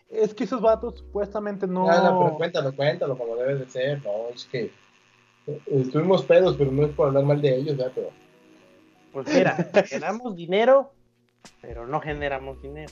es 0.08 0.34
que 0.34 0.44
esos 0.44 0.60
vatos 0.62 0.98
supuestamente 0.98 1.66
no... 1.66 1.88
Ah, 1.88 2.00
no, 2.02 2.18
pero 2.18 2.36
cuéntalo, 2.38 2.74
cuéntalo 2.74 3.18
como 3.18 3.36
debe 3.36 3.56
de 3.56 3.68
ser. 3.68 4.02
No, 4.02 4.30
es 4.34 4.46
que 4.46 4.72
eh, 5.46 5.60
estuvimos 5.66 6.24
pedos, 6.24 6.56
pero 6.56 6.72
no 6.72 6.86
es 6.86 6.94
por 6.94 7.08
hablar 7.08 7.24
mal 7.24 7.40
de 7.42 7.54
ellos, 7.54 7.76
¿verdad? 7.76 7.92
Pero 7.94 8.10
Pues 9.12 9.28
mira, 9.28 9.54
generamos 9.86 10.34
dinero, 10.34 10.92
pero 11.60 11.86
no 11.86 12.00
generamos 12.00 12.60
dinero. 12.62 12.90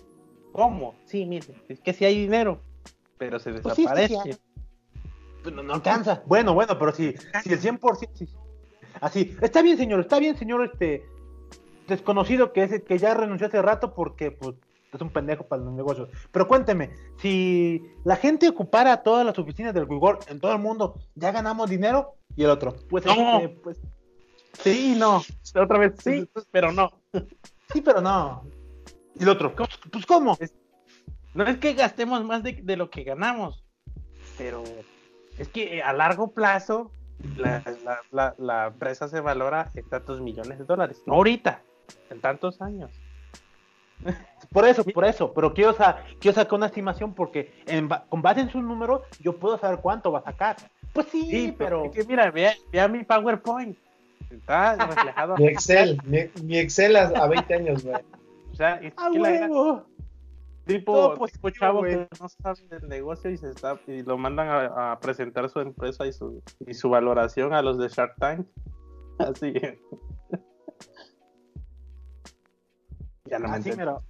¿Cómo? 0.56 0.94
Sí, 1.04 1.26
mire, 1.26 1.54
es 1.68 1.80
que 1.80 1.92
sí 1.92 2.04
hay 2.06 2.18
dinero, 2.18 2.58
pero 3.18 3.38
se 3.38 3.52
Pues 3.52 3.74
sí, 3.76 3.82
desaparece. 3.82 4.16
sí 4.24 4.38
Pues 5.42 5.54
no, 5.54 5.62
no 5.62 5.74
alcanza. 5.74 6.22
Bueno, 6.26 6.54
bueno, 6.54 6.78
pero 6.78 6.92
si, 6.92 7.12
si 7.44 7.52
el 7.52 7.60
100%... 7.60 7.96
sí, 8.14 8.26
sí. 8.26 8.34
Así, 9.00 9.36
está 9.42 9.60
bien, 9.60 9.76
señor, 9.76 10.00
está 10.00 10.18
bien, 10.18 10.36
señor, 10.38 10.64
este 10.64 11.04
desconocido 11.86 12.52
que 12.54 12.62
es 12.62 12.82
que 12.82 12.98
ya 12.98 13.12
renunció 13.14 13.46
hace 13.46 13.60
rato 13.60 13.92
porque 13.94 14.30
pues 14.30 14.54
es 14.92 15.00
un 15.02 15.10
pendejo 15.10 15.44
para 15.46 15.62
los 15.62 15.74
negocios. 15.74 16.08
Pero 16.32 16.48
cuénteme, 16.48 16.90
si 17.20 17.82
la 18.04 18.16
gente 18.16 18.48
ocupara 18.48 19.02
todas 19.02 19.26
las 19.26 19.38
oficinas 19.38 19.74
del 19.74 19.84
WeWork 19.84 20.30
en 20.30 20.40
todo 20.40 20.52
el 20.52 20.58
mundo, 20.58 20.98
¿ya 21.14 21.30
ganamos 21.32 21.68
dinero? 21.68 22.14
Y 22.34 22.44
el 22.44 22.50
otro, 22.50 22.74
pues, 22.88 23.04
No. 23.04 23.40
este, 23.40 23.48
pues 23.62 23.78
Sí, 24.60 24.94
no. 24.98 25.22
Otra 25.54 25.78
vez 25.78 25.92
sí, 26.02 26.26
pero 26.50 26.72
no. 26.72 26.90
sí, 27.74 27.82
pero 27.82 28.00
no. 28.00 28.44
Y 29.18 29.22
el 29.22 29.28
otro, 29.28 29.54
"¿Cómo? 29.54 29.68
pues 29.90 30.06
¿cómo? 30.06 30.38
No 31.34 31.44
es 31.44 31.58
que 31.58 31.74
gastemos 31.74 32.24
más 32.24 32.42
de, 32.42 32.52
de 32.62 32.76
lo 32.76 32.90
que 32.90 33.04
ganamos, 33.04 33.62
pero 34.38 34.62
es 35.38 35.48
que 35.48 35.82
a 35.82 35.92
largo 35.92 36.32
plazo 36.32 36.90
la, 37.36 37.62
la- 37.84 38.00
la- 38.10 38.34
la 38.38 38.66
empresa 38.68 39.08
se 39.08 39.20
valora 39.20 39.70
en 39.74 39.88
tantos 39.88 40.20
millones 40.20 40.58
de 40.58 40.64
dólares. 40.64 41.02
No 41.06 41.14
ahorita, 41.14 41.62
en 42.10 42.20
tantos 42.20 42.60
años. 42.62 42.90
Por 44.52 44.66
eso, 44.66 44.84
por 44.84 45.04
eso, 45.04 45.32
pero 45.34 45.52
quiero, 45.52 45.72
sa- 45.74 46.04
quiero 46.20 46.34
sacar 46.34 46.54
una 46.54 46.66
estimación 46.66 47.14
porque 47.14 47.52
en 47.66 47.88
ba- 47.88 48.04
con 48.08 48.22
base 48.22 48.40
en 48.40 48.50
sus 48.50 48.62
números 48.62 49.00
yo 49.20 49.38
puedo 49.38 49.58
saber 49.58 49.80
cuánto 49.80 50.12
va 50.12 50.20
a 50.20 50.24
sacar. 50.24 50.56
Pues 50.92 51.08
sí, 51.10 51.22
Sí, 51.30 51.54
pero... 51.58 51.82
pero 51.82 51.84
es 51.86 51.92
que 51.92 52.04
mira, 52.04 52.30
vea, 52.30 52.54
vea 52.70 52.86
mi 52.88 53.02
PowerPoint. 53.04 53.76
Está 54.30 54.76
reflejado. 54.76 55.36
mi 55.36 55.46
Excel, 55.48 56.00
mi, 56.04 56.18
mi 56.44 56.58
Excel 56.58 56.96
a, 56.96 57.02
a 57.08 57.26
20 57.26 57.54
años, 57.54 57.84
güey. 57.84 57.96
O 58.56 58.58
sea, 58.58 58.76
es 58.76 58.94
¡Ah, 58.96 59.10
que 59.12 59.18
la- 59.18 59.28
huevo! 59.28 59.86
tipo, 60.64 61.14
positivo, 61.14 61.48
tipo 61.50 61.60
chavo 61.60 61.78
güey. 61.80 61.92
que 61.94 62.08
no 62.18 62.26
sabe 62.30 62.66
del 62.68 62.88
negocio 62.88 63.30
y 63.30 63.36
se 63.36 63.50
está 63.50 63.78
y 63.86 64.02
lo 64.02 64.16
mandan 64.16 64.48
a, 64.48 64.92
a 64.92 64.98
presentar 64.98 65.50
su 65.50 65.60
empresa 65.60 66.06
y 66.06 66.12
su 66.14 66.42
y 66.66 66.72
su 66.72 66.88
valoración 66.88 67.52
a 67.52 67.60
los 67.60 67.76
de 67.76 67.88
Shark 67.88 68.14
Tank. 68.18 68.46
Así. 69.18 69.52
ya 73.26 73.38
no 73.38 73.48
Así 73.52 73.72
mero. 73.76 74.02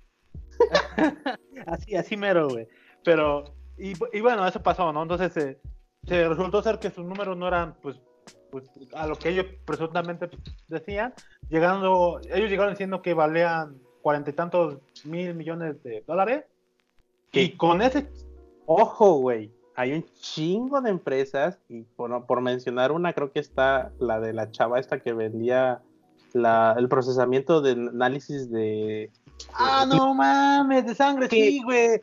así, 1.67 1.97
así 1.97 2.17
mero, 2.17 2.49
güey. 2.49 2.69
Pero, 3.05 3.43
y, 3.77 3.95
y 4.17 4.21
bueno, 4.21 4.47
eso 4.47 4.63
pasó, 4.63 4.93
¿no? 4.93 5.03
Entonces 5.03 5.37
eh, 5.37 5.61
se 6.05 6.29
resultó 6.29 6.63
ser 6.63 6.79
que 6.79 6.91
sus 6.91 7.05
números 7.05 7.37
no 7.37 7.49
eran, 7.49 7.75
pues, 7.83 8.01
pues 8.53 8.71
a 8.95 9.09
lo 9.09 9.17
que 9.17 9.31
ellos 9.31 9.47
presuntamente 9.67 10.31
decían, 10.69 11.13
llegando, 11.49 12.21
ellos 12.33 12.49
llegaron 12.49 12.75
diciendo 12.75 13.03
que 13.03 13.13
valían 13.13 13.77
cuarenta 14.07 14.31
y 14.31 14.35
tantos 14.35 14.77
mil 15.05 15.35
millones 15.35 15.83
de 15.83 16.05
dólares. 16.07 16.45
Y 17.33 17.57
con 17.57 17.83
ese, 17.83 18.07
Ojo, 18.65 19.15
güey. 19.15 19.51
Hay 19.75 19.93
un 19.95 20.05
chingo 20.21 20.81
de 20.81 20.91
empresas 20.91 21.59
y 21.69 21.83
por, 21.83 22.25
por 22.25 22.41
mencionar 22.41 22.93
una, 22.93 23.13
creo 23.15 23.33
que 23.33 23.41
está 23.41 23.91
la 23.99 24.21
de 24.21 24.33
la 24.33 24.53
chava 24.53 24.79
esta 24.79 25.01
que 25.01 25.13
vendía 25.13 25.83
la, 26.35 26.77
el 26.79 26.89
procesamiento 26.89 27.61
de 27.61 27.73
análisis 27.73 28.49
de 28.49 29.11
ah, 29.55 29.85
no 29.89 30.15
mames, 30.15 30.87
de 30.87 30.95
sangre, 30.95 31.27
Que- 31.29 31.49
sí, 31.49 31.63
güey. 31.65 32.01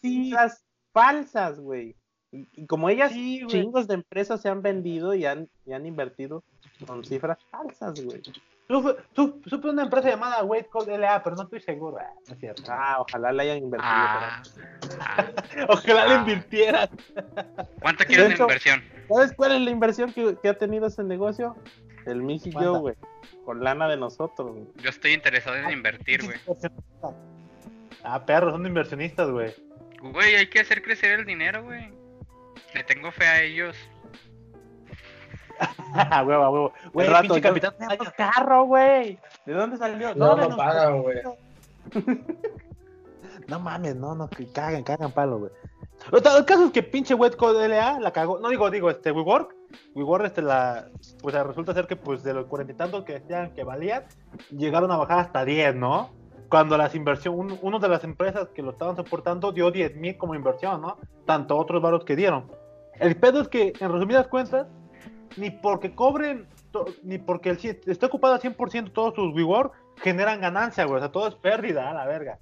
cifras 0.00 0.64
falsas, 0.94 1.60
güey. 1.60 1.94
Y, 2.32 2.48
y 2.54 2.66
como 2.66 2.88
ellas, 2.88 3.12
Sí, 3.12 3.42
chingos 3.46 3.86
de 3.88 3.94
empresas 3.94 4.40
se 4.40 4.48
han 4.48 4.62
vendido 4.62 5.12
y 5.12 5.26
han, 5.26 5.50
y 5.66 5.72
han 5.74 5.84
invertido 5.84 6.42
con 6.86 7.04
cifras 7.04 7.36
falsas, 7.50 8.02
güey. 8.02 8.22
Supe, 8.66 8.96
su- 9.14 9.42
supe 9.46 9.68
una 9.68 9.82
empresa 9.82 10.08
llamada 10.08 10.42
Wade 10.42 10.66
Code 10.70 10.96
LA, 10.96 11.22
pero 11.22 11.36
no 11.36 11.42
estoy 11.42 11.60
seguro. 11.60 11.98
Ah, 12.00 12.10
no 12.26 12.32
es 12.34 12.40
cierto. 12.40 12.62
Ah, 12.68 12.96
ojalá 13.00 13.30
la 13.32 13.42
hayan 13.42 13.58
invertido. 13.58 13.90
Ah, 13.92 14.42
ah. 15.00 15.26
Ojalá 15.68 16.06
le 16.06 16.14
Ah. 16.14 16.18
invirtieras. 16.20 16.88
¿Cuánto 17.80 18.04
quieres 18.06 18.28
de 18.28 18.34
hecho- 18.34 18.44
inversión? 18.44 18.82
¿Sabes 19.08 19.32
cuál 19.34 19.52
es 19.52 19.60
la 19.60 19.70
inversión 19.70 20.12
que, 20.12 20.36
que 20.42 20.48
ha 20.48 20.54
tenido 20.58 20.86
ese 20.86 21.04
negocio? 21.04 21.56
El 22.06 22.22
Miss 22.22 22.46
y 22.46 22.50
yo, 22.52 22.78
güey. 22.80 22.94
Con 23.44 23.62
lana 23.62 23.86
de 23.88 23.96
nosotros, 23.98 24.52
güey. 24.52 24.64
Yo 24.76 24.90
estoy 24.90 25.12
interesado 25.12 25.56
en 25.56 25.70
invertir, 25.70 26.22
güey. 26.24 26.38
Ah, 28.06 28.24
perros, 28.26 28.52
son 28.52 28.66
inversionistas, 28.66 29.30
güey. 29.30 29.54
Güey, 30.00 30.34
hay 30.34 30.46
que 30.48 30.60
hacer 30.60 30.82
crecer 30.82 31.20
el 31.20 31.24
dinero, 31.24 31.62
güey. 31.64 31.90
Le 32.74 32.84
tengo 32.84 33.10
fe 33.10 33.26
a 33.26 33.40
ellos. 33.42 33.74
A 35.94 36.24
huevo, 36.24 36.42
a 36.42 36.50
huevo. 36.50 36.72
Güey, 36.92 37.06
rato, 37.08 37.22
pinche 37.22 37.40
yo 37.40 37.42
capitán. 37.48 37.74
tengo 37.78 38.04
carro, 38.16 38.64
güey. 38.64 39.18
¿De 39.46 39.52
dónde 39.52 39.76
salió? 39.76 40.14
No, 40.14 40.34
de 40.34 40.48
no 40.48 40.56
pagan, 40.56 41.02
güey. 41.02 41.18
No 43.48 43.60
mames, 43.60 43.94
no, 43.96 44.14
no, 44.14 44.28
que 44.28 44.46
cagan, 44.46 44.82
cagan 44.84 45.12
palo, 45.12 45.38
güey. 45.38 45.50
O 46.10 46.18
sea, 46.18 46.36
El 46.38 46.44
caso 46.44 46.64
es 46.64 46.70
que 46.72 46.82
pinche 46.82 47.14
Wet 47.14 47.36
Code 47.36 47.68
LA 47.68 48.00
la 48.00 48.10
cagó. 48.12 48.38
No 48.38 48.48
digo, 48.48 48.70
digo, 48.70 48.90
este, 48.90 49.10
WeWork. 49.12 49.54
WeWork, 49.94 50.24
este, 50.26 50.42
la. 50.42 50.86
Pues 51.22 51.34
resulta 51.34 51.74
ser 51.74 51.86
que, 51.86 51.96
pues, 51.96 52.22
de 52.22 52.32
los 52.34 52.46
cuarenta 52.46 52.72
y 52.72 52.76
tantos 52.76 53.04
que 53.04 53.14
decían 53.20 53.52
que 53.54 53.64
valían, 53.64 54.04
llegaron 54.50 54.90
a 54.90 54.96
bajar 54.96 55.18
hasta 55.20 55.44
10, 55.44 55.74
¿no? 55.76 56.10
Cuando 56.48 56.76
las 56.78 56.94
inversión, 56.94 57.34
un- 57.34 57.58
uno 57.62 57.78
de 57.78 57.88
las 57.88 58.02
empresas 58.04 58.48
que 58.54 58.62
lo 58.62 58.70
estaban 58.70 58.96
soportando 58.96 59.52
dio 59.52 59.70
10 59.70 59.96
mil 59.96 60.16
como 60.16 60.34
inversión, 60.34 60.80
¿no? 60.80 60.98
Tanto 61.26 61.56
otros 61.56 61.82
varos 61.82 62.04
que 62.04 62.16
dieron. 62.16 62.50
El 62.98 63.16
pedo 63.16 63.40
es 63.40 63.48
que, 63.48 63.72
en 63.78 63.92
resumidas 63.92 64.28
cuentas, 64.28 64.66
ni 65.36 65.50
porque 65.50 65.94
cobren, 65.94 66.46
ni 67.02 67.18
porque 67.18 67.50
el, 67.50 67.58
esté 67.86 68.06
ocupado 68.06 68.34
al 68.34 68.40
100% 68.40 68.92
todos 68.92 69.14
sus 69.14 69.34
WeWork, 69.34 69.72
generan 70.02 70.40
ganancia, 70.40 70.84
güey. 70.84 70.96
O 70.96 71.00
sea, 71.00 71.12
todo 71.12 71.28
es 71.28 71.34
pérdida, 71.36 71.90
a 71.90 71.94
la 71.94 72.06
verga. 72.06 72.38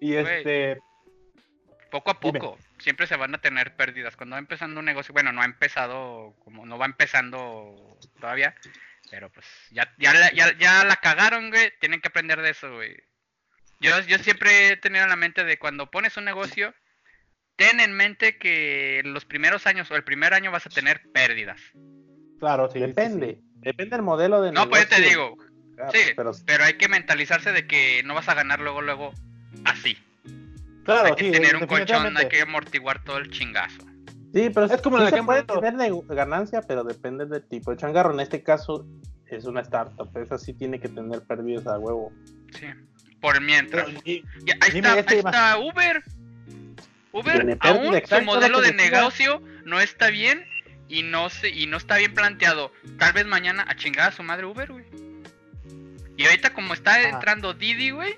Y 0.00 0.12
Güey. 0.20 0.38
este. 0.38 0.80
Poco 1.90 2.10
a 2.10 2.18
Dime. 2.20 2.40
poco, 2.40 2.58
siempre 2.78 3.06
se 3.06 3.16
van 3.16 3.34
a 3.34 3.40
tener 3.40 3.76
pérdidas. 3.76 4.16
Cuando 4.16 4.34
va 4.34 4.40
empezando 4.40 4.80
un 4.80 4.86
negocio, 4.86 5.12
bueno, 5.12 5.30
no 5.32 5.40
ha 5.40 5.44
empezado, 5.44 6.34
como 6.44 6.66
no 6.66 6.76
va 6.78 6.86
empezando 6.86 7.96
todavía, 8.20 8.54
pero 9.10 9.30
pues 9.30 9.46
ya, 9.70 9.94
ya, 9.96 10.12
la- 10.12 10.32
ya, 10.32 10.52
ya 10.58 10.84
la 10.84 10.96
cagaron, 10.96 11.50
güey, 11.50 11.72
tienen 11.80 12.00
que 12.00 12.08
aprender 12.08 12.42
de 12.42 12.50
eso, 12.50 12.74
güey. 12.74 12.96
Yo, 13.80 13.98
yo 14.00 14.18
siempre 14.18 14.68
he 14.70 14.76
tenido 14.76 15.04
en 15.04 15.10
la 15.10 15.16
mente 15.16 15.44
de 15.44 15.58
cuando 15.58 15.88
pones 15.90 16.16
un 16.16 16.24
negocio, 16.24 16.74
ten 17.56 17.80
en 17.80 17.92
mente 17.92 18.36
que 18.38 19.02
los 19.04 19.24
primeros 19.24 19.66
años 19.66 19.90
o 19.90 19.96
el 19.96 20.04
primer 20.04 20.34
año 20.34 20.50
vas 20.50 20.66
a 20.66 20.70
tener 20.70 21.02
pérdidas. 21.12 21.60
Claro, 22.38 22.68
sí. 22.70 22.78
sí, 22.78 22.86
Depende. 22.86 23.40
Depende 23.56 23.96
del 23.96 24.02
modelo 24.04 24.42
de 24.42 24.52
No, 24.52 24.68
pues 24.68 24.82
yo 24.84 24.88
te 24.96 25.00
negocio. 25.00 25.18
digo, 25.36 25.36
Claro, 25.76 25.90
sí, 25.92 25.98
Pero 26.16 26.32
pero 26.46 26.64
hay 26.64 26.74
que 26.74 26.88
mentalizarse 26.88 27.52
de 27.52 27.66
que 27.66 28.02
no 28.04 28.14
vas 28.14 28.28
a 28.28 28.34
ganar 28.34 28.60
luego, 28.60 28.80
luego 28.82 29.12
así. 29.64 29.94
sí. 29.94 29.98
Claro, 30.84 31.08
hay 31.08 31.14
que 31.16 31.24
sí, 31.26 31.30
tener 31.32 31.56
un 31.56 31.66
colchón, 31.66 32.16
hay 32.16 32.28
que 32.28 32.42
amortiguar 32.42 33.02
todo 33.04 33.18
el 33.18 33.30
chingazo. 33.30 33.82
Sí, 34.32 34.50
pero 34.54 34.66
Es 34.66 34.80
como 34.82 34.98
sí 35.04 35.10
se 35.14 35.22
puede 35.22 35.42
tener 35.44 35.92
ganancia, 36.08 36.60
pero 36.62 36.84
depende 36.84 37.26
del 37.26 37.42
tipo 37.48 37.70
de 37.72 37.76
changarro. 37.78 38.12
En 38.14 38.20
este 38.20 38.42
caso 38.42 38.86
es 39.26 39.44
una 39.46 39.60
startup, 39.62 40.08
esa 40.16 40.38
sí 40.38 40.54
tiene 40.54 40.78
que 40.78 40.88
tener 40.88 41.22
pérdidas 41.22 41.66
a 41.66 41.78
huevo. 41.78 42.12
Sí. 42.58 42.66
Por 43.20 43.40
mientras. 43.40 43.86
Pero, 43.86 44.00
y- 44.04 44.22
Ya, 44.44 44.54
ahí 44.60 44.76
está, 44.78 44.98
este 44.98 45.14
ahí 45.14 45.18
está 45.20 45.58
Uber. 45.58 46.02
Uber 47.12 47.56
aún 47.60 48.00
su 48.06 48.22
modelo 48.22 48.60
de 48.60 48.72
negocio 48.74 49.42
no 49.64 49.80
está 49.80 50.10
bien 50.10 50.44
y 50.88 51.02
no 51.02 51.30
se, 51.30 51.48
y 51.48 51.66
no 51.66 51.76
está 51.78 51.96
bien 51.96 52.14
planteado. 52.14 52.72
Tal 52.98 53.12
vez 53.12 53.26
mañana 53.26 53.64
a 53.68 53.74
chingar 53.76 54.08
a 54.08 54.12
su 54.12 54.22
madre 54.22 54.46
Uber, 54.46 54.70
güey. 54.70 54.84
Y 56.16 56.24
ahorita 56.26 56.52
como 56.54 56.74
está 56.74 56.94
Ajá. 56.96 57.08
entrando 57.10 57.52
Didi, 57.54 57.90
güey, 57.90 58.16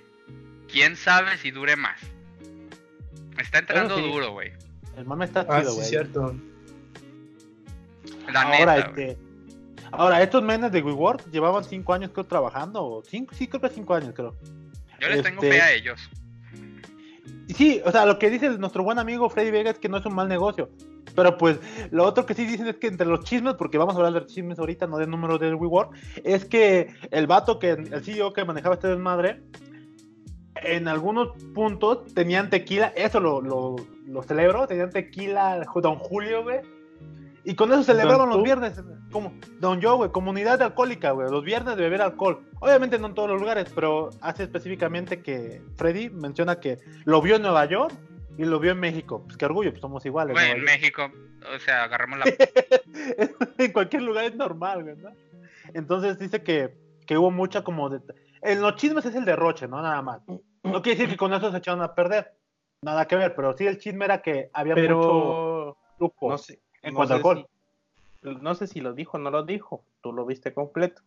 quién 0.71 0.97
sabe 0.97 1.37
si 1.39 1.51
dure 1.51 1.77
más. 1.77 2.01
Está 3.39 3.59
entrando 3.61 3.97
sí. 3.97 4.03
duro, 4.03 4.33
güey. 4.33 4.53
el 4.97 5.05
mame 5.05 5.25
está 5.25 5.47
Ah, 5.49 5.61
chido, 5.61 5.71
sí, 5.73 5.77
güey. 5.79 5.89
cierto. 5.89 6.37
La 8.33 8.43
ahora, 8.43 8.59
neta, 8.77 8.89
este, 8.89 9.19
ahora, 9.93 10.23
estos 10.23 10.43
menes 10.43 10.71
de 10.73 10.83
WeWork 10.83 11.31
llevaban 11.31 11.65
5 11.65 11.95
años 11.95 12.11
creo 12.13 12.27
trabajando, 12.27 12.85
o 12.85 13.03
cinco, 13.05 13.35
sí, 13.35 13.47
creo 13.49 13.61
que 13.61 13.69
5 13.71 13.95
años, 13.95 14.13
creo. 14.15 14.37
Yo 15.01 15.09
les 15.09 15.23
tengo 15.23 15.43
este- 15.43 15.57
fe 15.57 15.63
a 15.63 15.73
ellos. 15.73 16.11
Sí, 17.55 17.81
o 17.85 17.91
sea, 17.91 18.05
lo 18.05 18.19
que 18.19 18.31
dice 18.31 18.51
nuestro 18.59 18.85
buen 18.85 18.99
amigo 18.99 19.31
Freddy 19.31 19.51
Vega 19.51 19.71
es 19.71 19.79
que 19.79 19.89
no 19.89 19.97
es 19.97 20.07
un 20.07 20.15
mal 20.15 20.29
negocio. 20.29 20.69
Pero 21.15 21.37
pues, 21.39 21.59
lo 21.91 22.05
otro 22.05 22.27
que 22.27 22.35
sí 22.35 22.45
dicen 22.45 22.69
es 22.69 22.77
que 22.77 22.87
entre 22.87 23.07
los 23.07 23.25
chismes, 23.25 23.55
porque 23.55 23.79
vamos 23.79 23.95
a 23.95 23.99
hablar 23.99 24.13
de 24.13 24.27
chismes 24.27 24.59
ahorita, 24.59 24.87
no 24.87 24.99
del 24.99 25.11
número 25.11 25.39
del 25.39 25.55
WeWork, 25.55 25.93
es 26.25 26.45
que 26.45 26.95
el 27.11 27.27
vato 27.27 27.59
que, 27.59 27.71
el 27.71 28.05
CEO 28.05 28.33
que 28.33 28.45
manejaba 28.45 28.75
este 28.75 28.89
desmadre, 28.89 29.43
en 30.63 30.89
algunos 30.89 31.31
puntos 31.55 32.13
tenían 32.15 32.51
tequila, 32.51 32.93
eso 32.97 33.21
lo, 33.21 33.41
lo, 33.41 33.77
lo 34.07 34.23
celebro, 34.23 34.67
tenían 34.67 34.91
tequila 34.91 35.65
Don 35.75 35.97
Julio, 35.97 36.43
güey. 36.43 36.61
Y 37.49 37.55
con 37.55 37.73
eso 37.73 37.83
celebraban 37.83 38.19
¿Don 38.19 38.29
los 38.29 38.39
tú? 38.41 38.45
viernes, 38.45 38.79
como 39.11 39.33
Don 39.59 39.81
Joe, 39.81 39.97
güey, 39.97 40.11
comunidad 40.11 40.61
alcohólica, 40.61 41.13
güey, 41.13 41.31
los 41.31 41.43
viernes 41.43 41.77
de 41.77 41.83
beber 41.83 42.03
alcohol. 42.03 42.47
Obviamente 42.61 42.99
no 42.99 43.07
en 43.07 43.15
todos 43.15 43.31
los 43.31 43.41
lugares, 43.41 43.73
pero 43.75 44.11
hace 44.21 44.43
específicamente 44.43 45.23
que 45.23 45.63
Freddy 45.79 46.11
menciona 46.11 46.61
que 46.61 46.77
lo 47.07 47.23
vio 47.23 47.37
en 47.37 47.43
Nueva 47.43 47.65
York 47.65 47.95
y 48.37 48.45
lo 48.45 48.61
vio 48.61 48.73
en 48.73 48.81
México. 48.81 49.23
Pues 49.25 49.39
qué 49.39 49.47
orgullo, 49.47 49.71
pues 49.71 49.81
somos 49.81 50.05
iguales. 50.05 50.35
Güey, 50.35 50.51
en. 50.51 50.63
México, 50.63 51.11
o 51.55 51.59
sea, 51.59 51.85
agarramos 51.85 52.19
la... 52.19 52.27
en 53.59 53.73
cualquier 53.73 54.03
lugar 54.03 54.27
es 54.27 54.35
normal, 54.35 54.83
güey, 54.83 54.97
¿no? 54.97 55.09
Entonces 55.73 56.19
dice 56.19 56.43
que, 56.43 56.77
que 57.07 57.17
hubo 57.17 57.31
mucha 57.31 57.65
como 57.65 57.89
de... 57.89 58.03
En 58.43 58.61
los 58.61 58.77
chismes 58.77 59.07
es 59.07 59.15
el 59.15 59.25
derroche, 59.25 59.67
¿no? 59.67 59.81
Nada 59.81 60.03
más. 60.03 60.21
No 60.63 60.83
quiere 60.83 60.99
decir 60.99 61.09
que 61.09 61.17
con 61.17 61.33
eso 61.33 61.51
se 61.51 61.57
echaron 61.57 61.81
a 61.81 61.95
perder. 61.95 62.31
Nada 62.83 63.09
que 63.09 63.17
ver, 63.17 63.35
pero 63.35 63.57
sí 63.57 63.67
el 63.67 63.79
chisme 63.79 64.05
era 64.05 64.21
que 64.21 64.51
había 64.53 64.75
mucho 64.75 64.87
Pero 64.87 65.79
lujo 65.99 66.31
no 66.31 66.39
sé, 66.39 66.61
en 66.83 66.93
no 66.95 66.97
cuanto 66.99 67.15
a 67.15 67.17
sé 67.17 67.19
alcohol. 67.19 67.47
si- 68.23 68.35
no 68.43 68.55
sé 68.55 68.67
si 68.67 68.81
lo 68.81 68.93
dijo 68.95 69.17
o 69.17 69.21
no 69.21 69.31
lo 69.31 69.45
dijo, 69.45 69.85
tú 70.03 70.13
lo 70.13 70.25
viste 70.27 70.53
completo. 70.53 71.03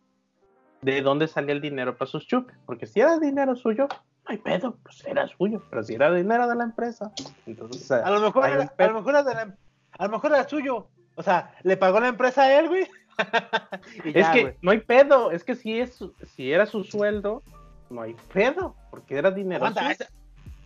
¿De 0.80 1.00
dónde 1.02 1.28
salía 1.28 1.52
el 1.54 1.60
dinero 1.60 1.96
para 1.96 2.10
sus 2.10 2.26
chupes? 2.26 2.56
Porque 2.66 2.86
si 2.86 3.00
era 3.00 3.18
dinero 3.18 3.54
suyo, 3.54 3.86
no 3.90 3.96
hay 4.26 4.38
pedo, 4.38 4.76
pues 4.82 5.04
era 5.06 5.28
suyo. 5.28 5.62
Pero 5.70 5.82
si 5.84 5.94
era 5.94 6.12
dinero 6.12 6.48
de 6.48 6.56
la 6.56 6.64
empresa, 6.64 7.12
entonces 7.46 7.90
A 7.92 8.10
lo 8.10 8.20
mejor, 8.20 8.48
era, 8.48 8.72
a 8.76 8.86
lo 8.86 8.94
mejor 8.94 9.10
era 9.10 9.22
de 9.22 9.34
la- 9.34 9.56
a 9.98 10.04
lo 10.06 10.10
mejor 10.10 10.32
era 10.32 10.48
suyo. 10.48 10.88
O 11.14 11.22
sea, 11.22 11.54
le 11.62 11.76
pagó 11.76 12.00
la 12.00 12.08
empresa 12.08 12.42
a 12.42 12.58
él, 12.58 12.68
güey. 12.68 12.88
Es 14.16 14.28
que 14.30 14.42
güey. 14.42 14.56
no 14.62 14.70
hay 14.70 14.80
pedo, 14.80 15.30
es 15.30 15.44
que 15.44 15.54
si 15.54 15.78
es 15.78 16.02
si 16.34 16.50
era 16.52 16.64
su 16.66 16.82
sueldo, 16.82 17.42
no 17.90 18.00
hay 18.00 18.16
pedo, 18.32 18.74
porque 18.90 19.16
era 19.18 19.30
dinero 19.30 19.66
Aguanta, 19.66 19.82
suyo. 19.82 19.92
esa- 19.92 20.10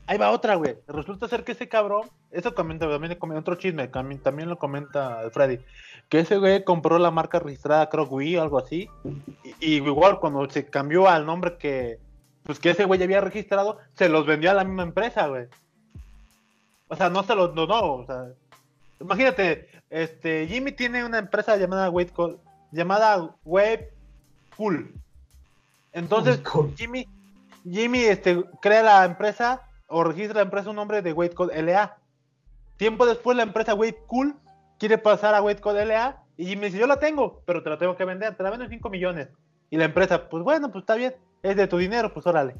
ahí 0.06 0.18
va 0.18 0.30
otra, 0.30 0.54
güey. 0.54 0.76
Resulta 0.86 1.28
ser 1.28 1.44
que 1.44 1.52
ese 1.52 1.68
cabrón, 1.68 2.08
eso 2.30 2.54
comenta, 2.54 2.88
también 2.88 3.10
le 3.10 3.18
comenta 3.18 3.40
otro 3.40 3.56
chisme, 3.56 3.88
también, 3.88 4.20
también 4.20 4.48
lo 4.48 4.58
comenta 4.58 5.28
Freddy, 5.32 5.58
que 6.08 6.20
ese 6.20 6.38
güey 6.38 6.64
compró 6.64 6.98
la 6.98 7.10
marca 7.10 7.38
registrada, 7.38 7.88
creo 7.88 8.04
Wii 8.04 8.36
o 8.36 8.42
algo 8.42 8.58
así, 8.58 8.88
y, 9.44 9.54
y 9.60 9.74
igual 9.76 10.20
cuando 10.20 10.48
se 10.48 10.66
cambió 10.66 11.08
al 11.08 11.26
nombre 11.26 11.56
que, 11.58 11.98
pues 12.44 12.58
que 12.58 12.70
ese 12.70 12.84
güey 12.84 13.02
había 13.02 13.20
registrado, 13.20 13.78
se 13.94 14.08
los 14.08 14.26
vendió 14.26 14.50
a 14.50 14.54
la 14.54 14.64
misma 14.64 14.84
empresa, 14.84 15.26
güey. 15.28 15.46
O 16.88 16.94
sea, 16.96 17.10
no 17.10 17.22
se 17.24 17.34
los 17.34 17.54
donó, 17.54 17.94
o 17.94 18.06
sea, 18.06 18.26
imagínate, 19.00 19.68
este, 19.90 20.46
Jimmy 20.46 20.72
tiene 20.72 21.04
una 21.04 21.18
empresa 21.18 21.56
llamada 21.56 21.90
Wave, 21.90 22.10
Co- 22.10 22.40
llamada 22.70 23.34
Wave 23.44 23.90
Cool. 24.56 24.94
Entonces. 25.92 26.40
Jimmy, 26.76 27.08
Jimmy 27.68 28.00
este, 28.00 28.44
crea 28.60 28.82
la 28.82 29.04
empresa 29.04 29.62
o 29.88 30.04
registra 30.04 30.36
la 30.36 30.42
empresa 30.42 30.70
un 30.70 30.76
nombre 30.76 31.02
de 31.02 31.12
Wade 31.12 31.34
Code 31.34 31.62
LA. 31.62 31.96
Tiempo 32.76 33.06
después 33.06 33.36
la 33.36 33.42
empresa 33.42 33.74
Wade 33.74 33.98
Cool 34.06 34.34
quiere 34.78 34.98
pasar 34.98 35.34
a 35.34 35.42
Wade 35.42 35.60
Code 35.60 35.84
LA 35.86 36.22
y 36.36 36.46
Jimmy 36.46 36.66
dice, 36.66 36.78
yo 36.78 36.86
la 36.86 36.98
tengo, 36.98 37.42
pero 37.46 37.62
te 37.62 37.70
la 37.70 37.78
tengo 37.78 37.96
que 37.96 38.04
vender, 38.04 38.34
te 38.36 38.42
la 38.42 38.50
vendo 38.50 38.64
en 38.64 38.70
5 38.70 38.90
millones. 38.90 39.28
Y 39.70 39.76
la 39.78 39.84
empresa, 39.86 40.28
pues 40.28 40.42
bueno, 40.44 40.70
pues 40.70 40.82
está 40.82 40.94
bien, 40.94 41.14
es 41.42 41.56
de 41.56 41.66
tu 41.66 41.78
dinero, 41.78 42.12
pues 42.12 42.26
órale. 42.26 42.56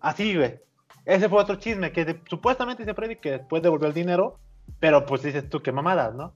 Así, 0.00 0.36
güey. 0.36 0.60
Ese 1.06 1.28
fue 1.28 1.40
otro 1.40 1.56
chisme, 1.56 1.92
que 1.92 2.04
de- 2.04 2.20
supuestamente 2.28 2.82
dice 2.82 2.94
Freddy 2.94 3.16
que 3.16 3.32
después 3.32 3.62
devolvió 3.62 3.88
el 3.88 3.94
dinero, 3.94 4.38
pero 4.80 5.04
pues 5.06 5.22
dices 5.22 5.48
tú, 5.48 5.60
qué 5.62 5.72
mamadas, 5.72 6.14
¿no? 6.14 6.34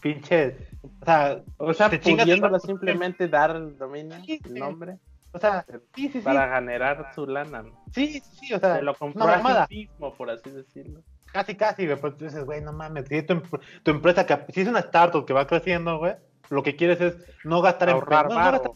Pinche, 0.00 0.56
o 1.00 1.04
sea, 1.04 1.42
O 1.56 1.74
sea, 1.74 1.90
te 1.90 1.98
pudiéndola 1.98 2.58
simplemente 2.60 3.26
dar 3.28 3.56
el 3.56 3.76
dominio, 3.76 4.16
el 4.44 4.54
nombre, 4.54 4.98
o 5.32 5.38
sea, 5.38 5.64
sí, 5.94 6.08
sí, 6.08 6.10
sí, 6.12 6.20
para 6.20 6.54
generar 6.54 7.12
su 7.14 7.26
lana. 7.26 7.62
¿no? 7.62 7.84
sí, 7.92 8.20
sí, 8.20 8.22
sí, 8.40 8.54
o 8.54 8.58
sea, 8.58 8.76
Se 8.76 8.82
lo 8.82 8.94
compró 8.94 9.24
a 9.24 9.36
mamada. 9.36 9.66
sí 9.68 9.76
mismo, 9.88 10.14
por 10.14 10.30
así 10.30 10.50
decirlo. 10.50 11.00
Casi, 11.32 11.54
casi, 11.54 11.86
güey. 11.86 12.00
Pues 12.00 12.16
tú 12.16 12.24
dices, 12.24 12.44
güey, 12.44 12.60
no 12.62 12.72
mames. 12.72 13.06
Si 13.08 13.22
tu, 13.22 13.34
em- 13.34 13.42
tu 13.82 13.90
empresa, 13.90 14.24
que, 14.24 14.46
si 14.52 14.62
es 14.62 14.68
una 14.68 14.80
startup 14.80 15.26
que 15.26 15.34
va 15.34 15.46
creciendo, 15.46 15.98
güey, 15.98 16.14
lo 16.48 16.62
que 16.62 16.74
quieres 16.76 17.00
es 17.02 17.16
no 17.44 17.60
gastar 17.60 17.90
Ahorrar 17.90 18.24
en. 18.26 18.28
no, 18.30 18.34
no 18.40 18.52
gastar- 18.52 18.72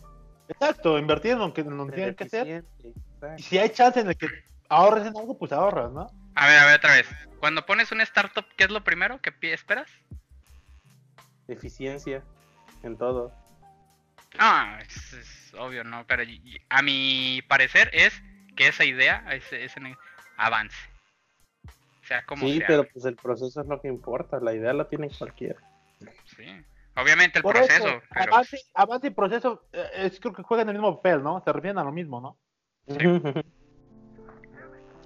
exacto, 0.49 0.99
invertir 0.99 1.33
en 1.33 1.39
lo 1.39 1.55
que, 1.55 1.63
en 1.63 1.77
lo 1.77 1.87
que 1.87 1.93
tiene 1.93 2.15
que 2.15 2.29
ser. 2.29 2.41
Eficiente, 2.47 2.89
exacto. 2.89 3.37
Y 3.39 3.43
si 3.43 3.59
hay 3.59 3.71
chance 3.71 4.01
en 4.01 4.09
el 4.09 4.17
que 4.17 4.27
ahorres 4.69 5.07
en 5.07 5.17
algo, 5.17 5.39
pues 5.39 5.51
ahorras, 5.53 5.91
¿no? 5.93 6.07
A 6.35 6.47
ver, 6.47 6.59
a 6.59 6.67
ver, 6.67 6.77
otra 6.77 6.95
vez. 6.95 7.07
Cuando 7.41 7.65
pones 7.65 7.91
una 7.91 8.03
startup, 8.03 8.45
¿qué 8.57 8.65
es 8.65 8.71
lo 8.71 8.85
primero 8.85 9.21
que 9.21 9.33
esperas? 9.53 9.91
Eficiencia 11.49 12.23
en 12.83 12.97
todo. 12.97 13.33
Ah, 14.39 14.79
es, 14.81 15.13
es 15.13 15.55
obvio, 15.55 15.85
¿no? 15.85 16.07
Pero 16.07 16.23
a 16.71 16.83
mi 16.83 17.41
parecer 17.49 17.91
es 17.93 18.23
que 18.57 18.69
esa 18.69 18.85
idea, 18.85 19.25
ese, 19.31 19.65
ese 19.65 19.81
avance. 20.37 20.77
O 21.67 22.05
sea, 22.05 22.25
como 22.25 22.47
Sí, 22.47 22.59
sea. 22.59 22.67
pero 22.67 22.85
pues 22.93 23.05
el 23.05 23.17
proceso 23.17 23.61
es 23.61 23.67
lo 23.67 23.81
que 23.81 23.89
importa. 23.89 24.41
La 24.41 24.55
idea 24.55 24.73
la 24.73 24.89
tiene 24.89 25.09
cualquiera. 25.17 25.61
Sí. 26.37 26.45
Obviamente 26.97 27.39
el 27.39 27.43
Por 27.43 27.55
proceso, 27.55 27.89
eso, 27.89 28.03
pero 28.13 28.35
avance, 28.35 28.59
avance 28.75 29.07
y 29.07 29.11
proceso, 29.11 29.67
eh, 29.73 29.89
es, 29.95 30.21
creo 30.21 30.35
que 30.35 30.43
juegan 30.43 30.69
el 30.69 30.75
mismo 30.75 30.97
papel, 30.97 31.23
¿no? 31.23 31.43
Se 31.43 31.51
refieren 31.53 31.79
a 31.79 31.85
lo 31.85 31.93
mismo, 31.93 32.21
¿no? 32.21 32.39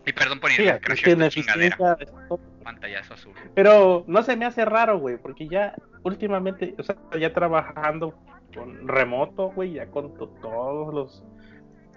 y 0.04 0.12
perdón 0.12 0.40
por 0.40 0.50
ir, 0.50 0.80
que 0.80 1.28
chingadera. 1.30 1.76
todo. 1.76 2.40
Pantallazo 2.64 3.14
azul. 3.14 3.34
Pero 3.54 4.04
no 4.08 4.22
se 4.24 4.36
me 4.36 4.46
hace 4.46 4.64
raro, 4.64 4.98
güey, 4.98 5.16
porque 5.16 5.46
ya 5.46 5.74
últimamente, 6.02 6.74
o 6.78 6.82
sea, 6.82 6.96
ya 7.20 7.32
trabajando 7.32 8.18
con 8.56 8.88
remoto, 8.88 9.50
güey, 9.52 9.74
ya 9.74 9.86
con 9.90 10.14
to- 10.14 10.28
todos 10.40 10.92
los, 10.94 11.24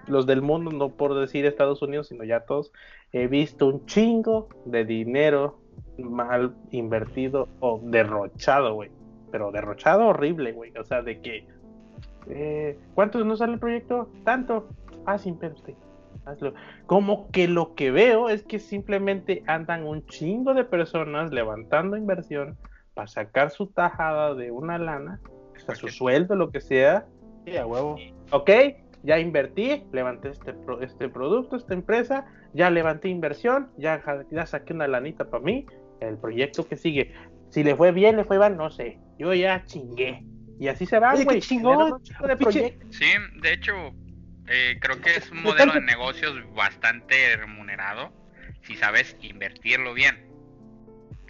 los 0.07 0.26
del 0.26 0.41
mundo, 0.41 0.72
no 0.72 0.90
por 0.90 1.15
decir 1.19 1.45
Estados 1.45 1.81
Unidos, 1.81 2.07
sino 2.07 2.23
ya 2.23 2.41
todos, 2.41 2.72
he 3.11 3.27
visto 3.27 3.68
un 3.68 3.86
chingo 3.86 4.49
de 4.65 4.86
dinero 4.86 5.60
mal 5.98 6.56
invertido 6.72 7.48
o 7.60 7.80
derrochado, 7.84 8.73
güey. 8.76 8.91
Pero 9.31 9.52
derrochado 9.52 10.07
horrible, 10.07 10.53
güey. 10.53 10.72
O 10.77 10.84
sea, 10.84 11.02
de 11.02 11.19
que... 11.22 11.48
eh, 12.27 12.77
¿Cuánto 12.95 13.23
nos 13.23 13.40
sale 13.40 13.53
el 13.53 13.60
proyecto? 13.60 14.10
Tanto. 14.23 14.68
Ah, 15.06 15.18
sin 15.18 15.38
pedo. 15.38 15.56
Hazlo. 16.26 16.53
Como 16.86 17.30
que 17.31 17.48
lo 17.48 17.76
que 17.76 17.91
veo 17.91 18.30
es 18.30 18.44
que 18.44 18.60
simplemente 18.60 19.44
andan 19.48 19.86
un 19.86 20.06
chingo 20.06 20.53
de 20.53 20.64
personas 20.64 21.31
levantando 21.31 21.95
inversión 21.98 22.57
para 22.94 23.07
sacar 23.07 23.52
su 23.52 23.68
tajada 23.68 24.36
de 24.36 24.52
una 24.52 24.77
lana, 24.77 25.19
su 25.76 25.88
sueldo, 25.90 26.36
lo 26.36 26.52
que 26.52 26.62
sea. 26.62 27.06
Sí, 27.46 27.58
a 27.58 27.66
huevo. 27.66 27.98
Ok, 28.32 28.50
ya 29.04 29.20
invertí, 29.20 29.84
levanté 29.91 30.30
este, 30.30 30.54
pro- 30.54 30.82
este 30.82 31.10
producto, 31.10 31.56
esta 31.56 31.74
empresa, 31.74 32.26
ya 32.54 32.70
levanté 32.70 33.10
inversión, 33.10 33.70
ya, 33.78 34.02
saqué 34.46 34.74
una 34.74 34.88
lanita 34.88 35.30
para 35.30 35.44
mí, 35.44 35.66
el 36.02 36.18
proyecto 36.18 36.68
que 36.68 36.76
sigue. 36.76 37.14
Si 37.50 37.64
le 37.64 37.76
fue 37.76 37.91
bien, 37.91 38.18
le 38.18 38.24
fue 38.26 38.38
mal, 38.38 38.56
no 38.58 38.70
sé. 38.70 39.00
Yo 39.18 39.34
ya 39.34 39.64
chingué. 39.66 40.24
Y 40.60 40.68
así 40.68 40.86
se 40.86 41.00
va, 41.00 41.16
güey. 41.24 41.40
chingón, 41.40 42.02
de. 42.22 42.78
Sí, 42.90 43.06
de 43.41 43.54
hecho, 43.54 43.74
eh, 44.48 44.78
creo 44.82 45.00
que 45.02 45.12
es 45.16 45.32
un 45.32 45.38
¿Qué 45.38 45.44
modelo 45.44 45.74
de 45.74 45.82
negocios 45.82 46.36
bastante 46.54 47.16
remunerado 47.38 48.12
si 48.64 48.76
sabes 48.76 49.16
invertirlo 49.22 49.94
bien. 49.94 50.28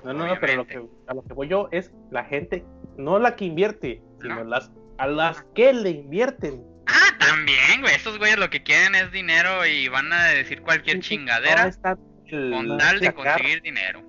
No, 0.04 0.14
no, 0.14 0.26
no, 0.28 0.36
pero 0.40 0.56
lo 0.56 0.66
que, 0.68 0.82
a 1.08 1.14
lo 1.14 1.22
que 1.24 1.34
voy 1.34 1.48
yo 1.48 1.68
es 1.72 1.94
la 2.10 2.24
gente, 2.24 2.66
no 2.98 3.20
la 3.20 3.36
que 3.36 3.46
invierte, 3.46 4.02
sino 4.22 4.36
No. 4.36 4.44
las 4.46 4.72
a 4.98 5.08
las 5.08 5.44
que 5.56 5.72
le 5.74 5.92
invierten. 5.92 6.64
Ah, 6.88 7.16
también, 7.20 7.82
güey. 7.82 7.96
Esos 7.96 8.18
güeyes 8.18 8.38
lo 8.38 8.50
que 8.50 8.64
quieren 8.64 8.96
es 8.96 9.12
dinero 9.12 9.66
y 9.66 9.88
van 9.88 10.12
a 10.12 10.26
decir 10.26 10.62
cualquier 10.62 11.00
chingadera 11.00 11.68
está 11.68 11.98
el- 12.26 12.52
con 12.52 12.78
tal 12.78 13.00
de 13.00 13.08
sacar- 13.08 13.38
conseguir 13.38 13.62
dinero. 13.62 14.02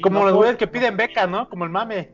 Como 0.00 0.20
no 0.20 0.26
los 0.26 0.34
güeyes 0.36 0.56
que 0.56 0.66
piden 0.66 0.96
beca, 0.96 1.26
¿no? 1.26 1.48
Como 1.50 1.64
el 1.64 1.70
mame. 1.70 2.10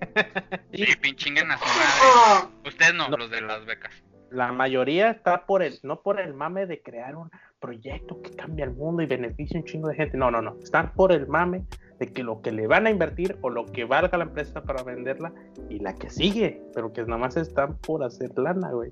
Sí, 0.72 0.86
pinchinguen 1.00 1.50
a 1.52 1.56
su 1.58 1.64
madre. 1.64 2.50
Ustedes 2.66 2.94
no, 2.94 3.08
No. 3.08 3.16
los 3.16 3.30
de 3.30 3.40
las 3.42 3.64
becas. 3.64 3.92
La 4.30 4.52
mayoría 4.52 5.10
está 5.10 5.46
por 5.46 5.62
el, 5.62 5.78
no 5.82 6.02
por 6.02 6.20
el 6.20 6.34
mame 6.34 6.66
de 6.66 6.82
crear 6.82 7.14
un 7.16 7.30
proyecto 7.60 8.20
que 8.22 8.34
cambia 8.34 8.64
el 8.64 8.72
mundo 8.72 9.02
y 9.02 9.06
beneficia 9.06 9.58
un 9.58 9.64
chingo 9.66 9.88
de 9.88 9.94
gente. 9.96 10.16
No, 10.16 10.30
no, 10.30 10.40
no. 10.42 10.56
Están 10.62 10.92
por 10.94 11.12
el 11.12 11.26
mame 11.26 11.62
de 12.00 12.06
que 12.08 12.22
lo 12.24 12.40
que 12.40 12.50
le 12.50 12.66
van 12.66 12.86
a 12.86 12.90
invertir 12.90 13.36
o 13.42 13.50
lo 13.50 13.66
que 13.66 13.84
valga 13.84 14.18
la 14.18 14.24
empresa 14.24 14.62
para 14.62 14.82
venderla 14.82 15.32
y 15.68 15.78
la 15.78 15.94
que 15.94 16.10
sigue, 16.10 16.62
pero 16.74 16.92
que 16.92 17.02
nada 17.02 17.18
más 17.18 17.36
están 17.36 17.76
por 17.76 18.02
hacer 18.02 18.36
lana, 18.38 18.70
güey. 18.72 18.90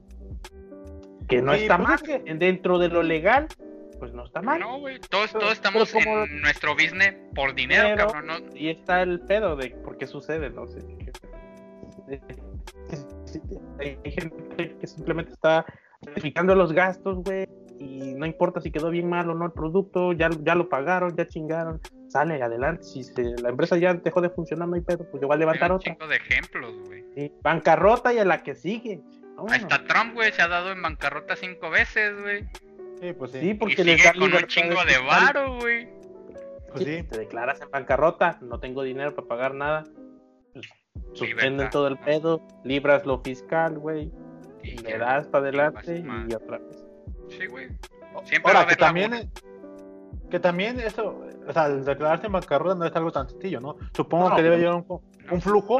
Que 1.26 1.42
no 1.42 1.54
Sí, 1.54 1.62
está 1.62 1.76
pues 1.78 1.88
mal. 1.88 2.02
que- 2.02 2.34
Dentro 2.34 2.78
de 2.78 2.88
lo 2.88 3.02
legal, 3.02 3.48
pues 3.98 4.12
no 4.12 4.24
está 4.24 4.42
mal. 4.42 4.60
No, 4.60 4.78
güey. 4.78 5.00
Todos, 5.00 5.28
Pero- 5.32 5.40
todos 5.40 5.52
estamos 5.54 5.90
como- 5.92 6.24
en 6.24 6.40
nuestro 6.42 6.74
business 6.74 7.14
por 7.34 7.54
dinero, 7.54 7.96
cabrón. 7.96 8.26
¿no? 8.26 8.34
Y 8.54 8.68
está 8.68 9.02
el 9.02 9.20
pedo 9.20 9.56
de 9.56 9.70
por 9.70 9.96
qué 9.96 10.06
sucede, 10.06 10.50
no 10.50 10.66
sé. 10.68 10.80
Hay 13.78 14.10
gente 14.10 14.76
que 14.78 14.86
simplemente 14.86 15.32
está 15.32 15.64
justificando 16.04 16.54
los 16.54 16.72
gastos, 16.72 17.22
güey, 17.24 17.46
y 17.78 18.14
no 18.14 18.26
importa 18.26 18.60
si 18.60 18.70
quedó 18.70 18.90
bien 18.90 19.08
mal 19.08 19.28
o 19.30 19.34
no 19.34 19.46
el 19.46 19.52
producto, 19.52 20.12
ya, 20.12 20.30
ya 20.42 20.54
lo 20.54 20.68
pagaron, 20.68 21.14
ya 21.16 21.26
chingaron, 21.26 21.80
sale 22.08 22.42
adelante. 22.42 22.82
Si 22.84 23.04
se- 23.04 23.40
la 23.42 23.50
empresa 23.50 23.76
ya 23.76 23.94
dejó 23.94 24.20
de 24.20 24.30
funcionar, 24.30 24.68
no 24.68 24.74
hay 24.74 24.80
pedo, 24.82 25.08
pues 25.10 25.20
yo 25.20 25.26
voy 25.28 25.36
a 25.36 25.38
levantar 25.38 25.70
un 25.70 25.76
otra. 25.76 25.92
chingo 25.92 26.06
de 26.08 26.16
ejemplos, 26.16 26.74
güey. 26.86 27.04
Sí, 27.14 27.32
Bancarrota 27.42 28.12
y 28.12 28.18
a 28.18 28.24
la 28.24 28.42
que 28.42 28.54
sigue. 28.54 29.00
Vámonos. 29.36 29.52
Hasta 29.52 29.84
Trump, 29.84 30.14
güey, 30.14 30.32
se 30.32 30.42
ha 30.42 30.48
dado 30.48 30.72
en 30.72 30.82
bancarrota 30.82 31.36
cinco 31.36 31.70
veces, 31.70 32.20
güey. 32.20 32.44
Sí, 33.00 33.12
pues 33.12 33.30
sí. 33.32 33.40
Sí, 33.40 33.50
Y 33.50 33.54
porque 33.54 33.84
les 33.84 33.96
sigue 34.00 34.04
da 34.12 34.12
con 34.18 34.34
un 34.34 34.46
chingo 34.48 34.84
de 34.84 34.98
varo, 34.98 35.58
güey. 35.60 35.88
Pues 36.72 36.84
sí. 36.84 37.02
Te 37.04 37.18
declaras 37.18 37.60
en 37.60 37.70
bancarrota, 37.70 38.38
no 38.42 38.58
tengo 38.60 38.82
dinero 38.82 39.14
para 39.14 39.28
pagar 39.28 39.54
nada. 39.54 39.84
Pues, 40.52 40.66
suspenden 41.14 41.52
Libertad, 41.52 41.70
todo 41.72 41.88
el 41.88 41.94
¿no? 41.94 42.04
pedo, 42.04 42.46
libras 42.64 43.06
lo 43.06 43.20
fiscal, 43.22 43.78
güey, 43.78 44.10
Y 44.62 44.70
y 44.70 44.78
le 44.78 44.98
das 44.98 45.26
para 45.28 45.44
adelante 45.44 46.04
y 46.28 46.34
otra 46.34 46.58
vez. 46.58 46.86
Sí, 47.30 47.46
güey. 47.46 47.68
Siempre 48.24 48.52
va 48.52 48.60
a 48.60 48.62
Ahora, 48.62 48.76
que 48.76 48.84
haber 48.84 48.96
la 48.98 49.08
también. 49.08 49.30
Que 50.30 50.40
también 50.40 50.78
eso, 50.80 51.20
o 51.46 51.52
sea, 51.52 51.66
el 51.66 51.84
declararse 51.84 52.26
en 52.26 52.32
bancarrota 52.32 52.74
no 52.74 52.84
es 52.84 52.94
algo 52.94 53.10
tan 53.12 53.28
sencillo, 53.28 53.60
¿no? 53.60 53.76
Supongo 53.94 54.30
No, 54.30 54.36
que 54.36 54.42
debe 54.42 54.58
llevar 54.58 54.84
un, 54.88 55.00
un 55.30 55.40
flujo 55.40 55.78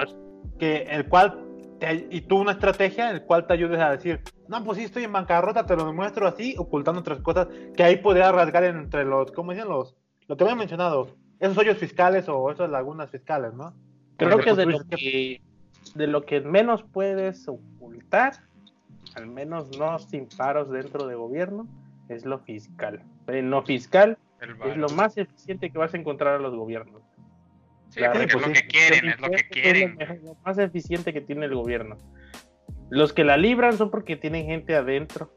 que 0.59 0.83
el 0.83 1.09
cual 1.09 1.45
te- 1.79 2.09
y 2.11 2.23
tú 2.23 2.39
una 2.41 2.53
estrategia 2.53 3.11
en 3.11 3.17
el 3.17 3.23
cual 3.25 3.47
te 3.47 3.53
ayudes 3.55 3.79
a 3.81 3.91
decir, 3.91 4.21
no, 4.49 4.65
pues 4.65 4.79
sí 4.79 4.85
estoy 4.85 5.05
en 5.05 5.13
bancarrota, 5.13 5.67
te 5.67 5.77
lo 5.77 5.85
demuestro 5.85 6.27
así, 6.27 6.55
ocultando 6.59 7.01
otras 7.01 7.21
cosas 7.21 7.49
que 7.77 7.85
ahí 7.85 7.97
podría 7.97 8.33
rasgar 8.33 8.65
entre 8.65 9.05
los, 9.05 9.31
¿cómo 9.33 9.53
dicen 9.53 9.69
los? 9.69 9.95
Lo 10.27 10.37
que 10.37 10.45
había 10.45 10.57
mencionado, 10.57 11.09
esos 11.39 11.57
hoyos 11.59 11.79
fiscales 11.79 12.29
o 12.29 12.51
esas 12.51 12.71
lagunas 12.71 13.11
fiscales, 13.11 13.53
¿no? 13.55 13.75
Creo 14.17 14.39
que 14.39 14.55
pues, 14.55 14.57
de 14.57 14.67
lo 14.67 14.79
que, 14.85 15.41
de 15.95 16.07
lo 16.07 16.23
que 16.25 16.41
menos 16.41 16.83
puedes 16.93 17.47
ocultar, 17.47 18.33
al 19.15 19.27
menos 19.27 19.79
no 19.79 19.99
sin 19.99 20.27
paros 20.37 20.71
dentro 20.71 21.07
de 21.07 21.15
gobierno, 21.15 21.67
es 22.09 22.25
lo 22.25 22.39
fiscal. 22.41 23.03
En 23.27 23.51
lo 23.51 23.63
fiscal 23.63 24.19
es 24.41 24.77
lo 24.77 24.89
más 24.91 25.17
eficiente 25.17 25.71
que 25.71 25.79
vas 25.79 25.95
a 25.95 25.97
encontrar 25.97 26.35
a 26.35 26.39
los 26.39 26.55
gobiernos. 26.55 27.03
Sí, 27.91 28.01
Claro, 28.01 28.15
pues 28.15 28.35
es 28.35 28.41
lo 28.47 28.53
que 28.53 28.67
quieren, 28.67 29.09
es 29.09 29.21
lo 29.21 29.31
que 29.31 29.49
quieren. 29.49 29.91
lo 29.93 29.97
mejor- 29.97 30.19
lo 30.23 30.35
más 30.45 30.59
eficiente 30.59 31.13
que 31.13 31.21
tiene 31.21 31.47
el 31.47 31.55
gobierno. 31.55 31.97
Los 32.91 33.13
que 33.13 33.25
la 33.25 33.37
libran 33.37 33.77
son 33.77 33.91
porque 33.91 34.17
tienen 34.17 34.47
gente 34.47 34.75
adentro. 34.77 35.33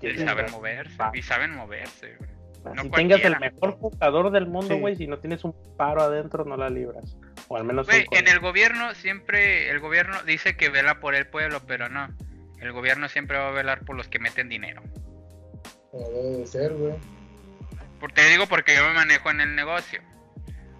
que 0.00 0.10
Y 0.12 0.18
saben 0.18 0.46
moverse, 0.52 0.96
y 1.12 1.22
saben 1.22 1.56
moverse, 1.56 2.14
güey. 2.18 2.30
no 2.76 2.82
si 2.84 2.90
tengas 2.90 3.24
el 3.24 3.36
mejor 3.40 3.72
jugador 3.80 4.30
del 4.30 4.46
mundo, 4.46 4.74
Sí. 4.74 4.80
güey, 4.80 4.94
si 4.94 5.08
no 5.08 5.18
tienes 5.18 5.42
un 5.42 5.52
paro 5.76 6.02
adentro, 6.02 6.44
no 6.44 6.56
la 6.56 6.70
libras. 6.70 7.16
O 7.48 7.56
al 7.56 7.64
menos 7.64 7.88
en 7.88 8.28
el 8.28 8.38
gobierno 8.38 8.94
siempre, 8.94 9.70
el 9.70 9.80
gobierno 9.80 10.22
dice 10.24 10.56
que 10.56 10.68
vela 10.68 11.00
por 11.00 11.16
el 11.16 11.26
pueblo, 11.26 11.62
pero 11.66 11.88
no. 11.88 12.06
El 12.60 12.70
gobierno 12.70 13.08
siempre 13.08 13.38
va 13.38 13.48
a 13.48 13.50
velar 13.52 13.84
por 13.84 13.96
los 13.96 14.06
que 14.08 14.20
meten 14.20 14.48
dinero. 14.48 14.82
Como 15.90 16.08
debe 16.10 16.36
de 16.38 16.46
ser, 16.46 16.74
güey. 16.74 16.94
Por- 18.00 18.12
Te 18.12 18.24
digo 18.28 18.46
porque 18.46 18.74
yo 18.74 18.86
me 18.86 18.94
manejo 18.94 19.30
en 19.30 19.40
el 19.40 19.54
negocio. 19.54 20.02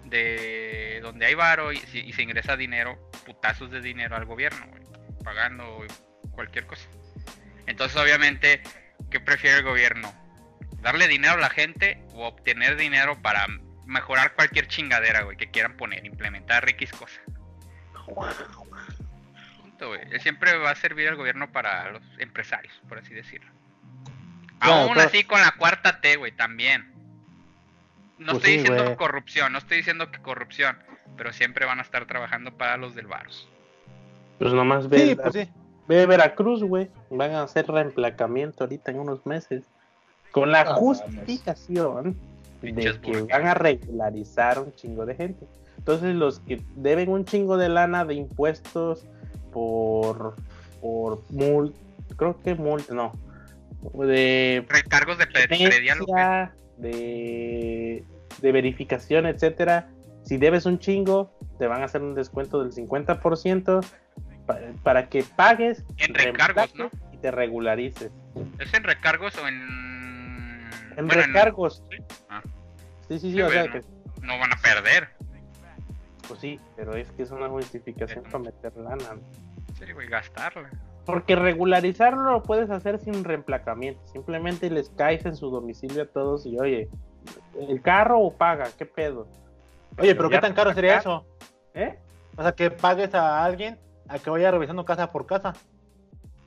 De 0.05 0.99
donde 1.03 1.25
hay 1.27 1.35
varo 1.35 1.71
y, 1.71 1.77
y 1.93 2.13
se 2.13 2.23
ingresa 2.23 2.57
dinero, 2.57 2.97
putazos 3.25 3.69
de 3.69 3.79
dinero 3.79 4.15
al 4.15 4.25
gobierno, 4.25 4.65
güey, 4.67 4.81
pagando 5.23 5.85
cualquier 6.31 6.65
cosa. 6.65 6.87
Entonces, 7.67 7.95
obviamente, 8.01 8.63
¿qué 9.11 9.19
prefiere 9.19 9.57
el 9.57 9.63
gobierno? 9.63 10.11
¿Darle 10.81 11.07
dinero 11.07 11.33
a 11.35 11.37
la 11.39 11.49
gente 11.51 12.01
o 12.13 12.25
obtener 12.27 12.75
dinero 12.75 13.21
para 13.21 13.45
mejorar 13.85 14.33
cualquier 14.33 14.67
chingadera, 14.67 15.21
güey, 15.21 15.37
que 15.37 15.51
quieran 15.51 15.77
poner, 15.77 16.03
implementar 16.05 16.67
X 16.69 16.91
cosa? 16.91 17.21
Punto, 19.61 19.89
güey. 19.89 20.01
Él 20.11 20.21
Siempre 20.21 20.57
va 20.57 20.71
a 20.71 20.75
servir 20.75 21.07
al 21.09 21.15
gobierno 21.17 21.51
para 21.51 21.91
los 21.91 22.01
empresarios, 22.17 22.73
por 22.87 22.97
así 22.97 23.13
decirlo. 23.13 23.51
Aún 24.59 24.93
pero- 24.95 25.07
así 25.07 25.23
con 25.23 25.39
la 25.41 25.51
cuarta 25.51 26.01
T, 26.01 26.15
güey, 26.15 26.31
también. 26.31 26.91
No 28.19 28.33
Pues 28.33 28.37
estoy 28.37 28.51
sí, 28.51 28.57
diciendo 28.59 28.97
corrupción, 28.97 29.51
no 29.53 29.57
estoy 29.59 29.77
diciendo 29.77 30.11
que 30.11 30.19
corrupción, 30.21 30.77
pero 31.17 31.31
siempre 31.33 31.65
van 31.65 31.79
a 31.79 31.81
estar 31.81 32.05
trabajando 32.05 32.51
para 32.57 32.77
los 32.77 32.93
del 32.95 33.07
Varos. 33.07 33.47
Pues 34.37 34.53
nomás 34.53 34.87
ve, 34.89 34.99
Sí, 34.99 35.15
pues 35.15 35.33
sí. 35.33 35.49
ve 35.87 36.05
Veracruz, 36.05 36.63
güey. 36.63 36.89
Van 37.09 37.31
a 37.31 37.43
hacer 37.43 37.67
reemplacamiento 37.67 38.63
ahorita 38.65 38.91
en 38.91 38.99
unos 38.99 39.25
meses. 39.25 39.63
Con 40.31 40.51
la 40.51 40.61
Ah, 40.61 40.73
justificación 40.75 42.13
de 42.61 42.73
Pinches 42.73 42.97
que 42.99 43.21
van 43.23 43.47
a 43.47 43.53
regularizar 43.53 44.59
un 44.59 44.73
chingo 44.75 45.05
de 45.05 45.15
gente. 45.15 45.47
Entonces 45.77 46.13
los 46.13 46.41
que 46.41 46.61
deben 46.75 47.09
un 47.09 47.25
chingo 47.25 47.57
de 47.57 47.69
lana 47.69 48.03
de 48.05 48.15
impuestos 48.15 49.05
por 49.53 50.35
por 50.81 51.23
mul 51.31 51.73
creo 52.17 52.37
que 52.43 52.53
multa, 52.55 52.93
no. 52.93 53.13
De 53.93 54.65
Recargos 54.67 55.17
de 55.17 55.27
predial, 55.27 55.99
de, 56.79 58.03
de 58.41 58.51
verificación, 58.51 59.25
etcétera. 59.25 59.89
Si 60.23 60.37
debes 60.37 60.65
un 60.65 60.79
chingo, 60.79 61.31
te 61.57 61.67
van 61.67 61.81
a 61.81 61.85
hacer 61.85 62.01
un 62.01 62.15
descuento 62.15 62.63
del 62.63 62.71
50% 62.73 63.85
pa- 64.45 64.59
para 64.83 65.09
que 65.09 65.23
pagues 65.35 65.83
En 65.97 66.13
recargos, 66.13 66.75
¿no? 66.75 66.89
y 67.11 67.17
te 67.17 67.31
regularices. 67.31 68.11
¿Es 68.59 68.73
en 68.73 68.83
recargos 68.83 69.35
o 69.37 69.47
en. 69.47 69.59
En 70.97 71.07
bueno, 71.07 71.21
recargos. 71.23 71.83
sí. 71.89 71.97
Ah. 72.29 72.41
Sí, 73.07 73.19
sí, 73.19 73.31
sí, 73.31 73.31
Sí, 73.33 73.41
o 73.41 73.49
sea 73.49 73.63
bueno. 73.63 73.73
que, 73.73 74.25
No 74.25 74.37
van 74.37 74.51
a 74.53 74.57
perder. 74.57 75.09
pues 76.27 76.39
sí, 76.39 76.59
pero 76.75 76.93
es 76.95 77.09
que 77.11 77.23
es 77.23 77.31
una 77.31 77.47
justificación 77.49 78.23
para 78.25 78.39
meter 78.39 78.75
lana. 78.77 79.17
Sí, 79.79 79.91
güey, 79.93 80.07
gastarla. 80.07 80.69
Porque 81.11 81.35
regularizarlo 81.35 82.31
lo 82.31 82.43
puedes 82.43 82.69
hacer 82.69 82.99
sin 82.99 83.23
reemplacamiento. 83.23 83.99
Simplemente 84.07 84.69
les 84.69 84.89
caes 84.91 85.25
en 85.25 85.35
su 85.35 85.49
domicilio 85.49 86.03
a 86.03 86.05
todos 86.05 86.45
y 86.45 86.59
oye, 86.59 86.89
¿el 87.67 87.81
carro 87.81 88.19
o 88.19 88.33
paga? 88.33 88.67
¿Qué 88.77 88.85
pedo? 88.85 89.27
Oye, 89.97 90.13
pero 90.15 90.29
¿qué 90.29 90.39
tan 90.39 90.53
caro 90.53 90.73
sería 90.73 90.91
acá- 90.93 90.99
eso? 91.01 91.25
¿Eh? 91.73 91.97
O 92.37 92.41
sea, 92.43 92.51
que 92.53 92.71
pagues 92.71 93.13
a 93.15 93.43
alguien 93.43 93.77
a 94.07 94.19
que 94.19 94.29
vaya 94.29 94.51
revisando 94.51 94.85
casa 94.85 95.11
por 95.11 95.25
casa. 95.25 95.53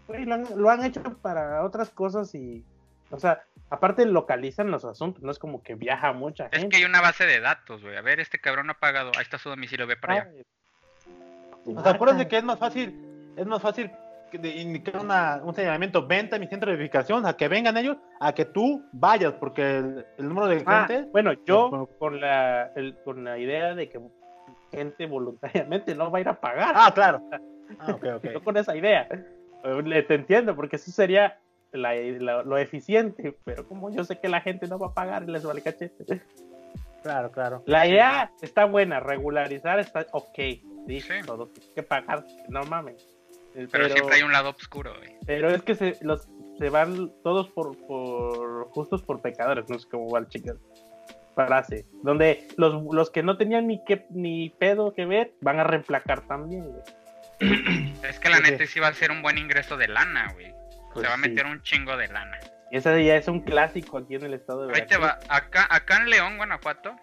güey, 0.08 0.24
lo, 0.24 0.34
han, 0.34 0.44
lo 0.56 0.70
han 0.70 0.84
hecho 0.84 1.02
para 1.20 1.64
otras 1.64 1.90
cosas 1.90 2.34
y, 2.34 2.64
o 3.10 3.18
sea, 3.18 3.42
aparte 3.70 4.04
localizan 4.06 4.70
los 4.70 4.84
asuntos, 4.84 5.22
no 5.22 5.30
es 5.30 5.38
como 5.38 5.62
que 5.62 5.74
viaja 5.74 6.12
mucha 6.12 6.46
Es 6.46 6.60
gente. 6.60 6.68
que 6.70 6.76
hay 6.78 6.84
una 6.84 7.00
base 7.00 7.24
de 7.26 7.40
datos, 7.40 7.82
güey. 7.82 7.96
A 7.96 8.02
ver, 8.02 8.20
este 8.20 8.38
cabrón 8.38 8.70
ha 8.70 8.74
pagado. 8.74 9.10
Ahí 9.16 9.22
está 9.22 9.38
su 9.38 9.48
domicilio, 9.48 9.86
ve 9.86 9.96
para 9.96 10.14
allá. 10.14 10.30
O 11.66 11.82
sea, 11.82 11.92
acuérdense 11.92 12.26
que 12.28 12.38
es 12.38 12.44
más 12.44 12.58
fácil, 12.58 13.32
es 13.36 13.46
más 13.46 13.60
fácil 13.62 13.90
de 14.38 14.48
indicar 14.56 15.00
una, 15.00 15.40
un 15.44 15.54
señalamiento, 15.54 16.06
venta 16.06 16.36
a 16.36 16.38
mi 16.38 16.46
centro 16.46 16.70
de 16.70 16.76
verificación, 16.76 17.26
a 17.26 17.34
que 17.36 17.48
vengan 17.48 17.76
ellos, 17.76 17.96
a 18.20 18.32
que 18.32 18.44
tú 18.44 18.84
vayas, 18.92 19.32
porque 19.34 19.78
el, 19.78 20.06
el 20.18 20.28
número 20.28 20.46
de 20.48 20.62
Ah, 20.66 20.86
gente... 20.88 21.08
bueno, 21.10 21.32
yo 21.44 21.68
Bueno. 21.70 21.86
con 21.98 22.20
la, 22.20 22.72
el- 22.76 22.96
con 23.04 23.24
la 23.24 23.38
idea 23.38 23.74
de 23.74 23.88
que 23.88 24.00
gente 24.70 25.06
voluntariamente 25.06 25.94
no 25.94 26.10
va 26.10 26.18
a 26.18 26.20
ir 26.22 26.28
a 26.28 26.40
pagar. 26.40 26.74
Ah, 26.76 26.92
claro. 26.94 27.22
Ah, 27.78 27.92
ok, 27.94 28.04
ok. 28.16 28.24
Yo 28.34 28.44
con 28.44 28.56
esa 28.58 28.76
idea. 28.76 29.08
Le- 29.84 30.02
Te 30.02 30.14
entiendo, 30.14 30.54
porque 30.54 30.76
eso 30.76 30.90
sería 30.90 31.38
la- 31.72 31.94
la- 31.94 32.42
lo 32.42 32.58
eficiente, 32.58 33.34
pero 33.44 33.66
como 33.66 33.90
yo 33.90 34.04
sé 34.04 34.18
que 34.18 34.28
la 34.28 34.40
gente 34.42 34.66
no 34.66 34.78
va 34.78 34.88
a 34.88 34.92
pagar 34.94 35.22
y 35.22 35.26
les 35.32 35.42
vale 35.44 35.62
cachete. 35.62 36.20
Claro, 37.02 37.32
claro. 37.32 37.62
La 37.66 37.86
idea 37.86 38.30
está 38.42 38.64
buena, 38.66 39.00
regularizar 39.00 39.78
está 39.78 40.06
ok. 40.12 40.34
Sí, 40.36 41.00
Sí. 41.00 41.08
tienen 41.08 41.48
que 41.74 41.82
pagar, 41.82 42.24
no 42.48 42.62
mames. 42.64 43.11
Pero, 43.54 43.88
siempre 43.90 44.16
hay 44.16 44.22
un 44.22 44.32
lado 44.32 44.50
oscuro, 44.50 44.94
güey. 44.96 45.16
pero 45.26 45.50
es 45.50 45.62
que 45.62 45.74
se, 45.74 45.98
los, 46.00 46.28
se 46.58 46.70
van 46.70 47.12
todos 47.22 47.48
por, 47.50 47.76
por 47.86 48.68
justos 48.70 49.02
por 49.02 49.20
pecadores, 49.20 49.68
no 49.68 49.78
sé 49.78 49.86
cómo 49.90 50.08
va 50.10 50.20
el 50.20 50.28
chico. 50.28 50.54
Frase, 51.34 51.86
donde 52.02 52.46
los, 52.58 52.82
los 52.92 53.10
que 53.10 53.22
no 53.22 53.36
tenían 53.38 53.66
ni, 53.66 53.82
que, 53.84 54.06
ni 54.10 54.50
pedo 54.50 54.92
que 54.92 55.06
ver 55.06 55.32
van 55.40 55.60
a 55.60 55.64
reemplacar 55.64 56.20
también, 56.26 56.64
güey. 56.70 56.82
Es 58.02 58.18
que 58.20 58.28
la 58.28 58.36
Sí, 58.36 58.42
neta 58.42 58.66
sí 58.66 58.80
va 58.80 58.88
a 58.88 58.92
ser 58.94 59.10
un 59.10 59.22
buen 59.22 59.38
ingreso 59.38 59.76
de 59.76 59.88
lana, 59.88 60.30
güey. 60.34 60.52
Pues 60.92 61.02
Se 61.04 61.08
va 61.08 61.14
a 61.14 61.16
sí. 61.16 61.28
meter 61.28 61.46
un 61.46 61.62
chingo 61.62 61.96
de 61.96 62.08
lana. 62.08 62.38
Y 62.70 62.76
ese 62.76 63.04
ya 63.04 63.16
es 63.16 63.28
un 63.28 63.40
clásico 63.40 63.98
aquí 63.98 64.14
en 64.16 64.24
el 64.24 64.34
estado 64.34 64.66
de 64.66 64.74
Ahí 64.74 64.86
te 64.86 64.96
Veracruz. 64.98 65.26
va. 65.30 65.34
Acá, 65.36 65.66
acá 65.70 65.96
en 65.98 66.10
León, 66.10 66.36
Guanajuato, 66.36 66.94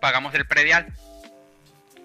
pagamos 0.00 0.34
el 0.34 0.46
predial. 0.46 0.86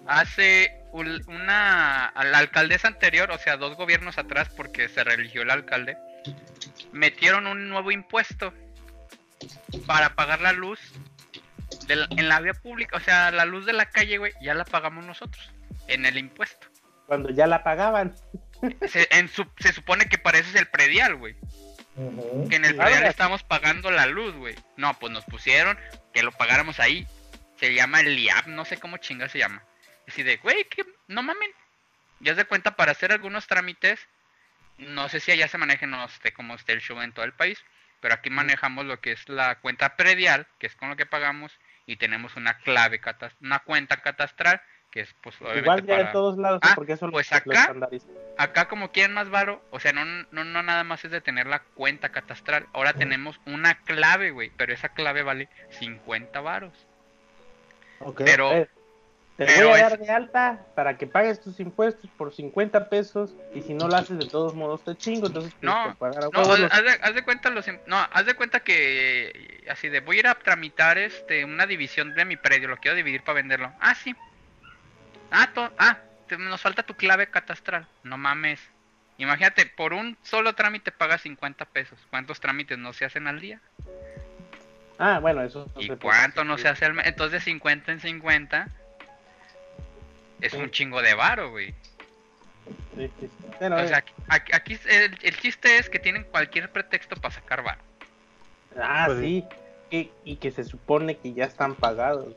Hace 0.06 0.77
una. 0.92 2.06
a 2.06 2.24
La 2.24 2.38
alcaldesa 2.38 2.88
anterior, 2.88 3.30
o 3.30 3.38
sea, 3.38 3.56
dos 3.56 3.76
gobiernos 3.76 4.18
atrás, 4.18 4.48
porque 4.56 4.88
se 4.88 5.04
religió 5.04 5.42
el 5.42 5.50
alcalde, 5.50 5.96
metieron 6.92 7.46
un 7.46 7.68
nuevo 7.68 7.90
impuesto 7.90 8.52
para 9.86 10.14
pagar 10.14 10.40
la 10.40 10.52
luz 10.52 10.80
de 11.86 11.96
la- 11.96 12.08
en 12.10 12.28
la 12.28 12.40
vía 12.40 12.54
pública. 12.54 12.96
O 12.96 13.00
sea, 13.00 13.30
la 13.30 13.44
luz 13.44 13.66
de 13.66 13.72
la 13.72 13.86
calle, 13.86 14.18
güey, 14.18 14.32
ya 14.40 14.54
la 14.54 14.64
pagamos 14.64 15.04
nosotros 15.04 15.50
en 15.86 16.06
el 16.06 16.18
impuesto. 16.18 16.66
Cuando 17.06 17.30
ya 17.30 17.46
la 17.46 17.62
pagaban. 17.62 18.14
Se, 18.88 19.06
en 19.12 19.28
su- 19.28 19.46
se 19.58 19.72
supone 19.72 20.08
que 20.08 20.18
para 20.18 20.38
eso 20.38 20.50
es 20.50 20.56
el 20.56 20.66
predial, 20.66 21.14
güey. 21.16 21.36
Que 22.48 22.56
en 22.56 22.64
el 22.64 22.76
predial 22.76 23.04
estamos 23.10 23.42
pagando 23.42 23.90
la 23.90 24.06
luz, 24.06 24.34
güey. 24.36 24.54
No, 24.76 24.94
pues 24.98 25.12
nos 25.12 25.24
pusieron 25.24 25.78
que 26.12 26.22
lo 26.22 26.32
pagáramos 26.32 26.78
ahí. 26.80 27.06
Se 27.58 27.72
llama 27.74 28.00
el 28.00 28.18
IAP, 28.18 28.46
no 28.48 28.64
sé 28.64 28.76
cómo 28.78 28.98
chinga 28.98 29.28
se 29.28 29.38
llama. 29.38 29.62
Así 30.08 30.22
de, 30.22 30.38
güey, 30.38 30.64
que 30.64 30.84
no 31.06 31.22
mamen. 31.22 31.50
Ya 32.20 32.34
se 32.34 32.44
cuenta 32.46 32.74
para 32.76 32.92
hacer 32.92 33.12
algunos 33.12 33.46
trámites. 33.46 34.00
No 34.78 35.08
sé 35.08 35.20
si 35.20 35.30
allá 35.32 35.48
se 35.48 35.58
maneje, 35.58 35.86
no 35.86 36.08
sé 36.08 36.32
cómo 36.32 36.54
esté 36.54 36.72
el 36.72 36.80
show 36.80 37.00
en 37.00 37.12
todo 37.12 37.24
el 37.24 37.32
país. 37.32 37.62
Pero 38.00 38.14
aquí 38.14 38.30
manejamos 38.30 38.84
lo 38.86 39.00
que 39.00 39.12
es 39.12 39.28
la 39.28 39.56
cuenta 39.56 39.96
predial, 39.96 40.46
que 40.58 40.66
es 40.68 40.74
con 40.76 40.88
lo 40.88 40.96
que 40.96 41.06
pagamos. 41.06 41.52
Y 41.86 41.96
tenemos 41.96 42.36
una 42.36 42.58
clave, 42.58 43.00
una 43.42 43.58
cuenta 43.60 43.96
catastral, 43.98 44.60
que 44.90 45.00
es 45.00 45.14
pues 45.22 45.36
obviamente 45.40 45.60
Igual 45.62 45.80
ya 45.82 45.86
para... 45.96 46.06
en 46.06 46.12
todos 46.12 46.38
lados, 46.38 46.60
Ah, 46.62 46.72
porque 46.74 46.92
eso 46.92 47.06
lo- 47.06 47.12
pues 47.12 47.30
lo 47.30 47.36
acá- 47.38 47.60
estandarizan. 47.60 48.10
acá 48.38 48.68
como 48.68 48.92
quieren 48.92 49.14
más 49.14 49.28
varo, 49.30 49.64
o 49.70 49.80
sea, 49.80 49.92
no, 49.92 50.04
no, 50.04 50.44
no 50.44 50.62
nada 50.62 50.84
más 50.84 51.04
es 51.04 51.10
de 51.10 51.20
tener 51.22 51.46
la 51.46 51.60
cuenta 51.60 52.10
catastral, 52.10 52.66
ahora 52.74 52.92
tenemos 52.92 53.40
una 53.46 53.74
clave, 53.84 54.30
güey, 54.30 54.50
pero 54.56 54.72
esa 54.72 54.90
clave 54.90 55.22
vale 55.22 55.48
50 55.70 56.40
varos. 56.40 56.72
Ok. 58.00 58.22
Pero, 58.24 58.52
Eh, 58.52 58.68
te 59.38 59.46
pero 59.46 59.68
voy 59.68 59.78
a 59.78 59.88
dar 59.90 59.98
de 60.00 60.10
alta 60.10 60.66
para 60.74 60.98
que 60.98 61.06
pagues 61.06 61.40
tus 61.40 61.60
impuestos 61.60 62.10
por 62.10 62.34
50 62.34 62.88
pesos 62.88 63.36
y 63.54 63.62
si 63.62 63.72
no 63.72 63.86
lo 63.86 63.94
haces 63.96 64.18
de 64.18 64.26
todos 64.26 64.52
modos 64.56 64.82
te 64.82 64.96
chingo, 64.96 65.28
entonces 65.28 65.54
No, 65.60 65.94
pagar 65.96 66.24
a 66.24 66.28
no, 66.32 66.40
haz, 66.40 66.58
los- 66.58 66.72
haz 66.72 66.82
de, 66.82 66.90
haz 67.00 67.14
de 67.14 67.22
cuenta 67.22 67.48
los, 67.50 67.64
no, 67.86 67.96
haz 68.10 68.26
de 68.26 68.34
cuenta 68.34 68.58
que 68.58 69.64
así 69.70 69.88
de 69.88 70.00
voy 70.00 70.16
a 70.16 70.20
ir 70.20 70.26
a 70.26 70.34
tramitar 70.34 70.98
este 70.98 71.44
una 71.44 71.66
división 71.66 72.14
de 72.14 72.24
mi 72.24 72.36
predio, 72.36 72.66
lo 72.66 72.78
quiero 72.78 72.96
dividir 72.96 73.22
para 73.22 73.36
venderlo. 73.36 73.72
Ah, 73.80 73.94
sí. 73.94 74.12
Ah, 75.30 75.48
to- 75.54 75.72
ah, 75.78 75.98
te- 76.26 76.36
nos 76.36 76.60
falta 76.60 76.82
tu 76.82 76.94
clave 76.94 77.28
catastral. 77.30 77.86
No 78.02 78.18
mames. 78.18 78.60
Imagínate, 79.18 79.66
por 79.66 79.92
un 79.92 80.18
solo 80.22 80.54
trámite 80.54 80.90
pagas 80.90 81.22
50 81.22 81.64
pesos. 81.64 81.98
¿Cuántos 82.10 82.40
trámites 82.40 82.76
no 82.76 82.92
se 82.92 83.04
hacen 83.04 83.28
al 83.28 83.38
día? 83.40 83.60
Ah, 84.98 85.20
bueno, 85.20 85.42
eso 85.42 85.70
no 85.76 85.80
¿Y 85.80 85.88
cuánto 85.90 86.42
no 86.44 86.58
se 86.58 86.66
hace 86.66 86.86
al 86.86 86.94
mes? 86.94 87.06
Entonces 87.06 87.44
50 87.44 87.92
en 87.92 88.00
50 88.00 88.68
es 90.40 90.52
un 90.54 90.70
chingo 90.70 91.02
de 91.02 91.14
varo, 91.14 91.50
güey. 91.50 91.74
Sí, 92.96 93.10
sí, 93.18 93.28
sí. 93.28 93.46
Bueno, 93.58 93.76
O 93.76 93.84
eh, 93.84 93.88
sea, 93.88 94.04
aquí, 94.28 94.78
el, 94.88 95.18
el 95.22 95.36
chiste 95.38 95.78
es 95.78 95.88
que 95.88 95.98
tienen 95.98 96.24
cualquier 96.24 96.70
pretexto 96.70 97.16
para 97.16 97.34
sacar 97.34 97.62
varo. 97.62 97.82
ah, 98.76 99.04
pues, 99.06 99.18
sí. 99.20 99.44
Y, 99.90 100.10
y 100.24 100.36
que 100.36 100.50
se 100.50 100.64
supone 100.64 101.16
que 101.18 101.32
ya 101.32 101.44
están 101.44 101.74
pagados. 101.74 102.34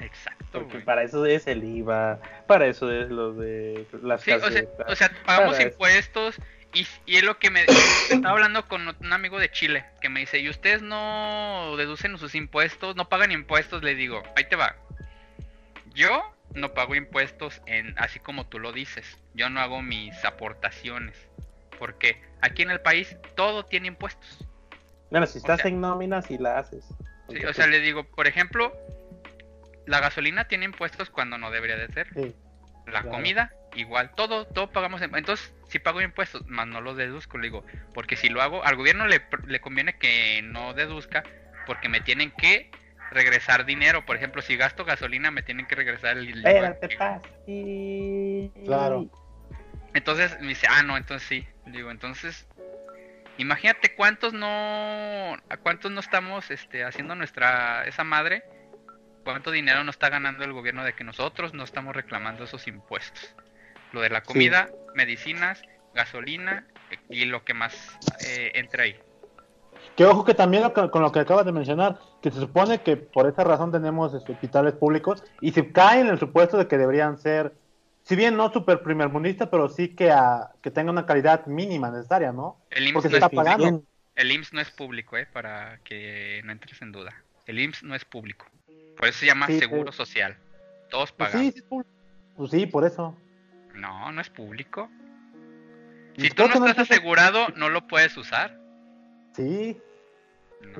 Exacto, 0.00 0.44
Porque 0.52 0.74
güey. 0.74 0.84
para 0.84 1.02
eso 1.02 1.24
es 1.26 1.46
el 1.46 1.62
IVA, 1.64 2.20
para 2.46 2.66
eso 2.66 2.90
es 2.92 3.10
lo 3.10 3.34
de 3.34 3.86
las 4.02 4.22
Sí, 4.22 4.32
o 4.32 4.50
sea, 4.50 4.64
o 4.86 4.94
sea, 4.96 5.10
pagamos 5.24 5.60
impuestos 5.60 6.36
y, 6.72 6.86
y 7.06 7.16
es 7.16 7.22
lo 7.24 7.38
que 7.38 7.50
me 7.50 7.64
estaba 8.08 8.30
hablando 8.34 8.66
con 8.68 8.88
un 8.88 9.12
amigo 9.12 9.38
de 9.38 9.50
Chile 9.50 9.84
que 10.00 10.08
me 10.08 10.20
dice, 10.20 10.38
¿y 10.38 10.48
ustedes 10.48 10.82
no 10.82 11.74
deducen 11.76 12.16
sus 12.18 12.34
impuestos, 12.34 12.96
no 12.96 13.08
pagan 13.08 13.32
impuestos? 13.32 13.82
Le 13.82 13.94
digo, 13.94 14.22
ahí 14.36 14.44
te 14.48 14.56
va. 14.56 14.76
Yo 15.94 16.34
no 16.54 16.74
pago 16.74 16.94
impuestos 16.94 17.60
en 17.66 17.94
así 17.98 18.18
como 18.20 18.46
tú 18.46 18.58
lo 18.58 18.72
dices. 18.72 19.18
Yo 19.34 19.48
no 19.50 19.60
hago 19.60 19.82
mis 19.82 20.24
aportaciones. 20.24 21.16
Porque 21.78 22.20
aquí 22.42 22.62
en 22.62 22.70
el 22.70 22.80
país 22.80 23.16
todo 23.36 23.64
tiene 23.64 23.88
impuestos. 23.88 24.46
Bueno, 25.10 25.26
si 25.26 25.38
estás 25.38 25.60
sea- 25.62 25.70
en 25.70 25.80
nómina, 25.80 26.22
sí 26.22 26.38
la 26.38 26.58
haces. 26.58 26.84
Sí, 27.30 27.36
o 27.44 27.52
sea, 27.54 27.64
pues, 27.64 27.68
le 27.68 27.80
digo, 27.80 28.04
por 28.04 28.26
ejemplo, 28.26 28.72
la 29.86 30.00
gasolina 30.00 30.46
tiene 30.46 30.64
impuestos 30.66 31.10
cuando 31.10 31.38
no 31.38 31.50
debería 31.50 31.76
de 31.76 31.88
ser. 31.88 32.08
Sí. 32.14 32.34
La 32.86 33.02
Claro. 33.02 33.10
comida, 33.10 33.52
igual, 33.76 34.10
todo, 34.14 34.46
todo 34.46 34.70
pagamos. 34.70 35.00
Entonces, 35.02 35.52
si 35.68 35.78
pago 35.78 36.00
impuestos, 36.00 36.44
más 36.46 36.66
no 36.66 36.80
los 36.80 36.96
deduzco, 36.96 37.38
le 37.38 37.44
digo, 37.48 37.64
porque 37.94 38.16
si 38.16 38.28
lo 38.28 38.42
hago, 38.42 38.64
al 38.64 38.76
gobierno 38.76 39.06
le, 39.06 39.22
le 39.46 39.60
conviene 39.60 39.96
que 39.98 40.42
no 40.42 40.74
deduzca, 40.74 41.22
porque 41.66 41.88
me 41.88 42.00
tienen 42.00 42.30
que 42.32 42.70
regresar 43.10 43.64
dinero. 43.64 44.04
Por 44.06 44.16
ejemplo, 44.16 44.42
si 44.42 44.56
gasto 44.56 44.84
gasolina, 44.84 45.30
me 45.30 45.42
tienen 45.42 45.66
que 45.66 45.74
regresar 45.74 46.16
el 46.16 46.26
dinero. 46.26 46.48
Espérate, 46.48 46.96
paz. 46.96 47.22
Y... 47.46 48.48
Claro. 48.64 49.06
Entonces 49.94 50.40
me 50.40 50.48
dice, 50.48 50.66
ah, 50.70 50.82
no, 50.82 50.96
entonces 50.96 51.26
sí. 51.28 51.46
Digo, 51.66 51.90
entonces, 51.90 52.46
imagínate 53.38 53.94
cuántos 53.94 54.32
no, 54.32 54.46
a 54.48 55.56
cuántos 55.62 55.90
no 55.90 56.00
estamos 56.00 56.50
este, 56.50 56.84
haciendo 56.84 57.14
nuestra, 57.14 57.84
esa 57.86 58.04
madre, 58.04 58.44
cuánto 59.24 59.50
dinero 59.50 59.82
no 59.84 59.90
está 59.90 60.08
ganando 60.08 60.44
el 60.44 60.52
gobierno 60.52 60.84
de 60.84 60.92
que 60.94 61.04
nosotros 61.04 61.54
no 61.54 61.64
estamos 61.64 61.94
reclamando 61.94 62.44
esos 62.44 62.66
impuestos. 62.66 63.34
Lo 63.92 64.00
de 64.00 64.10
la 64.10 64.22
comida, 64.22 64.68
medicinas, 64.94 65.62
gasolina 65.94 66.66
y 67.08 67.24
lo 67.24 67.44
que 67.44 67.54
más 67.54 67.74
eh, 68.24 68.52
entra 68.54 68.84
ahí. 68.84 68.96
Que 69.96 70.04
ojo 70.04 70.24
que 70.24 70.34
también 70.34 70.62
lo 70.62 70.72
que- 70.72 70.88
con 70.90 71.02
lo 71.02 71.10
que 71.10 71.20
acabas 71.20 71.44
de 71.44 71.52
mencionar, 71.52 71.98
que 72.22 72.30
se 72.30 72.38
supone 72.40 72.82
que 72.82 72.96
por 72.96 73.26
esa 73.26 73.44
razón 73.44 73.72
tenemos 73.72 74.12
este, 74.14 74.32
hospitales 74.32 74.74
públicos 74.74 75.24
y 75.40 75.52
se 75.52 75.72
cae 75.72 76.00
en 76.00 76.08
el 76.08 76.18
supuesto 76.18 76.58
de 76.58 76.66
que 76.68 76.76
deberían 76.78 77.16
ser, 77.18 77.54
si 78.02 78.14
bien 78.16 78.36
no 78.36 78.52
super 78.52 78.82
primermundistas, 78.82 79.48
pero 79.48 79.68
sí 79.68 79.88
que, 79.88 80.10
a, 80.10 80.50
que 80.62 80.70
tenga 80.70 80.90
una 80.90 81.06
calidad 81.06 81.46
mínima 81.46 81.90
necesaria, 81.90 82.32
¿no? 82.32 82.58
El 82.70 82.84
IMSS, 82.88 82.92
Porque 82.94 83.08
no 83.08 83.10
se 83.10 83.16
es, 83.16 83.22
está 83.22 83.28
sí, 83.30 83.36
pagando. 83.36 83.82
el 84.16 84.32
IMSS 84.32 84.52
no 84.52 84.60
es 84.60 84.70
público, 84.70 85.16
eh, 85.16 85.26
para 85.32 85.78
que 85.84 86.42
no 86.44 86.52
entres 86.52 86.80
en 86.82 86.92
duda. 86.92 87.14
El 87.46 87.58
IMSS 87.58 87.82
no 87.84 87.94
es 87.94 88.04
público. 88.04 88.46
Por 88.96 89.08
eso 89.08 89.18
se 89.20 89.26
llama 89.26 89.46
Sí, 89.46 89.58
seguro 89.58 89.84
pero- 89.84 89.92
social. 89.92 90.36
Todos 90.90 91.12
Pues 91.12 91.30
pagamos. 91.30 91.54
sí, 91.54 91.60
sí, 91.60 91.66
público. 91.66 91.90
Pues 92.36 92.50
sí, 92.50 92.66
por 92.66 92.84
eso. 92.84 93.16
No, 93.74 94.12
no 94.12 94.20
es 94.20 94.28
público. 94.28 94.90
Si 96.18 96.28
tú 96.30 96.48
no 96.48 96.54
estás 96.66 96.78
es- 96.78 96.90
asegurado, 96.90 97.48
no 97.56 97.68
lo 97.70 97.86
puedes 97.86 98.16
usar. 98.16 98.58
Sí, 99.34 99.78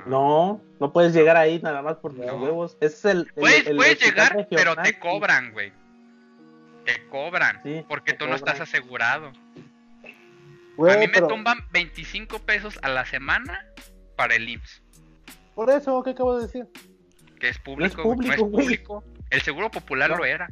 No, 0.05 0.61
no 0.79 0.93
puedes 0.93 1.13
llegar 1.13 1.37
ahí 1.37 1.59
nada 1.61 1.81
más 1.81 1.97
por 1.97 2.13
tus 2.15 2.25
No. 2.25 2.35
huevos. 2.37 2.77
Ese 2.79 2.95
es 2.95 3.05
el. 3.05 3.17
el- 3.19 3.33
Puedes, 3.33 3.67
el 3.67 3.75
puedes 3.75 3.99
llegar, 3.99 4.47
pero 4.49 4.75
te 4.77 4.97
cobran, 4.99 5.51
güey. 5.51 5.71
Te 6.85 7.07
cobran. 7.09 7.61
Sí, 7.63 7.85
porque 7.87 8.13
te 8.13 8.19
tú 8.19 8.27
no 8.27 8.35
estás 8.35 8.59
asegurado. 8.61 9.31
güey, 10.77 10.95
a 10.95 10.97
mí 10.97 11.07
me 11.07 11.21
tumban 11.27 11.59
25 11.71 12.39
pesos 12.39 12.79
a 12.81 12.89
la 12.89 13.05
semana 13.05 13.65
para 14.15 14.35
el 14.35 14.47
IMSS. 14.49 14.81
por 15.55 15.69
eso, 15.69 16.01
¿qué 16.03 16.11
acabo 16.11 16.37
de 16.37 16.47
decir? 16.47 16.67
Que 17.39 17.49
es 17.49 17.59
público, 17.59 18.01
güey, 18.03 18.17
no 18.27 18.33
es 18.33 18.39
público, 18.39 18.49
güey. 18.49 18.63
público. 18.65 19.03
El 19.29 19.41
seguro 19.41 19.69
popular 19.69 20.09
No. 20.11 20.17
lo 20.17 20.25
era. 20.25 20.49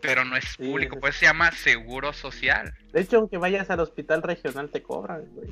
pero 0.00 0.24
no 0.24 0.36
es 0.36 0.44
Sí, 0.56 0.64
público, 0.64 0.94
es- 0.94 1.00
pues 1.00 1.16
se 1.16 1.26
llama 1.26 1.50
seguro 1.50 2.12
social. 2.12 2.72
De 2.92 3.00
hecho, 3.00 3.18
aunque 3.18 3.36
vayas 3.36 3.68
al 3.68 3.80
hospital 3.80 4.22
regional 4.22 4.70
te 4.70 4.80
cobran, 4.82 5.24
güey. 5.34 5.48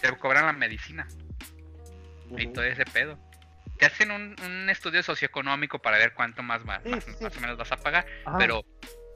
Te 0.00 0.16
cobran 0.18 0.46
la 0.46 0.52
medicina 0.52 1.06
y 2.36 2.46
todo 2.48 2.64
ese 2.64 2.84
pedo. 2.84 3.18
Te 3.78 3.86
hacen 3.86 4.10
un, 4.10 4.34
un 4.44 4.70
estudio 4.70 5.02
socioeconómico 5.02 5.78
para 5.78 5.98
ver 5.98 6.14
cuánto 6.14 6.42
más, 6.42 6.62
Sí, 6.62 6.66
más, 6.66 7.04
sí, 7.04 7.12
sí. 7.18 7.24
más 7.24 7.36
o 7.36 7.40
menos 7.40 7.56
vas 7.58 7.72
a 7.72 7.76
pagar, 7.76 8.06
Ajá. 8.24 8.38
pero 8.38 8.62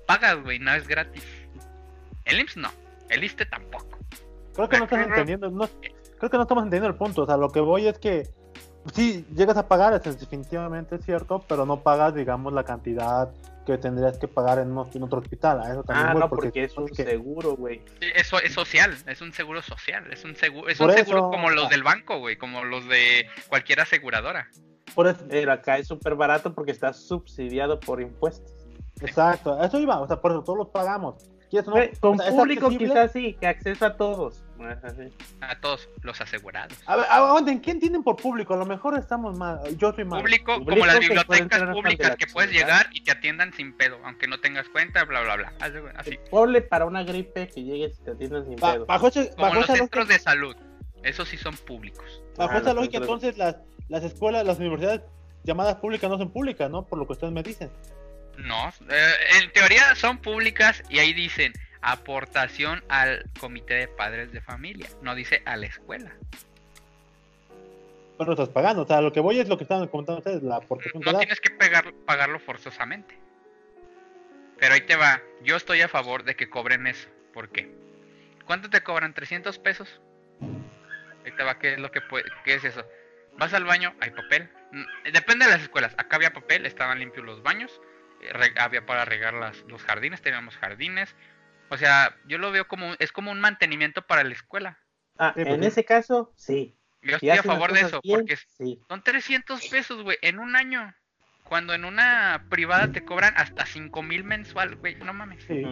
pagas, 0.07 0.43
güey, 0.43 0.59
no 0.59 0.73
es 0.74 0.86
gratis. 0.86 1.24
El 2.24 2.40
IMSS 2.40 2.57
no, 2.59 2.70
el 3.09 3.24
ISTE 3.24 3.47
tampoco. 3.47 3.98
Creo 4.55 4.69
que 4.69 4.78
no 4.78 4.85
estás 4.85 5.07
entendiendo, 5.07 5.51
no, 5.51 5.69
creo 6.19 6.31
que 6.31 6.36
no 6.36 6.43
estamos 6.43 6.65
entendiendo 6.65 6.89
el 6.89 6.94
punto. 6.97 7.23
O 7.23 7.27
sea, 7.27 7.36
lo 7.36 7.51
que 7.51 7.61
voy 7.61 7.86
es 7.89 7.98
que 7.98 8.28
sí 8.94 9.24
llegas 9.35 9.57
a 9.57 9.66
pagar, 9.69 9.94
es 10.05 10.20
definitivamente 10.20 10.97
es 10.97 11.05
cierto, 11.05 11.44
pero 11.48 11.65
no 11.65 11.82
pagas, 11.82 12.15
digamos, 12.15 12.52
la 12.52 12.65
cantidad 12.65 13.31
que 13.72 13.78
tendrías 13.78 14.18
que 14.18 14.28
pagar 14.28 14.59
en, 14.59 14.70
uno- 14.70 14.88
en 14.92 15.02
otro 15.02 15.18
hospital. 15.20 15.60
A 15.60 15.70
eso 15.72 15.82
también 15.84 16.09
Ah, 16.09 16.12
voy, 16.12 16.20
no, 16.22 16.28
porque 16.28 16.64
es 16.64 16.76
un 16.76 16.86
porque- 16.86 17.05
seguro, 17.05 17.56
güey. 17.56 17.82
Eso 18.14 18.38
es 18.40 18.52
social, 18.52 18.97
es 19.06 19.20
un 19.20 19.32
seguro 19.32 19.62
social, 19.62 20.12
es 20.12 20.24
un 20.24 20.36
seguro, 20.36 20.68
es 20.68 20.78
Por 20.78 20.90
un 20.90 20.97
seguro 20.97 21.18
eso- 21.18 21.30
como 21.30 21.51
los 21.51 21.68
del 21.68 21.82
banco, 21.82 22.18
güey, 22.18 22.36
como 22.36 22.64
los 22.64 22.86
de 22.88 23.26
cualquier 23.48 23.80
aseguradora. 23.80 24.48
por 24.94 25.06
eso- 25.06 25.24
Pero 25.28 25.52
acá 25.52 25.78
es 25.78 25.86
súper 25.86 26.16
barato 26.16 26.52
porque 26.55 26.72
está 26.72 26.92
subsidiado 26.92 27.78
por 27.78 28.01
impuestos. 28.01 28.52
exacto, 29.01 29.55
a 29.60 29.66
eso 29.66 29.78
iba, 29.78 30.01
o 30.01 30.06
sea, 30.06 30.20
por 30.20 30.32
eso 30.32 30.42
todos 30.42 30.59
los 30.59 30.68
pagamos. 30.68 31.30
¿Quieres 31.48 31.68
o 31.68 31.70
no? 31.70 31.82
Con 32.01 32.14
O 32.14 32.22
sea, 32.22 32.28
¿es 32.28 32.34
público 32.34 32.68
quizás 32.68 33.12
sí, 33.12 33.34
que 33.40 33.47
acceso 33.47 33.86
a 33.86 33.97
todos. 33.97 34.44
No 34.61 34.70
es 34.70 34.85
así. 34.85 35.09
A 35.41 35.59
todos 35.59 35.89
los 36.03 36.20
asegurados. 36.20 36.77
A 36.85 36.97
ver, 36.97 37.07
aguanten, 37.09 37.61
¿qué 37.62 37.70
entienden 37.70 38.03
por 38.03 38.16
público? 38.16 38.53
A 38.53 38.59
lo 38.59 38.66
mejor 38.66 38.99
estamos 38.99 39.37
mal, 39.39 39.59
yo 39.78 39.93
soy 39.95 40.05
mal. 40.05 40.20
Público, 40.20 40.55
Público 40.59 40.70
como 40.73 40.87
las 40.87 40.99
bibliotecas 41.01 41.62
públicas 41.74 42.16
que 42.16 42.27
puedes 42.27 42.53
llegar 42.53 42.87
y 42.93 43.01
te 43.03 43.11
atiendan 43.12 43.55
sin 43.55 43.73
pedo, 43.74 43.99
aunque 44.05 44.28
no 44.28 44.39
tengas 44.41 44.69
cuenta, 44.69 45.03
bla, 45.05 45.23
bla, 45.23 45.37
bla. 45.37 45.53
Así. 45.97 46.19
Para 46.69 46.85
una 46.85 47.03
gripe 47.05 47.49
que 47.49 47.62
llegues 47.65 47.99
y 48.01 48.05
te 48.05 48.11
atiendan 48.11 48.45
sin 48.45 48.57
Ba- 48.57 48.74
pedo. 48.74 48.87
bajo 48.87 49.09
ese- 49.09 49.31
Como 49.31 49.43
bajo 49.43 49.55
los 49.55 49.65
esa 49.65 49.77
centros 49.77 50.07
lógica, 50.09 50.15
de 50.19 50.23
salud. 50.23 50.57
Esos 51.03 51.28
sí 51.28 51.39
son 51.39 51.57
públicos. 51.57 52.23
bajo 52.37 52.53
Ah, 52.55 52.59
esa 52.59 52.74
lógica, 52.74 52.99
centros 52.99 53.23
entonces 53.24 53.39
las, 53.39 53.57
las 53.89 54.05
escuelas, 54.05 54.45
las 54.47 54.59
universidades 54.59 55.01
llamadas 55.45 55.77
públicas 55.77 56.11
no 56.11 56.19
son 56.19 56.31
públicas, 56.31 56.70
¿no? 56.70 56.85
Por 56.87 56.99
lo 56.99 57.07
que 57.07 57.15
ustedes 57.15 57.32
me 57.32 57.43
dicen. 57.43 57.70
No, 58.37 58.69
eh, 58.91 59.12
en 59.43 59.53
teoría 59.53 59.95
son 59.95 60.19
públicas 60.19 60.82
y 60.91 60.99
ahí 60.99 61.12
dicen 61.15 61.53
aportación 61.82 62.82
al 62.89 63.24
comité 63.39 63.74
de 63.74 63.89
padres 63.89 64.32
de 64.32 64.40
familia. 64.40 64.89
No 65.02 65.15
dice 65.15 65.43
a 65.47 65.57
la 65.57 65.66
escuela. 65.66 66.12
Pero 68.19 68.32
estás 68.32 68.51
pagando, 68.51 68.82
o 68.82 68.86
sea, 68.86 69.01
lo 69.01 69.12
que 69.12 69.20
voy 69.20 69.39
es 69.40 69.48
lo 69.48 69.57
que 69.57 69.65
estaban 69.65 69.89
comentando 69.89 70.19
ustedes, 70.19 70.43
la 70.43 70.57
aportación 70.57 71.02
que 71.02 71.07
No 71.07 71.12
da. 71.15 71.20
tienes 71.20 71.40
que 71.40 71.51
pegar, 71.51 71.93
pagarlo 72.07 72.39
forzosamente. 72.39 73.19
Pero 74.59 74.74
ahí 74.74 74.82
te 74.82 74.97
va. 74.97 75.23
Yo 75.43 75.57
estoy 75.57 75.81
a 75.81 75.89
favor 75.89 76.23
de 76.24 76.36
que 76.36 76.51
cobren 76.51 76.86
eso. 76.86 77.09
¿Por 77.32 77.48
qué? 77.48 77.74
¿Cuánto 78.44 78.69
te 78.69 78.82
cobran? 78.82 79.15
¿300 79.15 79.59
pesos? 79.62 80.01
Ahí 81.24 81.32
te 81.32 81.43
va. 81.43 81.59
¿Qué 81.59 81.74
es 81.74 81.78
lo 81.78 81.90
que 81.90 82.02
puede, 82.02 82.24
qué 82.44 82.55
es 82.57 82.65
eso? 82.65 82.85
Vas 83.39 83.55
al 83.55 83.65
baño, 83.65 83.94
hay 84.01 84.11
papel. 84.11 84.51
Mm, 84.73 85.12
Depende 85.12 85.47
de 85.47 85.52
las 85.52 85.62
escuelas. 85.62 85.94
Acá 85.97 86.16
había 86.16 86.35
papel, 86.35 86.66
estaban 86.66 86.98
limpios 86.98 87.24
los 87.24 87.43
baños. 87.43 87.81
eh, 88.20 88.32
Había 88.59 88.85
para 88.85 89.07
regar 89.07 89.32
las, 89.32 89.62
los 89.62 89.82
jardines, 89.82 90.20
teníamos 90.20 90.59
jardines. 90.59 91.15
O 91.70 91.76
sea, 91.78 92.14
yo 92.26 92.38
lo 92.38 92.51
veo 92.51 92.66
como, 92.68 92.94
es 92.98 93.12
como 93.12 93.30
un 93.30 93.40
mantenimiento 93.40 94.02
para 94.02 94.24
la 94.24 94.34
escuela. 94.34 94.78
Ah, 95.18 95.32
Sí, 95.36 95.42
pues 95.42 95.55
en 95.55 95.60
sí. 95.62 95.66
ese 95.68 95.84
caso, 95.84 96.32
sí. 96.36 96.76
Yo 97.02 97.14
estoy 97.14 97.30
a 97.30 97.42
favor 97.42 97.72
de 97.72 97.80
eso, 97.80 98.01
bien, 98.02 98.18
porque 98.20 98.36
sí. 98.36 98.80
son 98.88 99.02
300 99.02 99.66
pesos, 99.68 100.02
güey, 100.02 100.18
en 100.22 100.38
un 100.38 100.56
año. 100.56 100.92
Cuando 101.44 101.72
en 101.74 101.84
una 101.84 102.44
privada 102.51 102.92
te 102.92 103.05
cobran 103.05 103.34
hasta 103.36 103.64
5 103.66 104.02
mil 104.02 104.22
mensual, 104.24 104.76
güey, 104.76 104.97
no 104.97 105.12
mames. 105.14 105.42
Sí. 105.44 105.64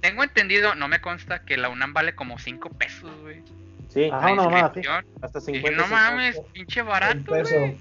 Tengo 0.00 0.22
entendido, 0.24 0.74
no 0.74 0.88
me 0.88 1.00
consta, 1.00 1.44
que 1.44 1.56
la 1.56 1.68
UNAM 1.68 1.94
vale 1.94 2.14
como 2.14 2.38
5 2.38 2.68
pesos, 2.70 3.10
güey. 3.22 3.42
Sí, 3.88 4.10
Ajá, 4.12 4.32
una 4.32 4.42
mamada 4.42 4.66
así. 4.66 4.80
inscripción. 4.80 5.06
hasta 5.22 5.38
Y 5.38 5.42
50 5.42 5.80
no 5.82 5.86
mames, 5.88 6.40
pinche 6.52 6.82
Un 6.82 6.88
barato, 6.88 7.32
peso. 7.32 7.58
güey. 7.58 7.76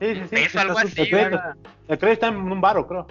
Sí, 0.00 0.14
sí, 0.14 0.20
sí. 0.22 0.28
Peso, 0.30 0.50
sí, 0.50 0.58
algo 0.58 0.78
así, 0.78 1.14
Ahora, 1.14 1.56
El 1.88 1.98
crédito 1.98 2.12
está 2.12 2.28
en 2.28 2.36
un 2.36 2.60
baro, 2.60 2.86
creo. 2.86 3.06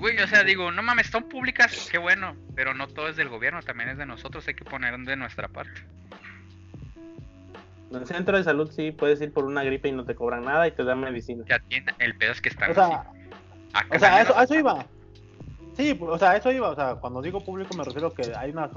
Güey, 0.00 0.18
o 0.18 0.26
sea, 0.26 0.42
digo, 0.44 0.72
no 0.72 0.82
mames, 0.82 1.08
son 1.08 1.24
públicas, 1.24 1.88
qué 1.90 1.98
bueno. 1.98 2.34
Pero 2.56 2.74
no 2.74 2.88
todo 2.88 3.08
es 3.08 3.16
del 3.16 3.28
gobierno, 3.28 3.62
también 3.62 3.90
es 3.90 3.98
de 3.98 4.06
nosotros, 4.06 4.48
hay 4.48 4.54
que 4.54 4.64
poner 4.64 4.98
de 4.98 5.16
nuestra 5.16 5.48
parte. 5.48 5.82
En 7.90 7.96
el 7.96 8.06
centro 8.06 8.36
de 8.36 8.44
salud 8.44 8.70
sí 8.70 8.92
puedes 8.92 9.20
ir 9.20 9.32
por 9.32 9.44
una 9.44 9.62
gripe 9.62 9.88
y 9.88 9.92
no 9.92 10.04
te 10.04 10.14
cobran 10.14 10.44
nada 10.44 10.66
y 10.66 10.72
te 10.72 10.84
dan 10.84 11.00
medicina. 11.00 11.44
Te 11.44 11.54
atienden, 11.54 11.94
el 11.98 12.16
pedo 12.16 12.32
es 12.32 12.40
que 12.40 12.48
están 12.48 12.70
O 12.70 12.74
sea, 12.74 13.04
o 13.94 13.98
sea, 13.98 14.22
eso, 14.22 14.40
eso 14.40 14.54
iba. 14.54 14.86
Sí, 15.76 15.98
o 16.00 16.18
sea, 16.18 16.36
eso 16.36 16.50
iba. 16.52 16.70
O 16.70 16.74
sea, 16.74 16.94
cuando 16.94 17.20
digo 17.20 17.44
público 17.44 17.76
me 17.76 17.84
refiero 17.84 18.12
que 18.14 18.32
hay 18.36 18.50
una 18.50 18.70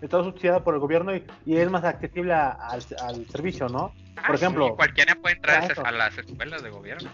está 0.00 0.22
subsidiada 0.22 0.62
por 0.62 0.74
el 0.74 0.80
gobierno 0.80 1.14
y, 1.14 1.24
y 1.44 1.56
es 1.56 1.70
más 1.70 1.84
accesible 1.84 2.32
a- 2.32 2.50
al, 2.50 2.82
al 3.02 3.26
servicio, 3.26 3.68
¿no? 3.68 3.92
Ah, 4.16 4.22
por 4.26 4.38
sí, 4.38 4.44
ejemplo, 4.44 4.76
cualquiera 4.76 5.14
puede 5.16 5.36
entrar 5.36 5.56
a 5.56 5.60
ah, 5.60 5.64
esas- 5.64 5.78
eso. 5.78 5.86
a 5.86 5.90
las 5.92 6.18
escuelas 6.18 6.62
de 6.62 6.70
gobierno. 6.70 7.10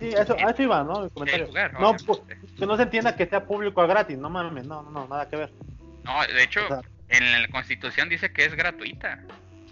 Sí, 0.00 0.14
a 0.14 0.22
eso, 0.22 0.34
a 0.34 0.50
eso 0.50 0.62
iba, 0.62 0.82
¿no? 0.82 1.04
El 1.26 1.42
lugar, 1.42 1.72
No, 1.80 1.94
pues, 2.06 2.20
que 2.58 2.66
no 2.66 2.76
se 2.76 2.82
entienda 2.84 3.14
que 3.16 3.26
sea 3.26 3.44
público 3.46 3.80
a 3.82 3.86
gratis, 3.86 4.18
no 4.18 4.28
mames, 4.30 4.66
no, 4.66 4.82
no, 4.82 4.90
no, 4.90 5.06
nada 5.08 5.28
que 5.28 5.36
ver. 5.36 5.52
No, 6.04 6.12
de 6.26 6.42
hecho, 6.42 6.60
O 6.64 6.68
sea, 6.68 6.80
en 7.08 7.42
la 7.42 7.48
constitución 7.48 8.08
dice 8.08 8.32
que 8.32 8.44
es 8.44 8.54
gratuita. 8.54 9.22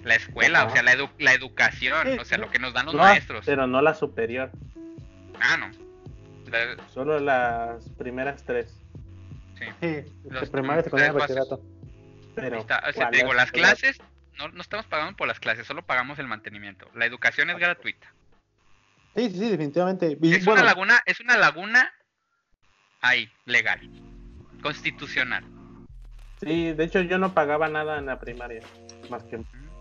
La 0.05 0.15
escuela, 0.15 0.61
Ajá. 0.61 0.69
o 0.69 0.71
sea, 0.71 0.83
la, 0.85 0.95
edu- 0.95 1.11
la 1.19 1.33
educación, 1.33 1.99
Sí, 2.07 2.19
o 2.21 2.25
sea, 2.25 2.39
sí. 2.39 2.45
lo 2.45 2.51
que 2.51 2.61
nos 2.61 2.73
dan 2.73 2.87
los 2.87 2.95
No, 2.95 3.03
maestros. 3.03 3.45
pero 3.45 3.67
no 3.67 3.83
la 3.83 3.95
superior, 3.95 4.51
Ah, 5.41 5.57
no. 5.57 5.71
La- 6.51 6.77
solo 6.93 7.19
las 7.19 7.89
primeras 7.99 8.43
tres. 8.45 8.75
sí. 9.59 9.65
sí, 9.81 9.97
Los- 10.31 10.49
secundaria, 10.49 10.83
los- 11.13 11.15
bachillerato. 11.15 11.61
Pero, 12.41 12.59
Está- 12.61 12.79
o 12.81 12.93
sea, 12.93 12.93
¿cuál 12.93 13.11
te 13.11 13.17
digo, 13.19 13.31
es? 13.31 13.37
las 13.37 13.53
clases, 13.53 13.99
no, 14.39 14.49
no 14.49 14.61
estamos 14.61 14.87
pagando 14.87 15.17
por 15.17 15.29
las 15.29 15.41
clases, 15.41 15.67
solo 15.67 15.83
pagamos 15.83 16.19
el 16.19 16.27
mantenimiento. 16.27 16.91
La 16.95 17.07
educación 17.07 17.51
es 17.51 17.59
gratuita. 17.59 18.13
Sí, 19.15 19.31
sí, 19.31 19.39
sí, 19.39 19.51
definitivamente. 19.51 20.17
Y, 20.21 20.35
Es 20.35 20.45
bueno, 20.45 20.61
una 20.63 20.71
laguna, 20.71 21.01
es 21.07 21.21
una 21.21 21.37
laguna 21.37 21.93
ahí, 23.01 23.31
legal, 23.45 23.81
constitucional. 24.63 25.45
Sí, 26.41 26.73
de 26.73 26.85
hecho 26.85 27.01
yo 27.01 27.19
no 27.19 27.35
pagaba 27.35 27.69
nada 27.69 27.99
en 27.99 28.07
la 28.07 28.21
primaria, 28.21 28.61
más 29.11 29.25
que 29.25 29.37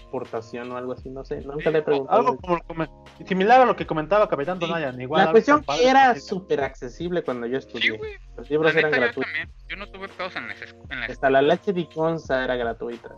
aportación 0.07 0.71
o 0.71 0.77
algo 0.77 0.93
así, 0.93 1.09
no 1.09 1.23
sé, 1.25 1.41
nunca 1.41 1.69
le 1.69 1.79
he 1.79 1.81
preguntado. 1.81 2.17
algo 2.19 2.37
como, 2.37 2.59
como- 2.63 3.05
similar 3.25 3.61
a 3.61 3.65
lo 3.65 3.75
que 3.75 3.85
comentaba 3.85 4.27
Capitán 4.29 4.57
Donayan. 4.59 4.99
Igual, 4.99 5.25
la 5.25 5.31
cuestión 5.31 5.59
que 5.61 5.65
padre, 5.65 5.87
era 5.89 6.13
sí. 6.15 6.21
súper 6.21 6.61
accesible 6.63 7.21
cuando 7.23 7.45
yo 7.47 7.59
Sí, 7.61 7.67
estudié. 7.67 7.91
güey. 7.97 8.13
Los 8.37 8.47
La 8.47 8.49
libros 8.49 8.75
eran 8.75 8.91
yo 8.91 8.97
gratuitos. 8.97 9.23
también. 9.25 9.49
Yo 9.69 9.75
no 9.77 9.87
tuve 9.87 10.07
pedos 10.07 10.35
en 10.35 10.47
la, 10.47 10.55
escu- 10.55 10.85
en 10.91 10.99
la 11.01 11.05
Hasta 11.07 11.29
la 11.29 11.41
leche 11.41 11.73
de 11.73 11.87
Conza 11.89 12.43
era 12.43 12.55
gratuita. 12.55 13.09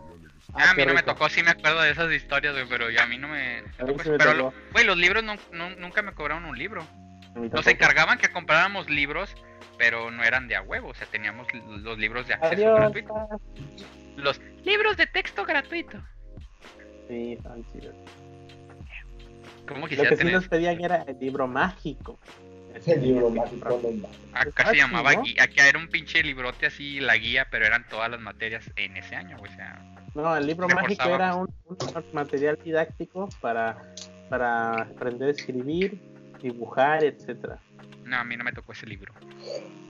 Ah, 0.54 0.70
a 0.70 0.74
mí 0.74 0.84
no 0.84 0.94
me 0.94 1.02
tocó, 1.04 1.28
sí 1.28 1.42
me 1.44 1.50
acuerdo 1.50 1.80
de 1.80 1.90
esas 1.90 2.12
historias, 2.12 2.54
güey, 2.54 2.66
pero 2.68 2.90
ya 2.90 3.04
a 3.04 3.06
mí 3.06 3.18
no 3.18 3.28
me... 3.28 3.62
Tocó 3.78 4.02
sí 4.02 4.10
me 4.10 4.18
pero, 4.18 4.34
tocó. 4.36 4.54
güey, 4.72 4.84
los 4.84 4.96
libros 4.96 5.22
no- 5.22 5.36
no- 5.52 5.70
nunca 5.76 6.02
me 6.02 6.12
cobraron 6.12 6.44
un 6.44 6.58
libro. 6.58 6.84
Nos 7.36 7.66
encargaban 7.68 8.18
que 8.18 8.28
compráramos 8.32 8.90
libros, 8.90 9.32
pero 9.78 10.10
no 10.10 10.24
eran 10.24 10.48
de 10.48 10.56
a 10.56 10.62
huevo, 10.62 10.88
o 10.88 10.94
sea, 10.94 11.06
teníamos 11.06 11.46
los 11.54 11.96
libros 11.98 12.26
de 12.26 12.34
acceso 12.34 12.52
Adiós. 12.54 12.80
gratuito. 12.80 13.14
Los 14.16 14.40
libros 14.64 14.96
de 14.96 15.06
texto 15.06 15.44
gratuito. 15.44 16.02
Sí, 17.10 17.36
tan 17.42 17.64
chidos. 17.72 17.94
¿Cómo 19.66 19.80
Lo 19.80 19.88
que 19.88 19.96
sí 19.96 20.16
tener? 20.16 20.34
nos 20.34 20.48
pedían 20.48 20.80
era 20.80 21.02
el 21.02 21.18
libro 21.18 21.48
mágico. 21.48 22.20
El 22.86 23.02
libro 23.02 23.30
mágico. 23.30 23.80
Acá 24.32 24.66
se 24.66 24.74
sí, 24.74 24.76
llamaba 24.76 25.14
¿no? 25.14 25.22
guía, 25.22 25.42
acá 25.42 25.68
era 25.68 25.76
un 25.76 25.88
pinche 25.88 26.22
librote 26.22 26.66
así, 26.66 27.00
la 27.00 27.16
guía, 27.16 27.48
pero 27.50 27.66
eran 27.66 27.84
todas 27.88 28.08
las 28.12 28.20
materias 28.20 28.70
en 28.76 28.96
ese 28.96 29.16
año, 29.16 29.36
o 29.42 29.46
sea... 29.48 29.82
No, 30.14 30.36
el 30.36 30.46
libro 30.46 30.68
mágico 30.68 31.08
era 31.08 31.34
un, 31.34 31.48
un 31.66 32.04
material 32.12 32.58
didáctico 32.64 33.28
para, 33.40 33.92
para 34.28 34.82
aprender 34.82 35.28
a 35.28 35.32
escribir, 35.32 36.00
dibujar, 36.40 37.02
etcétera. 37.02 37.58
No, 38.04 38.18
a 38.18 38.24
mí 38.24 38.36
no 38.36 38.44
me 38.44 38.52
tocó 38.52 38.72
ese 38.72 38.86
libro. 38.86 39.12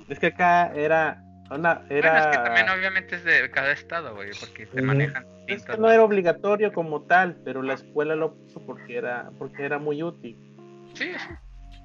Es 0.09 0.18
que 0.18 0.26
acá 0.28 0.72
era 0.74 1.22
una 1.51 1.82
era 1.90 2.10
Bueno, 2.12 2.18
es 2.18 2.27
que 2.39 2.44
también 2.44 2.68
obviamente 2.68 3.16
es 3.16 3.24
de 3.24 3.51
cada 3.51 3.72
estado, 3.72 4.14
güey, 4.14 4.31
porque 4.39 4.66
se 4.66 4.82
manejan 4.82 5.24
es 5.24 5.47
distintas... 5.47 5.77
que 5.77 5.82
no 5.82 5.90
era 5.90 6.02
obligatorio 6.05 6.72
como 6.72 7.02
tal, 7.02 7.36
pero 7.44 7.62
la 7.62 7.74
escuela 7.74 8.14
lo 8.14 8.35
puso 8.35 8.64
porque 8.64 8.97
era 8.98 9.31
porque 9.39 9.64
era 9.64 9.78
muy 9.78 10.02
útil. 10.02 10.36
Sí, 10.94 11.12
sí. 11.16 11.28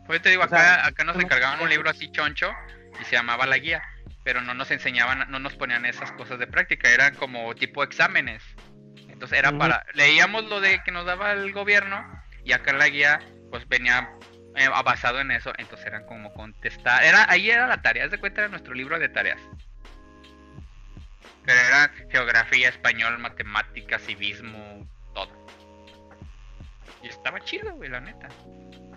Pues 0.07 0.21
te 0.21 0.29
digo, 0.29 0.43
O 0.43 0.45
acá, 0.45 0.57
sea, 0.57 0.85
acá 0.87 1.03
nos 1.03 1.15
no- 1.15 1.21
encargaban 1.23 1.61
un 1.61 1.69
libro 1.69 1.89
así 1.89 2.11
choncho 2.11 2.51
y 2.99 3.03
se 3.05 3.15
llamaba 3.15 3.45
La 3.47 3.57
Guía, 3.57 3.81
pero 4.23 4.41
no 4.41 4.53
nos 4.53 4.69
enseñaban, 4.71 5.29
no 5.31 5.39
nos 5.39 5.55
ponían 5.55 5.85
esas 5.85 6.11
cosas 6.11 6.37
de 6.37 6.47
práctica, 6.47 6.89
eran 6.91 7.15
como 7.15 7.53
tipo 7.55 7.83
exámenes. 7.83 8.43
Entonces 9.09 9.39
era 9.39 9.49
Ujú. 9.49 9.59
para, 9.59 9.85
leíamos 9.93 10.45
lo 10.45 10.59
de 10.61 10.81
que 10.83 10.91
nos 10.91 11.05
daba 11.05 11.31
el 11.31 11.51
gobierno 11.53 12.05
y 12.43 12.51
acá 12.51 12.73
la 12.73 12.87
guía 12.87 13.19
pues 13.49 13.67
venía 13.67 14.09
eh, 14.55 14.69
basado 14.83 15.19
en 15.19 15.31
eso, 15.31 15.51
entonces 15.57 15.85
eran 15.87 16.05
como 16.05 16.33
contestar, 16.33 17.03
era, 17.03 17.29
ahí 17.29 17.49
era 17.49 17.67
la 17.67 17.81
tarea, 17.81 18.05
haz 18.05 18.11
de 18.11 18.17
cuenta 18.19 18.41
era 18.41 18.49
nuestro 18.49 18.73
libro 18.73 18.97
de 18.99 19.09
tareas. 19.09 19.39
Pero 21.45 21.59
era 21.59 21.91
geografía, 22.09 22.69
español, 22.69 23.19
matemáticas, 23.19 24.01
civismo, 24.01 24.87
todo. 25.13 25.29
Y 27.03 27.07
estaba 27.07 27.39
chido, 27.41 27.71
güey, 27.75 27.89
la 27.89 27.99
neta. 27.99 28.27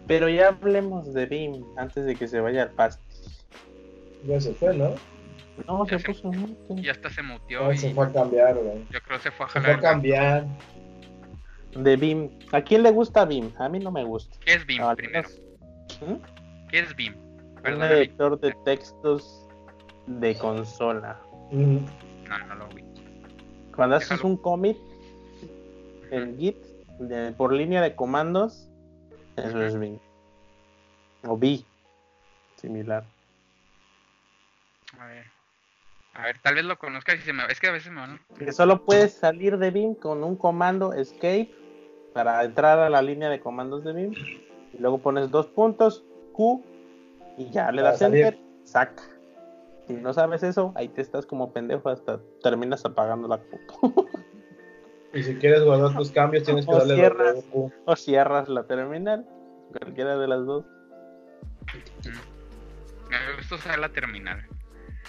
Pero 0.06 0.28
ya 0.30 0.48
hablemos 0.48 1.12
de 1.12 1.26
BIM 1.26 1.62
antes 1.76 2.06
de 2.06 2.14
que 2.16 2.26
se 2.26 2.40
vaya 2.40 2.62
al 2.62 2.70
pasto. 2.70 3.02
Ya 4.24 4.40
se 4.40 4.54
fue, 4.54 4.74
¿no? 4.74 4.94
No, 5.66 5.84
Ya 5.86 5.98
se 5.98 6.04
se- 6.04 6.06
puso 6.12 6.28
mucho. 6.32 6.74
Y 6.82 6.88
hasta 6.88 7.10
se 7.10 7.20
muteó 7.22 7.64
No, 7.64 7.72
y 7.72 7.76
se 7.76 7.92
fue 7.92 8.06
a 8.06 8.12
cambiar, 8.12 8.54
güey. 8.54 8.86
yo 8.90 9.00
creo 9.02 9.18
que 9.18 9.24
se 9.24 9.30
fue 9.30 9.44
a 9.44 9.48
Se 9.50 9.60
fue 9.60 9.62
jalar. 9.62 9.78
a 9.78 9.82
cambiar. 9.82 10.46
De 11.76 11.96
BIM. 11.96 12.30
¿A 12.52 12.62
quién 12.62 12.82
le 12.82 12.90
gusta 12.90 13.26
BIM? 13.26 13.52
A 13.58 13.68
mí 13.68 13.78
no 13.78 13.90
me 13.90 14.02
gusta. 14.04 14.34
¿Qué 14.42 14.54
es 14.54 14.64
BIM 14.64 14.82
Al 14.82 14.96
primero? 14.96 15.28
menos, 15.28 15.40
¿Mm? 16.00 16.68
¿Qué 16.68 16.80
es 16.80 16.94
BIM? 16.94 17.14
Un 17.64 17.82
editor 17.82 18.38
de 18.40 18.54
textos 18.64 19.46
de 20.06 20.36
consola. 20.38 21.18
No, 21.50 22.38
no 22.46 22.54
lo 22.54 22.68
vi. 22.68 22.84
Cuando 23.74 23.96
haces 23.96 24.22
un 24.22 24.36
commit 24.36 24.76
en 26.10 26.38
Git 26.38 26.56
de- 27.00 27.32
por 27.32 27.52
línea 27.52 27.80
de 27.82 27.94
comandos, 27.94 28.68
eso 29.36 29.62
es 29.62 29.78
BIM. 29.78 29.98
O 31.26 31.36
B, 31.36 31.64
similar. 32.56 33.04
A 34.98 35.06
ver. 35.06 35.24
A 36.14 36.22
ver, 36.22 36.38
tal 36.40 36.54
vez 36.56 36.64
lo 36.64 36.78
conozca 36.78 37.14
y 37.14 37.18
se 37.18 37.32
me... 37.32 37.44
Es 37.46 37.60
que 37.60 37.68
a 37.68 37.72
veces 37.72 37.92
me 37.92 38.00
van... 38.00 38.20
Que 38.36 38.52
solo 38.52 38.84
puedes 38.84 39.12
salir 39.14 39.58
de 39.58 39.70
BIM 39.70 39.94
con 39.94 40.24
un 40.24 40.36
comando 40.36 40.92
escape 40.92 41.50
para 42.12 42.42
entrar 42.42 42.78
a 42.80 42.90
la 42.90 43.02
línea 43.02 43.28
de 43.28 43.38
comandos 43.40 43.84
de 43.84 43.92
BIM. 43.92 44.14
Y 44.72 44.78
luego 44.78 44.98
pones 44.98 45.30
dos 45.30 45.46
puntos, 45.48 46.04
Q, 46.32 46.64
y 47.36 47.50
ya 47.50 47.70
le 47.72 47.82
das 47.82 48.00
enter, 48.02 48.38
saca. 48.64 49.02
Si 49.86 49.94
no 49.94 50.12
sabes 50.12 50.42
eso, 50.42 50.72
ahí 50.76 50.88
te 50.88 51.00
estás 51.00 51.24
como 51.24 51.52
pendejo 51.52 51.88
hasta 51.88 52.20
terminas 52.42 52.84
apagando 52.84 53.28
la 53.28 53.38
compu. 53.38 54.08
Y 55.14 55.22
si 55.22 55.36
quieres 55.36 55.64
guardar 55.64 55.96
tus 55.96 56.10
cambios, 56.12 56.44
tienes 56.44 56.66
que 56.66 56.70
O 56.74 56.76
darle 56.78 56.94
cierras. 56.96 57.34
WQ. 57.50 57.72
o 57.86 57.96
cierras 57.96 58.48
la 58.50 58.66
terminal, 58.66 59.26
cualquiera 59.80 60.18
de 60.18 60.28
las 60.28 60.44
dos. 60.44 60.66
Me 63.08 63.36
gusta 63.36 63.54
usar 63.54 63.78
la 63.78 63.88
terminal. 63.88 64.44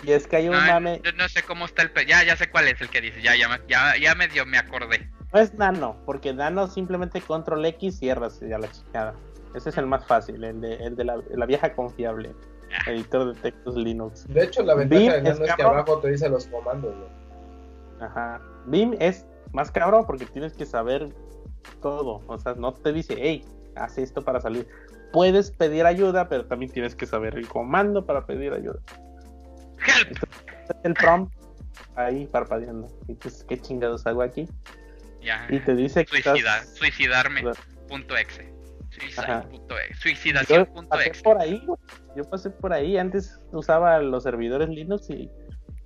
Y 0.01 0.13
es 0.13 0.25
que 0.25 0.37
hay 0.37 0.47
un 0.47 0.55
No, 0.55 0.61
mame, 0.61 1.01
yo 1.03 1.11
no 1.11 1.27
sé 1.27 1.43
cómo 1.43 1.65
está 1.65 1.81
el... 1.81 1.91
pe- 1.91 2.05
Ya, 2.05 2.23
ya 2.23 2.37
sé 2.37 2.49
cuál 2.49 2.69
es 2.69 2.79
el 2.79 2.89
que 2.89 3.01
dice. 3.01 3.21
Ya, 3.21 3.35
ya, 3.35 3.49
me- 3.49 3.59
ya, 3.67 3.93
ya 4.01 4.15
medio 4.15 4.45
me 4.45 4.57
acordé. 4.57 5.11
no 5.33 5.39
es 5.41 5.53
nano, 5.55 5.97
porque 6.05 6.33
nano 6.33 6.67
simplemente 6.67 7.19
control 7.21 7.65
X 7.65 7.99
cierras 7.99 8.41
y 8.41 8.47
ya 8.47 8.57
la 8.57 8.71
chingada. 8.71 9.15
Ese 9.55 9.69
es 9.69 9.77
el 9.77 9.87
más 9.87 10.05
fácil, 10.05 10.43
el 10.43 10.61
de, 10.61 10.75
el 10.75 10.95
de 10.95 11.03
la, 11.03 11.19
la 11.31 11.45
vieja 11.45 11.73
confiable, 11.73 12.33
Ah, 12.71 12.91
editor 12.91 13.33
de 13.33 13.41
textos 13.41 13.75
Linux. 13.75 14.27
De 14.27 14.43
hecho, 14.43 14.63
la 14.63 14.75
ventaja 14.75 15.17
de 15.19 15.29
es 15.29 15.39
es 15.39 15.55
que 15.55 15.63
abajo 15.63 15.99
te 15.99 16.11
dice 16.11 16.29
los 16.29 16.45
comandos. 16.47 16.93
Ajá. 17.99 18.41
BIM 18.67 18.95
es 18.99 19.25
más 19.53 19.71
cabrón 19.71 20.05
porque 20.05 20.25
tienes 20.25 20.53
que 20.53 20.65
saber 20.65 21.09
todo. 21.81 22.21
O 22.27 22.37
sea, 22.37 22.53
no 22.53 22.73
te 22.73 22.93
dice, 22.93 23.15
hey, 23.17 23.43
haz 23.75 23.97
esto 23.97 24.21
para 24.21 24.39
salir. 24.39 24.67
Puedes 25.11 25.49
pedir 25.51 25.85
ayuda, 25.85 26.29
pero 26.29 26.45
también 26.45 26.71
tienes 26.71 26.95
que 26.95 27.07
saber 27.07 27.35
el 27.35 27.47
comando 27.47 28.05
para 28.05 28.25
pedir 28.25 28.53
ayuda. 28.53 28.79
Help. 29.79 30.17
El 30.83 30.93
prompt 30.93 31.33
ahí 31.95 32.27
parpadeando. 32.27 32.87
Y 33.07 33.15
dices, 33.15 33.43
¿qué 33.49 33.57
chingados 33.57 34.05
hago 34.05 34.21
aquí? 34.21 34.47
Ya. 35.19 35.47
Y 35.49 35.59
te 35.59 35.73
dice 35.73 36.05
que 36.05 36.21
Suicida, 36.21 36.57
estás... 36.59 36.75
suicidarme. 36.75 37.41
Punto 38.89 38.95
exe. 39.05 39.15
Suicide 39.15 39.21
Ajá. 39.31 39.41
punto 39.49 39.75
exe. 39.79 39.93
Yo 39.93 39.99
Suicidación 40.01 40.65
punto 40.67 40.89
pasé 40.89 41.07
exe. 41.09 41.23
por 41.23 41.41
ahí, 41.41 41.61
güey. 41.65 41.79
Yo 42.15 42.23
pasé 42.29 42.49
por 42.49 42.73
ahí. 42.73 42.97
Antes 42.97 43.39
usaba 43.51 43.99
los 43.99 44.23
servidores 44.23 44.69
Linux 44.69 45.09
y, 45.09 45.29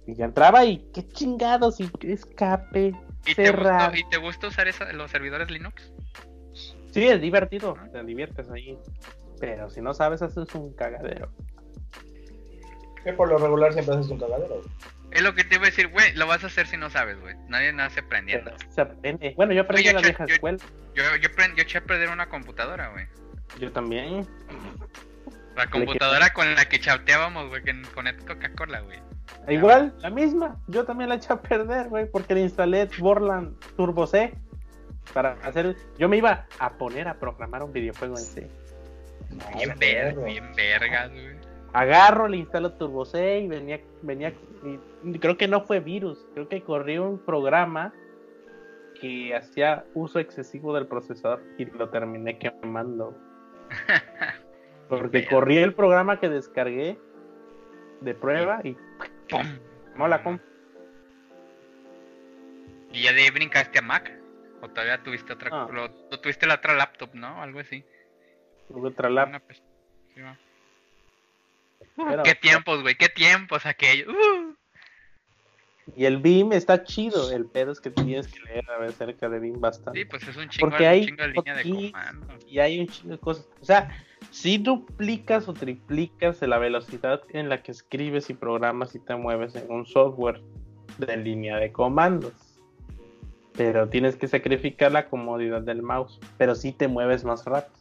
y 0.07 0.15
ya 0.15 0.25
entraba 0.25 0.63
y 0.65 0.89
qué 0.93 1.07
chingados 1.07 1.79
y 1.79 1.87
qué 1.89 2.13
escape. 2.13 2.93
¿Y 3.25 3.35
te, 3.35 3.51
gustó, 3.51 3.95
¿Y 3.95 4.09
te 4.09 4.17
gusta 4.17 4.47
usar 4.47 4.67
esa- 4.67 4.91
los 4.93 5.09
servidores 5.11 5.49
Linux? 5.51 5.93
Sí, 6.91 7.07
es 7.07 7.21
divertido, 7.21 7.75
te 7.91 8.03
diviertes 8.03 8.49
ahí. 8.51 8.77
Pero 9.39 9.69
si 9.69 9.81
no 9.81 9.93
sabes, 9.93 10.21
haces 10.21 10.53
un 10.55 10.73
cagadero. 10.73 11.29
Que 13.03 13.13
por 13.13 13.27
lo 13.29 13.37
regular 13.37 13.73
siempre 13.73 13.95
haces 13.95 14.09
un 14.11 14.19
cagadero, 14.19 14.55
güey. 14.55 14.67
Es 15.13 15.21
lo 15.21 15.33
que 15.35 15.43
te 15.43 15.55
iba 15.55 15.63
a 15.63 15.67
decir, 15.67 15.87
güey, 15.89 16.13
lo 16.15 16.27
vas 16.27 16.43
a 16.43 16.47
hacer 16.47 16.67
si 16.67 16.77
no 16.77 16.89
sabes, 16.89 17.19
güey. 17.19 17.35
Nadie 17.47 17.71
nace 17.73 17.99
aprendiendo. 18.01 18.51
Se 18.69 18.81
aprende. 18.81 19.33
Bueno, 19.35 19.53
yo 19.53 19.61
aprendí 19.61 19.87
en 19.87 19.95
la 19.95 20.01
vieja 20.01 20.25
yo- 20.25 20.33
escuela. 20.35 20.57
Yo, 20.95 21.03
yo, 21.03 21.29
aprend- 21.29 21.55
yo 21.55 21.63
eché 21.63 21.77
a 21.79 21.81
perder 21.83 22.09
una 22.09 22.27
computadora, 22.29 22.89
güey. 22.89 23.05
Yo 23.59 23.71
también. 23.71 24.27
La 25.55 25.67
computadora 25.69 26.33
con 26.33 26.53
la 26.55 26.65
que 26.65 26.79
chateábamos, 26.79 27.49
güey, 27.49 27.63
que- 27.63 27.81
con 27.93 28.07
el 28.07 28.17
Coca-Cola, 28.17 28.79
güey. 28.81 28.99
Igual, 29.47 29.93
la 29.99 30.09
misma. 30.09 30.57
Yo 30.67 30.83
también 30.85 31.09
la 31.09 31.15
eché 31.15 31.31
a 31.33 31.41
perder, 31.41 31.87
güey, 31.89 32.09
porque 32.09 32.33
le 32.33 32.41
instalé 32.41 32.89
Borland 32.97 33.57
Turbo 33.75 34.07
C 34.07 34.33
para 35.13 35.33
hacer. 35.43 35.75
Yo 35.99 36.09
me 36.09 36.17
iba 36.17 36.47
a 36.59 36.73
poner 36.73 37.07
a 37.07 37.15
programar 37.15 37.61
un 37.63 37.71
videojuego 37.73 38.17
en 38.17 38.23
C. 38.23 38.49
Bien 39.29 39.41
Ay, 39.53 39.65
ver, 39.67 39.77
perro. 40.13 40.23
bien 40.25 40.51
vergas, 40.55 41.11
güey. 41.11 41.42
Agarro, 41.73 42.27
le 42.27 42.37
instalo 42.37 42.73
Turbo 42.73 43.03
C 43.03 43.39
y 43.39 43.47
venía, 43.47 43.81
venía, 44.03 44.33
y 45.03 45.19
creo 45.19 45.37
que 45.37 45.47
no 45.47 45.61
fue 45.61 45.79
virus, 45.79 46.23
creo 46.33 46.47
que 46.47 46.61
corrió 46.61 47.03
un 47.09 47.17
programa 47.17 47.93
que 49.01 49.35
hacía 49.35 49.83
uso 49.95 50.19
excesivo 50.19 50.73
del 50.75 50.87
procesador 50.87 51.41
y 51.57 51.65
lo 51.65 51.89
terminé 51.89 52.37
quemando. 52.37 53.17
Porque 54.87 55.25
corrí 55.25 55.57
el 55.57 55.73
programa 55.73 56.19
que 56.19 56.29
descargué 56.29 56.99
de 58.01 58.13
prueba 58.13 58.59
y 58.63 58.77
¡Pum! 59.29 59.41
no 59.97 60.07
la 60.07 60.21
comp. 60.21 60.41
¿Y 62.91 63.03
ya 63.03 63.13
de 63.13 63.23
ahí 63.23 63.29
brincaste 63.31 63.79
a 63.79 63.81
Mac? 63.81 64.11
¿O 64.61 64.69
todavía 64.69 65.01
tuviste 65.01 65.33
otra? 65.33 65.49
Ah. 65.51 65.67
Lo, 65.71 65.89
tuviste 66.19 66.45
la 66.45 66.55
otra 66.55 66.75
laptop, 66.75 67.15
¿no? 67.15 67.41
Algo 67.41 67.59
así. 67.59 67.83
tuve 68.67 68.89
otra 68.89 69.09
lap, 69.09 69.29
Una 69.29 69.39
pe- 69.39 69.55
sí, 69.55 70.21
va. 70.21 70.37
Pero- 71.95 72.23
¿Qué 72.23 72.35
tiempos, 72.35 72.81
güey? 72.81 72.95
¿Qué 72.95 73.09
tiempos 73.09 73.65
aquellos? 73.65 74.07
Uh. 74.09 74.53
Y 75.97 76.05
el 76.05 76.17
BIM 76.17 76.53
está 76.53 76.83
chido, 76.85 77.29
el 77.31 77.45
pedo 77.45 77.73
es 77.73 77.81
que 77.81 77.89
tienes 77.89 78.27
que 78.29 78.39
leer 78.39 78.63
a 78.71 78.77
ver 78.77 78.89
acerca 78.89 79.27
de 79.27 79.39
BIM 79.39 79.59
bastante. 79.59 79.99
Sí, 79.99 80.05
pues 80.05 80.25
es 80.25 80.37
un 80.37 80.47
chingo, 80.47 80.69
Porque 80.69 80.83
un 80.83 80.89
hay 80.89 81.05
chingo 81.05 81.23
de 81.23 81.27
línea 81.33 81.55
de 81.55 81.63
comando. 81.91 82.27
y 82.47 82.59
hay 82.59 82.79
un 82.79 82.87
chingo 82.87 83.11
de 83.11 83.19
cosas. 83.19 83.45
O 83.61 83.65
sea, 83.65 83.89
si 84.31 84.57
duplicas 84.57 85.49
o 85.49 85.53
triplicas 85.53 86.41
la 86.41 86.57
velocidad 86.57 87.21
en 87.29 87.49
la 87.49 87.61
que 87.61 87.73
escribes 87.73 88.29
y 88.29 88.33
programas 88.33 88.95
y 88.95 88.99
te 88.99 89.15
mueves 89.15 89.55
en 89.55 89.69
un 89.69 89.85
software 89.85 90.41
de 90.99 91.17
línea 91.17 91.57
de 91.57 91.73
comandos. 91.73 92.31
Pero 93.55 93.89
tienes 93.89 94.15
que 94.15 94.27
sacrificar 94.29 94.91
la 94.93 95.09
comodidad 95.09 95.61
del 95.61 95.83
mouse. 95.83 96.17
Pero 96.37 96.55
sí 96.55 96.71
te 96.71 96.87
mueves 96.87 97.25
más 97.25 97.43
rápido. 97.45 97.77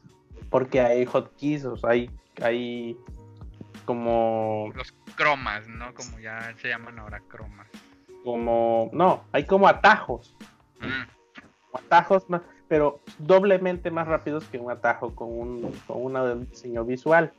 Porque 0.51 0.81
hay 0.81 1.07
hotkeys, 1.07 1.65
o 1.65 1.77
sea, 1.77 1.91
hay, 1.91 2.11
hay 2.43 2.97
como, 3.85 4.73
Los 4.75 4.93
cromas, 5.17 5.69
¿no? 5.69 5.93
Como 5.95 6.19
ya 6.19 6.55
se 6.61 6.69
llaman 6.69 6.99
ahora 6.99 7.21
cromas. 7.29 7.69
como, 8.25 8.91
no, 8.93 9.25
hay 9.33 9.45
como 9.45 9.69
atajos. 9.69 10.35
Mm. 10.81 11.77
atajos 11.77 12.29
más, 12.29 12.43
pero 12.69 13.01
doblemente 13.19 13.91
más 13.91 14.07
rápidos 14.09 14.45
que 14.47 14.59
un 14.59 14.71
atajo 14.71 15.15
con 15.15 15.29
un, 15.29 15.73
con 15.87 16.03
un 16.17 16.49
diseño 16.49 16.85
visual. 16.85 17.33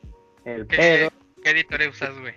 El 0.44 0.66
¿Qué, 0.66 0.76
pedo, 0.76 1.10
¿Qué 1.42 1.50
editor 1.50 1.80
usas, 1.88 2.18
güey? 2.18 2.34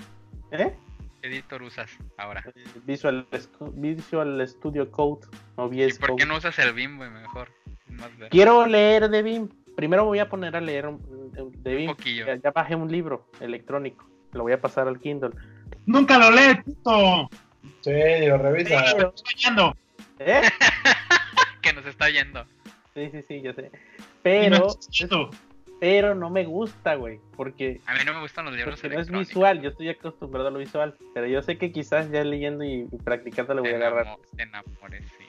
¿eh? 0.51 0.75
¿Qué 1.21 1.27
editor 1.29 1.61
usas 1.63 1.89
ahora? 2.17 2.43
Visual, 2.85 3.25
Scu- 3.31 3.71
Visual 3.73 4.47
Studio 4.47 4.91
Code 4.91 5.27
o 5.55 5.71
¿Y 5.73 5.85
VS 5.85 5.99
por 5.99 6.15
qué 6.15 6.25
no 6.25 6.37
usas 6.37 6.57
el 6.59 6.73
BIM, 6.73 6.97
güey? 6.97 7.09
Mejor. 7.09 7.49
Quiero 8.29 8.65
leer 8.67 9.09
de 9.09 9.23
BIM. 9.23 9.49
Primero 9.75 10.05
voy 10.05 10.19
a 10.19 10.29
poner 10.29 10.55
a 10.55 10.61
leer 10.61 10.89
Ya, 12.25 12.35
ya 12.35 12.51
bajé 12.51 12.75
un 12.75 12.91
libro 12.91 13.27
electrónico. 13.39 14.07
Lo 14.33 14.43
voy 14.43 14.53
a 14.53 14.61
pasar 14.61 14.87
al 14.87 14.99
Kindle. 14.99 15.31
Nunca 15.85 16.17
lo 16.17 16.31
lees, 16.31 16.57
puto. 16.63 17.29
Sí, 17.81 17.91
lo 18.27 18.37
revisa. 18.37 18.83
Estoy. 18.85 19.05
¿Eh? 20.19 20.41
que 21.61 21.73
nos 21.73 21.85
está 21.85 22.09
yendo. 22.09 22.45
Sí, 22.93 23.09
sí, 23.11 23.21
sí, 23.27 23.41
yo 23.41 23.53
sé. 23.53 23.71
Pero, 24.23 24.67
pero 25.79 26.15
no 26.15 26.29
me 26.29 26.43
gusta, 26.45 26.95
güey. 26.95 27.19
Porque 27.35 27.79
A 27.85 27.93
mí 27.93 27.99
no 28.05 28.13
me 28.15 28.21
gustan 28.21 28.45
los 28.45 28.55
libros 28.55 28.79
Porque 28.81 28.95
no 28.95 29.01
es 29.01 29.07
electrónicos. 29.07 29.27
visual, 29.29 29.61
yo 29.61 29.69
estoy 29.69 29.89
acostumbrado 29.89 30.47
a 30.47 30.51
lo 30.51 30.59
visual, 30.59 30.95
pero 31.13 31.27
yo 31.27 31.41
sé 31.41 31.57
que 31.57 31.71
quizás 31.71 32.09
ya 32.11 32.23
leyendo 32.23 32.63
y 32.63 32.87
practicando 33.03 33.53
le 33.53 33.61
voy 33.61 33.71
a 33.73 33.75
agarrar. 33.75 34.05
enamo- 34.07 34.19
te 34.35 34.43
enamores, 34.43 35.03
sí. 35.17 35.25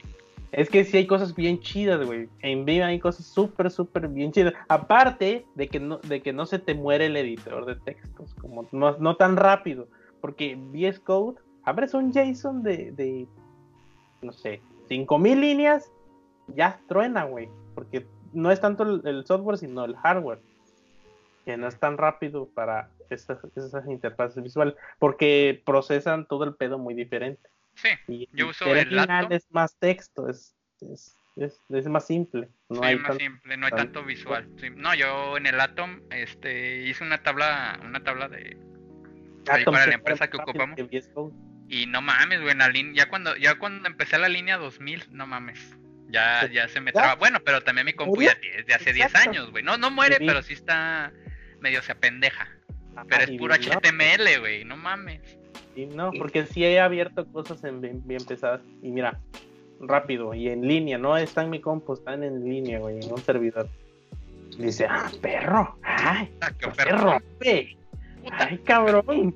Es 0.52 0.70
que 0.70 0.84
sí 0.84 0.96
hay 0.96 1.06
cosas 1.06 1.34
bien 1.34 1.60
chidas, 1.60 2.04
güey. 2.04 2.28
En 2.40 2.64
Vim 2.64 2.82
hay 2.82 2.98
cosas 2.98 3.26
súper, 3.26 3.70
súper 3.70 4.08
bien 4.08 4.32
chidas. 4.32 4.54
Aparte 4.68 5.44
de 5.54 5.68
que 5.68 5.78
no, 5.78 5.98
de 5.98 6.22
que 6.22 6.32
no 6.32 6.46
se 6.46 6.58
te 6.58 6.74
muere 6.74 7.06
el 7.06 7.16
editor 7.16 7.66
de 7.66 7.76
textos, 7.76 8.34
como 8.34 8.66
no, 8.72 8.96
no 8.98 9.16
tan 9.16 9.36
rápido. 9.36 9.88
Porque 10.20 10.56
VS 10.56 11.00
Code, 11.00 11.38
abres 11.64 11.92
un 11.94 12.12
JSON 12.12 12.62
de, 12.62 13.26
no 14.22 14.32
sé, 14.32 14.62
5000 14.88 15.40
líneas, 15.40 15.92
ya 16.48 16.80
truena, 16.88 17.24
güey. 17.24 17.48
Porque 17.74 18.06
no 18.32 18.50
es 18.50 18.60
tanto 18.60 18.84
el, 18.84 19.26
software, 19.26 19.58
sino 19.58 19.84
el 19.84 19.96
hardware. 19.96 20.40
Que 21.44 21.56
no 21.58 21.68
es 21.68 21.78
tan 21.78 21.98
rápido 21.98 22.48
para 22.54 22.90
esas 23.10 23.38
interfaces 23.86 24.42
visuales. 24.42 24.74
Porque 24.98 25.62
procesan 25.64 26.26
todo 26.26 26.44
el 26.44 26.54
pedo 26.54 26.78
muy 26.78 26.94
diferente. 26.94 27.50
Sí, 27.80 27.88
Y, 28.08 28.28
Yo 28.32 28.48
uso 28.48 28.66
el 28.72 28.78
al 28.80 28.86
final 28.88 29.06
laptop. 29.08 29.32
es 29.32 29.46
más 29.50 29.76
texto, 29.78 30.28
es, 30.28 30.54
es, 30.80 31.16
es, 31.36 31.60
es 31.70 31.86
más 31.86 32.06
simple. 32.06 32.48
No 32.68 32.80
sí, 32.80 32.86
hay 32.86 32.96
más 32.98 33.16
simple, 33.16 33.56
no 33.56 33.66
hay 33.66 33.70
tan- 33.70 33.78
tanto 33.78 34.04
visual. 34.04 34.48
Sí, 34.60 34.70
No, 34.74 34.94
yo 34.94 35.36
en 35.36 35.46
el 35.46 35.60
Atom 35.60 36.00
este, 36.10 36.82
hice 36.86 37.04
una 37.04 37.22
tabla, 37.22 37.78
una 37.84 38.02
tabla 38.02 38.28
de, 38.28 38.56
Atom 39.48 39.72
para 39.72 39.86
la 39.86 39.94
empresa 39.94 40.28
que 40.28 40.36
ocupamos. 40.36 40.78
Y 41.70 41.86
no 41.86 42.00
mames, 42.02 42.40
güey, 42.40 42.52
en 42.52 42.58
la 42.58 42.68
línea, 42.68 43.04
ya 43.04 43.08
cuando, 43.10 43.36
ya 43.36 43.54
cuando 43.56 43.86
empecé 43.88 44.18
la 44.18 44.28
línea 44.28 44.56
2000, 44.56 45.04
no 45.12 45.26
mames. 45.26 45.76
Ya, 46.10 46.48
ya 46.50 46.66
se 46.68 46.80
me 46.80 46.90
traba. 46.92 47.14
Bueno, 47.16 47.40
pero 47.44 47.62
también 47.62 47.84
mi 47.84 47.92
compu 47.92 48.22
ya 48.22 48.34
tiene 48.40 48.56
desde 48.58 48.74
hace 48.74 48.92
10 48.94 49.06
Exacto. 49.08 49.30
años, 49.30 49.50
güey. 49.50 49.62
No, 49.62 49.76
no 49.76 49.90
muere, 49.90 50.16
Sí. 50.16 50.24
pero 50.26 50.42
sí 50.42 50.54
está 50.54 51.12
medio 51.60 51.82
se 51.82 51.92
apendeja. 51.92 52.48
Ajá, 52.96 53.04
Pero 53.08 53.22
es 53.24 53.30
puro 53.38 53.54
HTML, 53.54 54.38
güey, 54.40 54.64
no 54.64 54.76
mames. 54.78 55.20
Y 55.78 55.86
no, 55.86 56.10
porque 56.18 56.44
sí 56.44 56.64
he 56.64 56.80
abierto 56.80 57.24
cosas 57.30 57.62
en 57.62 57.80
bien, 57.80 58.02
bien 58.04 58.24
pesadas. 58.24 58.62
Y 58.82 58.90
mira, 58.90 59.20
rápido, 59.80 60.34
y 60.34 60.48
en 60.48 60.66
línea, 60.66 60.98
no 60.98 61.16
está 61.16 61.44
en 61.44 61.50
mi 61.50 61.60
compu, 61.60 61.92
están 61.92 62.24
en 62.24 62.44
línea, 62.44 62.80
güey, 62.80 62.98
en 62.98 63.12
un 63.12 63.18
servidor. 63.18 63.68
Dice, 64.58 64.86
ah, 64.90 65.08
perro, 65.22 65.76
ay, 65.82 66.30
Ah, 66.40 66.50
qué 66.58 66.68
perro. 66.68 67.18
Ay, 68.32 68.58
cabrón. 68.64 69.32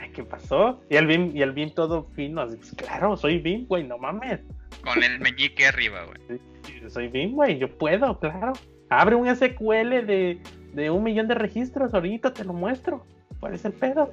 Ay, 0.00 0.10
¿qué 0.12 0.24
pasó? 0.24 0.80
Y 0.88 0.96
el 0.96 1.06
BIM, 1.06 1.36
y 1.36 1.42
el 1.42 1.52
BIM 1.52 1.74
todo 1.74 2.04
fino, 2.14 2.40
así, 2.40 2.56
pues 2.56 2.74
claro, 2.74 3.14
soy 3.18 3.38
BIM, 3.38 3.66
güey, 3.66 3.84
no 3.84 3.98
mames. 3.98 4.40
Con 4.82 5.02
el 5.02 5.20
meñique 5.20 5.66
arriba, 5.66 6.06
güey. 6.06 6.40
Soy 6.88 7.08
BIM, 7.08 7.32
güey, 7.32 7.58
yo 7.58 7.68
puedo, 7.76 8.18
claro. 8.18 8.54
Abre 8.88 9.14
un 9.14 9.28
SQL 9.28 10.06
de, 10.06 10.40
de 10.72 10.90
un 10.90 11.02
millón 11.02 11.28
de 11.28 11.34
registros, 11.34 11.92
ahorita 11.92 12.32
te 12.32 12.44
lo 12.44 12.54
muestro. 12.54 13.04
¿Cuál 13.40 13.54
es 13.54 13.64
el 13.66 13.72
pedo? 13.72 14.10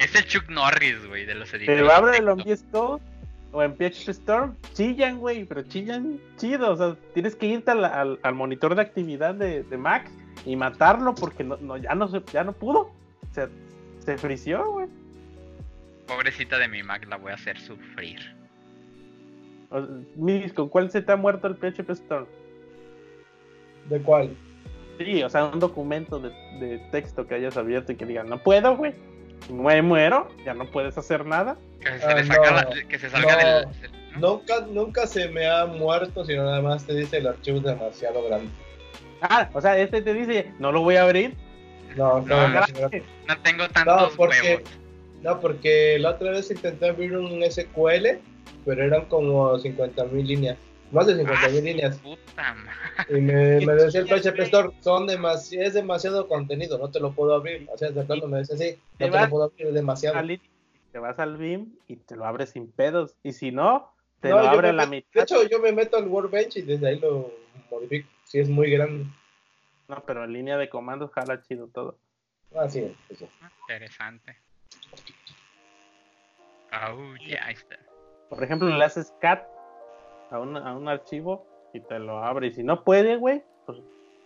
Es 0.00 0.14
el 0.14 0.24
Chuck 0.26 0.48
Norris, 0.48 1.06
güey, 1.06 1.26
de 1.26 1.34
los 1.34 1.52
editores. 1.52 1.80
Pero 1.80 1.92
ábrelo 1.92 2.32
en 2.32 2.38
de 2.38 2.44
texto. 2.44 2.96
VS 2.96 3.00
Code 3.00 3.02
o 3.52 3.62
en 3.62 3.72
PHP 3.74 4.08
Storm, 4.10 4.54
chillan, 4.74 5.18
güey, 5.18 5.44
pero 5.44 5.62
chillan 5.62 6.20
chido. 6.36 6.72
O 6.72 6.76
sea, 6.76 6.96
tienes 7.14 7.34
que 7.36 7.46
irte 7.46 7.70
al, 7.72 7.84
al- 7.84 8.18
al 8.22 8.34
monitor 8.34 8.74
de 8.74 8.82
actividad 8.82 9.34
de, 9.34 9.62
de 9.64 9.76
Mac 9.76 10.08
y 10.46 10.56
matarlo 10.56 11.14
porque 11.14 11.44
no, 11.44 11.56
no, 11.58 11.76
ya, 11.76 11.94
no 11.94 12.08
se, 12.08 12.22
ya 12.32 12.44
no 12.44 12.52
pudo. 12.52 12.80
O 13.30 13.34
sea, 13.34 13.48
se 13.98 14.16
frició, 14.18 14.70
güey. 14.70 14.86
Pobrecita 16.06 16.58
de 16.58 16.68
mi 16.68 16.82
Mac, 16.82 17.06
la 17.08 17.16
voy 17.16 17.32
a 17.32 17.34
hacer 17.34 17.58
sufrir. 17.58 18.18
O 19.70 19.80
sea, 19.84 19.96
Miris, 20.16 20.52
¿con 20.52 20.68
cuál 20.68 20.90
se 20.90 21.02
te 21.02 21.12
ha 21.12 21.16
muerto 21.16 21.46
el 21.46 21.56
PHP 21.56 21.90
Storm? 21.90 22.26
¿De 23.88 24.00
cuál? 24.00 24.36
Sí, 24.98 25.22
o 25.22 25.28
sea, 25.30 25.46
un 25.46 25.58
documento 25.60 26.18
de, 26.20 26.30
de 26.60 26.78
texto 26.90 27.26
que 27.26 27.34
hayas 27.34 27.56
abierto 27.56 27.92
y 27.92 27.96
que 27.96 28.06
diga, 28.06 28.22
no 28.24 28.38
puedo, 28.42 28.76
güey. 28.76 28.94
Me 29.48 29.80
muero, 29.82 30.28
ya 30.44 30.54
no 30.54 30.64
puedes 30.66 30.96
hacer 30.98 31.24
nada. 31.26 31.56
Que 31.80 31.98
se, 31.98 32.06
Ah, 32.06 32.14
le 32.14 32.24
saca 32.24 32.50
no. 32.50 32.56
la- 32.56 32.88
que 32.88 32.98
se 32.98 33.10
salga 33.10 33.32
No. 33.32 33.38
del. 33.48 33.68
Nunca, 34.20 34.60
nunca 34.68 35.06
se 35.06 35.28
me 35.28 35.48
ha 35.48 35.66
muerto, 35.66 36.24
sino 36.24 36.44
nada 36.44 36.60
más 36.60 36.84
te 36.84 36.94
dice 36.94 37.18
el 37.18 37.28
archivo 37.28 37.58
es 37.58 37.64
demasiado 37.64 38.22
grande. 38.28 38.48
Ah, 39.22 39.48
o 39.52 39.60
sea, 39.60 39.78
este 39.78 40.02
te 40.02 40.14
dice, 40.14 40.52
no 40.58 40.72
lo 40.72 40.82
voy 40.82 40.96
a 40.96 41.02
abrir. 41.02 41.34
No, 41.96 42.20
no, 42.20 42.48
No, 42.48 42.60
no. 42.60 42.60
No 43.28 43.38
tengo 43.42 43.68
tantos 43.68 44.12
porque- 44.16 44.40
huevos. 44.56 44.70
no, 45.22 45.40
porque 45.40 45.98
la 45.98 46.10
otra 46.10 46.30
vez 46.32 46.50
intenté 46.50 46.88
abrir 46.88 47.16
un 47.16 47.42
SQL, 47.42 48.20
pero 48.64 48.84
eran 48.84 49.04
como 49.06 49.58
50 49.58 50.04
mil 50.04 50.26
líneas. 50.26 50.56
Más 50.92 51.06
de 51.06 51.16
50 51.16 51.46
Ah, 51.46 51.50
mil 51.50 51.64
líneas. 51.64 51.98
Puta 51.98 52.54
madre. 52.54 53.18
Y 53.18 53.20
me, 53.20 53.60
me 53.66 53.74
decía 53.74 54.00
el 54.00 54.06
PHP. 54.08 54.40
Store, 54.42 54.70
son 54.80 55.06
demasi 55.06 55.58
es 55.60 55.74
demasiado 55.74 56.26
contenido, 56.26 56.78
no 56.78 56.90
te 56.90 56.98
lo 57.00 57.12
puedo 57.12 57.34
abrir. 57.34 57.68
O 57.72 57.78
sea, 57.78 57.90
de 57.90 58.02
plano 58.02 58.26
me 58.26 58.38
decía 58.38 58.56
así, 58.56 58.78
Te 58.98 59.06
no 59.06 59.12
te 59.12 59.20
lo 59.20 59.30
puedo 59.30 59.44
abrir, 59.44 59.66
es 59.68 59.74
demasiado. 59.74 60.18
al- 60.18 60.40
te 60.92 60.98
vas 60.98 61.18
al 61.20 61.36
BIM 61.36 61.76
y 61.86 61.96
te 61.96 62.16
lo 62.16 62.24
abres 62.26 62.50
sin 62.50 62.70
pedos. 62.72 63.14
Y 63.22 63.32
si 63.32 63.52
no, 63.52 63.92
te 64.20 64.30
No, 64.30 64.38
lo 64.38 64.48
abre 64.48 64.70
a 64.70 64.72
la 64.72 64.86
mitad. 64.86 65.08
De 65.14 65.20
hecho, 65.22 65.46
yo 65.48 65.60
me 65.60 65.70
meto 65.72 65.96
al 65.96 66.08
Workbench 66.08 66.56
y 66.56 66.62
desde 66.62 66.88
ahí 66.88 66.98
lo 66.98 67.32
modifico. 67.70 68.08
Si 68.24 68.40
es 68.40 68.48
muy 68.48 68.70
grande. 68.70 69.06
No, 69.86 70.02
pero 70.04 70.24
en 70.24 70.32
línea 70.32 70.56
de 70.56 70.68
comandos 70.68 71.12
jala 71.12 71.42
chido 71.42 71.68
todo. 71.68 71.96
Ah, 72.56 72.68
sí, 72.68 72.92
sí, 73.08 73.14
sí. 73.16 73.26
Interesante. 73.62 74.36
Oh, 76.72 77.14
yeah. 77.26 77.46
Por 78.28 78.42
ejemplo, 78.42 78.68
le 78.68 78.84
haces 78.84 79.12
cat 79.20 79.44
a 80.30 80.38
un, 80.40 80.56
a 80.56 80.76
un 80.76 80.88
archivo 80.88 81.46
y 81.72 81.80
te 81.80 81.98
lo 81.98 82.18
abre. 82.24 82.48
Y 82.48 82.52
si 82.52 82.62
no 82.62 82.82
puede, 82.84 83.16
güey, 83.16 83.42
pues 83.66 83.78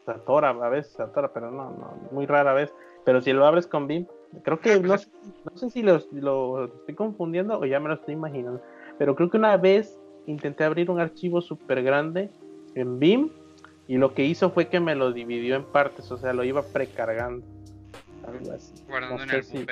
se 0.04 0.10
atora, 0.10 0.50
a 0.50 0.68
veces 0.68 0.92
se 0.92 1.02
atora, 1.02 1.32
pero 1.32 1.50
no, 1.50 1.70
no, 1.70 1.98
muy 2.10 2.26
rara 2.26 2.52
vez. 2.52 2.72
Pero 3.04 3.20
si 3.20 3.32
lo 3.32 3.46
abres 3.46 3.66
con 3.66 3.86
BIM, 3.86 4.06
creo 4.42 4.60
que 4.60 4.80
no, 4.80 4.96
sé- 4.98 5.10
no 5.50 5.56
sé 5.58 5.70
si 5.70 5.82
lo, 5.82 6.00
lo 6.12 6.64
estoy 6.66 6.94
confundiendo 6.94 7.58
o 7.58 7.64
ya 7.66 7.80
me 7.80 7.88
lo 7.88 7.94
estoy 7.94 8.14
imaginando. 8.14 8.60
Pero 8.98 9.14
creo 9.14 9.30
que 9.30 9.36
una 9.36 9.56
vez 9.56 9.98
intenté 10.26 10.64
abrir 10.64 10.90
un 10.90 11.00
archivo 11.00 11.40
súper 11.42 11.82
grande 11.82 12.30
en 12.74 12.98
BIM 12.98 13.28
y 13.86 13.98
lo 13.98 14.14
que 14.14 14.24
hizo 14.24 14.50
fue 14.50 14.68
que 14.68 14.80
me 14.80 14.94
lo 14.94 15.12
dividió 15.12 15.54
en 15.56 15.64
partes, 15.64 16.10
o 16.10 16.16
sea, 16.16 16.32
lo 16.32 16.44
iba 16.44 16.62
precargando. 16.62 17.44
Algo 18.26 18.52
así. 18.52 18.72
Guardando 18.88 19.18
No 19.18 19.22
en 19.24 19.30
el 19.30 19.44
si-. 19.44 19.66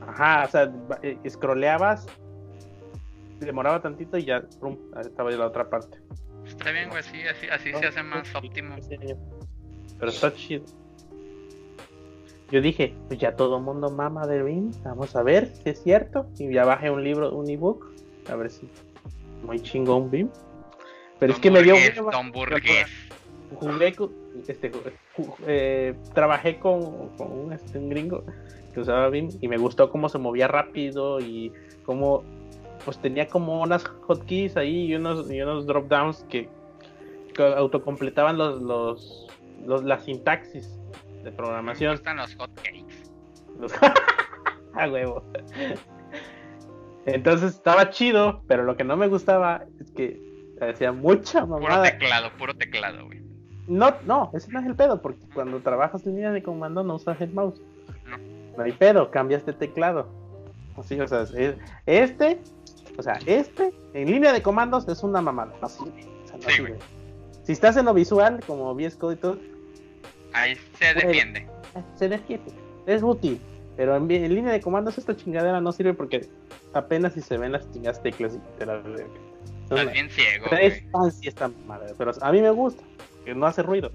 Ajá, 0.00 0.44
o 0.46 0.48
sea, 0.48 0.72
va- 0.90 0.98
eh, 1.02 1.18
demoraba 3.44 3.80
tantito 3.82 4.16
y 4.18 4.24
ya, 4.24 4.36
ahí 4.96 5.02
estaba 5.02 5.30
ya 5.30 5.36
la 5.38 5.46
otra 5.46 5.68
parte. 5.68 5.98
Está 6.46 6.70
bien, 6.72 6.88
güey, 6.88 7.00
así, 7.00 7.20
así, 7.22 7.46
así 7.48 7.72
se 7.72 7.86
hace 7.86 8.02
más 8.02 8.34
óptimo. 8.34 8.76
Pero 9.98 10.10
está 10.10 10.32
chido. 10.34 10.64
Yo 12.50 12.60
dije, 12.60 12.94
pues 13.08 13.18
ya 13.18 13.34
todo 13.34 13.56
el 13.58 13.62
mundo 13.62 13.90
mama 13.90 14.26
de 14.26 14.42
BIM, 14.42 14.72
vamos 14.84 15.16
a 15.16 15.22
ver 15.22 15.46
si 15.54 15.70
es 15.70 15.82
cierto. 15.82 16.26
Y 16.38 16.52
ya 16.52 16.64
bajé 16.64 16.90
un 16.90 17.02
libro, 17.02 17.32
un 17.34 17.48
ebook, 17.48 17.86
a 18.28 18.36
ver 18.36 18.50
si 18.50 18.68
muy 19.42 19.60
chingón 19.60 20.10
BIM. 20.10 20.28
Pero 21.18 21.32
es 21.32 21.38
que 21.38 21.50
me 21.50 21.62
dio. 21.62 21.74
Don 22.12 22.30
Burgués. 22.32 22.86
jugué 23.54 23.94
con- 23.94 24.12
este, 24.48 24.70
ju- 24.72 25.34
eh, 25.46 25.94
trabajé 26.14 26.58
con, 26.58 27.08
con 27.16 27.32
un, 27.32 27.52
este, 27.52 27.78
un 27.78 27.88
gringo 27.88 28.24
que 28.74 28.80
usaba 28.80 29.08
BIM 29.08 29.28
y 29.40 29.48
me 29.48 29.56
gustó 29.58 29.90
cómo 29.90 30.08
se 30.08 30.18
movía 30.18 30.48
rápido 30.48 31.20
y 31.20 31.52
cómo 31.84 32.22
pues 32.84 32.98
tenía 32.98 33.28
como 33.28 33.62
unas 33.62 33.84
hotkeys 33.84 34.56
ahí 34.56 34.86
y 34.86 34.94
unos, 34.94 35.30
y 35.30 35.40
unos 35.40 35.66
drop 35.66 35.88
downs 35.88 36.24
que, 36.28 36.48
que 37.34 37.42
autocompletaban 37.44 38.36
los, 38.38 38.60
los, 38.62 39.26
los 39.66 39.84
la 39.84 39.98
sintaxis 39.98 40.78
de 41.22 41.30
Me 41.30 41.32
programación. 41.32 41.92
gustan 41.92 42.16
los 42.16 42.34
hotcakes. 42.34 43.10
Los- 43.60 43.72
a 44.74 44.88
huevo. 44.88 45.22
Entonces 47.06 47.54
estaba 47.54 47.90
chido, 47.90 48.42
pero 48.46 48.62
lo 48.64 48.76
que 48.76 48.84
no 48.84 48.96
me 48.96 49.08
gustaba 49.08 49.64
es 49.80 49.90
que 49.90 50.20
hacía 50.60 50.92
mucha 50.92 51.44
Puro 51.44 51.60
mamada. 51.60 51.82
teclado, 51.84 52.30
puro 52.38 52.54
teclado, 52.54 53.06
güey. 53.06 53.20
No, 53.66 53.94
no, 54.06 54.30
ese 54.34 54.50
no 54.52 54.60
es 54.60 54.66
el 54.66 54.74
pedo, 54.76 55.00
porque 55.02 55.20
cuando 55.34 55.60
trabajas 55.60 56.06
en 56.06 56.14
línea 56.14 56.30
de 56.32 56.42
comando 56.42 56.82
no 56.84 56.94
usas 56.96 57.20
el 57.20 57.32
mouse. 57.32 57.60
No. 58.08 58.18
No 58.56 58.62
hay 58.64 58.72
pedo, 58.72 59.10
cambias 59.10 59.44
de 59.46 59.52
teclado. 59.52 60.08
Así, 60.76 61.00
o 61.00 61.06
sea, 61.08 61.22
es- 61.22 61.56
este, 61.86 62.40
o 62.98 63.02
sea, 63.02 63.18
este, 63.26 63.72
en 63.94 64.10
línea 64.10 64.32
de 64.32 64.42
comandos 64.42 64.86
es 64.88 65.02
una 65.02 65.20
mamada, 65.20 65.54
no 65.60 65.68
sirve. 65.68 66.04
o 66.24 66.26
sea, 66.28 66.36
no 66.36 66.42
Sí, 66.48 66.52
sirve. 66.56 66.78
Si 67.44 67.52
estás 67.52 67.76
en 67.76 67.86
lo 67.86 67.94
visual, 67.94 68.40
como 68.46 68.72
VS 68.74 68.96
Code 68.96 69.14
y 69.14 69.18
todo, 69.18 69.38
Ahí 70.32 70.56
se 70.78 70.94
defiende. 70.94 71.40
eh, 71.74 71.82
se 71.94 72.08
defiende, 72.08 72.52
es 72.86 73.02
útil. 73.02 73.40
Pero 73.76 73.96
en, 73.96 74.10
en 74.10 74.34
línea 74.34 74.52
de 74.52 74.60
comandos 74.60 74.98
esta 74.98 75.16
chingadera 75.16 75.60
no 75.60 75.72
sirve 75.72 75.94
porque 75.94 76.28
apenas 76.74 77.14
si 77.14 77.20
se 77.22 77.38
ven 77.38 77.52
las 77.52 77.70
chingadas 77.72 78.02
teclas 78.02 78.34
y 78.34 78.58
te 78.58 78.66
las... 78.66 78.84
Estás 79.64 79.92
bien 79.92 80.10
ciego, 80.10 80.46
Es 80.60 80.82
fancy 80.90 81.28
esta 81.28 81.50
madre, 81.66 81.94
pero 81.96 82.12
a 82.20 82.32
mí 82.32 82.42
me 82.42 82.50
gusta, 82.50 82.82
que 83.24 83.34
no 83.34 83.46
hace 83.46 83.62
ruido. 83.62 83.90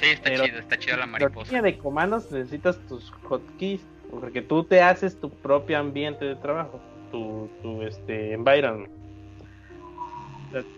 Sí, 0.00 0.06
está 0.10 0.30
pero- 0.30 0.44
chido, 0.44 0.58
está 0.58 0.78
chido 0.78 0.96
la 0.96 1.06
mariposa. 1.06 1.46
línea 1.46 1.62
de 1.62 1.78
comandos 1.78 2.30
necesitas 2.32 2.76
tus 2.88 3.10
hotkeys, 3.28 3.80
porque 4.10 4.42
tú 4.42 4.64
te 4.64 4.80
haces 4.82 5.18
tu 5.20 5.30
propio 5.30 5.78
ambiente 5.78 6.24
de 6.24 6.34
trabajo, 6.36 6.80
tu, 7.10 7.48
tu 7.62 7.82
este, 7.82 8.32
environment. 8.32 8.90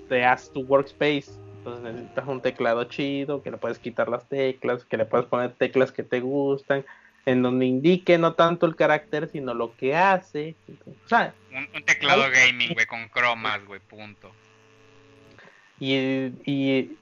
Te, 0.09 0.25
haces 0.25 0.53
tu 0.53 0.63
workspace, 0.63 1.31
entonces 1.59 1.83
necesitas 1.85 2.27
un 2.27 2.41
teclado 2.41 2.85
chido, 2.85 3.43
que 3.43 3.51
le 3.51 3.57
puedes 3.57 3.79
quitar 3.79 4.09
las 4.09 4.29
teclas, 4.29 4.85
que 4.85 4.97
le 4.97 5.05
puedes 5.05 5.27
poner 5.27 5.53
teclas 5.53 5.93
que 5.93 6.03
te 6.03 6.21
gustan, 6.21 6.85
en 7.25 7.43
donde 7.43 7.67
indique 7.67 8.19
no 8.19 8.35
tanto 8.35 8.67
el 8.67 8.75
carácter, 8.75 9.29
sino 9.29 9.55
lo 9.55 9.77
que 9.77 9.95
hace. 9.95 10.57
O 11.05 11.09
sea, 11.09 11.33
Un, 11.53 11.69
un 11.75 11.85
teclado 11.85 12.25
gaming, 12.33 12.75
güey, 12.75 12.87
con 12.87 13.09
cromas, 13.09 13.65
güey, 13.67 13.81
punto. 13.81 14.33
y, 15.79 16.33
y 16.45 16.97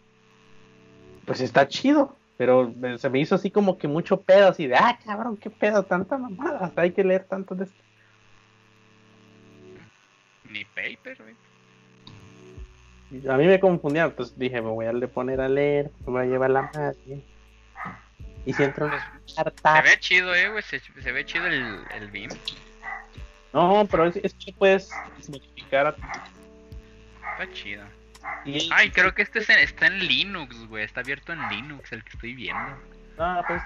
pues 1.25 1.41
está 1.41 1.67
chido. 1.69 2.15
Pero 2.37 2.73
se 2.99 3.11
me 3.11 3.19
hizo 3.19 3.35
así 3.35 3.51
como 3.51 3.79
que 3.79 3.89
mucho 3.89 4.21
pedo, 4.21 4.47
así 4.47 4.69
de, 4.69 4.77
ah, 4.77 4.97
cabrón, 5.05 5.37
qué 5.37 5.51
pedo, 5.51 5.83
tanta 5.83 6.17
mamada, 6.17 6.71
hay 6.77 6.93
que 6.93 7.03
leer 7.03 7.25
tanto 7.25 7.57
de 7.57 7.65
esto. 7.65 7.83
Ni 10.51 10.65
paper, 10.65 11.17
güey. 11.23 11.35
A 13.29 13.37
mí 13.37 13.47
me 13.47 13.59
confundía, 13.59 14.05
entonces 14.05 14.39
dije, 14.39 14.61
me 14.61 14.69
voy 14.69 14.87
a 14.87 14.93
le 14.93 15.09
poner 15.09 15.41
a 15.41 15.49
leer, 15.49 15.91
me 16.01 16.13
voy 16.13 16.23
a 16.23 16.27
llevar 16.27 16.51
la 16.51 16.63
madre. 16.75 17.23
Y 18.45 18.53
si 18.53 18.63
entro 18.63 18.87
unos 18.87 19.01
Se 19.35 19.43
ve 19.83 19.99
chido, 19.99 20.35
eh, 20.35 20.49
güey, 20.51 20.63
se, 20.63 20.79
se 20.81 21.13
ve 21.13 21.25
chido 21.25 21.47
el, 21.47 21.79
el 21.95 22.11
beam. 22.11 22.31
No, 23.53 23.87
pero 23.91 24.07
es, 24.07 24.17
es 24.17 24.35
que 24.35 24.53
puedes 24.53 24.91
modificar 25.29 25.87
a- 25.89 25.97
Está 27.41 27.53
chido. 27.55 27.85
y, 28.45 28.69
Ay, 28.73 28.91
creo 28.91 29.15
que 29.15 29.23
este 29.23 29.39
es 29.39 29.49
en- 29.49 29.59
está 29.59 29.87
en 29.87 29.99
Linux, 30.07 30.67
güey. 30.67 30.85
Está 30.85 31.01
abierto 31.01 31.33
en 31.33 31.49
Linux, 31.49 31.93
el 31.93 32.05
que 32.05 32.11
estoy 32.11 32.35
viendo. 32.35 32.77
no, 33.17 33.43
pues, 33.47 33.63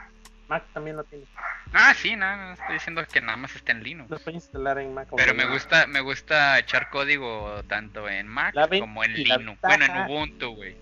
Mac 0.48 0.64
también 0.72 0.96
lo 0.96 1.04
tiene. 1.04 1.24
Ah, 1.72 1.94
sí, 1.94 2.16
no, 2.16 2.36
no 2.36 2.52
estoy 2.52 2.74
diciendo 2.74 3.02
que 3.10 3.20
nada 3.20 3.36
más 3.36 3.54
está 3.56 3.72
en 3.72 3.82
Linux. 3.82 4.10
Lo 4.10 4.18
puedes 4.18 4.42
instalar 4.42 4.78
en 4.78 4.92
Mac. 4.92 5.08
Pero 5.16 5.34
me 5.34 5.46
gusta, 5.46 5.86
me 5.86 6.00
gusta 6.00 6.58
echar 6.58 6.90
código 6.90 7.62
tanto 7.68 8.08
en 8.08 8.28
Mac 8.28 8.54
como 8.78 9.04
en 9.04 9.14
Linux. 9.14 9.60
Bueno, 9.62 9.84
en 9.84 10.10
Ubuntu, 10.10 10.54
güey. 10.54 10.76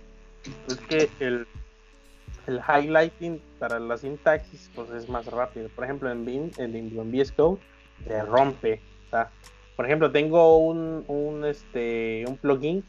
Es 0.68 0.76
que 0.88 1.08
el, 1.20 1.46
el 2.46 2.60
highlighting 2.66 3.40
para 3.58 3.78
la 3.78 3.96
sintaxis 3.96 4.70
pues 4.74 4.90
es 4.90 5.08
más 5.08 5.26
rápido. 5.26 5.68
Por 5.68 5.84
ejemplo, 5.84 6.10
en 6.10 6.24
Vim, 6.24 6.50
en, 6.56 6.74
en 6.74 7.10
VS 7.10 7.32
Code, 7.32 7.60
se 8.06 8.22
rompe. 8.22 8.80
por 9.76 9.86
ejemplo, 9.86 10.10
tengo 10.10 10.58
un, 10.58 11.04
un, 11.06 11.44
este, 11.44 12.24
un 12.26 12.36
plugin 12.36 12.84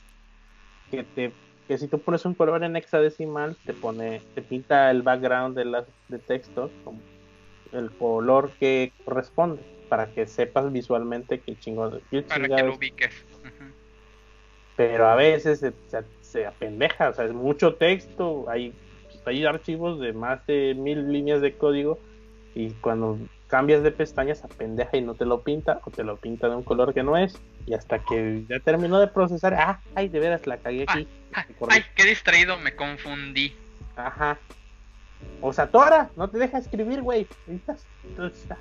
que 0.89 1.03
te 1.03 1.33
que 1.71 1.77
si 1.77 1.87
tú 1.87 1.99
pones 1.99 2.25
un 2.25 2.33
color 2.33 2.65
en 2.65 2.75
hexadecimal 2.75 3.55
te 3.65 3.71
pone 3.71 4.21
te 4.35 4.41
pinta 4.41 4.91
el 4.91 5.03
background 5.03 5.55
de 5.55 5.63
las 5.63 5.85
de 6.09 6.19
textos 6.19 6.69
como 6.83 6.99
el 7.71 7.89
color 7.91 8.51
que 8.59 8.91
corresponde 9.05 9.61
para 9.87 10.07
que 10.07 10.27
sepas 10.27 10.69
visualmente 10.73 11.39
qué 11.39 11.57
chingón 11.57 12.01
qué 12.11 12.23
Para 12.23 12.43
que 12.43 12.63
lo 12.63 12.71
es 12.71 12.77
ubiques. 12.77 13.25
Pero 14.75 15.07
a 15.07 15.15
veces 15.15 15.59
se, 15.59 15.71
se, 15.87 16.03
se 16.19 16.45
apendeja, 16.45 17.07
o 17.07 17.13
sea, 17.13 17.23
es 17.23 17.31
mucho 17.31 17.75
texto, 17.75 18.49
hay, 18.49 18.73
hay 19.25 19.45
archivos 19.45 20.01
de 20.01 20.11
más 20.11 20.45
de 20.47 20.75
mil 20.77 21.09
líneas 21.09 21.39
de 21.39 21.55
código 21.55 21.99
y 22.53 22.71
cuando 22.81 23.17
cambias 23.47 23.81
de 23.81 23.91
pestaña 23.91 24.35
se 24.35 24.45
apendeja 24.45 24.97
y 24.97 25.01
no 25.03 25.13
te 25.13 25.25
lo 25.25 25.41
pinta 25.41 25.79
o 25.85 25.89
te 25.89 26.03
lo 26.03 26.17
pinta 26.17 26.49
de 26.49 26.55
un 26.57 26.63
color 26.63 26.93
que 26.93 27.03
no 27.03 27.15
es 27.15 27.39
y 27.65 27.73
hasta 27.73 27.99
que 27.99 28.43
ya 28.47 28.59
terminó 28.59 28.99
de 28.99 29.07
procesar, 29.07 29.53
ah, 29.53 29.79
ay, 29.95 30.09
de 30.09 30.19
veras 30.19 30.47
la 30.47 30.57
cagué 30.57 30.85
aquí. 30.87 31.07
Ah, 31.33 31.45
Correcto. 31.57 31.67
Ay, 31.69 31.83
qué 31.95 32.05
distraído, 32.05 32.57
me 32.57 32.75
confundí. 32.75 33.55
Ajá. 33.95 34.37
O 35.41 35.53
sea, 35.53 35.67
Tora, 35.67 36.09
no 36.15 36.29
te 36.29 36.37
deja 36.37 36.57
escribir, 36.57 37.01
güey. 37.01 37.27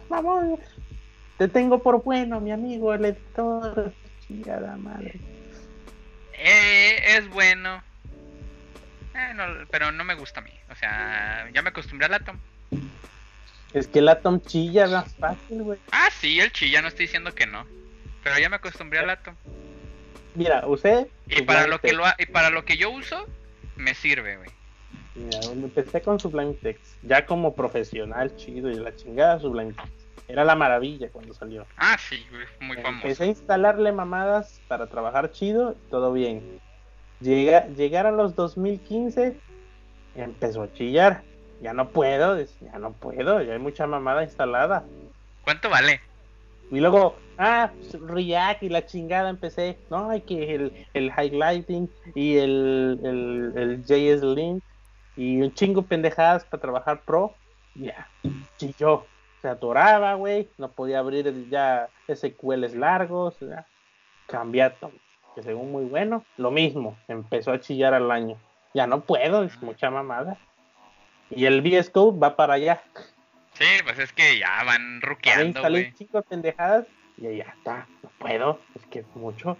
Mamón. 0.08 0.58
Te 1.38 1.48
tengo 1.48 1.82
por 1.82 2.02
bueno, 2.02 2.40
mi 2.40 2.52
amigo, 2.52 2.92
el 2.92 3.04
editor. 3.06 3.92
Chingada 4.26 4.76
madre. 4.76 5.18
Eh, 6.34 7.16
es 7.16 7.28
bueno. 7.30 7.82
Eh, 9.14 9.34
no, 9.34 9.44
pero 9.70 9.90
no 9.92 10.04
me 10.04 10.14
gusta 10.14 10.40
a 10.40 10.42
mí. 10.42 10.52
O 10.70 10.74
sea, 10.74 11.48
ya 11.52 11.62
me 11.62 11.70
acostumbré 11.70 12.06
al 12.06 12.14
Atom. 12.14 12.38
Es 13.72 13.86
que 13.88 14.00
el 14.00 14.08
Atom 14.08 14.40
chilla 14.40 14.86
más 14.86 15.14
fácil, 15.16 15.62
güey. 15.62 15.78
Ah, 15.92 16.08
sí, 16.20 16.40
el 16.40 16.52
chilla, 16.52 16.82
no 16.82 16.88
estoy 16.88 17.06
diciendo 17.06 17.34
que 17.34 17.46
no. 17.46 17.66
Pero 18.22 18.38
ya 18.38 18.48
me 18.48 18.56
acostumbré 18.56 18.98
al 18.98 19.10
Atom. 19.10 19.34
Mira, 20.34 20.66
usé. 20.66 21.10
Y 21.28 21.42
para 21.42 21.66
lo 21.66 21.80
que 21.80 21.92
lo 21.92 22.04
ha- 22.06 22.16
y 22.18 22.26
para 22.26 22.50
lo 22.50 22.64
que 22.64 22.76
yo 22.76 22.90
uso, 22.90 23.26
me 23.76 23.94
sirve, 23.94 24.36
güey. 24.36 24.50
Mira, 25.14 25.40
empecé 25.52 26.00
con 26.02 26.20
Sublime 26.20 26.54
Text. 26.54 26.96
Ya 27.02 27.26
como 27.26 27.54
profesional, 27.54 28.34
chido 28.36 28.70
y 28.70 28.74
la 28.74 28.94
chingada 28.94 29.38
Sublime 29.40 29.72
Text. 29.72 30.08
Era 30.28 30.44
la 30.44 30.54
maravilla 30.54 31.08
cuando 31.10 31.34
salió. 31.34 31.66
Ah, 31.76 31.96
sí, 31.98 32.24
muy 32.60 32.76
famoso. 32.76 33.06
Empecé 33.06 33.24
a 33.24 33.26
instalarle 33.26 33.90
mamadas 33.90 34.60
para 34.68 34.86
trabajar 34.86 35.32
chido, 35.32 35.74
todo 35.90 36.12
bien. 36.12 36.60
Llega, 37.20 37.66
llegaron 37.68 38.16
los 38.16 38.36
2015, 38.36 39.36
empezó 40.14 40.62
a 40.62 40.72
chillar. 40.72 41.22
Ya 41.60 41.72
no 41.74 41.90
puedo, 41.90 42.40
ya 42.40 42.78
no 42.78 42.92
puedo, 42.92 43.42
ya 43.42 43.52
hay 43.54 43.58
mucha 43.58 43.86
mamada 43.86 44.22
instalada. 44.22 44.84
¿Cuánto 45.42 45.68
vale? 45.68 46.00
Y 46.70 46.80
luego, 46.80 47.16
ah, 47.38 47.70
React 47.92 48.62
y 48.62 48.68
la 48.68 48.86
chingada 48.86 49.28
empecé. 49.28 49.76
No, 49.90 50.10
hay 50.10 50.20
que 50.20 50.54
el, 50.54 50.86
el 50.94 51.10
highlighting 51.10 51.90
y 52.14 52.36
el, 52.36 53.00
el, 53.02 53.52
el 53.56 53.82
JS 53.84 54.22
Link 54.22 54.62
y 55.16 55.42
un 55.42 55.52
chingo 55.52 55.82
pendejadas 55.82 56.44
para 56.44 56.60
trabajar 56.60 57.02
pro. 57.04 57.34
Ya, 57.74 58.08
chilló. 58.56 59.06
Se 59.42 59.48
atoraba, 59.48 60.14
güey. 60.14 60.48
No 60.58 60.70
podía 60.70 60.98
abrir 60.98 61.48
ya 61.48 61.88
SQLs 62.12 62.74
largos. 62.74 63.36
Tom, 64.28 64.52
que 65.34 65.42
según 65.42 65.72
muy 65.72 65.84
bueno. 65.84 66.24
Lo 66.36 66.50
mismo, 66.50 66.96
empezó 67.08 67.52
a 67.52 67.60
chillar 67.60 67.94
al 67.94 68.10
año. 68.10 68.36
Ya 68.74 68.86
no 68.86 69.00
puedo, 69.00 69.42
es 69.42 69.60
mucha 69.62 69.90
mamada. 69.90 70.38
Y 71.30 71.46
el 71.46 71.62
VS 71.62 71.90
Code 71.90 72.18
va 72.18 72.36
para 72.36 72.54
allá. 72.54 72.82
Sí, 73.60 73.66
pues 73.84 73.98
es 73.98 74.12
que 74.14 74.38
ya 74.38 74.64
van 74.64 75.00
Ya 75.02 75.06
ruqueando, 75.08 75.60
güey. 75.60 75.92
de 75.92 76.22
pendejadas 76.22 76.86
y 77.18 77.36
ya 77.36 77.44
está. 77.44 77.86
No 78.02 78.08
puedo, 78.18 78.60
es 78.74 78.86
que 78.86 79.00
es 79.00 79.06
mucho. 79.14 79.58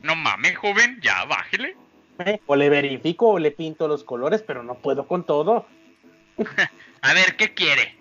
No 0.00 0.16
mames, 0.16 0.56
joven, 0.56 0.98
ya 1.02 1.24
bájele. 1.26 1.76
Eh, 2.20 2.40
O 2.46 2.56
le 2.56 2.70
verifico 2.70 3.28
o 3.28 3.38
le 3.38 3.50
pinto 3.50 3.88
los 3.88 4.04
colores, 4.04 4.42
pero 4.42 4.62
no 4.62 4.74
puedo 4.76 5.06
con 5.06 5.24
todo. 5.26 5.66
A 7.02 7.12
ver, 7.12 7.36
¿qué 7.36 7.52
quiere? 7.52 7.94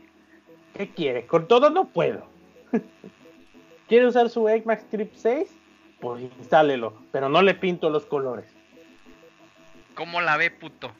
¿Qué 0.77 0.89
quiere? 0.89 1.25
Con 1.27 1.47
todo 1.49 1.69
no 1.69 1.89
puedo. 1.89 2.25
¿Quiere 3.89 4.07
usar 4.07 4.29
su 4.29 4.47
ECMAScript 4.47 5.15
6? 5.15 5.49
Pues 5.99 6.23
instálelo, 6.23 6.97
pero 7.11 7.27
no 7.27 7.41
le 7.41 7.55
pinto 7.55 7.89
los 7.89 8.05
colores. 8.05 8.45
¿Cómo 9.95 10.21
la 10.21 10.37
ve, 10.37 10.49
puto? 10.49 10.91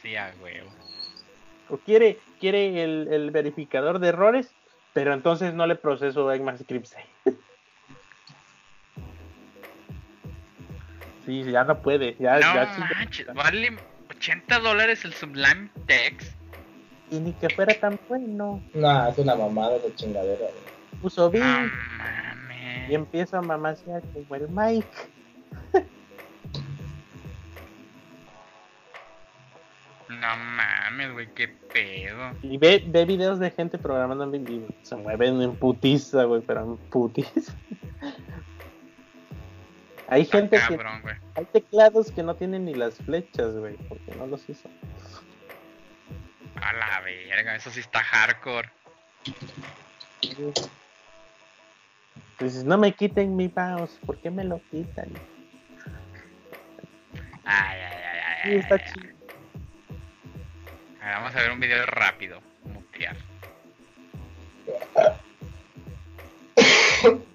Sí, 0.00 0.16
a 0.16 0.32
huevo. 0.40 0.70
¿O 1.70 1.76
quiere, 1.78 2.18
quiere 2.40 2.82
el, 2.82 3.08
el 3.12 3.30
verificador 3.30 3.98
de 3.98 4.08
errores? 4.08 4.52
Pero 4.92 5.12
entonces 5.14 5.54
no 5.54 5.66
le 5.66 5.76
proceso 5.76 6.30
ECMAScript 6.32 6.86
6. 6.86 7.06
sí, 11.26 11.44
ya 11.44 11.64
no 11.64 11.80
puede. 11.80 12.16
Ya, 12.18 12.34
No 12.34 12.54
ya 12.54 12.74
sí- 12.74 12.80
manches, 12.80 13.26
vale 13.34 13.78
80 14.10 14.58
dólares 14.58 15.04
el 15.04 15.14
Sublime 15.14 15.70
Text. 15.86 16.32
Y 17.10 17.18
ni 17.20 17.32
que 17.34 17.48
fuera 17.50 17.74
tan 17.74 17.98
bueno. 18.08 18.62
Nah, 18.74 19.08
es 19.08 19.18
una 19.18 19.34
mamada 19.34 19.78
de 19.78 19.94
chingadera, 19.94 20.38
güey. 20.46 21.00
Puso 21.00 21.22
No 21.24 21.30
bien. 21.30 21.70
mames. 21.98 22.90
Y 22.90 22.94
empiezo 22.94 23.36
a 23.36 23.42
mamasear 23.42 24.02
como 24.12 24.34
el 24.34 24.48
Mike. 24.48 24.88
No 30.10 30.36
mames, 30.36 31.12
güey, 31.12 31.28
qué 31.34 31.46
pedo. 31.46 32.32
Y 32.42 32.58
ve, 32.58 32.82
ve 32.84 33.04
videos 33.04 33.38
de 33.38 33.52
gente 33.52 33.78
programando 33.78 34.24
en 34.24 34.44
vivo. 34.44 34.66
Se 34.82 34.96
mueven 34.96 35.40
en 35.40 35.54
putiza, 35.54 36.24
güey, 36.24 36.42
pero 36.42 36.64
en 36.64 36.76
putiza. 36.90 37.54
Hay 40.08 40.24
gente 40.24 40.56
que. 40.56 40.76
Cabrón, 40.76 41.02
güey. 41.02 41.14
Hay 41.36 41.44
teclados 41.44 42.10
que 42.10 42.24
no 42.24 42.34
tienen 42.34 42.64
ni 42.64 42.74
las 42.74 42.96
flechas, 42.96 43.54
güey, 43.54 43.76
porque 43.88 44.12
no 44.16 44.26
los 44.26 44.48
hizo. 44.48 44.68
A 46.56 46.72
la 46.72 47.00
verga, 47.02 47.54
eso 47.54 47.70
sí 47.70 47.78
está 47.78 48.00
hardcore. 48.00 48.68
Dices, 52.40 52.64
no 52.64 52.78
me 52.78 52.92
quiten 52.92 53.36
mi 53.36 53.48
mouse, 53.54 53.96
¿por 54.04 54.18
qué 54.18 54.30
me 54.30 54.42
lo 54.42 54.60
quitan? 54.72 55.08
Ay, 57.44 57.78
ay, 57.80 57.82
ay, 58.12 58.20
ay. 58.42 58.50
Sí, 58.50 58.56
está 58.56 58.84
chido. 58.84 59.19
A 61.00 61.06
ver, 61.06 61.14
vamos 61.16 61.34
a 61.36 61.40
ver 61.40 61.50
un 61.52 61.60
video 61.60 61.86
rápido. 61.86 62.40
Mutear. 62.64 63.16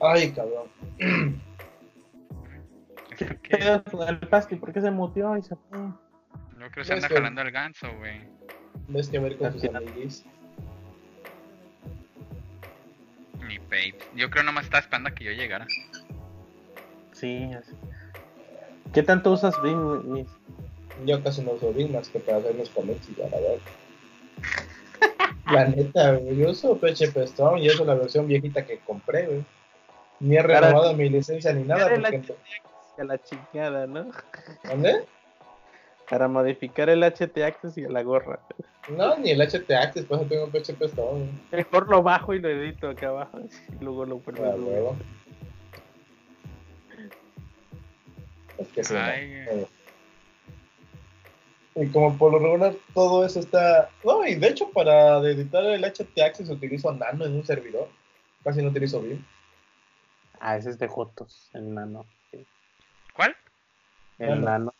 Ay, 0.01 0.31
cabrón. 0.31 0.67
¿Eso 3.11 3.25
¿Qué 3.25 3.37
qué? 3.41 3.57
pedo 3.57 3.83
con 3.85 4.07
el 4.07 4.19
Pasty? 4.19 4.55
¿Por 4.55 4.71
qué 4.73 4.81
se 4.81 4.91
muteó 4.91 5.37
y 5.37 5.41
se 5.41 5.55
fue? 5.55 5.79
Yo 5.79 5.91
creo 6.57 6.71
que 6.71 6.83
se 6.85 6.93
anda 6.93 7.07
que- 7.07 7.15
jalando 7.15 7.41
el 7.41 7.51
ganso, 7.51 7.87
güey. 7.97 8.21
Ves 8.87 9.09
que 9.09 9.19
ver 9.19 9.37
con 9.37 9.47
Al 9.47 9.59
final. 9.59 9.87
amiguis. 9.87 10.25
Ni 13.47 13.59
Pape. 13.59 13.97
Yo 14.15 14.29
creo 14.29 14.43
nomás 14.43 14.65
estaba 14.65 14.81
esperando 14.81 15.09
a 15.09 15.15
que 15.15 15.23
yo 15.23 15.31
llegara. 15.31 15.65
Sí, 17.13 17.49
así. 17.53 17.71
¿Qué 18.93 19.01
tanto 19.03 19.31
usas 19.31 19.55
mis? 19.63 20.27
Yo 21.03 21.22
casi 21.23 21.41
no 21.41 21.51
uso 21.51 21.73
Bing 21.73 21.91
más 21.91 22.07
que 22.09 22.19
para 22.19 22.38
hacer 22.38 22.53
mis 22.55 22.69
comments 22.69 23.09
y 23.09 23.15
ya, 23.15 23.27
la 23.30 23.38
verdad. 23.39 23.57
La 25.51 25.65
neta, 25.65 26.13
güey. 26.13 26.38
Yo 26.38 26.49
uso 26.49 26.76
PHP 26.77 27.17
Storm 27.26 27.57
y 27.59 27.67
eso 27.67 27.81
es 27.84 27.88
la 27.88 27.93
versión 27.93 28.27
viejita 28.27 28.65
que 28.65 28.80
compré, 28.80 29.27
güey. 29.27 29.43
Ni 30.19 30.38
he 30.38 30.41
renovado 30.41 30.93
mi 30.95 31.07
licencia 31.09 31.53
ni 31.53 31.63
nada. 31.63 31.84
Para 31.84 31.97
la 31.97 32.09
Porque... 32.09 32.34
A 32.97 33.03
la 33.03 33.22
chingada, 33.22 33.85
¿no? 33.85 34.09
¿Dónde? 34.63 35.03
Para 36.09 36.27
modificar 36.27 36.89
el 36.89 37.03
HT 37.03 37.38
Access 37.43 37.77
y 37.77 37.85
a 37.85 37.89
la 37.89 38.01
gorra. 38.01 38.39
No, 38.89 39.17
ni 39.17 39.31
el 39.31 39.41
HT 39.41 39.69
Access, 39.72 40.05
por 40.05 40.19
eso 40.19 40.27
tengo 40.27 40.47
PHP 40.47 40.81
Storm. 40.85 41.30
Mejor 41.51 41.89
lo 41.89 42.01
bajo 42.01 42.34
y 42.34 42.39
lo 42.39 42.49
edito 42.49 42.89
acá 42.89 43.09
abajo. 43.09 43.39
Y 43.80 43.84
luego 43.84 44.05
lo 44.05 44.17
vuelvo 44.19 44.45
a 44.45 44.47
Ah, 44.49 44.53
subir. 44.53 44.67
huevo. 44.67 44.95
Es 48.57 48.67
que 48.69 48.84
sí, 48.84 48.93
¿no? 48.93 48.99
Ay. 48.99 49.31
Eh. 49.31 49.67
Y 51.76 51.88
como 51.89 52.18
por 52.18 52.31
lo 52.31 52.39
regular 52.39 52.73
todo 52.93 53.26
eso 53.26 53.39
está... 53.39 53.89
No, 54.03 54.26
y 54.26 54.35
de 54.35 54.47
hecho 54.47 54.69
para 54.72 55.18
editar 55.19 55.64
el 55.65 55.84
HT 55.84 56.18
Access 56.22 56.49
utilizo 56.49 56.93
Nano 56.93 57.26
en 57.26 57.35
un 57.35 57.45
servidor. 57.45 57.89
Casi 58.43 58.61
no 58.61 58.69
utilizo 58.69 59.02
Vim. 59.02 59.23
Ah, 60.39 60.56
ese 60.57 60.69
es 60.69 60.80
de 60.80 60.88
Jotos, 60.88 61.49
el 61.53 61.73
nano. 61.73 62.06
¿Cuál? 63.14 63.35
El 64.19 64.30
Nano. 64.30 64.45
nano. 64.45 64.73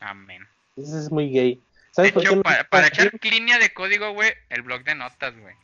Amén. 0.00 0.46
Ese 0.76 0.98
es 0.98 1.10
muy 1.10 1.30
gay. 1.30 1.62
¿Sabes 1.90 2.10
De 2.10 2.14
por 2.14 2.22
qué 2.22 2.28
hecho, 2.28 2.36
me 2.36 2.42
para, 2.42 2.64
para 2.64 2.86
echar 2.88 3.10
BIM? 3.10 3.32
línea 3.32 3.58
de 3.58 3.72
código, 3.72 4.12
güey, 4.12 4.30
el 4.50 4.62
blog 4.62 4.84
de 4.84 4.94
notas, 4.94 5.38
güey. 5.38 5.54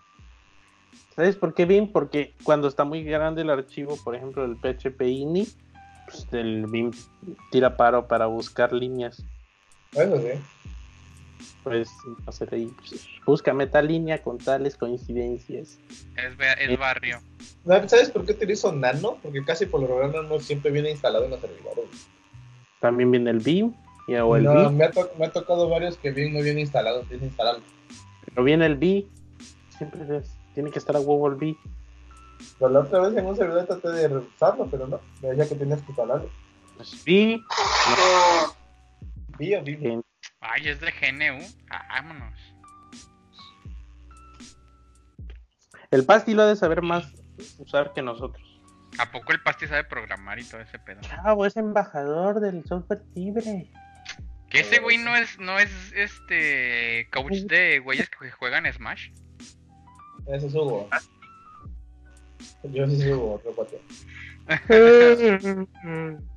¿Sabes 1.15 1.37
por 1.37 1.55
qué 1.55 1.67
BIM? 1.67 1.93
Porque 1.93 2.35
cuando 2.45 2.69
está 2.69 2.85
muy 2.85 3.05
grande 3.05 3.43
el 3.43 3.51
archivo, 3.51 3.99
por 4.03 4.15
ejemplo, 4.15 4.45
el 4.45 4.57
PHP 4.57 5.03
INI, 5.03 5.47
pues 6.07 6.27
el 6.33 6.67
BIM 6.67 6.93
tira 7.51 7.77
paro 7.77 8.09
para 8.09 8.27
buscar 8.27 8.73
líneas. 8.73 9.25
Eso 9.93 10.17
sí. 10.19 10.29
Pues, 11.63 11.91
no 12.25 12.33
sé, 12.33 12.49
ahí, 12.53 12.67
pues, 12.77 13.07
búscame 13.27 13.67
tal 13.67 13.89
línea 13.89 14.23
con 14.23 14.39
tales 14.39 14.77
coincidencias. 14.77 15.79
Es, 16.17 16.33
es 16.59 16.79
barrio. 16.79 17.19
¿Sabes 17.67 18.11
por 18.11 18.25
qué 18.25 18.33
utilizo 18.33 18.73
Nano? 18.73 19.19
Porque 19.23 19.45
casi 19.45 19.67
por 19.67 19.81
lo 19.81 19.87
regular 19.89 20.23
Nano 20.23 20.41
siempre 20.41 20.71
viene 20.71 20.91
instalado 20.91 21.25
en 21.27 21.33
los 21.33 21.41
servidores. 21.41 21.85
También 22.81 23.11
viene 23.11 23.31
el 23.31 23.41
BIM, 23.41 23.75
y, 24.07 24.15
o 24.15 24.37
el 24.37 24.45
No, 24.45 24.55
BIM, 24.55 24.77
me, 24.79 24.85
ha 24.85 24.91
to- 24.91 25.11
me 25.19 25.27
ha 25.27 25.31
tocado 25.33 25.69
varios 25.69 25.99
que 25.99 26.11
bien 26.13 26.33
no 26.33 26.41
viene 26.43 26.61
instalado, 26.63 27.01
tienes 27.03 27.21
que 27.21 27.27
instalarlo. 27.27 27.63
pero 28.25 28.45
viene 28.45 28.65
el 28.67 28.77
BIM. 28.77 29.07
Siempre 29.77 30.17
es- 30.17 30.35
tiene 30.55 30.71
que 30.71 30.79
estar 30.79 30.97
a 30.97 31.01
huevo 31.01 31.29
el 31.29 31.35
BIM. 31.35 31.57
Pero 32.59 32.71
la 32.71 32.81
otra 32.81 33.01
vez 33.01 33.17
en 33.19 33.27
un 33.27 33.37
servidor 33.37 33.67
traté 33.67 33.89
de 33.91 34.17
usarlo, 34.17 34.67
pero 34.71 34.87
no. 34.87 35.01
Me 35.21 35.29
decía 35.29 35.47
que 35.47 35.55
tenías 35.57 35.81
que 35.83 35.89
instalarlo. 35.89 36.31
Pues 36.77 37.05
BIM, 37.05 37.41
Vía, 37.41 38.55
Ay, 39.41 40.69
es 40.69 40.81
de 40.81 40.93
GNU. 40.93 41.43
Ah, 41.71 42.03
vámonos. 42.03 42.39
el 45.91 46.05
Pasti 46.05 46.35
lo 46.35 46.43
ha 46.43 46.47
de 46.47 46.57
saber 46.57 46.83
más 46.83 47.13
usar 47.59 47.93
que 47.93 48.03
nosotros. 48.03 48.47
¿A 48.99 49.11
poco 49.11 49.33
el 49.33 49.43
Pasti 49.43 49.67
sabe 49.67 49.85
programar 49.85 50.39
y 50.39 50.45
todo 50.45 50.61
ese 50.61 50.79
pedo? 50.79 51.01
Chavo, 51.01 51.47
es 51.47 51.57
embajador 51.57 52.41
del 52.41 52.65
software 52.65 53.03
libre. 53.15 53.67
Que 54.51 54.61
ese 54.61 54.81
güey 54.81 54.99
no 54.99 55.17
es, 55.17 55.39
no 55.39 55.59
es 55.59 55.71
este 55.95 57.09
coach 57.13 57.45
de 57.47 57.79
güeyes 57.79 58.11
que 58.11 58.31
juegan 58.31 58.71
Smash. 58.73 59.11
Ese 60.27 60.47
es 60.49 60.55
Hugo. 60.55 60.89
Yo 62.65 62.87
sí 62.87 63.01
soy 63.01 63.13
Hugo, 63.13 63.35
otro 63.35 63.53
cuate. 63.55 63.81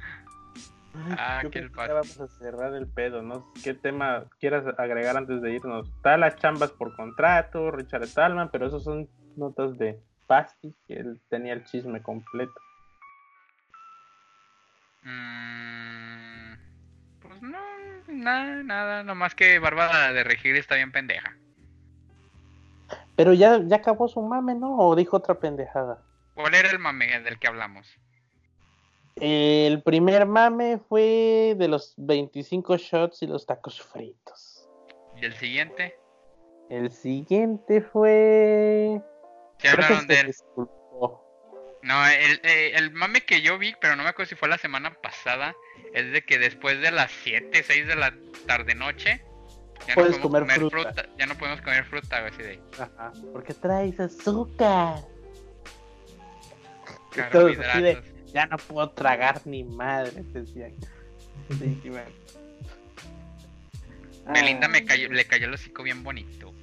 Ah, 0.95 1.39
Yo 1.41 1.49
que 1.49 1.67
vamos 1.69 2.19
a 2.19 2.27
cerrar 2.27 2.73
el 2.75 2.87
pedo, 2.87 3.23
¿no? 3.23 3.51
¿Qué 3.63 3.73
tema 3.73 4.25
quieras 4.39 4.63
agregar 4.77 5.17
antes 5.17 5.41
de 5.41 5.51
irnos? 5.51 5.87
Está 5.89 6.17
las 6.17 6.35
chambas 6.35 6.71
por 6.71 6.95
contrato, 6.95 7.71
Richard 7.71 8.05
Stallman, 8.05 8.49
pero 8.51 8.67
esos 8.67 8.83
son 8.83 9.09
notas 9.35 9.77
de 9.77 9.99
Pasti, 10.27 10.75
que 10.87 10.93
él 10.93 11.19
tenía 11.29 11.53
el 11.53 11.63
chisme 11.65 12.01
completo. 12.03 12.53
Mm, 15.01 16.53
pues 17.21 17.41
no, 17.41 17.59
nada, 18.07 18.63
nada. 18.63 19.03
Nomás 19.03 19.33
que 19.33 19.57
Bárbara 19.59 20.13
de 20.13 20.23
Regir 20.23 20.55
está 20.55 20.75
bien 20.75 20.91
pendeja. 20.91 21.35
Pero 23.15 23.33
ya, 23.33 23.59
ya 23.63 23.77
acabó 23.77 24.07
su 24.07 24.21
mame, 24.21 24.55
¿no? 24.55 24.77
¿O 24.77 24.95
dijo 24.95 25.17
otra 25.17 25.39
pendejada? 25.39 26.01
¿Cuál 26.35 26.53
era 26.55 26.69
el 26.69 26.79
mame 26.79 27.19
del 27.21 27.39
que 27.39 27.47
hablamos? 27.47 27.99
El 29.15 29.81
primer 29.83 30.25
mame 30.25 30.79
fue 30.89 31.55
de 31.57 31.67
los 31.67 31.93
25 31.97 32.77
shots 32.77 33.21
y 33.21 33.27
los 33.27 33.45
tacos 33.45 33.81
fritos. 33.81 34.69
¿Y 35.15 35.25
el 35.25 35.33
siguiente? 35.35 35.95
El 36.69 36.91
siguiente 36.91 37.81
fue... 37.81 39.01
¿Se 39.57 39.69
creo 39.69 39.77
que 39.77 39.83
hablaron 39.83 40.07
de 40.07 40.15
se 40.15 40.21
él? 40.21 40.33
No, 41.83 42.07
el, 42.07 42.39
el 42.43 42.91
mame 42.91 43.21
que 43.21 43.41
yo 43.41 43.57
vi, 43.57 43.75
pero 43.79 43.95
no 43.95 44.03
me 44.03 44.09
acuerdo 44.09 44.29
si 44.29 44.35
fue 44.35 44.47
la 44.47 44.57
semana 44.57 44.93
pasada, 45.01 45.53
es 45.93 46.11
de 46.13 46.23
que 46.25 46.39
después 46.39 46.81
de 46.81 46.91
las 46.91 47.11
7, 47.23 47.61
6 47.61 47.87
de 47.87 47.95
la 47.95 48.13
tarde 48.47 48.73
noche, 48.73 49.21
ya 49.87 49.95
Puedes 49.95 50.17
no 50.17 50.21
podemos 50.21 50.21
comer 50.21 50.41
comer, 50.43 50.71
fruta. 50.71 50.93
fruta. 50.93 51.09
Ya 51.17 51.25
no 51.25 51.35
podemos 51.35 51.61
comer 51.61 51.85
fruta, 51.85 52.19
güey, 52.21 52.31
así 52.31 52.43
de 52.43 52.61
Ajá. 52.79 53.11
Porque 53.33 53.53
traes 53.53 53.99
azúcar. 53.99 54.99
De, 57.15 57.29
carbohidratos. 57.29 58.12
Ya 58.33 58.45
no 58.47 58.57
puedo 58.57 58.89
tragar 58.91 59.41
ni 59.45 59.63
madre. 59.63 60.11
Sí, 60.45 61.89
bueno. 61.89 62.09
Belinda 64.33 64.67
Ah, 64.67 64.69
me 64.69 64.85
cayó, 64.85 65.09
le 65.09 65.25
cayó 65.25 65.47
el 65.47 65.53
hocico 65.53 65.83
bien 65.83 66.03
bonito. 66.03 66.53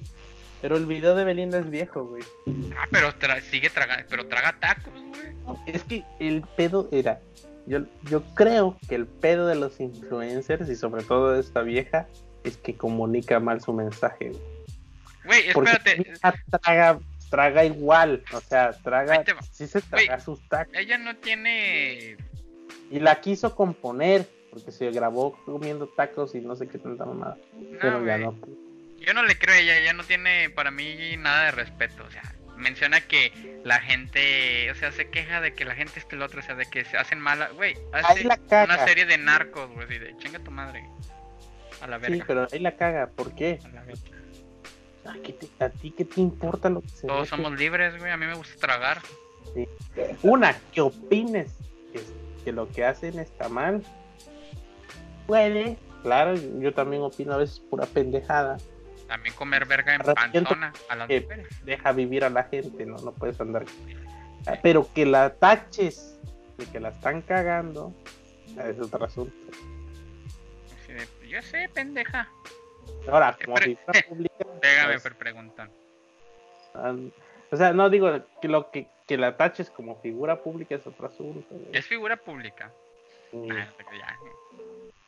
Pero 0.61 0.77
el 0.77 0.85
video 0.85 1.15
de 1.15 1.23
Belinda 1.23 1.59
es 1.59 1.69
viejo, 1.69 2.05
güey. 2.05 2.23
Ah, 2.77 2.87
pero 2.91 3.13
tra- 3.17 3.41
sigue 3.41 3.69
tragando, 3.69 4.05
pero 4.09 4.27
traga 4.27 4.55
tacos, 4.59 4.93
güey. 4.93 5.57
Es 5.67 5.83
que 5.83 6.03
el 6.19 6.43
pedo 6.55 6.87
era. 6.91 7.19
Yo, 7.67 7.79
yo 8.03 8.23
creo 8.35 8.77
que 8.87 8.95
el 8.95 9.05
pedo 9.07 9.47
de 9.47 9.55
los 9.55 9.79
influencers 9.79 10.69
y 10.69 10.75
sobre 10.75 11.03
todo 11.03 11.33
de 11.33 11.39
esta 11.41 11.61
vieja 11.61 12.07
es 12.43 12.57
que 12.57 12.75
comunica 12.75 13.39
mal 13.39 13.61
su 13.61 13.73
mensaje. 13.73 14.29
güey. 14.29 14.41
Güey, 15.23 15.47
espérate, 15.49 16.11
traga, 16.63 16.99
traga 17.31 17.65
igual. 17.65 18.23
O 18.33 18.41
sea, 18.41 18.71
traga. 18.83 19.23
Sí 19.51 19.65
se 19.67 19.81
traga 19.81 20.19
sus 20.19 20.47
tacos. 20.47 20.75
ella 20.75 20.99
no 20.99 21.15
tiene... 21.15 22.17
Y 22.91 22.99
la 22.99 23.19
quiso 23.19 23.55
componer. 23.55 24.27
Porque 24.51 24.71
se 24.73 24.91
grabó 24.91 25.31
comiendo 25.45 25.87
tacos 25.87 26.35
y 26.35 26.41
no 26.41 26.57
sé 26.57 26.67
qué 26.67 26.77
tanta 26.77 27.05
mamada. 27.05 27.37
Pero 27.79 28.01
No, 28.01 28.05
ya 28.05 28.17
no. 28.17 28.37
Yo 28.99 29.13
no 29.13 29.23
le 29.23 29.39
creo 29.39 29.55
a 29.55 29.57
ella, 29.57 29.77
ella 29.79 29.93
no 29.93 30.03
tiene 30.03 30.49
para 30.49 30.69
mí 30.71 31.15
nada 31.17 31.45
de 31.45 31.51
respeto, 31.51 32.03
o 32.03 32.11
sea, 32.11 32.21
menciona 32.57 32.99
que 33.01 33.61
la 33.63 33.79
gente, 33.79 34.69
o 34.69 34.75
sea, 34.75 34.91
se 34.91 35.09
queja 35.09 35.39
de 35.41 35.53
que 35.53 35.63
la 35.65 35.73
gente 35.73 35.99
es 35.99 36.05
el 36.11 36.21
otro, 36.21 36.41
o 36.41 36.43
sea, 36.43 36.55
de 36.55 36.65
que 36.65 36.83
se 36.83 36.97
hacen 36.97 37.19
mala, 37.19 37.47
güey, 37.55 37.75
hace 37.93 38.19
Ahí 38.19 38.23
la 38.25 38.37
caga. 38.37 38.75
una 38.75 38.85
serie 38.85 39.05
de 39.05 39.17
narcos, 39.17 39.71
güey, 39.71 39.87
de 39.87 40.15
chinga 40.17 40.39
tu 40.39 40.51
madre. 40.51 40.83
A 41.81 41.87
la 41.87 41.97
verga. 41.97 42.15
Sí, 42.17 42.23
pero 42.27 42.47
ahí 42.51 42.59
la 42.59 42.75
caga. 42.75 43.07
¿Por 43.07 43.33
qué? 43.33 43.59
a 43.63 43.67
la 43.69 43.81
verga. 43.83 44.17
¿A, 45.05 45.13
qué 45.23 45.33
te- 45.33 45.63
a 45.63 45.69
ti 45.69 45.91
qué 45.91 46.05
te 46.05 46.21
importa 46.21 46.69
lo 46.69 46.81
que 46.81 46.89
se 46.89 47.07
Todos 47.07 47.27
somos 47.29 47.57
libres, 47.57 47.97
güey, 47.99 48.11
a 48.11 48.17
mí 48.17 48.25
me 48.25 48.35
gusta 48.35 48.55
tragar. 48.59 49.01
Una, 50.21 50.55
que 50.71 50.81
opines 50.81 51.51
que, 51.91 52.01
que 52.43 52.51
lo 52.51 52.69
que 52.69 52.85
hacen 52.85 53.19
está 53.19 53.49
mal. 53.49 53.83
Puede. 55.27 55.77
Claro, 56.03 56.35
yo 56.35 56.73
también 56.73 57.01
opino 57.03 57.33
a 57.33 57.37
veces 57.37 57.59
pura 57.59 57.85
pendejada. 57.85 58.57
También 59.07 59.35
comer 59.35 59.65
verga 59.65 59.93
en 59.95 60.01
panzona 60.01 60.73
a 60.89 60.95
las 60.95 61.09
mujeres. 61.09 61.47
Deja 61.65 61.91
vivir 61.91 62.23
a 62.23 62.29
la 62.29 62.43
gente, 62.45 62.85
no, 62.85 62.97
no 62.97 63.11
puedes 63.11 63.39
andar. 63.41 63.65
Ah, 64.47 64.57
Pero 64.63 64.87
que 64.93 65.05
la 65.05 65.33
taches 65.35 66.17
de 66.57 66.65
que 66.65 66.79
la 66.79 66.89
están 66.89 67.21
cagando, 67.21 67.93
ah, 68.57 68.69
es 68.69 68.79
otro 68.79 69.03
asunto. 69.05 69.35
Yo 71.27 71.41
sé, 71.41 71.69
pendeja. 71.73 72.29
Ahora, 73.07 73.37
como 73.43 73.57
figura 73.57 74.01
pública. 74.07 74.35
Pégame 74.61 74.93
pues, 74.93 75.03
por 75.03 75.15
preguntar. 75.15 75.69
ah, 76.75 76.95
o 77.51 77.57
sea, 77.57 77.73
no 77.73 77.89
digo 77.89 78.09
que 78.41 78.47
lo 78.47 78.71
que, 78.71 78.87
que 79.07 79.17
la 79.17 79.35
taches 79.35 79.69
como 79.69 79.99
figura 80.01 80.41
pública 80.41 80.75
es 80.75 80.87
otro 80.87 81.07
asunto. 81.07 81.45
Es 81.73 81.85
figura 81.87 82.15
pública. 82.17 82.71
Mm. 83.31 83.51
Ah, 83.51 83.67
pero 83.77 83.89
ya. 83.93 84.19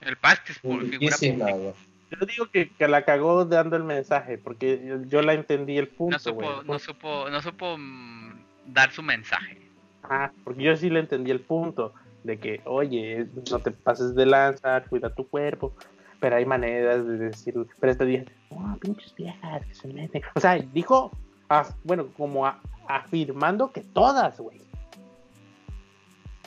El 0.01 0.17
paste 0.17 0.51
es 0.51 0.63
pu- 0.63 0.89
figura 0.89 1.15
pública. 1.17 1.73
Yo 2.19 2.25
digo 2.27 2.45
que, 2.51 2.69
que 2.69 2.87
la 2.87 3.05
cagó 3.05 3.45
dando 3.45 3.75
el 3.75 3.83
mensaje, 3.83 4.37
porque 4.37 4.81
yo, 4.85 5.01
yo 5.03 5.21
la 5.21 5.33
entendí 5.33 5.77
el 5.77 5.87
punto, 5.87 6.11
No 6.13 6.19
supo, 6.19 6.63
no 6.63 6.79
supo, 6.79 7.29
no 7.29 7.41
supo 7.41 7.75
mm, 7.77 8.45
dar 8.65 8.91
su 8.91 9.01
mensaje. 9.01 9.57
Ah, 10.03 10.31
porque 10.43 10.63
yo 10.63 10.75
sí 10.75 10.89
le 10.89 10.99
entendí 10.99 11.31
el 11.31 11.39
punto 11.39 11.93
de 12.23 12.37
que, 12.37 12.61
oye, 12.65 13.25
no 13.49 13.59
te 13.59 13.71
pases 13.71 14.13
de 14.15 14.25
lanza, 14.25 14.83
cuida 14.83 15.13
tu 15.13 15.27
cuerpo, 15.27 15.75
pero 16.23 16.37
hay 16.37 16.45
maneras 16.45 17.05
de 17.05 17.17
decirlo. 17.17 17.67
Pero 17.81 17.91
este 17.91 18.05
dije, 18.05 18.25
oh, 18.47 18.77
pinches 18.79 19.13
viejas 19.13 19.65
que 19.65 19.73
se 19.73 19.89
meten. 19.89 20.21
O 20.35 20.39
sea, 20.39 20.55
dijo, 20.57 21.11
ah, 21.49 21.67
bueno, 21.83 22.07
como 22.15 22.45
a- 22.45 22.61
afirmando 22.87 23.73
que 23.73 23.81
todas, 23.81 24.39
güey. 24.39 24.61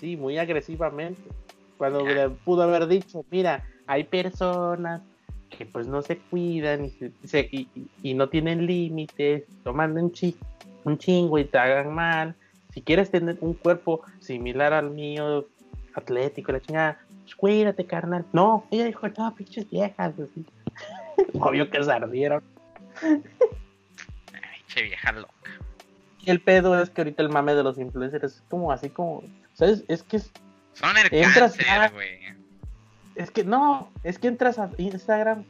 Sí, 0.00 0.16
muy 0.16 0.38
agresivamente. 0.38 1.20
Cuando 1.76 2.06
le 2.06 2.30
pudo 2.30 2.62
haber 2.62 2.86
dicho, 2.86 3.22
mira, 3.30 3.64
hay 3.86 4.04
personas 4.04 5.02
que 5.50 5.66
pues 5.66 5.86
no 5.86 6.00
se 6.00 6.16
cuidan 6.20 6.86
y, 6.86 6.90
se- 6.92 7.12
se- 7.24 7.48
y, 7.52 7.68
y- 7.74 7.90
y 8.02 8.14
no 8.14 8.30
tienen 8.30 8.64
límites, 8.66 9.44
toman 9.62 9.92
un, 9.98 10.10
chi- 10.10 10.38
un 10.84 10.96
chingo 10.96 11.38
y 11.38 11.44
te 11.44 11.58
hagan 11.58 11.94
mal. 11.94 12.34
Si 12.72 12.80
quieres 12.80 13.10
tener 13.10 13.36
un 13.42 13.52
cuerpo 13.52 14.00
similar 14.20 14.72
al 14.72 14.88
mío, 14.90 15.44
atlético, 15.94 16.52
la 16.52 16.60
chingada, 16.60 16.98
cuídate, 17.34 17.84
carnal. 17.86 18.24
No, 18.32 18.66
ella 18.70 18.84
dijo, 18.84 19.08
no, 19.08 19.34
pinches 19.34 19.68
viejas. 19.70 20.14
así. 20.18 20.44
Obvio 21.40 21.68
que 21.70 21.82
se 21.82 21.90
ardieron. 21.92 22.42
Ay, 23.02 23.22
che 24.68 24.82
vieja 24.82 25.12
loca. 25.12 25.32
Y 26.20 26.30
el 26.30 26.40
pedo 26.40 26.80
es 26.80 26.90
que 26.90 27.00
ahorita 27.02 27.22
el 27.22 27.28
mame 27.28 27.54
de 27.54 27.62
los 27.62 27.78
influencers 27.78 28.24
es 28.24 28.42
como 28.48 28.72
así 28.72 28.90
como, 28.90 29.22
¿sabes? 29.54 29.84
Es 29.88 30.02
que 30.02 30.16
es, 30.18 30.30
Son 30.74 30.96
el 30.96 31.06
Entras 31.12 31.56
cáncer, 31.56 31.68
a- 31.68 31.88
güey. 31.90 32.18
es 33.14 33.30
que 33.30 33.44
no, 33.44 33.90
es 34.02 34.18
que 34.18 34.28
entras 34.28 34.58
a 34.58 34.70
Instagram 34.78 35.44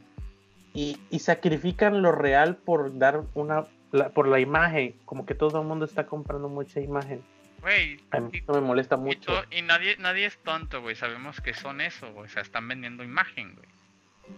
y, 0.73 0.99
y 1.09 1.19
sacrifican 1.19 2.01
lo 2.03 2.11
real 2.11 2.55
por 2.57 2.95
dar 2.97 3.23
una, 3.33 3.65
la- 3.91 4.09
por 4.09 4.27
la 4.27 4.39
imagen, 4.39 4.95
como 5.05 5.25
que 5.25 5.33
todo 5.33 5.59
el 5.61 5.67
mundo 5.67 5.85
está 5.85 6.05
comprando 6.05 6.47
mucha 6.47 6.79
imagen. 6.79 7.23
Güey, 7.67 7.99
A 8.11 8.21
mí 8.21 8.29
y- 8.31 8.37
eso 8.37 8.53
me 8.53 8.61
molesta 8.61 8.95
y, 8.95 8.99
mucho. 8.99 9.25
to- 9.33 9.43
y 9.51 9.61
nadie, 9.61 9.97
nadie 9.97 10.25
es 10.25 10.37
tonto, 10.37 10.81
güey. 10.81 10.95
Sabemos 10.95 11.41
que 11.41 11.53
son 11.53 11.81
eso, 11.81 12.09
güey. 12.13 12.27
O 12.27 12.29
sea, 12.29 12.41
están 12.41 12.65
vendiendo 12.65 13.03
imagen, 13.03 13.55
güey. 13.55 13.67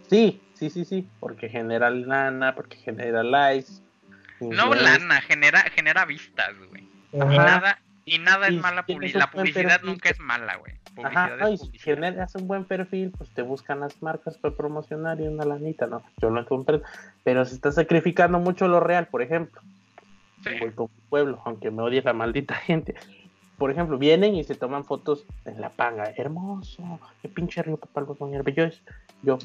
Sí, 0.10 0.42
sí, 0.56 0.72
sí, 0.72 0.84
sí, 0.84 1.08
porque 1.20 1.48
genera 1.48 1.92
lana, 1.92 2.56
porque 2.56 2.78
genera 2.78 3.22
likes. 3.22 3.72
No 4.40 4.74
lana, 4.74 5.22
genera, 5.22 5.62
genera 5.76 6.06
vistas, 6.06 6.56
güey. 6.70 6.88
Y 7.14 7.18
nada, 7.18 7.80
y 8.06 8.18
nada 8.18 8.48
es 8.48 8.54
Y 8.54 8.58
mala 8.58 8.82
si 8.82 8.86
tienes 8.88 8.98
publicidad. 9.14 9.20
La 9.20 9.32
publicidad 9.32 9.82
nunca 9.84 10.10
es 10.10 10.20
mala, 10.20 10.56
güey. 10.56 10.74
Ajá, 11.04 11.36
no, 11.38 11.50
y 11.50 11.54
es 11.54 11.62
si 11.62 11.78
generas 11.78 12.34
un 12.34 12.48
buen 12.48 12.66
perfil, 12.66 13.12
pues 13.16 13.30
te 13.30 13.44
buscan 13.44 13.80
las 13.82 14.02
marcas 14.02 14.40
para 14.40 14.56
promocionar 14.56 15.22
y 15.22 15.28
una 15.28 15.46
lanita, 15.46 15.86
¿no? 15.86 16.04
Yo 16.18 16.32
no 16.32 16.44
comprendo, 16.48 16.84
pero 17.24 17.46
se 17.46 17.54
está 17.54 17.72
sacrificando 17.72 18.40
mucho 18.40 18.68
lo 18.68 18.80
real, 18.80 19.06
por 19.08 19.22
ejemplo. 19.22 19.62
Sí. 20.44 20.52
Voy 20.60 20.70
por 20.72 20.86
un 20.86 21.10
pueblo, 21.10 21.42
aunque 21.46 21.70
me 21.72 21.82
odie 21.82 22.02
la 22.02 22.14
maldita 22.14 22.56
gente. 22.56 22.96
Por 23.60 23.70
ejemplo, 23.72 23.98
vienen 23.98 24.36
y 24.36 24.44
se 24.44 24.56
toman 24.56 24.86
fotos 24.86 25.26
en 25.46 25.60
la 25.62 25.70
panga. 25.70 26.14
Hermoso, 26.16 26.82
qué 27.22 27.28
pinche 27.30 27.62
río 27.62 27.78
Papalgo 27.78 28.16
con 28.16 28.34
Herbellois. 28.34 28.82
Yo, 29.22 29.38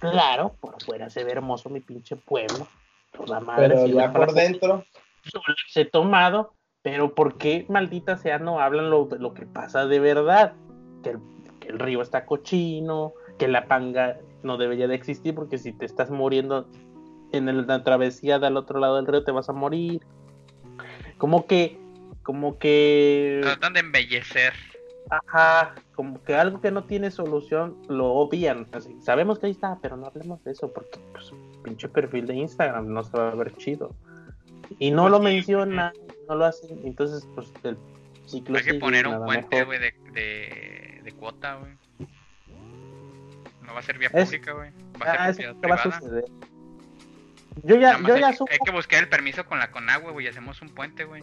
claro, 0.00 0.54
por 0.60 0.80
fuera 0.82 1.08
se 1.08 1.24
ve 1.24 1.32
hermoso 1.32 1.70
mi 1.70 1.80
pinche 1.80 2.14
pueblo. 2.14 2.68
Toda 3.10 3.40
madre. 3.40 3.68
Pero 3.70 3.86
ya 3.86 4.12
por 4.12 4.34
dentro, 4.34 4.84
las 5.24 5.76
he 5.76 5.86
tomado, 5.86 6.52
pero 6.82 7.14
¿por 7.14 7.38
qué 7.38 7.64
maldita 7.70 8.18
sea 8.18 8.38
no 8.38 8.60
hablan 8.60 8.90
lo, 8.90 9.08
lo 9.18 9.32
que 9.32 9.46
pasa 9.46 9.86
de 9.86 9.98
verdad? 9.98 10.52
Que 11.02 11.10
el, 11.10 11.18
que 11.60 11.68
el 11.68 11.78
río 11.78 12.02
está 12.02 12.26
cochino, 12.26 13.14
que 13.38 13.48
la 13.48 13.66
panga 13.66 14.18
no 14.42 14.58
debería 14.58 14.88
de 14.88 14.94
existir 14.94 15.34
porque 15.34 15.56
si 15.56 15.72
te 15.72 15.86
estás 15.86 16.10
muriendo 16.10 16.68
en 17.32 17.48
el- 17.48 17.66
la 17.66 17.82
travesía 17.82 18.38
del 18.38 18.58
otro 18.58 18.78
lado 18.78 18.96
del 18.96 19.06
río 19.06 19.24
te 19.24 19.32
vas 19.32 19.48
a 19.48 19.52
morir. 19.54 20.02
Como 21.16 21.46
que, 21.46 21.80
como 22.24 22.58
que, 22.58 23.38
Tratan 23.42 23.74
de 23.74 23.80
embellecer. 23.80 24.52
ajá, 25.10 25.74
como 25.94 26.20
que 26.24 26.34
algo 26.34 26.60
que 26.60 26.70
no 26.72 26.84
tiene 26.84 27.10
solución 27.12 27.76
lo 27.88 28.06
obvian. 28.06 28.66
Así, 28.72 28.96
sabemos 29.02 29.38
que 29.38 29.46
ahí 29.46 29.52
está, 29.52 29.78
pero 29.80 29.96
no 29.96 30.06
hablemos 30.06 30.42
de 30.42 30.52
eso 30.52 30.72
porque 30.72 30.98
pues 31.12 31.32
pinche 31.62 31.88
perfil 31.88 32.26
de 32.26 32.34
Instagram 32.34 32.92
no 32.92 33.04
se 33.04 33.16
va 33.16 33.28
a 33.30 33.34
ver 33.34 33.54
chido. 33.56 33.94
Y 34.78 34.90
no 34.90 35.02
Pues 35.02 35.12
lo 35.12 35.18
sí, 35.18 35.24
menciona, 35.24 35.92
no 36.28 36.34
lo 36.34 36.44
hacen, 36.46 36.80
entonces 36.84 37.28
pues 37.34 37.52
el 37.62 37.76
ciclo 38.26 38.56
Hay 38.56 38.64
que 38.64 38.70
sigue, 38.70 38.80
poner 38.80 39.06
un 39.06 39.24
puente, 39.24 39.62
güey, 39.64 39.78
de, 39.78 39.94
de, 40.12 41.00
de 41.04 41.12
cuota, 41.12 41.56
güey. 41.56 41.72
No 43.62 43.74
va 43.74 43.80
a 43.80 43.82
ser 43.82 43.98
vía 43.98 44.08
Es- 44.12 44.24
pública, 44.26 44.52
güey. 44.52 44.70
Va 45.00 45.06
a 45.06 45.12
Ah, 45.12 45.32
ser 45.34 45.44
eso 45.44 45.52
propiedad 45.52 45.54
nunca 45.54 45.68
va 45.68 45.74
a 45.74 45.82
privada. 45.82 46.00
suceder. 46.00 46.24
Yo 47.62 47.76
ya, 47.76 47.98
yo 48.00 48.14
hay, 48.14 48.20
ya 48.20 48.30
que- 48.30 48.36
supo, 48.36 48.50
hay 48.52 48.58
que 48.64 48.70
buscar 48.72 49.02
el 49.02 49.08
permiso 49.08 49.44
con 49.46 49.58
la 49.58 49.70
CONAGUA, 49.70 50.10
güey, 50.12 50.26
y 50.26 50.28
hacemos 50.28 50.60
un 50.62 50.70
puente, 50.70 51.04
güey. 51.04 51.22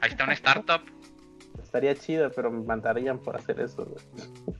Ahí 0.00 0.10
está 0.10 0.24
una 0.24 0.34
startup. 0.34 0.82
estaría 1.62 1.94
chido, 1.94 2.30
pero 2.34 2.50
me 2.50 2.64
matarían 2.64 3.18
por 3.18 3.36
hacer 3.36 3.60
eso, 3.60 3.84
güey. 3.84 4.56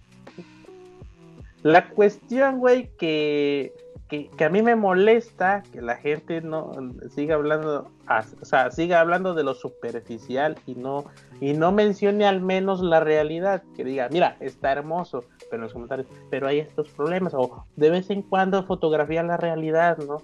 La 1.63 1.89
cuestión, 1.89 2.59
güey, 2.61 2.91
que, 2.99 3.73
que, 4.09 4.31
que 4.31 4.45
a 4.45 4.49
mí 4.49 4.63
me 4.63 4.77
molesta 4.77 5.65
que 5.73 5.83
la 5.83 5.97
gente 5.97 6.41
no 6.41 6.71
siga 7.11 7.35
hablando, 7.35 7.91
o 8.09 8.45
sea, 8.45 8.71
siga 8.71 9.01
hablando 9.01 9.35
de 9.35 9.43
lo 9.43 9.55
superficial 9.55 10.57
y 10.67 10.77
no, 10.77 11.07
y 11.41 11.55
no 11.55 11.73
mencione 11.73 12.27
al 12.27 12.41
menos 12.41 12.81
la 12.81 13.01
realidad, 13.01 13.65
que 13.75 13.83
diga, 13.83 14.09
mira, 14.13 14.37
está 14.39 14.71
hermoso, 14.71 15.25
pero 15.51 15.57
en 15.57 15.63
los 15.63 15.73
comentarios, 15.73 16.07
pero 16.31 16.47
hay 16.47 16.61
estos 16.61 16.91
problemas, 16.91 17.35
o 17.35 17.65
de 17.75 17.91
vez 17.91 18.09
en 18.11 18.23
cuando 18.23 18.63
fotografía 18.65 19.23
la 19.25 19.37
realidad, 19.37 19.99
¿no? 19.99 20.19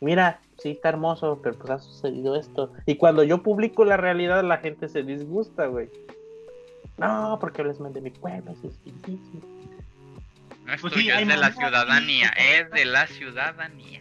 Mira, 0.00 0.40
sí 0.60 0.70
está 0.70 0.90
hermoso, 0.90 1.40
pero 1.42 1.56
pues 1.56 1.70
ha 1.70 1.78
sucedido 1.78 2.36
esto. 2.36 2.72
Y 2.86 2.96
cuando 2.96 3.22
yo 3.24 3.42
publico 3.42 3.84
la 3.84 3.96
realidad, 3.96 4.44
la 4.44 4.58
gente 4.58 4.88
se 4.88 5.02
disgusta, 5.02 5.66
güey. 5.66 5.88
No, 6.98 7.38
porque 7.40 7.64
les 7.64 7.80
mal 7.80 7.92
de 7.92 8.00
mi 8.02 8.10
pueblo, 8.10 8.52
eso 8.52 8.68
es 8.68 8.84
difícil. 8.84 9.42
No 10.66 10.74
es 10.74 10.80
Pues 10.80 10.92
sí, 10.92 11.00
tuyo, 11.00 11.14
es 11.14 11.26
de 11.26 11.36
la 11.36 11.50
ciudadanía. 11.52 12.28
Es 12.28 12.70
de 12.70 12.84
la 12.84 13.06
ciudadanía. 13.06 14.00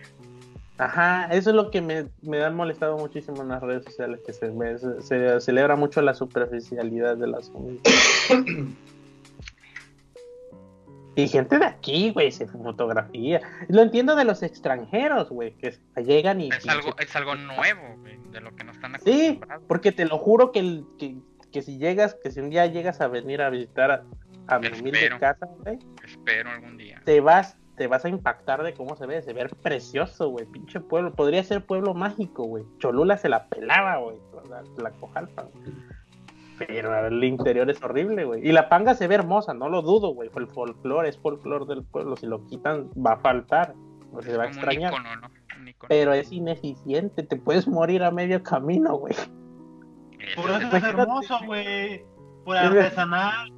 Ajá, 0.77 1.25
eso 1.31 1.49
es 1.49 1.55
lo 1.57 1.71
que 1.71 1.81
me, 1.81 2.05
me 2.21 2.41
ha 2.43 2.49
molestado 2.51 2.97
muchísimo 2.97 3.41
en 3.41 3.49
las 3.49 3.61
redes 3.61 3.83
sociales, 3.83 4.21
que 4.25 4.31
se, 4.33 4.49
me- 4.49 4.77
se, 4.77 5.01
se 5.01 5.41
celebra 5.41 5.75
mucho 5.75 6.01
la 6.01 6.13
superficialidad 6.13 7.17
de 7.17 7.27
las 7.27 7.51
Y 11.23 11.27
gente 11.27 11.57
de 11.59 11.65
aquí, 11.65 12.11
güey, 12.11 12.31
se 12.31 12.47
fotografía. 12.47 13.41
Lo 13.67 13.81
entiendo 13.81 14.15
de 14.15 14.25
los 14.25 14.41
extranjeros, 14.43 15.29
güey, 15.29 15.53
que 15.55 15.77
llegan 15.97 16.41
y... 16.41 16.49
Es 16.49 16.67
algo, 16.67 16.95
es 16.99 17.15
algo 17.15 17.35
nuevo, 17.35 17.95
güey, 17.99 18.17
de 18.31 18.41
lo 18.41 18.55
que 18.55 18.63
no 18.63 18.71
están 18.71 18.93
Sí, 19.03 19.27
acostumbrados. 19.27 19.63
porque 19.67 19.91
te 19.91 20.05
lo 20.05 20.17
juro 20.17 20.51
que, 20.51 20.59
el- 20.59 20.85
que, 20.97 21.17
que 21.51 21.61
si 21.61 21.77
llegas, 21.77 22.15
que 22.23 22.31
si 22.31 22.39
un 22.39 22.49
día 22.49 22.65
llegas 22.67 23.01
a 23.01 23.07
venir 23.07 23.41
a 23.41 23.49
visitar 23.49 23.91
a, 23.91 24.03
a 24.47 24.59
mi 24.59 24.67
humilde 24.67 25.09
casa, 25.19 25.47
güey, 25.63 25.79
Espero 26.05 26.51
algún 26.51 26.77
día. 26.77 27.01
te 27.05 27.19
vas, 27.21 27.57
te 27.75 27.87
vas 27.87 28.05
a 28.05 28.09
impactar 28.09 28.63
de 28.63 28.73
cómo 28.73 28.95
se 28.95 29.05
ve, 29.05 29.21
se 29.21 29.33
ve 29.33 29.47
precioso, 29.61 30.29
güey, 30.29 30.45
pinche 30.45 30.79
pueblo, 30.79 31.13
podría 31.13 31.43
ser 31.43 31.65
pueblo 31.65 31.93
mágico, 31.93 32.43
güey. 32.43 32.63
Cholula 32.79 33.17
se 33.17 33.29
la 33.29 33.47
pelaba, 33.47 33.97
güey, 33.97 34.17
la, 34.49 34.63
la 34.83 34.91
cojalpa, 34.91 35.43
güey. 35.43 35.73
Pero 36.67 37.07
el 37.07 37.23
interior 37.23 37.69
es 37.69 37.81
horrible, 37.81 38.25
güey. 38.25 38.47
Y 38.47 38.51
la 38.51 38.69
panga 38.69 38.93
se 38.93 39.07
ve 39.07 39.15
hermosa, 39.15 39.53
no 39.53 39.69
lo 39.69 39.81
dudo, 39.81 40.09
güey. 40.13 40.29
El 40.35 40.47
folclore 40.47 41.09
es 41.09 41.17
folclore 41.17 41.65
del 41.65 41.83
pueblo. 41.83 42.15
Si 42.15 42.25
lo 42.27 42.45
quitan, 42.45 42.89
va 42.95 43.13
a 43.13 43.17
faltar. 43.17 43.73
O 44.11 44.21
se 44.21 44.35
va 44.37 44.43
a 44.43 44.47
extrañar. 44.47 44.91
un 44.93 44.99
icono, 44.99 45.15
¿no? 45.17 45.27
Un 45.59 45.67
icono. 45.67 45.87
Pero 45.89 46.13
es 46.13 46.31
ineficiente. 46.31 47.23
Te 47.23 47.35
puedes 47.37 47.67
morir 47.67 48.03
a 48.03 48.11
medio 48.11 48.41
camino, 48.43 48.95
güey. 48.97 49.13
Por 50.35 50.49
eso 50.51 50.75
es- 50.77 50.83
hermoso, 50.83 51.37
güey. 51.45 52.03
Por 52.45 52.57
artesanal. 52.57 53.51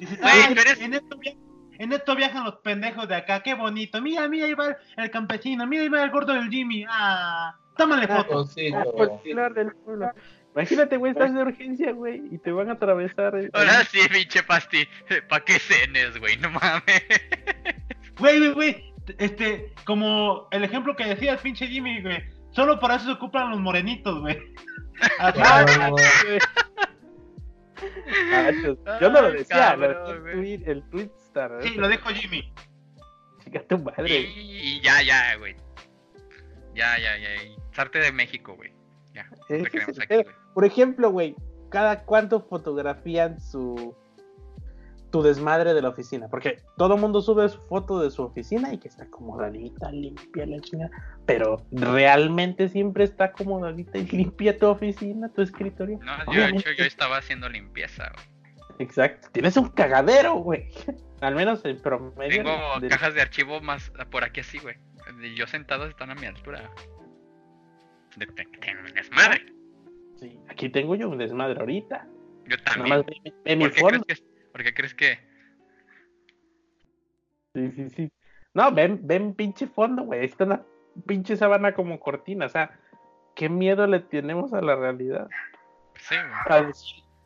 Dices, 0.00 0.18
Güey, 0.20 0.32
"Ay, 0.48 0.54
tú 0.54 0.60
eres- 0.60 0.80
en, 0.80 0.94
esto 0.94 1.16
via- 1.18 1.36
en 1.78 1.92
esto 1.92 2.16
viajan 2.16 2.44
los 2.44 2.56
pendejos 2.56 3.06
de 3.08 3.14
acá, 3.14 3.42
qué 3.42 3.54
bonito. 3.54 4.00
Mira, 4.00 4.28
mira, 4.28 4.46
ahí 4.46 4.54
va 4.54 4.76
el, 4.96 5.10
campesino, 5.10 5.66
mira, 5.66 5.82
ahí 5.82 5.88
va 5.88 6.02
el 6.02 6.10
gordo 6.10 6.32
del 6.32 6.48
Jimmy. 6.48 6.84
Ah, 6.88 7.54
tómale 7.76 8.08
foto. 8.08 8.28
Cosito. 8.28 8.78
Folclore 8.96 9.54
del 9.54 9.74
pueblo. 9.76 10.10
Imagínate, 10.56 10.96
güey, 10.96 11.12
estás 11.12 11.34
de 11.34 11.42
urgencia, 11.42 11.92
güey, 11.92 12.22
y 12.30 12.38
te 12.38 12.50
van 12.50 12.70
a 12.70 12.72
atravesar. 12.72 13.36
eh, 13.36 13.50
Ahora 13.52 13.84
sí, 13.84 13.98
pinche 14.10 14.42
pasti. 14.42 14.88
¿Pa' 15.28 15.44
qué 15.44 15.58
cenes, 15.58 16.18
güey? 16.18 16.36
No 16.38 16.50
mames. 16.50 17.02
Güey, 18.18 18.38
güey, 18.38 18.52
güey. 18.54 18.94
Este, 19.18 19.72
como 19.84 20.48
el 20.50 20.64
ejemplo 20.64 20.96
que 20.96 21.04
decía 21.04 21.32
el 21.32 21.38
pinche 21.38 21.66
Jimmy, 21.66 22.00
güey. 22.02 22.24
Solo 22.52 22.80
para 22.80 22.96
eso 22.96 23.04
se 23.04 23.12
ocupan 23.12 23.50
los 23.50 23.60
morenitos, 23.60 24.18
güey. 24.20 24.38
Así, 25.18 25.38
Claro. 25.38 25.90
güey. 25.90 26.04
Ah, 28.32 28.48
eso- 28.48 28.78
Yo 29.00 29.10
no 29.10 29.20
lo 29.20 29.26
Ay, 29.28 29.32
decía, 29.34 29.56
cabrón, 29.56 29.92
lo 29.92 30.14
decía 30.22 30.54
el 30.72 30.80
güey. 30.90 30.90
tweet-. 30.90 31.10
¿eh? 31.36 31.58
sí, 31.62 31.74
lo 31.74 31.88
dijo 31.88 32.08
Jimmy. 32.10 32.52
Chica 33.44 33.62
tu 33.68 33.78
madre. 33.78 34.20
Y, 34.20 34.78
y 34.78 34.80
ya, 34.80 35.02
ya, 35.02 35.36
güey. 35.36 35.54
Ya, 36.74 36.98
ya, 36.98 37.16
ya. 37.18 37.28
Sarte 37.72 37.98
de 37.98 38.10
México, 38.12 38.54
güey. 38.56 38.72
Ya. 39.16 39.24
No 39.30 39.36
Ese 39.48 39.56
te 39.56 39.62
es 39.62 39.70
queremos 39.70 39.96
el 39.96 40.02
aquí, 40.02 40.08
pedo. 40.08 40.22
güey. 40.24 40.34
Por 40.54 40.64
ejemplo, 40.64 41.10
güey, 41.10 41.34
cada 41.70 42.04
cuánto 42.04 42.40
fotografían 42.42 43.40
su 43.40 43.94
tu 45.10 45.22
desmadre 45.22 45.72
de 45.72 45.80
la 45.80 45.88
oficina, 45.90 46.28
porque 46.28 46.58
todo 46.76 46.96
el 46.96 47.00
mundo 47.00 47.22
sube 47.22 47.48
su 47.48 47.58
foto 47.62 48.00
de 48.02 48.10
su 48.10 48.22
oficina 48.24 48.74
y 48.74 48.78
que 48.78 48.88
está 48.88 49.04
acomodadita, 49.04 49.90
limpia 49.92 50.44
la 50.46 50.60
chingada, 50.60 50.90
pero 51.24 51.64
realmente 51.70 52.68
siempre 52.68 53.04
está 53.04 53.26
acomodadita 53.26 53.98
y 53.98 54.04
limpia 54.06 54.58
tu 54.58 54.66
oficina, 54.66 55.28
tu 55.32 55.42
escritorio. 55.42 55.98
No, 56.02 56.12
yo, 56.18 56.24
de 56.24 56.30
Obviamente. 56.30 56.70
hecho, 56.70 56.82
yo 56.82 56.84
estaba 56.84 57.18
haciendo 57.18 57.48
limpieza, 57.48 58.10
güey. 58.14 58.26
Exacto, 58.80 59.28
tienes 59.32 59.56
un 59.56 59.68
cagadero, 59.70 60.34
güey. 60.34 60.68
Al 61.20 61.34
menos 61.36 61.64
en 61.64 61.80
promedio. 61.80 62.42
Tengo 62.42 62.80
de- 62.80 62.88
cajas 62.88 63.14
de 63.14 63.22
archivo 63.22 63.60
más 63.62 63.90
por 64.10 64.22
aquí 64.24 64.40
así, 64.40 64.58
güey. 64.58 64.76
Yo 65.36 65.46
sentado 65.46 65.86
están 65.86 66.10
a 66.10 66.14
mi 66.16 66.26
altura. 66.26 66.68
Tengo 68.18 68.80
un 68.86 68.94
desmadre. 68.94 69.46
Sí, 70.18 70.38
aquí 70.48 70.68
tengo 70.68 70.94
yo 70.94 71.08
un 71.08 71.18
desmadre 71.18 71.60
ahorita. 71.60 72.06
Yo 72.46 72.56
Nada 72.56 72.64
también. 72.64 72.88
más 72.88 73.06
ve, 73.06 73.32
ve 73.44 73.56
mi 73.56 73.68
¿Por 73.68 73.74
qué, 73.74 73.82
crees 73.82 74.04
que, 74.04 74.26
¿Por 74.52 74.62
qué 74.62 74.74
crees 74.74 74.94
que.? 74.94 75.18
Sí, 77.54 77.70
sí, 77.72 77.90
sí. 77.90 78.12
No, 78.54 78.72
ven, 78.72 79.00
ven 79.02 79.34
pinche 79.34 79.66
fondo, 79.66 80.04
güey. 80.04 80.24
Está 80.24 80.44
una 80.44 80.62
pinche 81.06 81.36
sábana 81.36 81.74
como 81.74 82.00
cortina. 82.00 82.46
O 82.46 82.48
sea, 82.48 82.78
qué 83.34 83.48
miedo 83.48 83.86
le 83.86 84.00
tenemos 84.00 84.54
a 84.54 84.62
la 84.62 84.76
realidad. 84.76 85.28
Sí, 85.98 86.14
güey. 86.48 86.72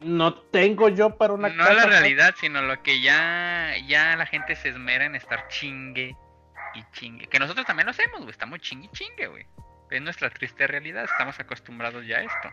No 0.01 0.35
tengo 0.35 0.89
yo 0.89 1.17
para 1.19 1.35
una 1.35 1.51
No 1.51 1.63
es 1.63 1.69
la 1.69 1.83
casa, 1.83 1.89
realidad, 1.89 2.35
sino 2.41 2.63
lo 2.63 2.83
que 2.83 3.03
ya, 3.03 3.75
ya 3.87 4.17
la 4.17 4.25
gente 4.25 4.57
se 4.57 4.71
esmera 4.71 5.05
en 5.05 5.15
estar 5.15 5.47
chingue 5.49 6.17
y 6.75 6.85
chingue. 6.93 7.27
Que 7.27 7.39
nosotros 7.39 7.67
también 7.67 7.87
lo 7.87 7.91
hacemos, 7.91 8.21
güey. 8.21 8.31
Estamos 8.31 8.61
chingue 8.61 8.87
y 8.87 8.97
chingue, 8.97 9.27
güey. 9.27 9.47
Es 9.91 10.01
nuestra 10.03 10.31
triste 10.31 10.67
realidad. 10.67 11.05
Estamos 11.05 11.39
acostumbrados 11.41 12.07
ya 12.07 12.19
a 12.19 12.23
esto. 12.23 12.49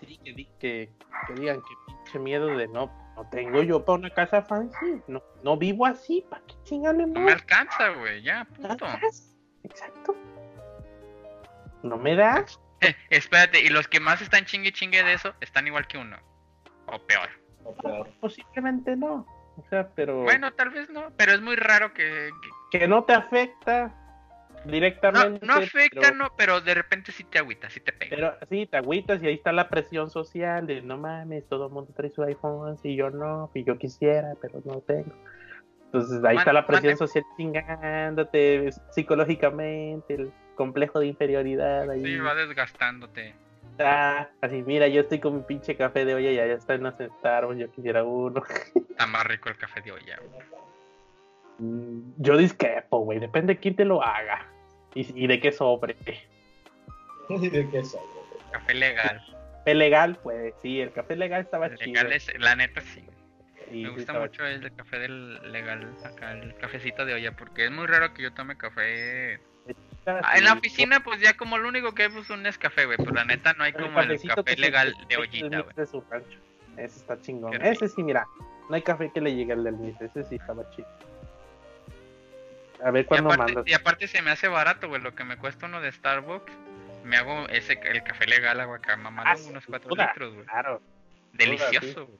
Sí, 0.00 0.18
que, 0.24 0.32
di- 0.32 0.50
que, 0.58 0.92
que 1.26 1.34
digan 1.34 1.60
que 1.62 1.74
pinche 1.86 2.18
miedo 2.18 2.46
de 2.56 2.68
no, 2.68 2.86
no 3.16 3.28
tengo 3.30 3.62
yo 3.62 3.84
para 3.84 3.98
una 3.98 4.10
casa 4.10 4.42
fancy. 4.42 5.00
No, 5.08 5.22
no 5.42 5.56
vivo 5.56 5.86
así, 5.86 6.24
¿para 6.28 6.42
qué 6.46 6.54
chingale 6.64 7.06
No 7.06 7.20
me 7.20 7.32
alcanza, 7.32 7.88
güey. 7.90 8.22
Ya, 8.22 8.44
punto. 8.44 8.86
Exacto. 9.62 10.14
No 11.82 11.96
me 11.96 12.14
da. 12.16 12.44
Eh, 12.80 12.94
espérate, 13.10 13.60
y 13.62 13.68
los 13.68 13.88
que 13.88 14.00
más 14.00 14.20
están 14.20 14.44
chingue 14.44 14.72
chingue 14.72 15.02
de 15.02 15.14
eso 15.14 15.34
están 15.40 15.66
igual 15.66 15.86
que 15.86 15.96
uno. 15.96 16.18
O 16.86 16.98
peor. 17.06 17.30
O 17.64 17.74
peor. 17.74 18.10
Posiblemente 18.20 18.94
no. 18.96 19.26
O 19.56 19.64
sea, 19.70 19.88
pero 19.94 20.22
Bueno, 20.24 20.52
tal 20.52 20.70
vez 20.70 20.90
no, 20.90 21.12
pero 21.16 21.32
es 21.32 21.40
muy 21.40 21.56
raro 21.56 21.94
que... 21.94 22.30
que- 22.70 22.78
que 22.80 22.88
no 22.88 23.04
te 23.04 23.14
afecta 23.14 23.94
directamente. 24.64 25.44
no 25.46 25.54
afecta, 25.54 26.00
pero, 26.00 26.14
no, 26.16 26.32
pero 26.36 26.60
de 26.60 26.74
repente 26.74 27.12
sí 27.12 27.24
te 27.24 27.38
agüita, 27.38 27.70
sí 27.70 27.80
te 27.80 27.92
pega. 27.92 28.10
Pero 28.16 28.34
sí, 28.48 28.66
te 28.66 28.76
agüitas 28.76 29.22
y 29.22 29.26
ahí 29.26 29.34
está 29.34 29.52
la 29.52 29.68
presión 29.68 30.10
social 30.10 30.66
de 30.66 30.82
no 30.82 30.98
mames, 30.98 31.44
todo 31.48 31.66
el 31.66 31.72
mundo 31.72 31.92
trae 31.96 32.10
su 32.10 32.22
iPhone 32.22 32.76
y 32.82 32.96
yo 32.96 33.10
no, 33.10 33.50
y 33.54 33.64
yo 33.64 33.78
quisiera, 33.78 34.34
pero 34.40 34.60
no 34.64 34.80
tengo. 34.80 35.12
Entonces 35.86 36.24
ahí 36.24 36.36
está 36.36 36.52
la 36.52 36.66
presión 36.66 36.96
social 36.96 37.24
chingándote 37.36 38.70
psicológicamente, 38.90 40.14
el 40.14 40.32
complejo 40.56 40.98
de 40.98 41.06
inferioridad 41.06 41.88
ahí. 41.90 42.04
Sí, 42.04 42.16
va 42.18 42.34
desgastándote. 42.34 43.34
está. 43.70 44.30
Así, 44.40 44.62
mira, 44.66 44.88
yo 44.88 45.02
estoy 45.02 45.20
con 45.20 45.36
mi 45.36 45.42
pinche 45.42 45.76
café 45.76 46.04
de 46.04 46.14
olla 46.14 46.30
y 46.32 46.38
allá 46.40 46.54
está 46.54 46.74
en 46.74 46.82
los 46.82 46.94
Starbucks, 46.94 47.58
yo 47.58 47.70
quisiera 47.70 48.02
uno. 48.02 48.42
Está 48.94 49.06
más 49.08 49.24
rico 49.26 49.48
el 49.48 49.56
café 49.56 49.80
de 49.82 49.90
olla. 49.90 50.20
Mm, 51.58 52.12
Yo 52.18 52.36
discrepo, 52.36 52.98
güey, 53.00 53.18
depende 53.18 53.54
de 53.54 53.60
quién 53.60 53.74
te 53.74 53.84
lo 53.84 54.02
haga 54.02 54.46
y, 54.94 55.24
y 55.24 55.26
de 55.26 55.40
qué 55.40 55.52
sobre. 55.52 55.96
¿Y 57.28 57.48
de 57.48 57.68
qué? 57.70 57.82
Café 58.52 58.74
legal. 58.74 59.22
Café 59.58 59.74
legal, 59.74 60.18
pues 60.22 60.54
sí, 60.62 60.80
el 60.80 60.92
café 60.92 61.16
legal 61.16 61.40
estaba 61.42 61.66
El 61.66 61.76
chido. 61.78 61.92
legal 62.02 62.12
es, 62.12 62.30
la 62.38 62.54
neta 62.56 62.80
sí. 62.80 63.04
Sí, 63.70 63.82
Me 63.82 63.88
gusta 63.90 64.12
mucho 64.12 64.44
el 64.44 64.60
de 64.60 64.70
café 64.70 64.98
del 64.98 65.50
legal, 65.50 65.90
acá 66.04 66.32
el 66.32 66.54
cafecito 66.56 67.06
de 67.06 67.14
olla, 67.14 67.32
porque 67.32 67.64
es 67.64 67.70
muy 67.70 67.86
raro 67.86 68.12
que 68.12 68.22
yo 68.22 68.32
tome 68.34 68.56
café. 68.58 69.40
chido. 69.66 69.76
Ah, 70.06 70.36
en 70.36 70.44
la 70.44 70.52
oficina, 70.52 71.00
pues 71.02 71.18
ya 71.22 71.34
como 71.34 71.56
lo 71.56 71.66
único 71.66 71.92
que 71.94 72.02
hay 72.02 72.08
pues 72.10 72.28
un 72.28 72.42
Nescafé, 72.42 72.84
güey, 72.84 72.98
pero 72.98 73.12
la 73.12 73.24
neta 73.24 73.54
no 73.54 73.64
hay 73.64 73.72
como 73.72 74.00
el 74.00 74.20
café 74.20 74.54
se- 74.54 74.60
legal 74.60 74.94
de 75.08 75.16
ollita, 75.16 75.60
güey. 75.62 75.74
de 75.74 75.86
su 75.86 76.02
rancho. 76.10 76.38
Ese 76.76 76.98
está 76.98 77.18
chingón. 77.22 77.52
Qué 77.52 77.58
rico. 77.58 77.70
Ese 77.72 77.88
sí, 77.88 78.02
mira. 78.02 78.26
No 78.68 78.74
hay 78.76 78.82
café 78.82 79.10
que 79.14 79.22
le 79.22 79.34
llegue 79.34 79.54
al 79.54 79.64
del. 79.64 79.96
Ese 79.98 80.24
sí 80.24 80.34
estaba 80.34 80.68
chido. 80.70 80.86
A 82.84 82.90
ver 82.90 83.04
Y 83.04 83.06
cuándo 83.08 83.30
aparte, 83.32 83.54
mandas. 83.54 83.70
y 83.70 83.74
aparte 83.74 84.06
se 84.08 84.20
me 84.22 84.30
hace 84.30 84.46
barato, 84.48 84.88
güey, 84.88 85.00
lo 85.00 85.14
que 85.14 85.24
me 85.24 85.36
cuesta 85.38 85.66
uno 85.66 85.80
de 85.80 85.90
Starbucks. 85.90 86.52
Me 87.04 87.16
hago 87.16 87.48
ese 87.48 87.78
el 87.84 88.02
café 88.02 88.26
legal, 88.26 88.60
agua 88.60 88.76
acá, 88.76 88.96
mamado, 88.96 89.28
Ah, 89.28 89.36
unos 89.48 89.64
4 89.66 89.88
puta, 89.88 90.06
litros, 90.08 90.34
güey. 90.34 90.46
Claro. 90.46 90.80
Delicioso, 91.32 92.06
güey. 92.06 92.18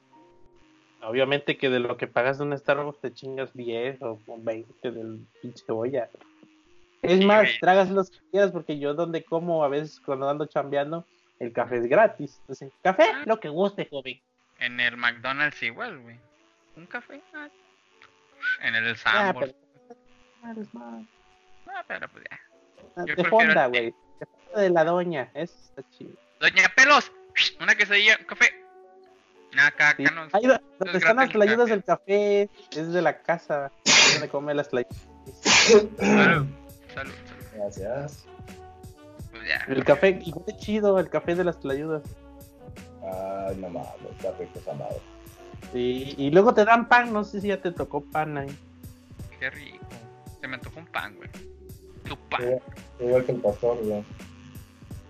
Obviamente 1.01 1.57
que 1.57 1.69
de 1.69 1.79
lo 1.79 1.97
que 1.97 2.07
pagas 2.07 2.37
de 2.39 2.45
un 2.45 2.57
Starbucks 2.57 2.99
te 3.01 3.13
chingas 3.13 3.53
10 3.53 4.01
o 4.01 4.19
20 4.27 4.91
del 4.91 5.25
pinche 5.41 5.63
olla. 5.67 6.09
Es 7.01 7.19
Sí, 7.19 7.25
más, 7.25 7.43
güey. 7.43 7.59
tragas 7.59 7.89
los 7.91 8.09
que 8.09 8.17
quieras 8.31 8.51
porque 8.51 8.79
yo 8.79 8.93
donde 8.95 9.23
como 9.23 9.63
a 9.63 9.67
veces 9.67 9.99
cuando 10.03 10.27
ando 10.29 10.47
chambeando, 10.47 11.05
el 11.39 11.51
café 11.53 11.77
es 11.77 11.85
gratis. 11.87 12.37
Entonces, 12.41 12.71
café, 12.81 13.03
Ah. 13.13 13.23
lo 13.25 13.39
que 13.39 13.49
guste, 13.49 13.87
joven. 13.89 14.19
En 14.59 14.79
el 14.79 14.97
McDonald's 14.97 15.61
igual, 15.61 15.99
güey. 15.99 16.17
Un 16.75 16.87
café. 16.87 17.21
ah. 17.35 17.49
En 18.61 18.75
el 18.75 18.95
Ah, 19.05 19.33
Pero... 21.87 22.05
Ah, 22.05 22.07
pues 22.11 22.23
ya. 22.29 22.39
Ah, 22.95 23.03
Yo 23.07 23.15
De 23.15 23.21
el- 23.21 23.29
güey. 23.69 23.85
De 24.19 24.27
Honda 24.51 24.61
de 24.61 24.69
la 24.69 24.83
doña. 24.85 25.29
Eso 25.33 25.53
está 25.69 25.83
chido. 25.91 26.11
Doña 26.39 26.71
Pelos, 26.75 27.11
una 27.61 27.75
quesadilla, 27.75 28.17
un 28.19 28.25
café. 28.25 28.45
Acá, 29.57 29.89
acá 29.89 29.95
Sí. 29.97 30.03
no. 30.13 30.27
Ahí 30.33 30.45
do- 30.45 30.61
donde 30.79 30.97
es 30.97 31.03
están 31.03 31.15
las 31.15 31.25
café. 31.27 31.71
del 31.71 31.83
café, 31.83 32.49
es 32.71 32.91
de 32.93 33.01
la 33.01 33.21
casa. 33.21 33.71
es 33.85 34.13
donde 34.13 34.29
come 34.29 34.53
las 34.53 34.67
tlayudas. 34.69 34.97
Salud, 35.33 35.89
salud, 35.97 36.45
salud. 36.93 37.13
Gracias. 37.55 38.25
Pues 39.31 39.47
ya. 39.47 39.65
El 39.67 39.83
café, 39.85 40.19
igual 40.25 40.45
de 40.45 40.57
chido, 40.57 40.99
el 40.99 41.09
café 41.09 41.35
de 41.35 41.43
las 41.45 41.59
tlayudas. 41.59 42.03
Ay, 43.01 43.55
no 43.57 43.69
mames, 43.69 43.89
está 44.11 44.31
rico 44.37 44.59
esa 44.59 44.73
madre. 44.73 44.99
Sí, 45.71 46.15
y 46.17 46.31
luego 46.31 46.53
te 46.53 46.65
dan 46.65 46.87
pan, 46.87 47.11
no 47.13 47.23
sé 47.23 47.39
si 47.41 47.47
ya 47.47 47.61
te 47.61 47.71
tocó 47.71 48.01
pan 48.01 48.37
ahí. 48.37 48.57
Qué 49.39 49.49
rico. 49.49 49.84
Se 50.45 50.49
me 50.49 50.57
antojó 50.57 50.79
un 50.79 50.85
pan, 50.85 51.15
güey. 51.15 51.27
Tu 52.07 52.15
pan. 52.29 52.59
Igual 52.99 53.25
que 53.25 53.31
el 53.31 53.41
pastor, 53.41 53.83
güey. 53.83 54.03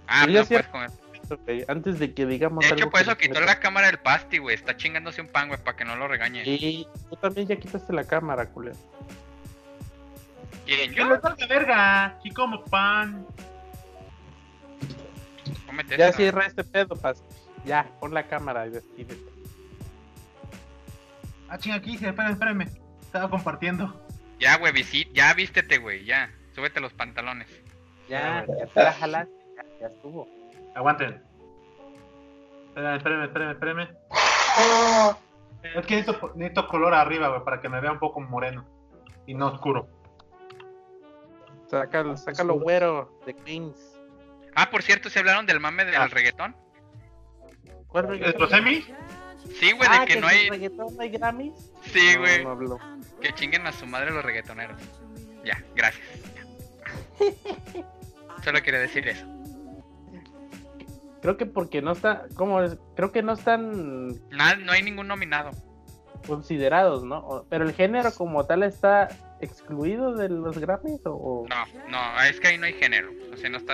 Ah, 0.08 0.22
pues 0.24 0.34
no 0.34 0.44
sí- 0.44 0.48
puedes 0.48 0.68
comer. 0.68 0.90
Ok, 1.30 1.70
Antes 1.70 2.00
de 2.00 2.14
que 2.14 2.26
digamos 2.26 2.62
De 2.62 2.68
hecho, 2.68 2.76
algo 2.76 2.92
por 2.92 3.02
eso 3.02 3.18
quitó 3.18 3.42
la 3.42 3.60
cámara 3.60 3.88
del 3.88 3.98
pasti, 4.00 4.38
güey. 4.38 4.56
Está 4.56 4.78
chingándose 4.78 5.20
un 5.20 5.28
pan, 5.28 5.50
güey, 5.50 5.62
para 5.62 5.76
que 5.76 5.84
no 5.84 5.98
lo 5.98 6.08
regañe. 6.08 6.44
Y 6.46 6.88
tú 7.10 7.18
también 7.18 7.50
ya 7.50 7.58
quitaste 7.58 7.92
la 7.92 8.06
cámara, 8.06 8.46
culero. 8.46 8.78
¿Quién? 10.66 10.92
¡Que 10.92 10.96
¿Yo? 10.96 11.20
salga 11.20 11.48
verga! 11.48 12.06
Aquí 12.06 12.32
como 12.32 12.64
pan. 12.64 13.28
Cómete 15.66 15.98
Ya 15.98 16.14
cierra 16.14 16.46
este 16.46 16.64
pedo, 16.64 16.96
pas. 16.96 17.22
Ya, 17.66 17.90
pon 18.00 18.14
la 18.14 18.26
cámara 18.26 18.68
y 18.68 18.70
despídete. 18.70 19.20
Ah, 21.50 21.58
chinga, 21.58 21.76
aquí 21.76 21.92
dice, 21.92 22.08
espérenme, 22.08 22.32
espérenme. 22.32 22.68
Estaba 23.02 23.30
compartiendo. 23.30 24.05
Ya, 24.40 24.58
güey, 24.58 24.74
visit, 24.74 25.10
ya 25.14 25.34
vístete, 25.34 25.78
güey, 25.78 26.06
ya. 26.06 26.30
Súbete 26.54 26.80
los 26.80 26.94
pantalones. 26.94 27.48
Ya, 28.10 28.46
ya 28.48 28.66
te 28.68 28.84
la 28.84 28.94
jalaste, 28.94 29.34
ya, 29.56 29.64
ya 29.82 29.88
estuvo. 29.88 30.28
Aguanten. 30.76 31.22
Espérenme, 32.70 32.98
espérenme, 32.98 33.26
espérenme, 33.26 33.54
espérenme. 33.54 33.90
Es 35.64 35.86
que 35.86 35.96
necesito, 35.96 36.32
necesito 36.36 36.68
color 36.68 36.94
arriba, 36.94 37.30
güey, 37.30 37.44
para 37.44 37.62
que 37.62 37.70
me 37.70 37.80
vea 37.82 37.92
un 37.92 38.00
poco 38.00 38.20
moreno. 38.22 38.66
Y 39.26 39.34
no 39.34 39.48
oscuro. 39.48 39.88
Sácalo, 41.68 42.16
sácalo 42.16 42.60
güero 42.60 43.20
de 43.26 43.34
Queens. 43.34 44.00
Ah, 44.56 44.70
por 44.70 44.84
cierto, 44.84 45.10
¿se 45.10 45.20
hablaron 45.20 45.46
del 45.46 45.60
mame 45.60 45.84
del 45.86 45.96
Ah. 45.96 46.08
reggaetón? 46.08 46.56
¿Cuál 47.88 48.06
¿Es 48.06 48.10
reggaetón? 48.12 48.42
los 48.42 48.50
semis? 48.52 48.86
Sí, 49.60 49.72
güey, 49.74 49.90
ah, 49.92 50.00
de 50.02 50.06
que 50.06 50.14
que 50.16 50.22
no 50.22 50.28
hay... 50.28 50.44
el 50.46 50.50
reggaetón 50.52 50.96
no 50.96 51.02
hay 51.02 51.10
Grammys. 51.10 51.72
Sí, 51.86 52.14
No, 52.16 52.20
güey. 52.22 52.44
no 52.44 52.52
habló. 52.52 52.80
Que 53.22 53.34
chinguen 53.34 53.66
a 53.68 53.72
su 53.72 53.86
madre 53.86 54.12
los 54.12 54.24
reggaetoneros. 54.24 54.80
Ya, 55.44 55.62
gracias. 55.76 56.06
Solo 58.44 58.62
quería 58.62 58.80
decir 58.80 59.08
eso. 59.08 59.26
Creo 61.22 61.38
que 61.38 61.46
porque 61.48 61.82
no 61.82 61.92
está, 61.94 62.26
¿cómo 62.36 62.62
es? 62.62 62.78
Creo 62.96 63.12
que 63.12 63.24
no 63.24 63.34
están 63.34 64.10
Nada, 64.30 64.58
no 64.58 64.72
hay 64.72 64.84
ningún 64.84 65.08
nominado. 65.08 65.52
considerados, 66.28 67.04
¿no? 67.04 67.46
Pero 67.50 67.64
el 67.66 67.74
género 67.74 68.14
como 68.14 68.46
tal 68.46 68.62
está 68.64 69.08
excluido 69.42 70.14
de 70.16 70.30
los 70.30 70.58
Grammys 70.60 71.02
o, 71.06 71.46
No, 71.50 71.90
no, 71.90 72.22
es 72.24 72.40
que 72.40 72.50
ahí 72.50 72.58
no 72.60 72.66
hay 72.68 72.74
género. 72.74 73.10
O 73.34 73.38
sea, 73.38 73.50
no 73.50 73.58
está. 73.58 73.74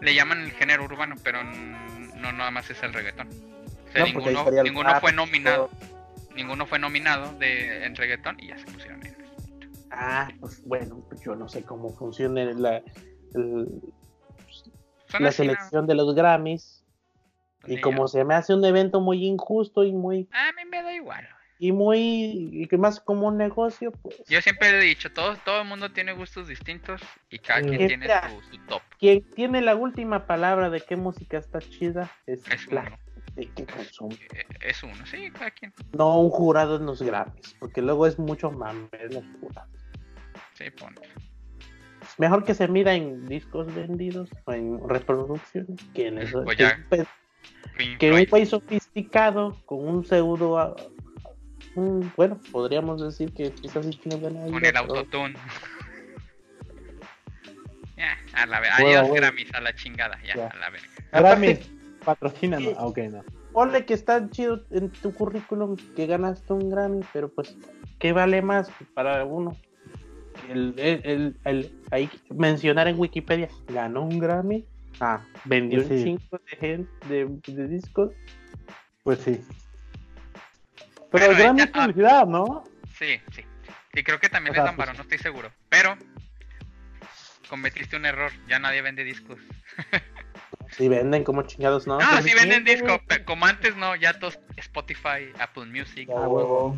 le 0.00 0.14
llaman 0.14 0.42
el 0.42 0.52
género 0.52 0.84
urbano, 0.84 1.16
pero 1.24 1.42
no 1.42 2.32
nada 2.32 2.50
más 2.52 2.70
es 2.70 2.80
el 2.84 2.92
reggaetón. 2.92 3.28
O 3.28 3.92
sea, 3.92 4.00
No, 4.02 4.06
ninguno, 4.06 4.48
el 4.48 4.62
ninguno 4.64 5.00
fue 5.00 5.12
nominado. 5.12 5.68
todo. 5.68 5.93
Ninguno 6.34 6.66
fue 6.66 6.78
nominado 6.78 7.32
de, 7.38 7.84
en 7.84 7.94
reggaetón 7.94 8.38
y 8.40 8.48
ya 8.48 8.58
se 8.58 8.64
pusieron 8.66 9.00
Ah, 9.90 10.28
pues 10.40 10.62
bueno, 10.64 11.04
pues 11.08 11.20
yo 11.20 11.36
no 11.36 11.46
sé 11.48 11.62
cómo 11.62 11.94
funciona 11.94 12.44
la, 12.44 12.82
el- 13.34 13.68
la 15.20 15.30
selección 15.32 15.86
de 15.86 15.94
los 15.94 16.14
Grammys. 16.14 16.84
Pues 17.60 17.74
Y 17.78 17.80
como 17.80 18.08
se 18.08 18.24
me 18.24 18.34
hace 18.34 18.52
un 18.54 18.64
evento 18.64 19.00
muy 19.00 19.24
injusto 19.24 19.84
y 19.84 19.92
muy. 19.92 20.28
A 20.32 20.50
mí 20.52 20.68
me 20.68 20.82
da 20.82 20.92
igual. 20.94 21.28
y 21.60 21.70
muy, 21.70 22.50
y 22.52 22.66
que 22.66 22.76
más 22.76 22.98
como 23.00 23.28
un 23.28 23.38
negocio, 23.38 23.92
pues 24.02 24.16
Yo 24.28 24.42
siempre 24.42 24.68
he 24.70 24.80
dicho, 24.80 25.12
todo, 25.12 25.36
todo 25.44 25.62
el 25.62 25.68
mundo 25.68 25.92
tiene 25.92 26.12
gustos 26.12 26.48
distintos 26.48 27.00
y 27.30 27.38
cada 27.38 27.62
quien 27.62 27.86
tiene 27.86 28.06
su, 28.08 28.42
su 28.50 28.58
top. 28.66 28.82
quien 28.98 29.22
tiene 29.30 29.62
la 29.62 29.76
última 29.76 30.26
palabra 30.26 30.68
de 30.68 30.80
qué 30.80 30.96
música 30.96 31.38
está 31.38 31.60
chida 31.60 32.10
es, 32.26 32.42
Es 32.50 32.66
la 32.72 32.82
uno. 32.82 32.98
Que 33.36 33.66
consume. 33.66 34.14
Eh, 34.14 34.44
Es 34.60 34.82
uno, 34.82 34.94
sí, 35.06 35.30
cada 35.32 35.50
quien. 35.50 35.72
No 35.92 36.18
un 36.20 36.30
jurado 36.30 36.76
en 36.76 36.86
los 36.86 37.02
Grammys, 37.02 37.56
porque 37.58 37.82
luego 37.82 38.06
es 38.06 38.18
mucho 38.18 38.50
mame 38.50 38.88
los 39.10 39.24
jurados. 39.40 39.70
Sí, 40.54 40.70
ponte. 40.70 41.02
Mejor 42.18 42.44
que 42.44 42.54
se 42.54 42.68
mida 42.68 42.94
en 42.94 43.26
discos 43.26 43.74
vendidos 43.74 44.30
o 44.44 44.52
en 44.52 44.88
reproducciones 44.88 45.80
que 45.94 46.08
en 46.08 46.18
eso. 46.18 46.44
Pues 46.44 46.56
que, 46.56 46.62
ya. 46.64 46.86
Pink 47.76 47.98
que 47.98 48.12
un 48.12 48.24
güey 48.26 48.46
sofisticado 48.46 49.56
con 49.66 49.86
un 49.86 50.04
pseudo. 50.04 50.58
ah, 50.58 50.76
un- 51.74 52.10
bueno, 52.16 52.38
podríamos 52.52 53.02
decir 53.02 53.32
que 53.34 53.50
quizás 53.52 53.84
sí 53.84 53.98
tiene 54.00 54.16
buena 54.16 54.44
Con 54.46 54.64
el 54.64 54.76
autotune. 54.76 55.34
ya, 57.96 58.16
a 58.34 58.46
la 58.46 58.60
verga. 58.60 58.76
Huevo, 58.78 58.88
Adiós, 58.90 59.02
huevo. 59.04 59.14
Grammys, 59.16 59.54
a 59.54 59.60
la 59.60 59.74
chingada. 59.74 60.20
Ya, 60.22 60.34
Ya. 60.36 60.46
a 60.48 60.56
la 60.56 60.70
verga. 60.70 60.88
Grammy, 61.12 61.58
patrocina, 62.04 62.58
Sí. 62.58 62.72
Ah, 62.76 62.86
ok, 62.86 62.98
no. 63.10 63.24
Ponle 63.52 63.84
que 63.86 63.94
está 63.94 64.28
chido 64.30 64.64
en 64.70 64.90
tu 64.90 65.12
currículum 65.14 65.76
que 65.96 66.06
ganaste 66.06 66.52
un 66.52 66.68
Grammy, 66.70 67.00
pero 67.12 67.28
pues, 67.28 67.56
¿qué 67.98 68.12
vale 68.12 68.42
más 68.42 68.68
para 68.94 69.24
uno? 69.24 69.56
El, 70.48 70.74
el, 70.78 71.00
el- 71.04 71.36
el- 71.44 71.72
ahí 71.90 72.10
mencionar 72.34 72.88
en 72.88 72.98
Wikipedia, 72.98 73.48
ganó 73.68 74.02
un 74.02 74.18
Grammy, 74.18 74.66
ah, 75.00 75.24
vendió 75.44 75.78
Pues 75.80 75.90
un 75.90 75.98
sí. 75.98 76.04
chingo 76.04 76.40
de, 76.60 76.86
de, 77.08 77.52
de 77.52 77.68
discos. 77.68 78.12
Pues 79.04 79.18
sí. 79.20 79.40
Pero 81.10 81.26
Pero 81.26 81.30
el 81.32 81.38
Grammy 81.38 81.58
ya- 81.60 81.64
es 81.66 81.70
publicidad, 81.70 82.26
¿no? 82.26 82.64
Sí, 82.98 83.20
sí. 83.32 83.42
Sí, 83.94 84.02
creo 84.02 84.18
que 84.18 84.28
también 84.28 84.50
O 84.50 84.54
sea, 84.54 84.64
les 84.64 84.76
dan 84.76 84.76
pues- 84.76 84.96
no 84.96 85.02
estoy 85.02 85.18
seguro. 85.18 85.50
Pero 85.68 85.96
cometiste 87.48 87.94
un 87.96 88.06
error, 88.06 88.32
ya 88.48 88.58
nadie 88.58 88.82
vende 88.82 89.04
discos. 89.04 89.38
Si 90.76 90.88
venden 90.88 91.24
como 91.24 91.42
chingados, 91.42 91.86
¿no? 91.86 91.98
No, 91.98 92.06
Pues, 92.10 92.24
sí 92.24 92.32
venden 92.34 92.64
pe- 93.06 93.24
como 93.24 93.46
antes 93.46 93.76
no, 93.76 93.94
ya 93.96 94.18
todos 94.18 94.38
Spotify, 94.56 95.30
Apple 95.38 95.66
Music. 95.66 96.08
A 96.10 96.28
huevo. 96.28 96.76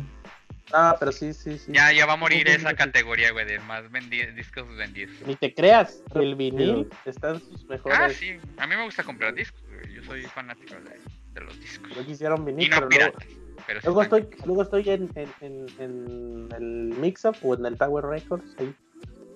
Ah, 0.73 0.95
pero 0.99 1.11
sí, 1.13 1.33
sí, 1.33 1.57
sí. 1.57 1.71
Ya, 1.71 1.93
ya 1.93 2.05
va 2.05 2.13
a 2.13 2.17
morir 2.17 2.47
esa 2.49 2.73
categoría, 2.73 3.31
güey, 3.31 3.45
de 3.45 3.57
más 3.59 3.89
vendi- 3.89 4.33
discos 4.35 4.65
vendidos. 4.75 5.15
Ni 5.25 5.35
te 5.35 5.53
creas, 5.53 6.03
el 6.13 6.35
vinil 6.35 6.89
está 7.05 7.29
en 7.31 7.39
sus 7.39 7.63
mejores. 7.65 7.97
Ah, 7.99 8.09
sí. 8.09 8.37
A 8.57 8.67
mí 8.67 8.75
me 8.75 8.83
gusta 8.83 9.03
comprar 9.03 9.33
discos, 9.33 9.61
güey. 9.73 9.93
Yo 9.95 10.03
soy 10.03 10.23
fanático 10.23 10.75
de, 10.75 10.99
de 11.39 11.41
los 11.45 11.57
discos. 11.59 11.89
Yo 11.95 12.05
quisiera 12.05 12.35
un 12.35 12.43
vinil, 12.45 12.65
Y 12.67 12.69
no 12.69 12.87
pero 12.89 12.89
luego, 13.05 13.19
sí 13.21 13.37
luego 13.85 14.01
están- 14.03 14.19
estoy, 14.23 14.39
luego 14.45 14.61
estoy 14.63 14.89
en, 14.89 15.09
en, 15.15 15.29
en, 15.41 15.67
en 15.79 16.49
el 16.55 16.97
Mix-Up 16.99 17.37
o 17.43 17.55
en 17.55 17.65
el 17.65 17.77
Tower 17.77 18.05
Records. 18.05 18.55
Ahí. 18.59 18.73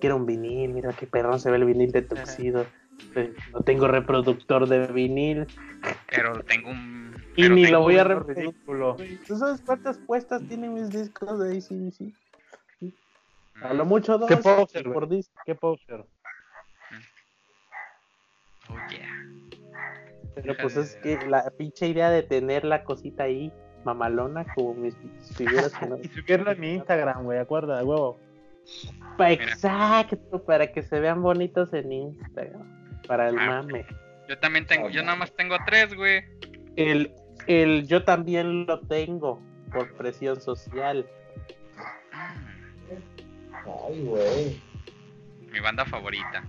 Quiero 0.00 0.16
un 0.16 0.26
vinil, 0.26 0.70
mira 0.74 0.92
qué 0.92 1.06
perrón 1.06 1.38
se 1.40 1.50
ve 1.50 1.56
el 1.56 1.64
vinil 1.64 1.92
de 1.92 2.02
Tuxedo. 2.02 2.66
No 3.52 3.60
tengo 3.60 3.88
reproductor 3.88 4.68
de 4.68 4.86
vinil. 4.88 5.46
Pero 6.10 6.42
tengo 6.44 6.70
un. 6.70 7.14
Y 7.36 7.42
pero 7.42 7.54
ni 7.54 7.66
lo 7.66 7.80
voy 7.80 7.96
a 7.98 8.04
reproducir. 8.04 8.54
¿Tú 9.26 9.36
sabes 9.38 9.60
cuántas 9.62 9.98
puestas 9.98 10.42
tienen 10.48 10.74
mis 10.74 10.90
discos 10.90 11.38
de 11.38 11.56
ACDC? 11.56 12.12
Mm, 12.80 13.64
A 13.64 13.72
lo 13.74 13.84
mucho 13.84 14.18
dos 14.18 14.28
¿Qué 14.28 14.36
poser, 14.36 14.92
por 14.92 15.08
disco. 15.08 15.32
Qué 15.46 15.54
poser. 15.54 16.04
Oh, 18.68 18.74
yeah. 18.90 19.08
Pero 20.34 20.56
pues 20.60 20.76
es 20.76 20.96
que 20.96 21.18
la 21.26 21.50
pinche 21.50 21.88
idea 21.88 22.10
de 22.10 22.22
tener 22.22 22.64
la 22.64 22.84
cosita 22.84 23.24
ahí, 23.24 23.52
mamalona, 23.84 24.46
como 24.54 24.74
mis 24.74 24.94
figuras. 25.36 25.72
que 25.74 25.86
no- 25.86 25.96
Y 26.02 26.08
subirlo 26.08 26.52
en 26.52 26.60
mi 26.60 26.74
Instagram, 26.74 27.24
güey, 27.24 27.38
acuerda, 27.38 27.78
de 27.78 27.84
huevo. 27.84 28.18
Pa- 29.18 29.32
Exacto, 29.32 30.42
para 30.44 30.70
que 30.72 30.82
se 30.82 31.00
vean 31.00 31.22
bonitos 31.22 31.72
en 31.72 31.92
Instagram. 31.92 32.81
Para 33.06 33.28
el 33.28 33.38
Ah, 33.38 33.46
mame. 33.62 33.86
Yo 34.28 34.38
también 34.38 34.66
tengo. 34.66 34.88
Yo 34.90 35.02
nada 35.02 35.16
más 35.16 35.32
tengo 35.34 35.56
tres, 35.66 35.94
güey. 35.94 36.24
El, 36.76 37.12
el 37.46 37.86
yo 37.86 38.04
también 38.04 38.66
lo 38.66 38.80
tengo 38.80 39.40
por 39.72 39.92
presión 39.94 40.40
social. 40.40 41.06
Ay, 43.64 44.02
güey. 44.04 44.60
Mi 45.50 45.60
banda 45.60 45.84
favorita. 45.84 46.44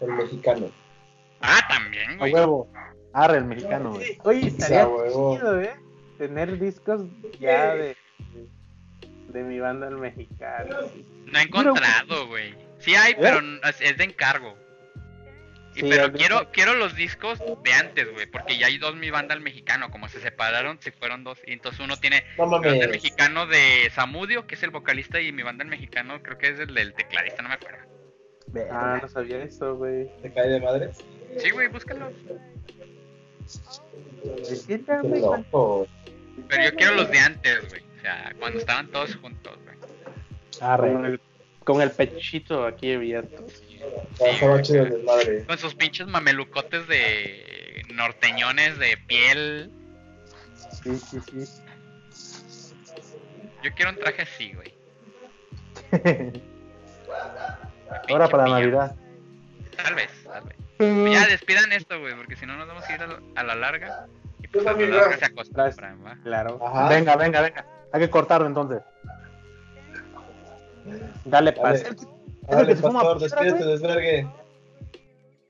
El 0.00 0.12
mexicano. 0.12 0.70
Ah, 1.40 1.60
también, 1.68 2.12
A 2.12 2.16
güey. 2.16 2.32
huevo. 2.32 2.68
Arre, 3.12 3.38
el 3.38 3.44
mexicano, 3.44 3.92
güey. 3.92 4.18
Oye, 4.24 4.48
estaría 4.48 4.82
A 4.84 4.86
chido, 5.08 5.60
¿eh? 5.60 5.74
Tener 6.18 6.58
discos 6.58 7.02
ya 7.38 7.74
de, 7.74 7.96
de 9.28 9.42
mi 9.42 9.58
banda 9.60 9.88
el 9.88 9.96
mexicano. 9.98 10.76
No 11.26 11.38
he 11.38 11.42
encontrado, 11.42 12.26
güey. 12.28 12.54
Sí 12.78 12.94
hay, 12.94 13.14
pero 13.20 13.38
n- 13.38 13.60
es 13.68 13.80
es 13.80 13.96
de 13.98 14.04
encargo. 14.04 14.56
Y 15.74 15.80
Sí, 15.80 15.86
pero 15.88 16.12
quiero 16.12 16.50
quiero 16.52 16.74
los 16.74 16.94
discos 16.94 17.40
de 17.62 17.72
antes, 17.72 18.12
güey, 18.12 18.26
porque 18.26 18.58
ya 18.58 18.66
hay 18.66 18.78
dos 18.78 18.94
mi 18.94 19.10
banda 19.10 19.34
al 19.34 19.40
mexicano, 19.40 19.90
como 19.90 20.08
se 20.08 20.20
separaron, 20.20 20.80
se 20.80 20.92
fueron 20.92 21.24
dos. 21.24 21.38
Y 21.46 21.52
entonces 21.52 21.80
uno 21.80 21.96
tiene 21.96 22.24
No 22.38 22.46
mi 22.46 22.52
banda 22.52 22.84
al 22.84 22.90
mexicano 22.90 23.46
de 23.46 23.90
Samudio, 23.92 24.46
que 24.46 24.54
es 24.54 24.62
el 24.62 24.70
vocalista, 24.70 25.20
y 25.20 25.32
mi 25.32 25.42
banda 25.42 25.64
al 25.64 25.70
mexicano 25.70 26.22
creo 26.22 26.38
que 26.38 26.48
es 26.48 26.60
el 26.60 26.74
del 26.74 26.94
tecladista, 26.94 27.42
no 27.42 27.48
me 27.48 27.56
acuerdo. 27.56 27.78
Ah, 28.70 28.98
no 29.02 29.08
sabía 29.08 29.42
eso, 29.42 29.76
güey. 29.76 30.08
¿Te 30.22 30.32
cae 30.32 30.48
de 30.48 30.60
madre? 30.60 30.90
Sí, 31.38 31.50
güey, 31.50 31.68
búscalo. 31.68 32.12
Pero 36.48 36.64
yo 36.64 36.74
quiero 36.76 36.94
los 36.94 37.10
de 37.10 37.18
antes, 37.18 37.68
güey. 37.68 37.82
O 37.98 38.00
sea, 38.00 38.34
cuando 38.38 38.58
estaban 38.58 38.88
todos 38.88 39.16
juntos, 39.16 39.58
güey. 39.64 41.04
el, 41.04 41.20
con 41.64 41.80
el 41.82 41.90
pechito 41.90 42.66
aquí 42.66 42.94
abierto. 42.94 43.44
Con 45.46 45.58
sus 45.58 45.74
pinches 45.74 46.06
mamelucotes 46.06 46.86
de 46.86 47.82
norteñones 47.92 48.78
de 48.78 48.96
piel. 49.06 49.70
Sí, 50.82 50.96
sí, 50.96 51.18
sí. 51.20 51.62
Yo 53.62 53.72
quiero 53.74 53.90
un 53.92 53.96
traje 53.96 54.22
así, 54.22 54.52
güey. 54.52 54.74
Ahora 58.08 58.28
para 58.28 58.46
Navidad. 58.46 58.94
Tal 59.76 59.94
vez, 59.94 60.10
tal 60.24 60.44
vez. 60.44 60.56
Ya 60.78 61.26
despidan 61.26 61.72
esto, 61.72 61.98
güey, 62.00 62.14
porque 62.14 62.36
si 62.36 62.46
no 62.46 62.56
nos 62.56 62.68
vamos 62.68 62.84
a 62.84 62.94
ir 62.94 63.00
a, 63.00 63.40
a 63.40 63.42
la 63.42 63.54
larga. 63.54 64.06
Y 64.42 64.48
pues 64.48 64.66
a 64.66 64.72
la 64.72 64.86
larga 64.86 65.16
se 65.16 65.24
acostumbran, 65.24 66.04
¿va? 66.04 66.16
Claro. 66.22 66.60
Ajá. 66.64 66.88
Venga, 66.88 67.16
venga, 67.16 67.40
venga. 67.40 67.66
Hay 67.92 68.00
que 68.00 68.10
cortarlo 68.10 68.46
entonces. 68.46 68.82
Dale 71.24 71.52
Dale. 71.52 71.52
paz. 71.52 71.84
Dale, 72.42 72.66
que 72.68 72.76
se 72.76 72.82
fuma 72.82 73.00
pastor, 73.02 73.18
despídete, 73.20 73.64
desvergue. 73.64 74.28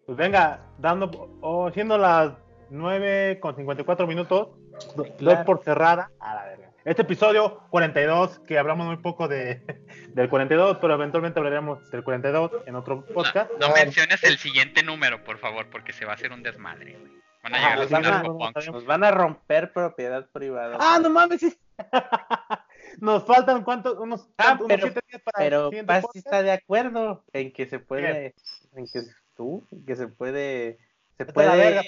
Pues 0.06 0.18
venga, 0.18 0.60
dando, 0.78 1.38
o 1.40 1.70
siendo 1.72 1.98
las 1.98 2.32
9 2.70 3.38
con 3.40 3.56
54 3.56 4.06
minutos, 4.06 4.48
do- 4.96 5.04
Claro. 5.16 5.36
dos 5.38 5.46
por 5.46 5.64
cerrada. 5.64 6.10
A 6.20 6.34
la 6.34 6.44
verga. 6.44 6.70
Este 6.84 7.00
episodio 7.02 7.62
42, 7.70 8.40
que 8.40 8.58
hablamos 8.58 8.86
muy 8.86 8.98
poco 8.98 9.26
de, 9.26 9.62
del 10.14 10.28
42, 10.28 10.76
pero 10.80 10.94
eventualmente 10.94 11.40
hablaremos 11.40 11.90
del 11.90 12.04
42 12.04 12.50
en 12.66 12.74
otro 12.76 13.04
podcast. 13.06 13.50
No, 13.52 13.68
no 13.68 13.74
Ah. 13.74 13.78
menciones 13.82 14.22
el 14.24 14.36
siguiente 14.38 14.82
número, 14.82 15.24
por 15.24 15.38
favor, 15.38 15.68
porque 15.70 15.92
se 15.94 16.04
va 16.04 16.12
a 16.12 16.14
hacer 16.16 16.30
un 16.32 16.42
desmadre, 16.42 16.96
güey. 16.98 17.12
Van 17.42 17.54
a 17.54 17.58
Ajá, 17.58 17.64
llegar 17.66 17.78
los 17.78 17.88
sí, 17.88 17.94
no, 17.94 18.00
no, 18.00 18.06
no, 18.08 18.12
narcopunks. 18.14 18.48
está 18.48 18.60
bien. 18.60 18.72
Nos 18.72 18.86
van 18.86 19.04
a 19.04 19.10
romper 19.10 19.72
propiedad 19.72 20.26
privada. 20.32 20.76
Ah, 20.78 20.98
no 21.02 21.10
mames. 21.10 21.40
Nos 23.00 23.24
faltan 23.26 23.62
cuántos, 23.64 23.98
unos, 23.98 24.28
Ah, 24.38 24.54
unos 24.54 24.66
pero- 24.68 24.82
siete 24.82 25.00
días 25.08 25.22
para 25.22 25.44
el 25.44 25.50
Pero 25.50 25.68
siguiente 25.68 25.86
Paz 25.86 26.02
podcast. 26.02 26.26
está 26.26 26.42
de 26.42 26.52
acuerdo 26.52 27.24
en 27.32 27.52
que 27.52 27.66
se 27.66 27.78
puede, 27.78 28.34
en 28.76 28.86
que 28.86 29.02
tú, 29.36 29.66
en 29.72 29.84
que 29.84 29.96
se 29.96 30.08
puede, 30.08 30.78
se 31.16 31.24
Vete 31.24 31.40
a 31.42 31.44
la 31.44 31.52
puede, 31.52 31.56
verga, 31.56 31.82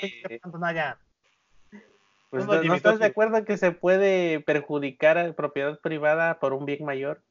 pues, 2.31 2.45
no, 2.45 2.55
no, 2.55 2.63
¿no 2.65 2.75
estás 2.75 2.99
de 2.99 3.07
acuerdo 3.07 3.37
en 3.39 3.45
que 3.45 3.57
se 3.57 3.71
puede 3.73 4.41
perjudicar 4.41 5.17
a 5.19 5.33
propiedad 5.33 5.79
privada 5.81 6.39
por 6.41 6.53
un 6.53 6.67
bien 6.67 6.85
mayor? 6.85 7.23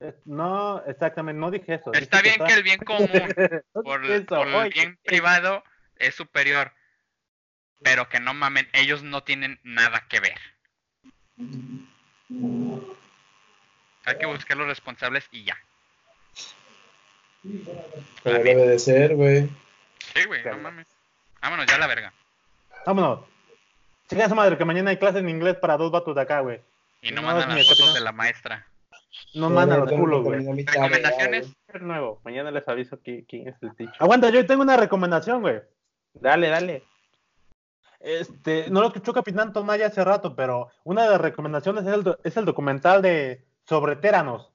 Eh, 0.00 0.14
No, 0.24 0.82
exactamente, 0.86 1.38
no 1.40 1.50
dije 1.50 1.74
eso. 1.74 1.92
Está 1.92 2.20
dije 2.22 2.36
bien 2.38 2.48
que 2.48 2.54
el 2.54 2.62
bien 2.62 2.78
común 2.86 3.08
por, 3.72 4.04
eso, 4.06 4.26
por 4.26 4.48
el 4.48 4.54
oye. 4.54 4.70
bien 4.70 4.98
privado 5.04 5.62
es 5.96 6.14
superior. 6.14 6.72
Pero 7.82 8.08
que 8.08 8.20
no 8.20 8.32
mamen, 8.34 8.66
ellos 8.72 9.02
no 9.02 9.22
tienen 9.22 9.60
nada 9.62 10.06
que 10.08 10.20
ver. 10.20 10.38
Hay 12.30 14.18
que 14.18 14.26
buscar 14.26 14.56
los 14.56 14.66
responsables 14.68 15.28
y 15.32 15.44
ya. 15.44 15.56
Como 18.22 18.38
debe 18.38 18.66
de 18.68 18.78
ser, 18.78 19.14
güey. 19.14 19.48
Sí, 20.14 20.24
güey, 20.26 20.44
no 20.44 20.58
mames. 20.58 20.86
Vámonos 21.42 21.66
ya 21.66 21.76
a 21.76 21.78
la 21.78 21.86
verga. 21.86 22.12
Vámonos. 22.84 23.20
Chica 24.08 24.24
esa 24.24 24.34
madre, 24.34 24.56
que 24.56 24.64
mañana 24.64 24.90
hay 24.90 24.98
clases 24.98 25.20
en 25.20 25.28
inglés 25.28 25.56
para 25.56 25.76
dos 25.76 25.90
vatos 25.90 26.14
de 26.14 26.20
acá, 26.22 26.40
güey. 26.40 26.60
Y 27.02 27.10
no 27.10 27.22
No, 27.22 27.28
mandan 27.28 27.56
las 27.56 27.68
fotos 27.68 27.94
de 27.94 28.00
la 28.00 28.12
maestra. 28.12 28.66
No 29.34 29.50
mandan 29.50 29.80
los 29.80 29.92
culos, 29.92 30.22
güey. 30.24 30.44
¿Recomendaciones? 30.64 31.52
Es 31.72 31.82
nuevo, 31.82 32.20
mañana 32.24 32.50
les 32.50 32.66
aviso 32.68 32.98
qui- 33.02 33.24
quién 33.28 33.48
es 33.48 33.54
el 33.62 33.74
teacher. 33.74 33.94
Aguanta, 33.98 34.30
yo 34.30 34.44
tengo 34.46 34.62
una 34.62 34.76
recomendación, 34.76 35.40
güey. 35.42 35.60
Dale, 36.14 36.48
dale. 36.48 36.82
Este, 38.00 38.66
no 38.70 38.80
lo 38.80 38.88
escuchó 38.88 39.12
Capitán 39.12 39.52
Tomaya 39.52 39.86
hace 39.86 40.04
rato, 40.04 40.34
pero 40.36 40.68
una 40.84 41.04
de 41.04 41.10
las 41.10 41.20
recomendaciones 41.20 41.86
es 41.86 41.92
el, 41.94 42.16
es 42.24 42.36
el 42.36 42.44
documental 42.44 43.02
de 43.02 43.44
sobre 43.64 43.96
Téranos. 43.96 44.52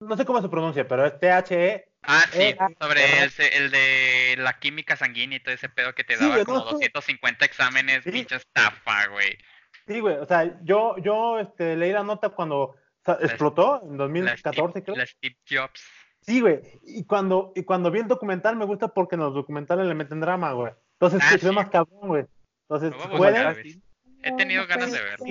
No 0.00 0.16
sé 0.16 0.24
cómo 0.24 0.40
se 0.42 0.48
pronuncia, 0.48 0.86
pero 0.86 1.06
es 1.06 1.18
T-H-E. 1.18 1.88
Ah, 2.02 2.22
sí, 2.32 2.54
ah, 2.58 2.68
sobre 2.80 3.22
el, 3.22 3.30
el 3.54 3.70
de 3.70 4.34
la 4.38 4.58
química 4.58 4.94
sanguínea 4.96 5.38
y 5.38 5.42
todo 5.42 5.54
ese 5.54 5.70
pedo 5.70 5.94
que 5.94 6.04
te 6.04 6.16
daba 6.18 6.44
como 6.44 6.58
no, 6.58 6.64
sí. 6.64 6.72
250 6.72 7.44
exámenes, 7.46 8.04
Sí. 8.04 8.10
pinche 8.10 8.36
estafa, 8.36 9.06
güey. 9.08 9.38
Sí, 9.86 10.00
güey, 10.00 10.16
o 10.16 10.26
sea, 10.26 10.58
yo, 10.62 10.96
yo 10.98 11.38
este, 11.40 11.76
leí 11.76 11.92
la 11.92 12.02
nota 12.02 12.28
cuando 12.30 12.74
explotó 13.20 13.82
en 13.84 13.92
La 13.92 14.04
2014, 14.04 14.70
Steve- 14.80 14.84
creo. 14.84 14.96
la 14.96 15.06
Steve 15.06 15.36
Jobs. 15.48 15.82
Sí, 16.20 16.40
güey, 16.40 16.60
y 16.84 17.04
cuando, 17.04 17.52
y 17.54 17.62
cuando 17.64 17.90
vi 17.90 18.00
el 18.00 18.08
documental 18.08 18.56
me 18.56 18.64
gusta 18.64 18.88
porque 18.88 19.14
en 19.16 19.20
los 19.22 19.34
documentales 19.34 19.86
le 19.86 19.94
meten 19.94 20.20
drama, 20.20 20.52
güey. 20.52 20.72
Entonces, 20.98 21.20
Ah, 21.22 21.36
sí. 21.38 21.50
más 21.50 21.68
cabrón, 21.70 22.08
güey. 22.08 22.24
Entonces, 22.68 22.92
a 23.04 23.16
pueden. 23.16 23.82
He 24.22 24.32
tenido 24.36 24.66
ganas 24.66 24.90
de 24.92 25.02
verlo. 25.02 25.26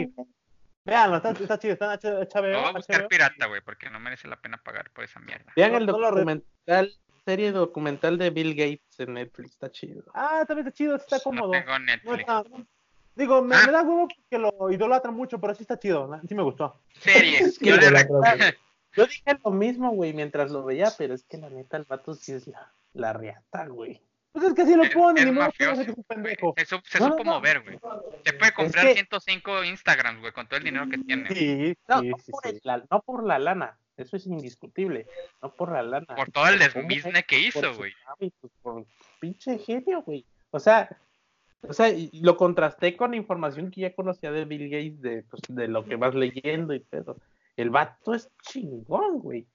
véanlo, 0.85 1.17
está, 1.17 1.31
está 1.31 1.57
chido, 1.59 1.73
está 1.73 1.93
en 1.93 1.99
HBO. 1.99 2.47
Lo 2.47 2.59
voy 2.61 2.69
a 2.69 2.71
buscar 2.73 3.01
HBO. 3.01 3.07
pirata, 3.09 3.45
güey, 3.47 3.61
porque 3.61 3.89
no 3.89 3.99
merece 3.99 4.27
la 4.27 4.39
pena 4.39 4.57
pagar 4.57 4.91
por 4.91 5.03
esa 5.03 5.19
mierda. 5.19 5.51
Vean 5.55 5.75
el 5.75 5.85
No- 5.85 5.93
no 5.97 6.11
documental, 6.11 6.93
serie 7.25 7.51
documental 7.51 8.17
de 8.17 8.29
Bill 8.29 8.53
Gates 8.53 8.99
en 8.99 9.13
Netflix, 9.15 9.51
está 9.51 9.71
chido. 9.71 10.03
Ah, 10.13 10.43
también 10.47 10.67
está 10.67 10.75
chido, 10.77 10.95
está 10.95 11.17
No 11.17 11.23
cómodo. 11.23 11.51
tengo 11.51 11.71
No 11.71 11.79
Netflix. 11.79 12.19
está- 12.19 12.43
Digo, 13.15 13.43
me, 13.43 13.55
Ah. 13.55 13.63
me 13.67 13.71
da 13.71 13.83
huevo 13.83 14.07
porque 14.07 14.37
lo 14.39 14.71
idolatran 14.71 15.13
mucho, 15.15 15.39
pero 15.39 15.53
sí 15.53 15.61
está 15.63 15.77
chido, 15.77 16.07
¿no? 16.07 16.19
sí 16.27 16.33
me 16.33 16.41
gustó. 16.43 16.81
Serie. 16.99 17.37
Es 17.39 17.59
que 17.59 17.69
Yo 17.69 17.75
Yo 18.95 19.05
dije 19.07 19.39
lo 19.43 19.51
mismo, 19.51 19.91
güey, 19.91 20.13
mientras 20.13 20.51
lo 20.51 20.63
veía, 20.63 20.91
pero 20.97 21.13
es 21.15 21.23
que 21.23 21.37
la 21.37 21.49
neta 21.49 21.77
el 21.77 21.85
vato 21.85 22.13
sí 22.13 22.31
es 22.33 22.45
la, 22.47 22.71
la 22.93 23.13
riata, 23.13 23.65
güey. 23.67 24.01
Pues 24.33 24.45
es 24.45 24.53
que 24.55 24.63
así 24.63 24.75
lo 24.75 24.83
Es- 24.83 24.89
ponen, 24.93 25.23
es 25.23 25.29
y 25.29 25.35
no 25.35 25.41
mafioso, 25.41 25.85
que 25.85 25.91
es 25.91 25.97
un 25.97 26.03
pendejo. 26.03 26.53
Se, 26.57 26.65
sup- 26.65 26.83
se 26.85 26.99
No, 26.99 27.05
supo 27.09 27.23
no, 27.23 27.31
no. 27.31 27.35
mover, 27.37 27.61
güey. 27.61 27.79
Se 28.25 28.33
puede 28.33 28.51
comprar 28.53 28.87
que- 28.87 28.93
105 28.95 29.63
Instagrams, 29.63 30.19
güey, 30.21 30.33
con 30.33 30.47
todo 30.47 30.57
el 30.57 30.63
dinero 30.63 30.89
que 30.89 30.97
tiene. 30.97 31.29
Sí, 31.29 31.77
No, 31.87 31.99
sí, 32.01 32.07
no, 32.09 32.17
sí, 32.17 32.31
por 32.31 32.43
sí. 32.43 32.49
el- 32.49 32.61
la, 32.63 32.83
no 32.89 33.01
por 33.01 33.23
la 33.25 33.37
lana, 33.39 33.77
eso 33.95 34.17
es 34.17 34.25
indiscutible, 34.25 35.05
no 35.41 35.53
por 35.53 35.71
la 35.71 35.83
lana. 35.83 36.07
Por 36.15 36.31
todo 36.31 36.47
el 36.47 36.57
¿Cómo 36.73 36.87
desbusiness 36.87 37.25
que 37.27 37.39
hizo, 37.39 37.75
güey. 37.75 37.93
hábitos, 38.07 38.51
por 38.63 38.85
pinche 39.19 39.59
genio, 39.59 40.01
güey. 40.01 40.25
O 40.49 40.59
sea, 40.59 40.89
o 41.61 41.71
sea, 41.73 41.93
lo 42.13 42.35
contrasté 42.35 42.97
con 42.97 43.13
información 43.13 43.69
que 43.71 43.81
ya 43.81 43.93
conocía 43.95 44.31
de 44.31 44.45
Bill 44.45 44.67
Gates, 44.69 45.01
de, 45.01 45.23
pues, 45.23 45.41
de 45.47 45.67
lo 45.67 45.85
que 45.85 45.95
vas 45.95 46.15
leyendo 46.15 46.73
y 46.73 46.79
todo. 46.79 47.17
el 47.55 47.69
vato 47.69 48.15
es 48.15 48.31
chingón, 48.41 49.19
güey. 49.19 49.45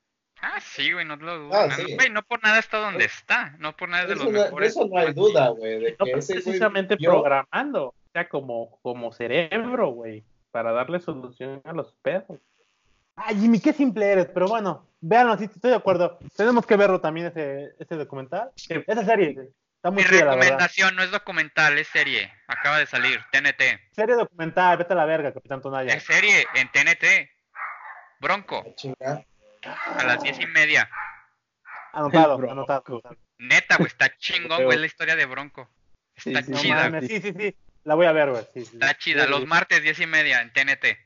Ah, 0.40 0.60
sí, 0.60 0.92
güey, 0.92 1.04
no 1.04 1.16
lo 1.16 1.38
dudo. 1.38 1.50
Ah, 1.54 1.68
sí. 1.70 1.94
güey, 1.94 2.10
no 2.10 2.22
por 2.22 2.42
nada 2.42 2.58
está 2.58 2.78
donde 2.78 3.04
está. 3.04 3.54
No 3.58 3.76
por 3.76 3.88
nada 3.88 4.04
es 4.04 4.08
de 4.10 4.14
Eso 4.14 4.24
los 4.24 4.32
mejores. 4.32 4.70
eso 4.70 4.86
no 4.86 4.98
hay 4.98 5.12
duda, 5.12 5.48
güey. 5.48 5.80
De 5.80 5.96
No 5.98 6.04
que 6.04 6.12
ese 6.12 6.34
güey 6.34 6.44
precisamente 6.44 6.96
yo- 6.98 7.10
programando, 7.10 7.86
o 7.88 7.94
sea, 8.12 8.28
como, 8.28 8.78
como 8.82 9.12
cerebro, 9.12 9.88
güey, 9.88 10.22
para 10.50 10.72
darle 10.72 11.00
solución 11.00 11.60
a 11.64 11.72
los 11.72 11.92
pedos. 12.02 12.40
Ay, 13.16 13.36
Jimmy, 13.40 13.58
qué 13.60 13.72
simple 13.72 14.06
eres, 14.06 14.26
pero 14.32 14.46
bueno, 14.46 14.86
véanlo, 15.00 15.36
sí, 15.36 15.44
estoy 15.52 15.70
de 15.72 15.76
acuerdo. 15.76 16.20
Tenemos 16.36 16.64
que 16.64 16.76
verlo 16.76 17.00
también 17.00 17.26
ese, 17.26 17.74
ese 17.80 17.96
documental. 17.96 18.50
Esa 18.56 19.04
serie, 19.04 19.50
está 19.74 19.90
muy 19.90 20.04
Mi 20.04 20.08
chida, 20.08 20.24
la 20.24 20.30
recomendación 20.36 20.94
no 20.94 21.02
es 21.02 21.10
documental, 21.10 21.76
es 21.78 21.88
serie. 21.88 22.32
Acaba 22.46 22.78
de 22.78 22.86
salir, 22.86 23.18
TNT. 23.32 23.80
Serie 23.90 24.14
documental, 24.14 24.78
vete 24.78 24.92
a 24.92 24.96
la 24.96 25.04
verga, 25.04 25.32
Capitán 25.34 25.60
Tonaya. 25.60 25.92
Es 25.92 26.04
serie 26.04 26.46
en 26.54 26.70
TNT. 26.70 27.28
Bronco, 28.20 28.64
Ah, 28.66 28.70
chinga. 28.76 29.24
A 29.68 30.04
las 30.04 30.22
diez 30.22 30.38
y 30.40 30.46
media. 30.46 30.88
Anotado, 31.92 32.34
anotado. 32.50 33.02
Neta, 33.38 33.76
güey, 33.76 33.88
está 33.88 34.14
chingón, 34.18 34.64
güey, 34.64 34.78
la 34.78 34.86
historia 34.86 35.16
de 35.16 35.26
Bronco. 35.26 35.70
Está 36.14 36.42
sí, 36.42 36.52
chida, 36.52 37.00
sí, 37.00 37.20
sí, 37.20 37.32
sí. 37.32 37.56
La 37.84 37.94
voy 37.94 38.06
a 38.06 38.12
ver, 38.12 38.30
güey. 38.30 38.42
Sí, 38.54 38.60
sí, 38.60 38.64
sí. 38.66 38.72
está 38.74 38.96
chida. 38.98 39.26
Los 39.26 39.46
martes, 39.46 39.82
diez 39.82 39.98
y 40.00 40.06
media 40.06 40.40
en 40.42 40.52
TNT. 40.52 40.98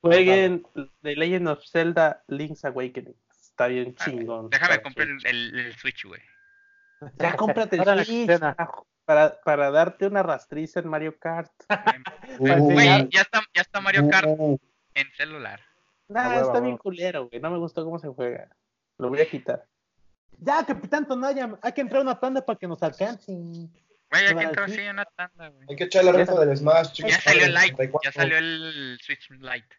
Jueguen 0.00 0.64
The 1.02 1.16
Legend 1.16 1.48
of 1.48 1.64
Zelda 1.66 2.22
Link's 2.28 2.64
Awakening. 2.64 3.14
Está 3.30 3.66
bien 3.66 3.94
Ah, 3.98 4.04
chingón. 4.04 4.48
Déjame 4.50 4.80
comprar 4.82 5.08
el, 5.08 5.26
el- 5.26 5.58
el 5.58 5.76
Switch, 5.76 6.04
güey. 6.04 6.20
Ya 7.18 7.36
cómprate 7.36 7.76
el 7.76 8.04
Switch 8.04 8.40
para, 9.04 9.40
para 9.44 9.70
darte 9.70 10.06
una 10.06 10.22
rastriza 10.22 10.80
en 10.80 10.88
Mario 10.88 11.18
Kart. 11.18 11.50
Güey, 12.38 13.08
ya 13.10 13.20
está, 13.20 13.42
ya 13.54 13.62
está 13.62 13.80
Mario 13.80 14.08
Kart 14.08 14.28
en 14.94 15.12
celular. 15.16 15.60
Nah, 16.12 16.28
huevo, 16.28 16.46
está 16.48 16.60
bien 16.60 16.76
culero, 16.76 17.28
güey. 17.28 17.40
No 17.40 17.50
me 17.50 17.58
gustó 17.58 17.84
cómo 17.84 17.98
se 17.98 18.08
juega. 18.08 18.48
Lo 18.98 19.08
voy 19.08 19.20
a 19.20 19.28
quitar. 19.28 19.66
Ya, 20.38 20.64
Capitán 20.64 21.06
Tonaya, 21.06 21.58
hay 21.62 21.72
que 21.72 21.80
entrar 21.80 22.00
a 22.00 22.02
una 22.02 22.18
tanda 22.20 22.44
para 22.44 22.58
que 22.58 22.66
nos 22.66 22.82
alcancen. 22.82 23.70
Güey, 24.10 24.26
hay 24.26 24.34
que 24.36 24.42
entrar 24.44 24.66
sí. 24.68 24.72
así 24.74 24.82
en 24.82 24.90
una 24.90 25.04
tanda, 25.04 25.48
güey. 25.48 25.66
Hay 25.70 25.76
que 25.76 25.84
echar 25.84 26.04
la 26.04 26.12
reta 26.12 26.38
del 26.44 26.56
Smash, 26.56 26.92
chicos. 26.92 27.12
Ya 27.12 27.20
salió 27.20 27.44
el 27.44 27.54
Lite, 27.54 27.66
64. 27.68 28.00
ya 28.10 28.12
salió 28.12 28.38
el 28.38 28.98
Switch 29.00 29.30
Lite. 29.30 29.76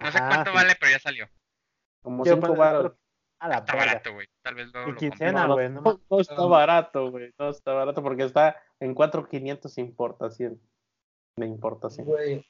No 0.00 0.12
sé 0.12 0.18
Ah, 0.20 0.28
cuánto 0.28 0.52
vale, 0.52 0.74
pero 0.78 0.92
ya 0.92 0.98
salió. 0.98 1.28
Como 2.02 2.22
Quiero 2.22 2.36
cinco 2.36 2.48
poner- 2.48 2.58
baros. 2.58 2.92
A 3.38 3.48
la 3.48 3.56
Está 3.58 3.72
verga. 3.74 3.86
barato, 3.86 4.12
güey. 4.14 4.26
Tal 4.42 4.54
vez 4.54 4.68
lo 4.72 4.94
quincena. 4.96 5.46
No, 5.46 5.54
güey. 5.54 5.68
no, 5.68 5.80
No, 5.82 6.00
no 6.08 6.20
está 6.20 6.34
barato, 6.46 7.10
güey. 7.10 7.34
No 7.38 7.50
está 7.50 7.72
barato 7.74 8.02
porque 8.02 8.22
está 8.22 8.56
en 8.80 8.94
4.500 8.94 9.76
importación. 9.78 10.58
De 11.36 11.44
importación. 11.46 12.06
Güey. 12.06 12.46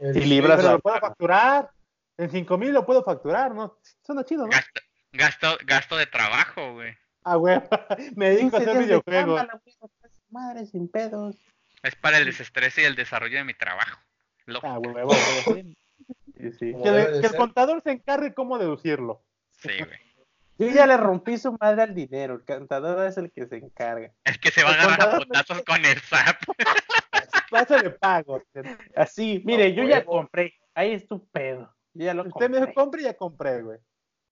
Y 0.00 0.20
libras 0.20 0.58
pero 0.60 0.72
lo 0.74 0.78
puedo 0.80 0.98
facturar. 1.00 1.70
En 2.16 2.30
5000 2.30 2.72
lo 2.72 2.86
puedo 2.86 3.02
facturar, 3.02 3.54
¿no? 3.54 3.78
Suena 4.04 4.24
chido, 4.24 4.44
¿no? 4.44 4.50
Gasto, 4.50 4.80
gasto, 5.12 5.58
gasto 5.66 5.96
de 5.96 6.06
trabajo, 6.06 6.74
güey. 6.74 6.94
Ah, 7.24 7.36
güey. 7.36 7.60
Me 8.16 8.30
dedico 8.30 8.56
a 8.56 8.60
15 8.60 8.70
hacer 8.70 8.82
videojuegos. 8.84 9.46
güey, 9.46 9.90
Madre, 10.30 10.66
sin 10.66 10.88
pedos. 10.88 11.36
Es 11.82 11.94
para 11.96 12.18
el 12.18 12.24
desestrés 12.24 12.76
y 12.78 12.82
el 12.82 12.94
desarrollo 12.96 13.38
de 13.38 13.44
mi 13.44 13.54
trabajo. 13.54 14.00
Lógico. 14.46 14.66
Ah, 14.72 14.76
güey, 14.78 15.04
güey. 15.04 15.76
Sí, 16.36 16.52
sí. 16.58 16.74
Que, 16.82 16.90
le- 16.90 17.18
el 17.18 17.34
contador 17.36 17.82
se 17.82 17.92
encargue 17.92 18.34
cómo 18.34 18.58
deducirlo. 18.58 19.22
Sí, 19.52 19.70
güey. 19.78 19.98
Yo 20.58 20.68
ya 20.68 20.86
le 20.86 20.96
rompí 20.96 21.36
su 21.36 21.56
madre 21.60 21.82
al 21.82 21.94
dinero. 21.94 22.34
El 22.34 22.44
cantador 22.44 23.06
es 23.06 23.16
el 23.16 23.32
que 23.32 23.46
se 23.46 23.56
encarga. 23.56 24.12
Es 24.24 24.38
que 24.38 24.50
se 24.52 24.62
va 24.62 24.70
a 24.70 24.74
agarrar 24.74 25.02
a 25.14 25.16
contador 25.18 25.56
me- 25.56 25.64
con 25.64 25.84
el 25.84 25.98
SAP. 26.00 26.36
Para 27.50 27.62
eso 27.64 27.78
le 27.78 27.90
pago. 27.90 28.42
Así, 28.96 29.42
mire, 29.44 29.64
A 29.64 29.68
yo 29.68 29.82
ya 29.84 30.04
compré. 30.04 30.54
Ahí 30.74 30.92
es 30.92 31.06
tu 31.08 31.26
pedo. 31.28 31.73
Yo 31.94 32.04
ya 32.04 32.14
lo 32.14 32.22
Usted 32.24 32.50
me 32.50 32.56
compré. 32.58 32.60
dijo, 32.60 32.74
compre 32.74 33.00
y 33.00 33.04
ya 33.04 33.14
compré, 33.14 33.62
güey. 33.62 33.78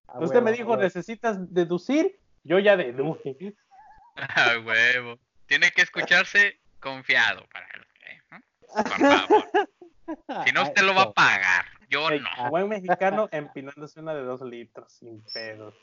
Ah, 0.09 0.19
Usted 0.21 0.37
huevo, 0.37 0.45
me 0.45 0.53
dijo, 0.53 0.71
huevo. 0.71 0.83
necesitas 0.83 1.37
deducir. 1.53 2.19
Yo 2.45 2.59
ya 2.59 2.77
deduje. 2.77 3.55
Ah, 4.15 4.57
huevo. 4.63 5.19
Tiene 5.47 5.71
que 5.71 5.81
escucharse 5.81 6.61
confiado 6.81 7.47
para 7.51 7.67
el 7.73 7.83
¿no? 8.31 8.41
Por 8.83 8.99
favor. 8.99 10.45
Si 10.47 10.53
no, 10.53 10.63
usted 10.65 10.83
lo 10.83 10.95
va 10.95 11.03
a 11.05 11.13
pagar. 11.13 11.65
Yo 11.89 12.11
Ey, 12.11 12.21
no. 12.21 12.51
Buen 12.51 12.69
mexicano 12.69 13.31
empinándose 13.33 14.01
una 14.01 14.15
de 14.15 14.23
dos 14.23 14.43
litros, 14.43 14.93
sin 14.93 15.23
pedos. 15.33 15.75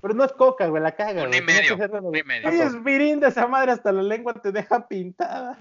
Pero 0.00 0.14
no 0.14 0.22
es 0.24 0.32
coca, 0.32 0.66
güey, 0.68 0.82
la 0.82 0.92
caga. 0.94 1.22
Un 1.24 1.28
güey. 1.30 1.40
y 1.40 1.42
medio, 1.42 1.76
un 1.76 2.16
y 2.16 2.22
medio. 2.22 2.48
Oye, 2.48 2.62
es 2.62 2.74
mirinda 2.74 3.28
esa 3.28 3.48
madre, 3.48 3.72
hasta 3.72 3.90
la 3.90 4.02
lengua 4.02 4.34
te 4.34 4.52
deja 4.52 4.86
pintada. 4.86 5.58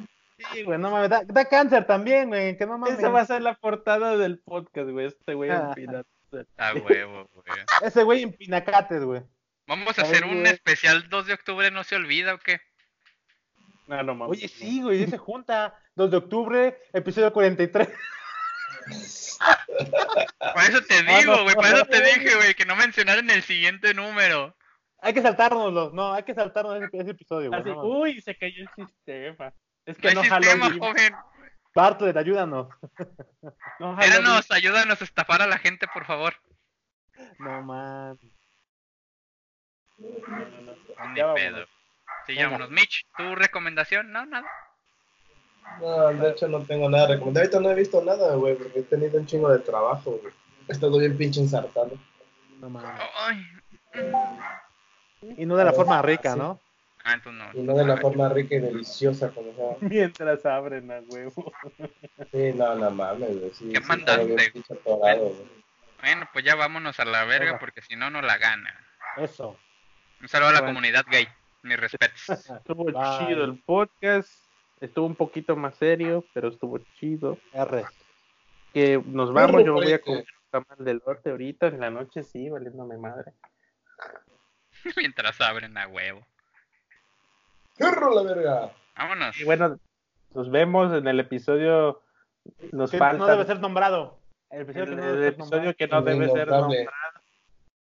Sí, 0.51 0.64
güey, 0.64 0.77
no 0.80 0.89
mames. 0.91 1.10
Da, 1.10 1.23
da 1.26 1.45
cáncer 1.45 1.85
también, 1.85 2.30
güey. 2.30 2.57
Que 2.57 2.65
no 2.65 2.77
mames. 2.77 2.97
Esa 2.97 3.10
va 3.10 3.22
a 3.22 3.26
ser 3.26 3.41
la 3.41 3.53
portada 3.55 4.18
del 4.18 4.39
podcast, 4.39 4.89
güey. 4.89 5.07
Este 5.07 5.34
güey 5.34 5.49
Ah. 5.49 5.68
empinándose. 5.69 6.10
A 6.57 6.73
huevo, 6.73 7.30
güey. 7.34 7.45
Ese 7.84 8.03
güey 8.03 8.23
en 8.23 8.34
pinacates, 8.34 9.03
güey. 9.03 9.22
Vamos 9.68 9.97
a 9.97 10.01
Ay, 10.01 10.10
hacer 10.11 10.26
un 10.26 10.41
güey. 10.41 10.51
especial 10.51 11.07
2 11.10 11.27
de 11.27 11.34
octubre, 11.34 11.72
¿no 11.72 11.84
se 11.84 11.95
olvida 11.95 12.34
o 12.34 12.38
qué? 12.39 12.60
No, 13.88 14.01
no 14.03 14.15
mames. 14.15 14.31
Oye, 14.38 14.47
sí, 14.47 14.81
güey, 14.81 15.05
se 15.07 15.18
junta. 15.18 15.80
2 15.95 16.10
de 16.11 16.18
octubre, 16.18 16.77
episodio 16.93 17.31
43. 17.31 17.88
Por 20.53 20.64
eso 20.64 20.81
te 20.84 20.95
Ah, 21.07 21.19
digo, 21.19 21.43
güey, 21.43 21.55
por 21.55 21.65
eso 21.65 21.85
te 21.85 22.01
dije, 22.01 22.35
güey, 22.35 22.53
que 22.53 22.65
no 22.65 22.76
mencionaran 22.76 23.30
el 23.30 23.41
siguiente 23.43 23.93
número. 23.93 24.55
Hay 24.99 25.14
que 25.14 25.22
saltárnoslo. 25.22 25.91
No, 25.93 26.14
hay 26.14 26.23
que 26.23 26.34
saltarnos 26.34 26.81
ese, 26.81 26.97
ese 26.97 27.11
episodio, 27.11 27.49
güey. 27.49 27.60
Así, 27.61 27.69
no 27.69 27.76
mames. 27.77 27.91
uy, 28.15 28.22
se 28.22 28.35
cayó 28.38 28.64
el 28.64 28.85
sistema. 28.88 29.53
Es 29.85 29.97
No 29.97 30.01
que 30.01 30.15
no, 30.15 30.23
jaló 30.23 30.43
sistema, 30.43 30.69
bien, 30.69 30.80
joven. 30.80 31.15
Bartlett, 31.76 32.18
ayúdanos. 32.18 32.68
no 33.80 33.95
jaló. 33.95 34.01
Éranos, 34.01 34.51
ayúdanos 34.51 35.01
a 35.01 35.03
estafar 35.03 35.41
a 35.41 35.47
la 35.47 35.57
gente, 35.57 35.88
por 35.88 36.05
favor. 36.05 36.35
No 37.39 37.61
mames. 37.61 38.19
No, 39.97 40.07
no, 40.07 40.73
no. 41.05 41.34
Ni 41.34 41.41
pedo. 41.41 41.65
Sí, 42.26 42.35
vámonos. 42.35 42.69
Mitch, 42.69 43.05
¿tu 43.18 43.35
recomendación? 43.35 44.11
No, 44.11 44.26
nada. 44.26 44.47
No, 45.80 46.14
de 46.14 46.31
hecho 46.31 46.47
no 46.47 46.61
tengo 46.64 46.89
nada 46.89 47.07
recomendado. 47.07 47.43
Ahorita 47.43 47.60
no 47.60 47.72
he 47.72 47.76
visto 47.76 48.03
nada, 48.03 48.35
güey, 48.35 48.55
porque 48.55 48.80
he 48.80 48.84
tenido 48.84 49.19
un 49.19 49.26
chingo 49.26 49.49
de 49.49 49.60
trabajo, 49.60 50.11
güey. 50.22 50.34
He 50.68 50.72
estado 50.72 50.97
bien 50.97 51.18
pinche 51.18 51.41
ensartado. 51.41 51.91
No 52.60 52.69
mames. 52.69 53.01
Y 55.38 55.45
no 55.45 55.55
de 55.57 55.65
la 55.65 55.73
forma 55.73 56.01
rica, 56.01 56.35
¿no? 56.35 56.60
Ah, 57.05 57.13
entonces 57.15 57.41
no. 57.53 57.59
Y 57.59 57.63
no 57.63 57.73
de 57.75 57.85
la 57.85 57.97
forma 57.97 58.30
rica 58.30 58.55
y 58.55 58.59
deliciosa 58.59 59.30
como 59.31 59.53
sea. 59.55 59.75
Mientras 59.81 60.45
abren 60.45 60.89
a 60.91 60.99
huevo. 61.01 61.51
Sí, 62.31 62.53
no, 62.55 62.75
no 62.75 62.91
mames, 62.91 63.39
güey. 63.39 63.51
Sí, 63.53 63.69
¿Qué 63.73 63.81
sí, 63.81 63.88
mandaste? 63.88 64.51
estaba 64.55 64.80
atorado. 64.80 65.35
Bueno, 66.01 66.30
pues 66.34 66.45
ya 66.45 66.55
vámonos 66.55 66.99
a 66.99 67.05
la 67.05 67.23
verga 67.25 67.45
Venga. 67.45 67.59
porque 67.59 67.81
si 67.81 67.95
no, 67.95 68.09
no 68.09 68.21
la 68.21 68.38
gana. 68.38 68.73
Eso. 69.17 69.57
Un 70.21 70.27
saludo 70.30 70.49
a 70.49 70.53
la 70.53 70.59
Bueno. 70.61 70.73
comunidad 70.75 71.05
gay. 71.11 71.27
Mis 71.63 71.77
respetos. 71.77 72.27
Estuvo 72.57 72.85
Bye. 72.85 73.27
chido 73.27 73.43
el 73.45 73.57
podcast. 73.63 74.31
Estuvo 74.81 75.05
un 75.05 75.15
poquito 75.15 75.55
más 75.55 75.75
serio, 75.75 76.25
pero 76.34 76.49
estuvo 76.49 76.77
chido. 76.99 77.38
R. 77.53 77.85
Que 78.73 79.01
nos 79.05 79.31
vamos, 79.34 79.63
yo 79.63 79.73
voy 79.73 79.91
a 79.91 79.95
Este. 79.95 80.01
comer 80.05 80.25
un 80.25 80.49
tamal 80.65 80.85
del 80.85 81.01
norte 81.05 81.30
ahorita, 81.31 81.67
en 81.67 81.80
la 81.80 81.89
noche 81.89 82.23
sí, 82.23 82.49
valiéndome 82.49 82.97
madre. 82.97 83.34
Mientras 84.97 85.39
abren 85.41 85.77
a 85.77 85.88
huevo. 85.88 86.25
¡Fierro 87.76 88.14
la 88.14 88.22
verga! 88.24 88.72
Vámonos. 88.98 89.40
Y 89.40 89.44
bueno, 89.45 89.78
nos 90.34 90.52
vemos 90.52 90.94
en 90.94 91.08
el 91.08 91.20
episodio. 91.20 92.02
Nos 92.72 92.91
Que 92.91 92.98
falta 92.98 93.18
no 93.18 93.28
debe 93.28 93.45
ser 93.45 93.60
nombrado. 93.60 94.20
El 94.50 94.62
episodio 94.62 94.84
el, 94.84 94.90
que 94.90 94.95
no 94.95 95.02
el 95.04 95.08
debe 95.14 95.24
ser 95.24 95.34
episodio 95.34 95.56
nombrado. 95.64 95.76
que 95.78 95.88
no 95.88 95.98
El 95.98 96.06
debe 96.06 96.30
ser 96.30 96.48
nombrado. 96.50 97.22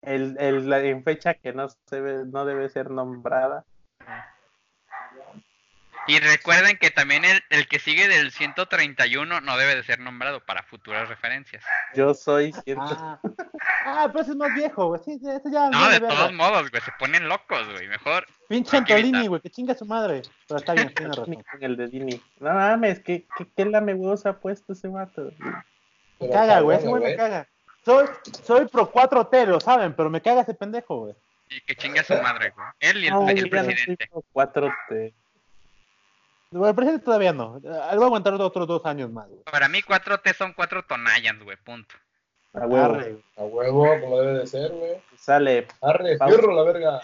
El, 0.02 0.38
el- 0.40 0.70
la, 0.70 0.80
en 0.82 1.04
fecha 1.04 1.34
que 1.34 1.54
no, 1.54 1.68
se 1.70 2.02
ve- 2.02 2.26
no 2.26 2.46
debe 2.46 2.70
ser 2.70 2.92
nombrada. 2.92 3.66
Y 6.08 6.20
recuerden 6.20 6.78
que 6.78 6.92
también 6.92 7.24
el, 7.24 7.42
el 7.50 7.68
que 7.68 7.80
sigue 7.80 8.08
del 8.10 8.32
131 8.32 9.40
no 9.42 9.58
debe 9.58 9.76
de 9.76 9.84
ser 9.84 10.00
nombrado 10.00 10.42
para 10.46 10.64
futuras 10.64 11.08
referencias. 11.08 11.64
Yo 11.96 12.14
soy 12.14 12.52
ciento- 12.66 12.98
Ah. 13.00 13.20
ah, 13.86 14.08
pero 14.08 14.22
ese 14.22 14.32
es 14.32 14.38
más 14.38 14.54
viejo, 14.54 14.88
güey. 14.88 15.02
Sí, 15.06 15.18
sí, 15.20 15.30
ese 15.30 15.50
ya. 15.52 15.70
No, 15.70 15.86
de 15.90 16.00
verga. 16.00 16.16
todos 16.16 16.34
modos, 16.34 16.70
güey, 16.72 16.82
se 16.84 16.92
ponen 17.00 17.30
locos, 17.30 17.70
güey. 17.72 17.88
Mejor. 17.88 18.26
Pinche 18.50 18.72
que. 18.72 18.78
Antolini, 18.94 19.28
güey, 19.28 19.42
que 19.42 19.50
chinga 19.50 19.76
su 19.76 19.86
madre. 19.86 20.24
Pero 20.48 20.60
está 20.60 20.74
bien, 20.74 20.94
tiene 20.94 21.14
razón. 21.14 21.38
el 21.62 21.78
de 21.78 21.88
Dini. 21.88 22.22
No 22.40 22.54
mames, 22.54 23.00
¿qué, 23.00 23.26
qué, 23.38 23.48
qué 23.56 23.66
lame 23.66 23.94
huevos 23.94 24.26
ha 24.26 24.40
puesto 24.40 24.74
ese 24.74 24.90
vato? 24.90 25.32
Me 26.20 26.30
caga, 26.30 26.60
güey, 26.60 26.78
ese 26.80 26.88
güey 26.88 27.04
me 27.04 27.16
caga. 27.16 27.48
Soy, 27.86 28.08
soy 28.46 28.68
pro 28.68 28.92
4T, 28.92 29.46
lo 29.46 29.60
saben, 29.60 29.94
pero 29.94 30.10
me 30.10 30.22
caga 30.22 30.42
ese 30.42 30.54
pendejo, 30.54 31.00
güey. 31.02 31.16
Y 31.50 31.60
que 31.62 31.76
chingue 31.76 32.00
a 32.00 32.04
su 32.04 32.14
madre, 32.22 32.52
güey. 32.56 32.68
Él 32.80 33.04
y 33.04 33.08
el, 33.08 33.14
el 33.14 33.14
ya 33.14 33.34
no 33.34 33.40
soy 33.40 33.50
presidente. 33.50 34.08
pro 34.10 34.24
4T. 34.34 35.14
Bueno, 36.54 36.70
El 36.70 36.76
presidente 36.76 37.06
todavía 37.06 37.34
no. 37.34 37.58
Eh, 37.58 37.62
Él 37.66 38.00
va 38.00 38.04
a 38.04 38.06
aguantar 38.06 38.34
otros 38.34 38.68
dos 38.68 38.86
años 38.86 39.12
más, 39.12 39.28
güey. 39.28 39.44
Para 39.44 39.68
mí, 39.68 39.80
4T 39.82 40.36
son 40.36 40.54
cuatro 40.54 40.84
tonayans, 40.86 41.44
güey, 41.44 41.58
punto. 41.58 41.96
A 42.54 42.68
huevo. 42.68 42.86
Arre. 42.86 43.18
A 43.38 43.44
huevo, 43.44 43.88
como 44.00 44.20
debe 44.22 44.40
de 44.40 44.48
ser, 44.48 44.72
güey. 44.72 45.02
Sale. 45.18 45.68
Arre, 45.82 46.18
fierro 46.18 46.54
la 46.54 46.64
verga. 46.64 47.02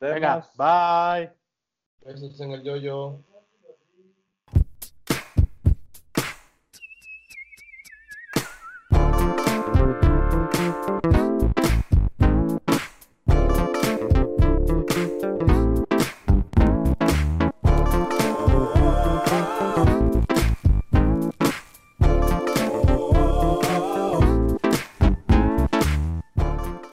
Venga, 0.00 0.46
bye. 0.56 1.30
Besos 2.04 2.40
en 2.40 2.52
el 2.52 2.62
yoyo. 2.62 3.18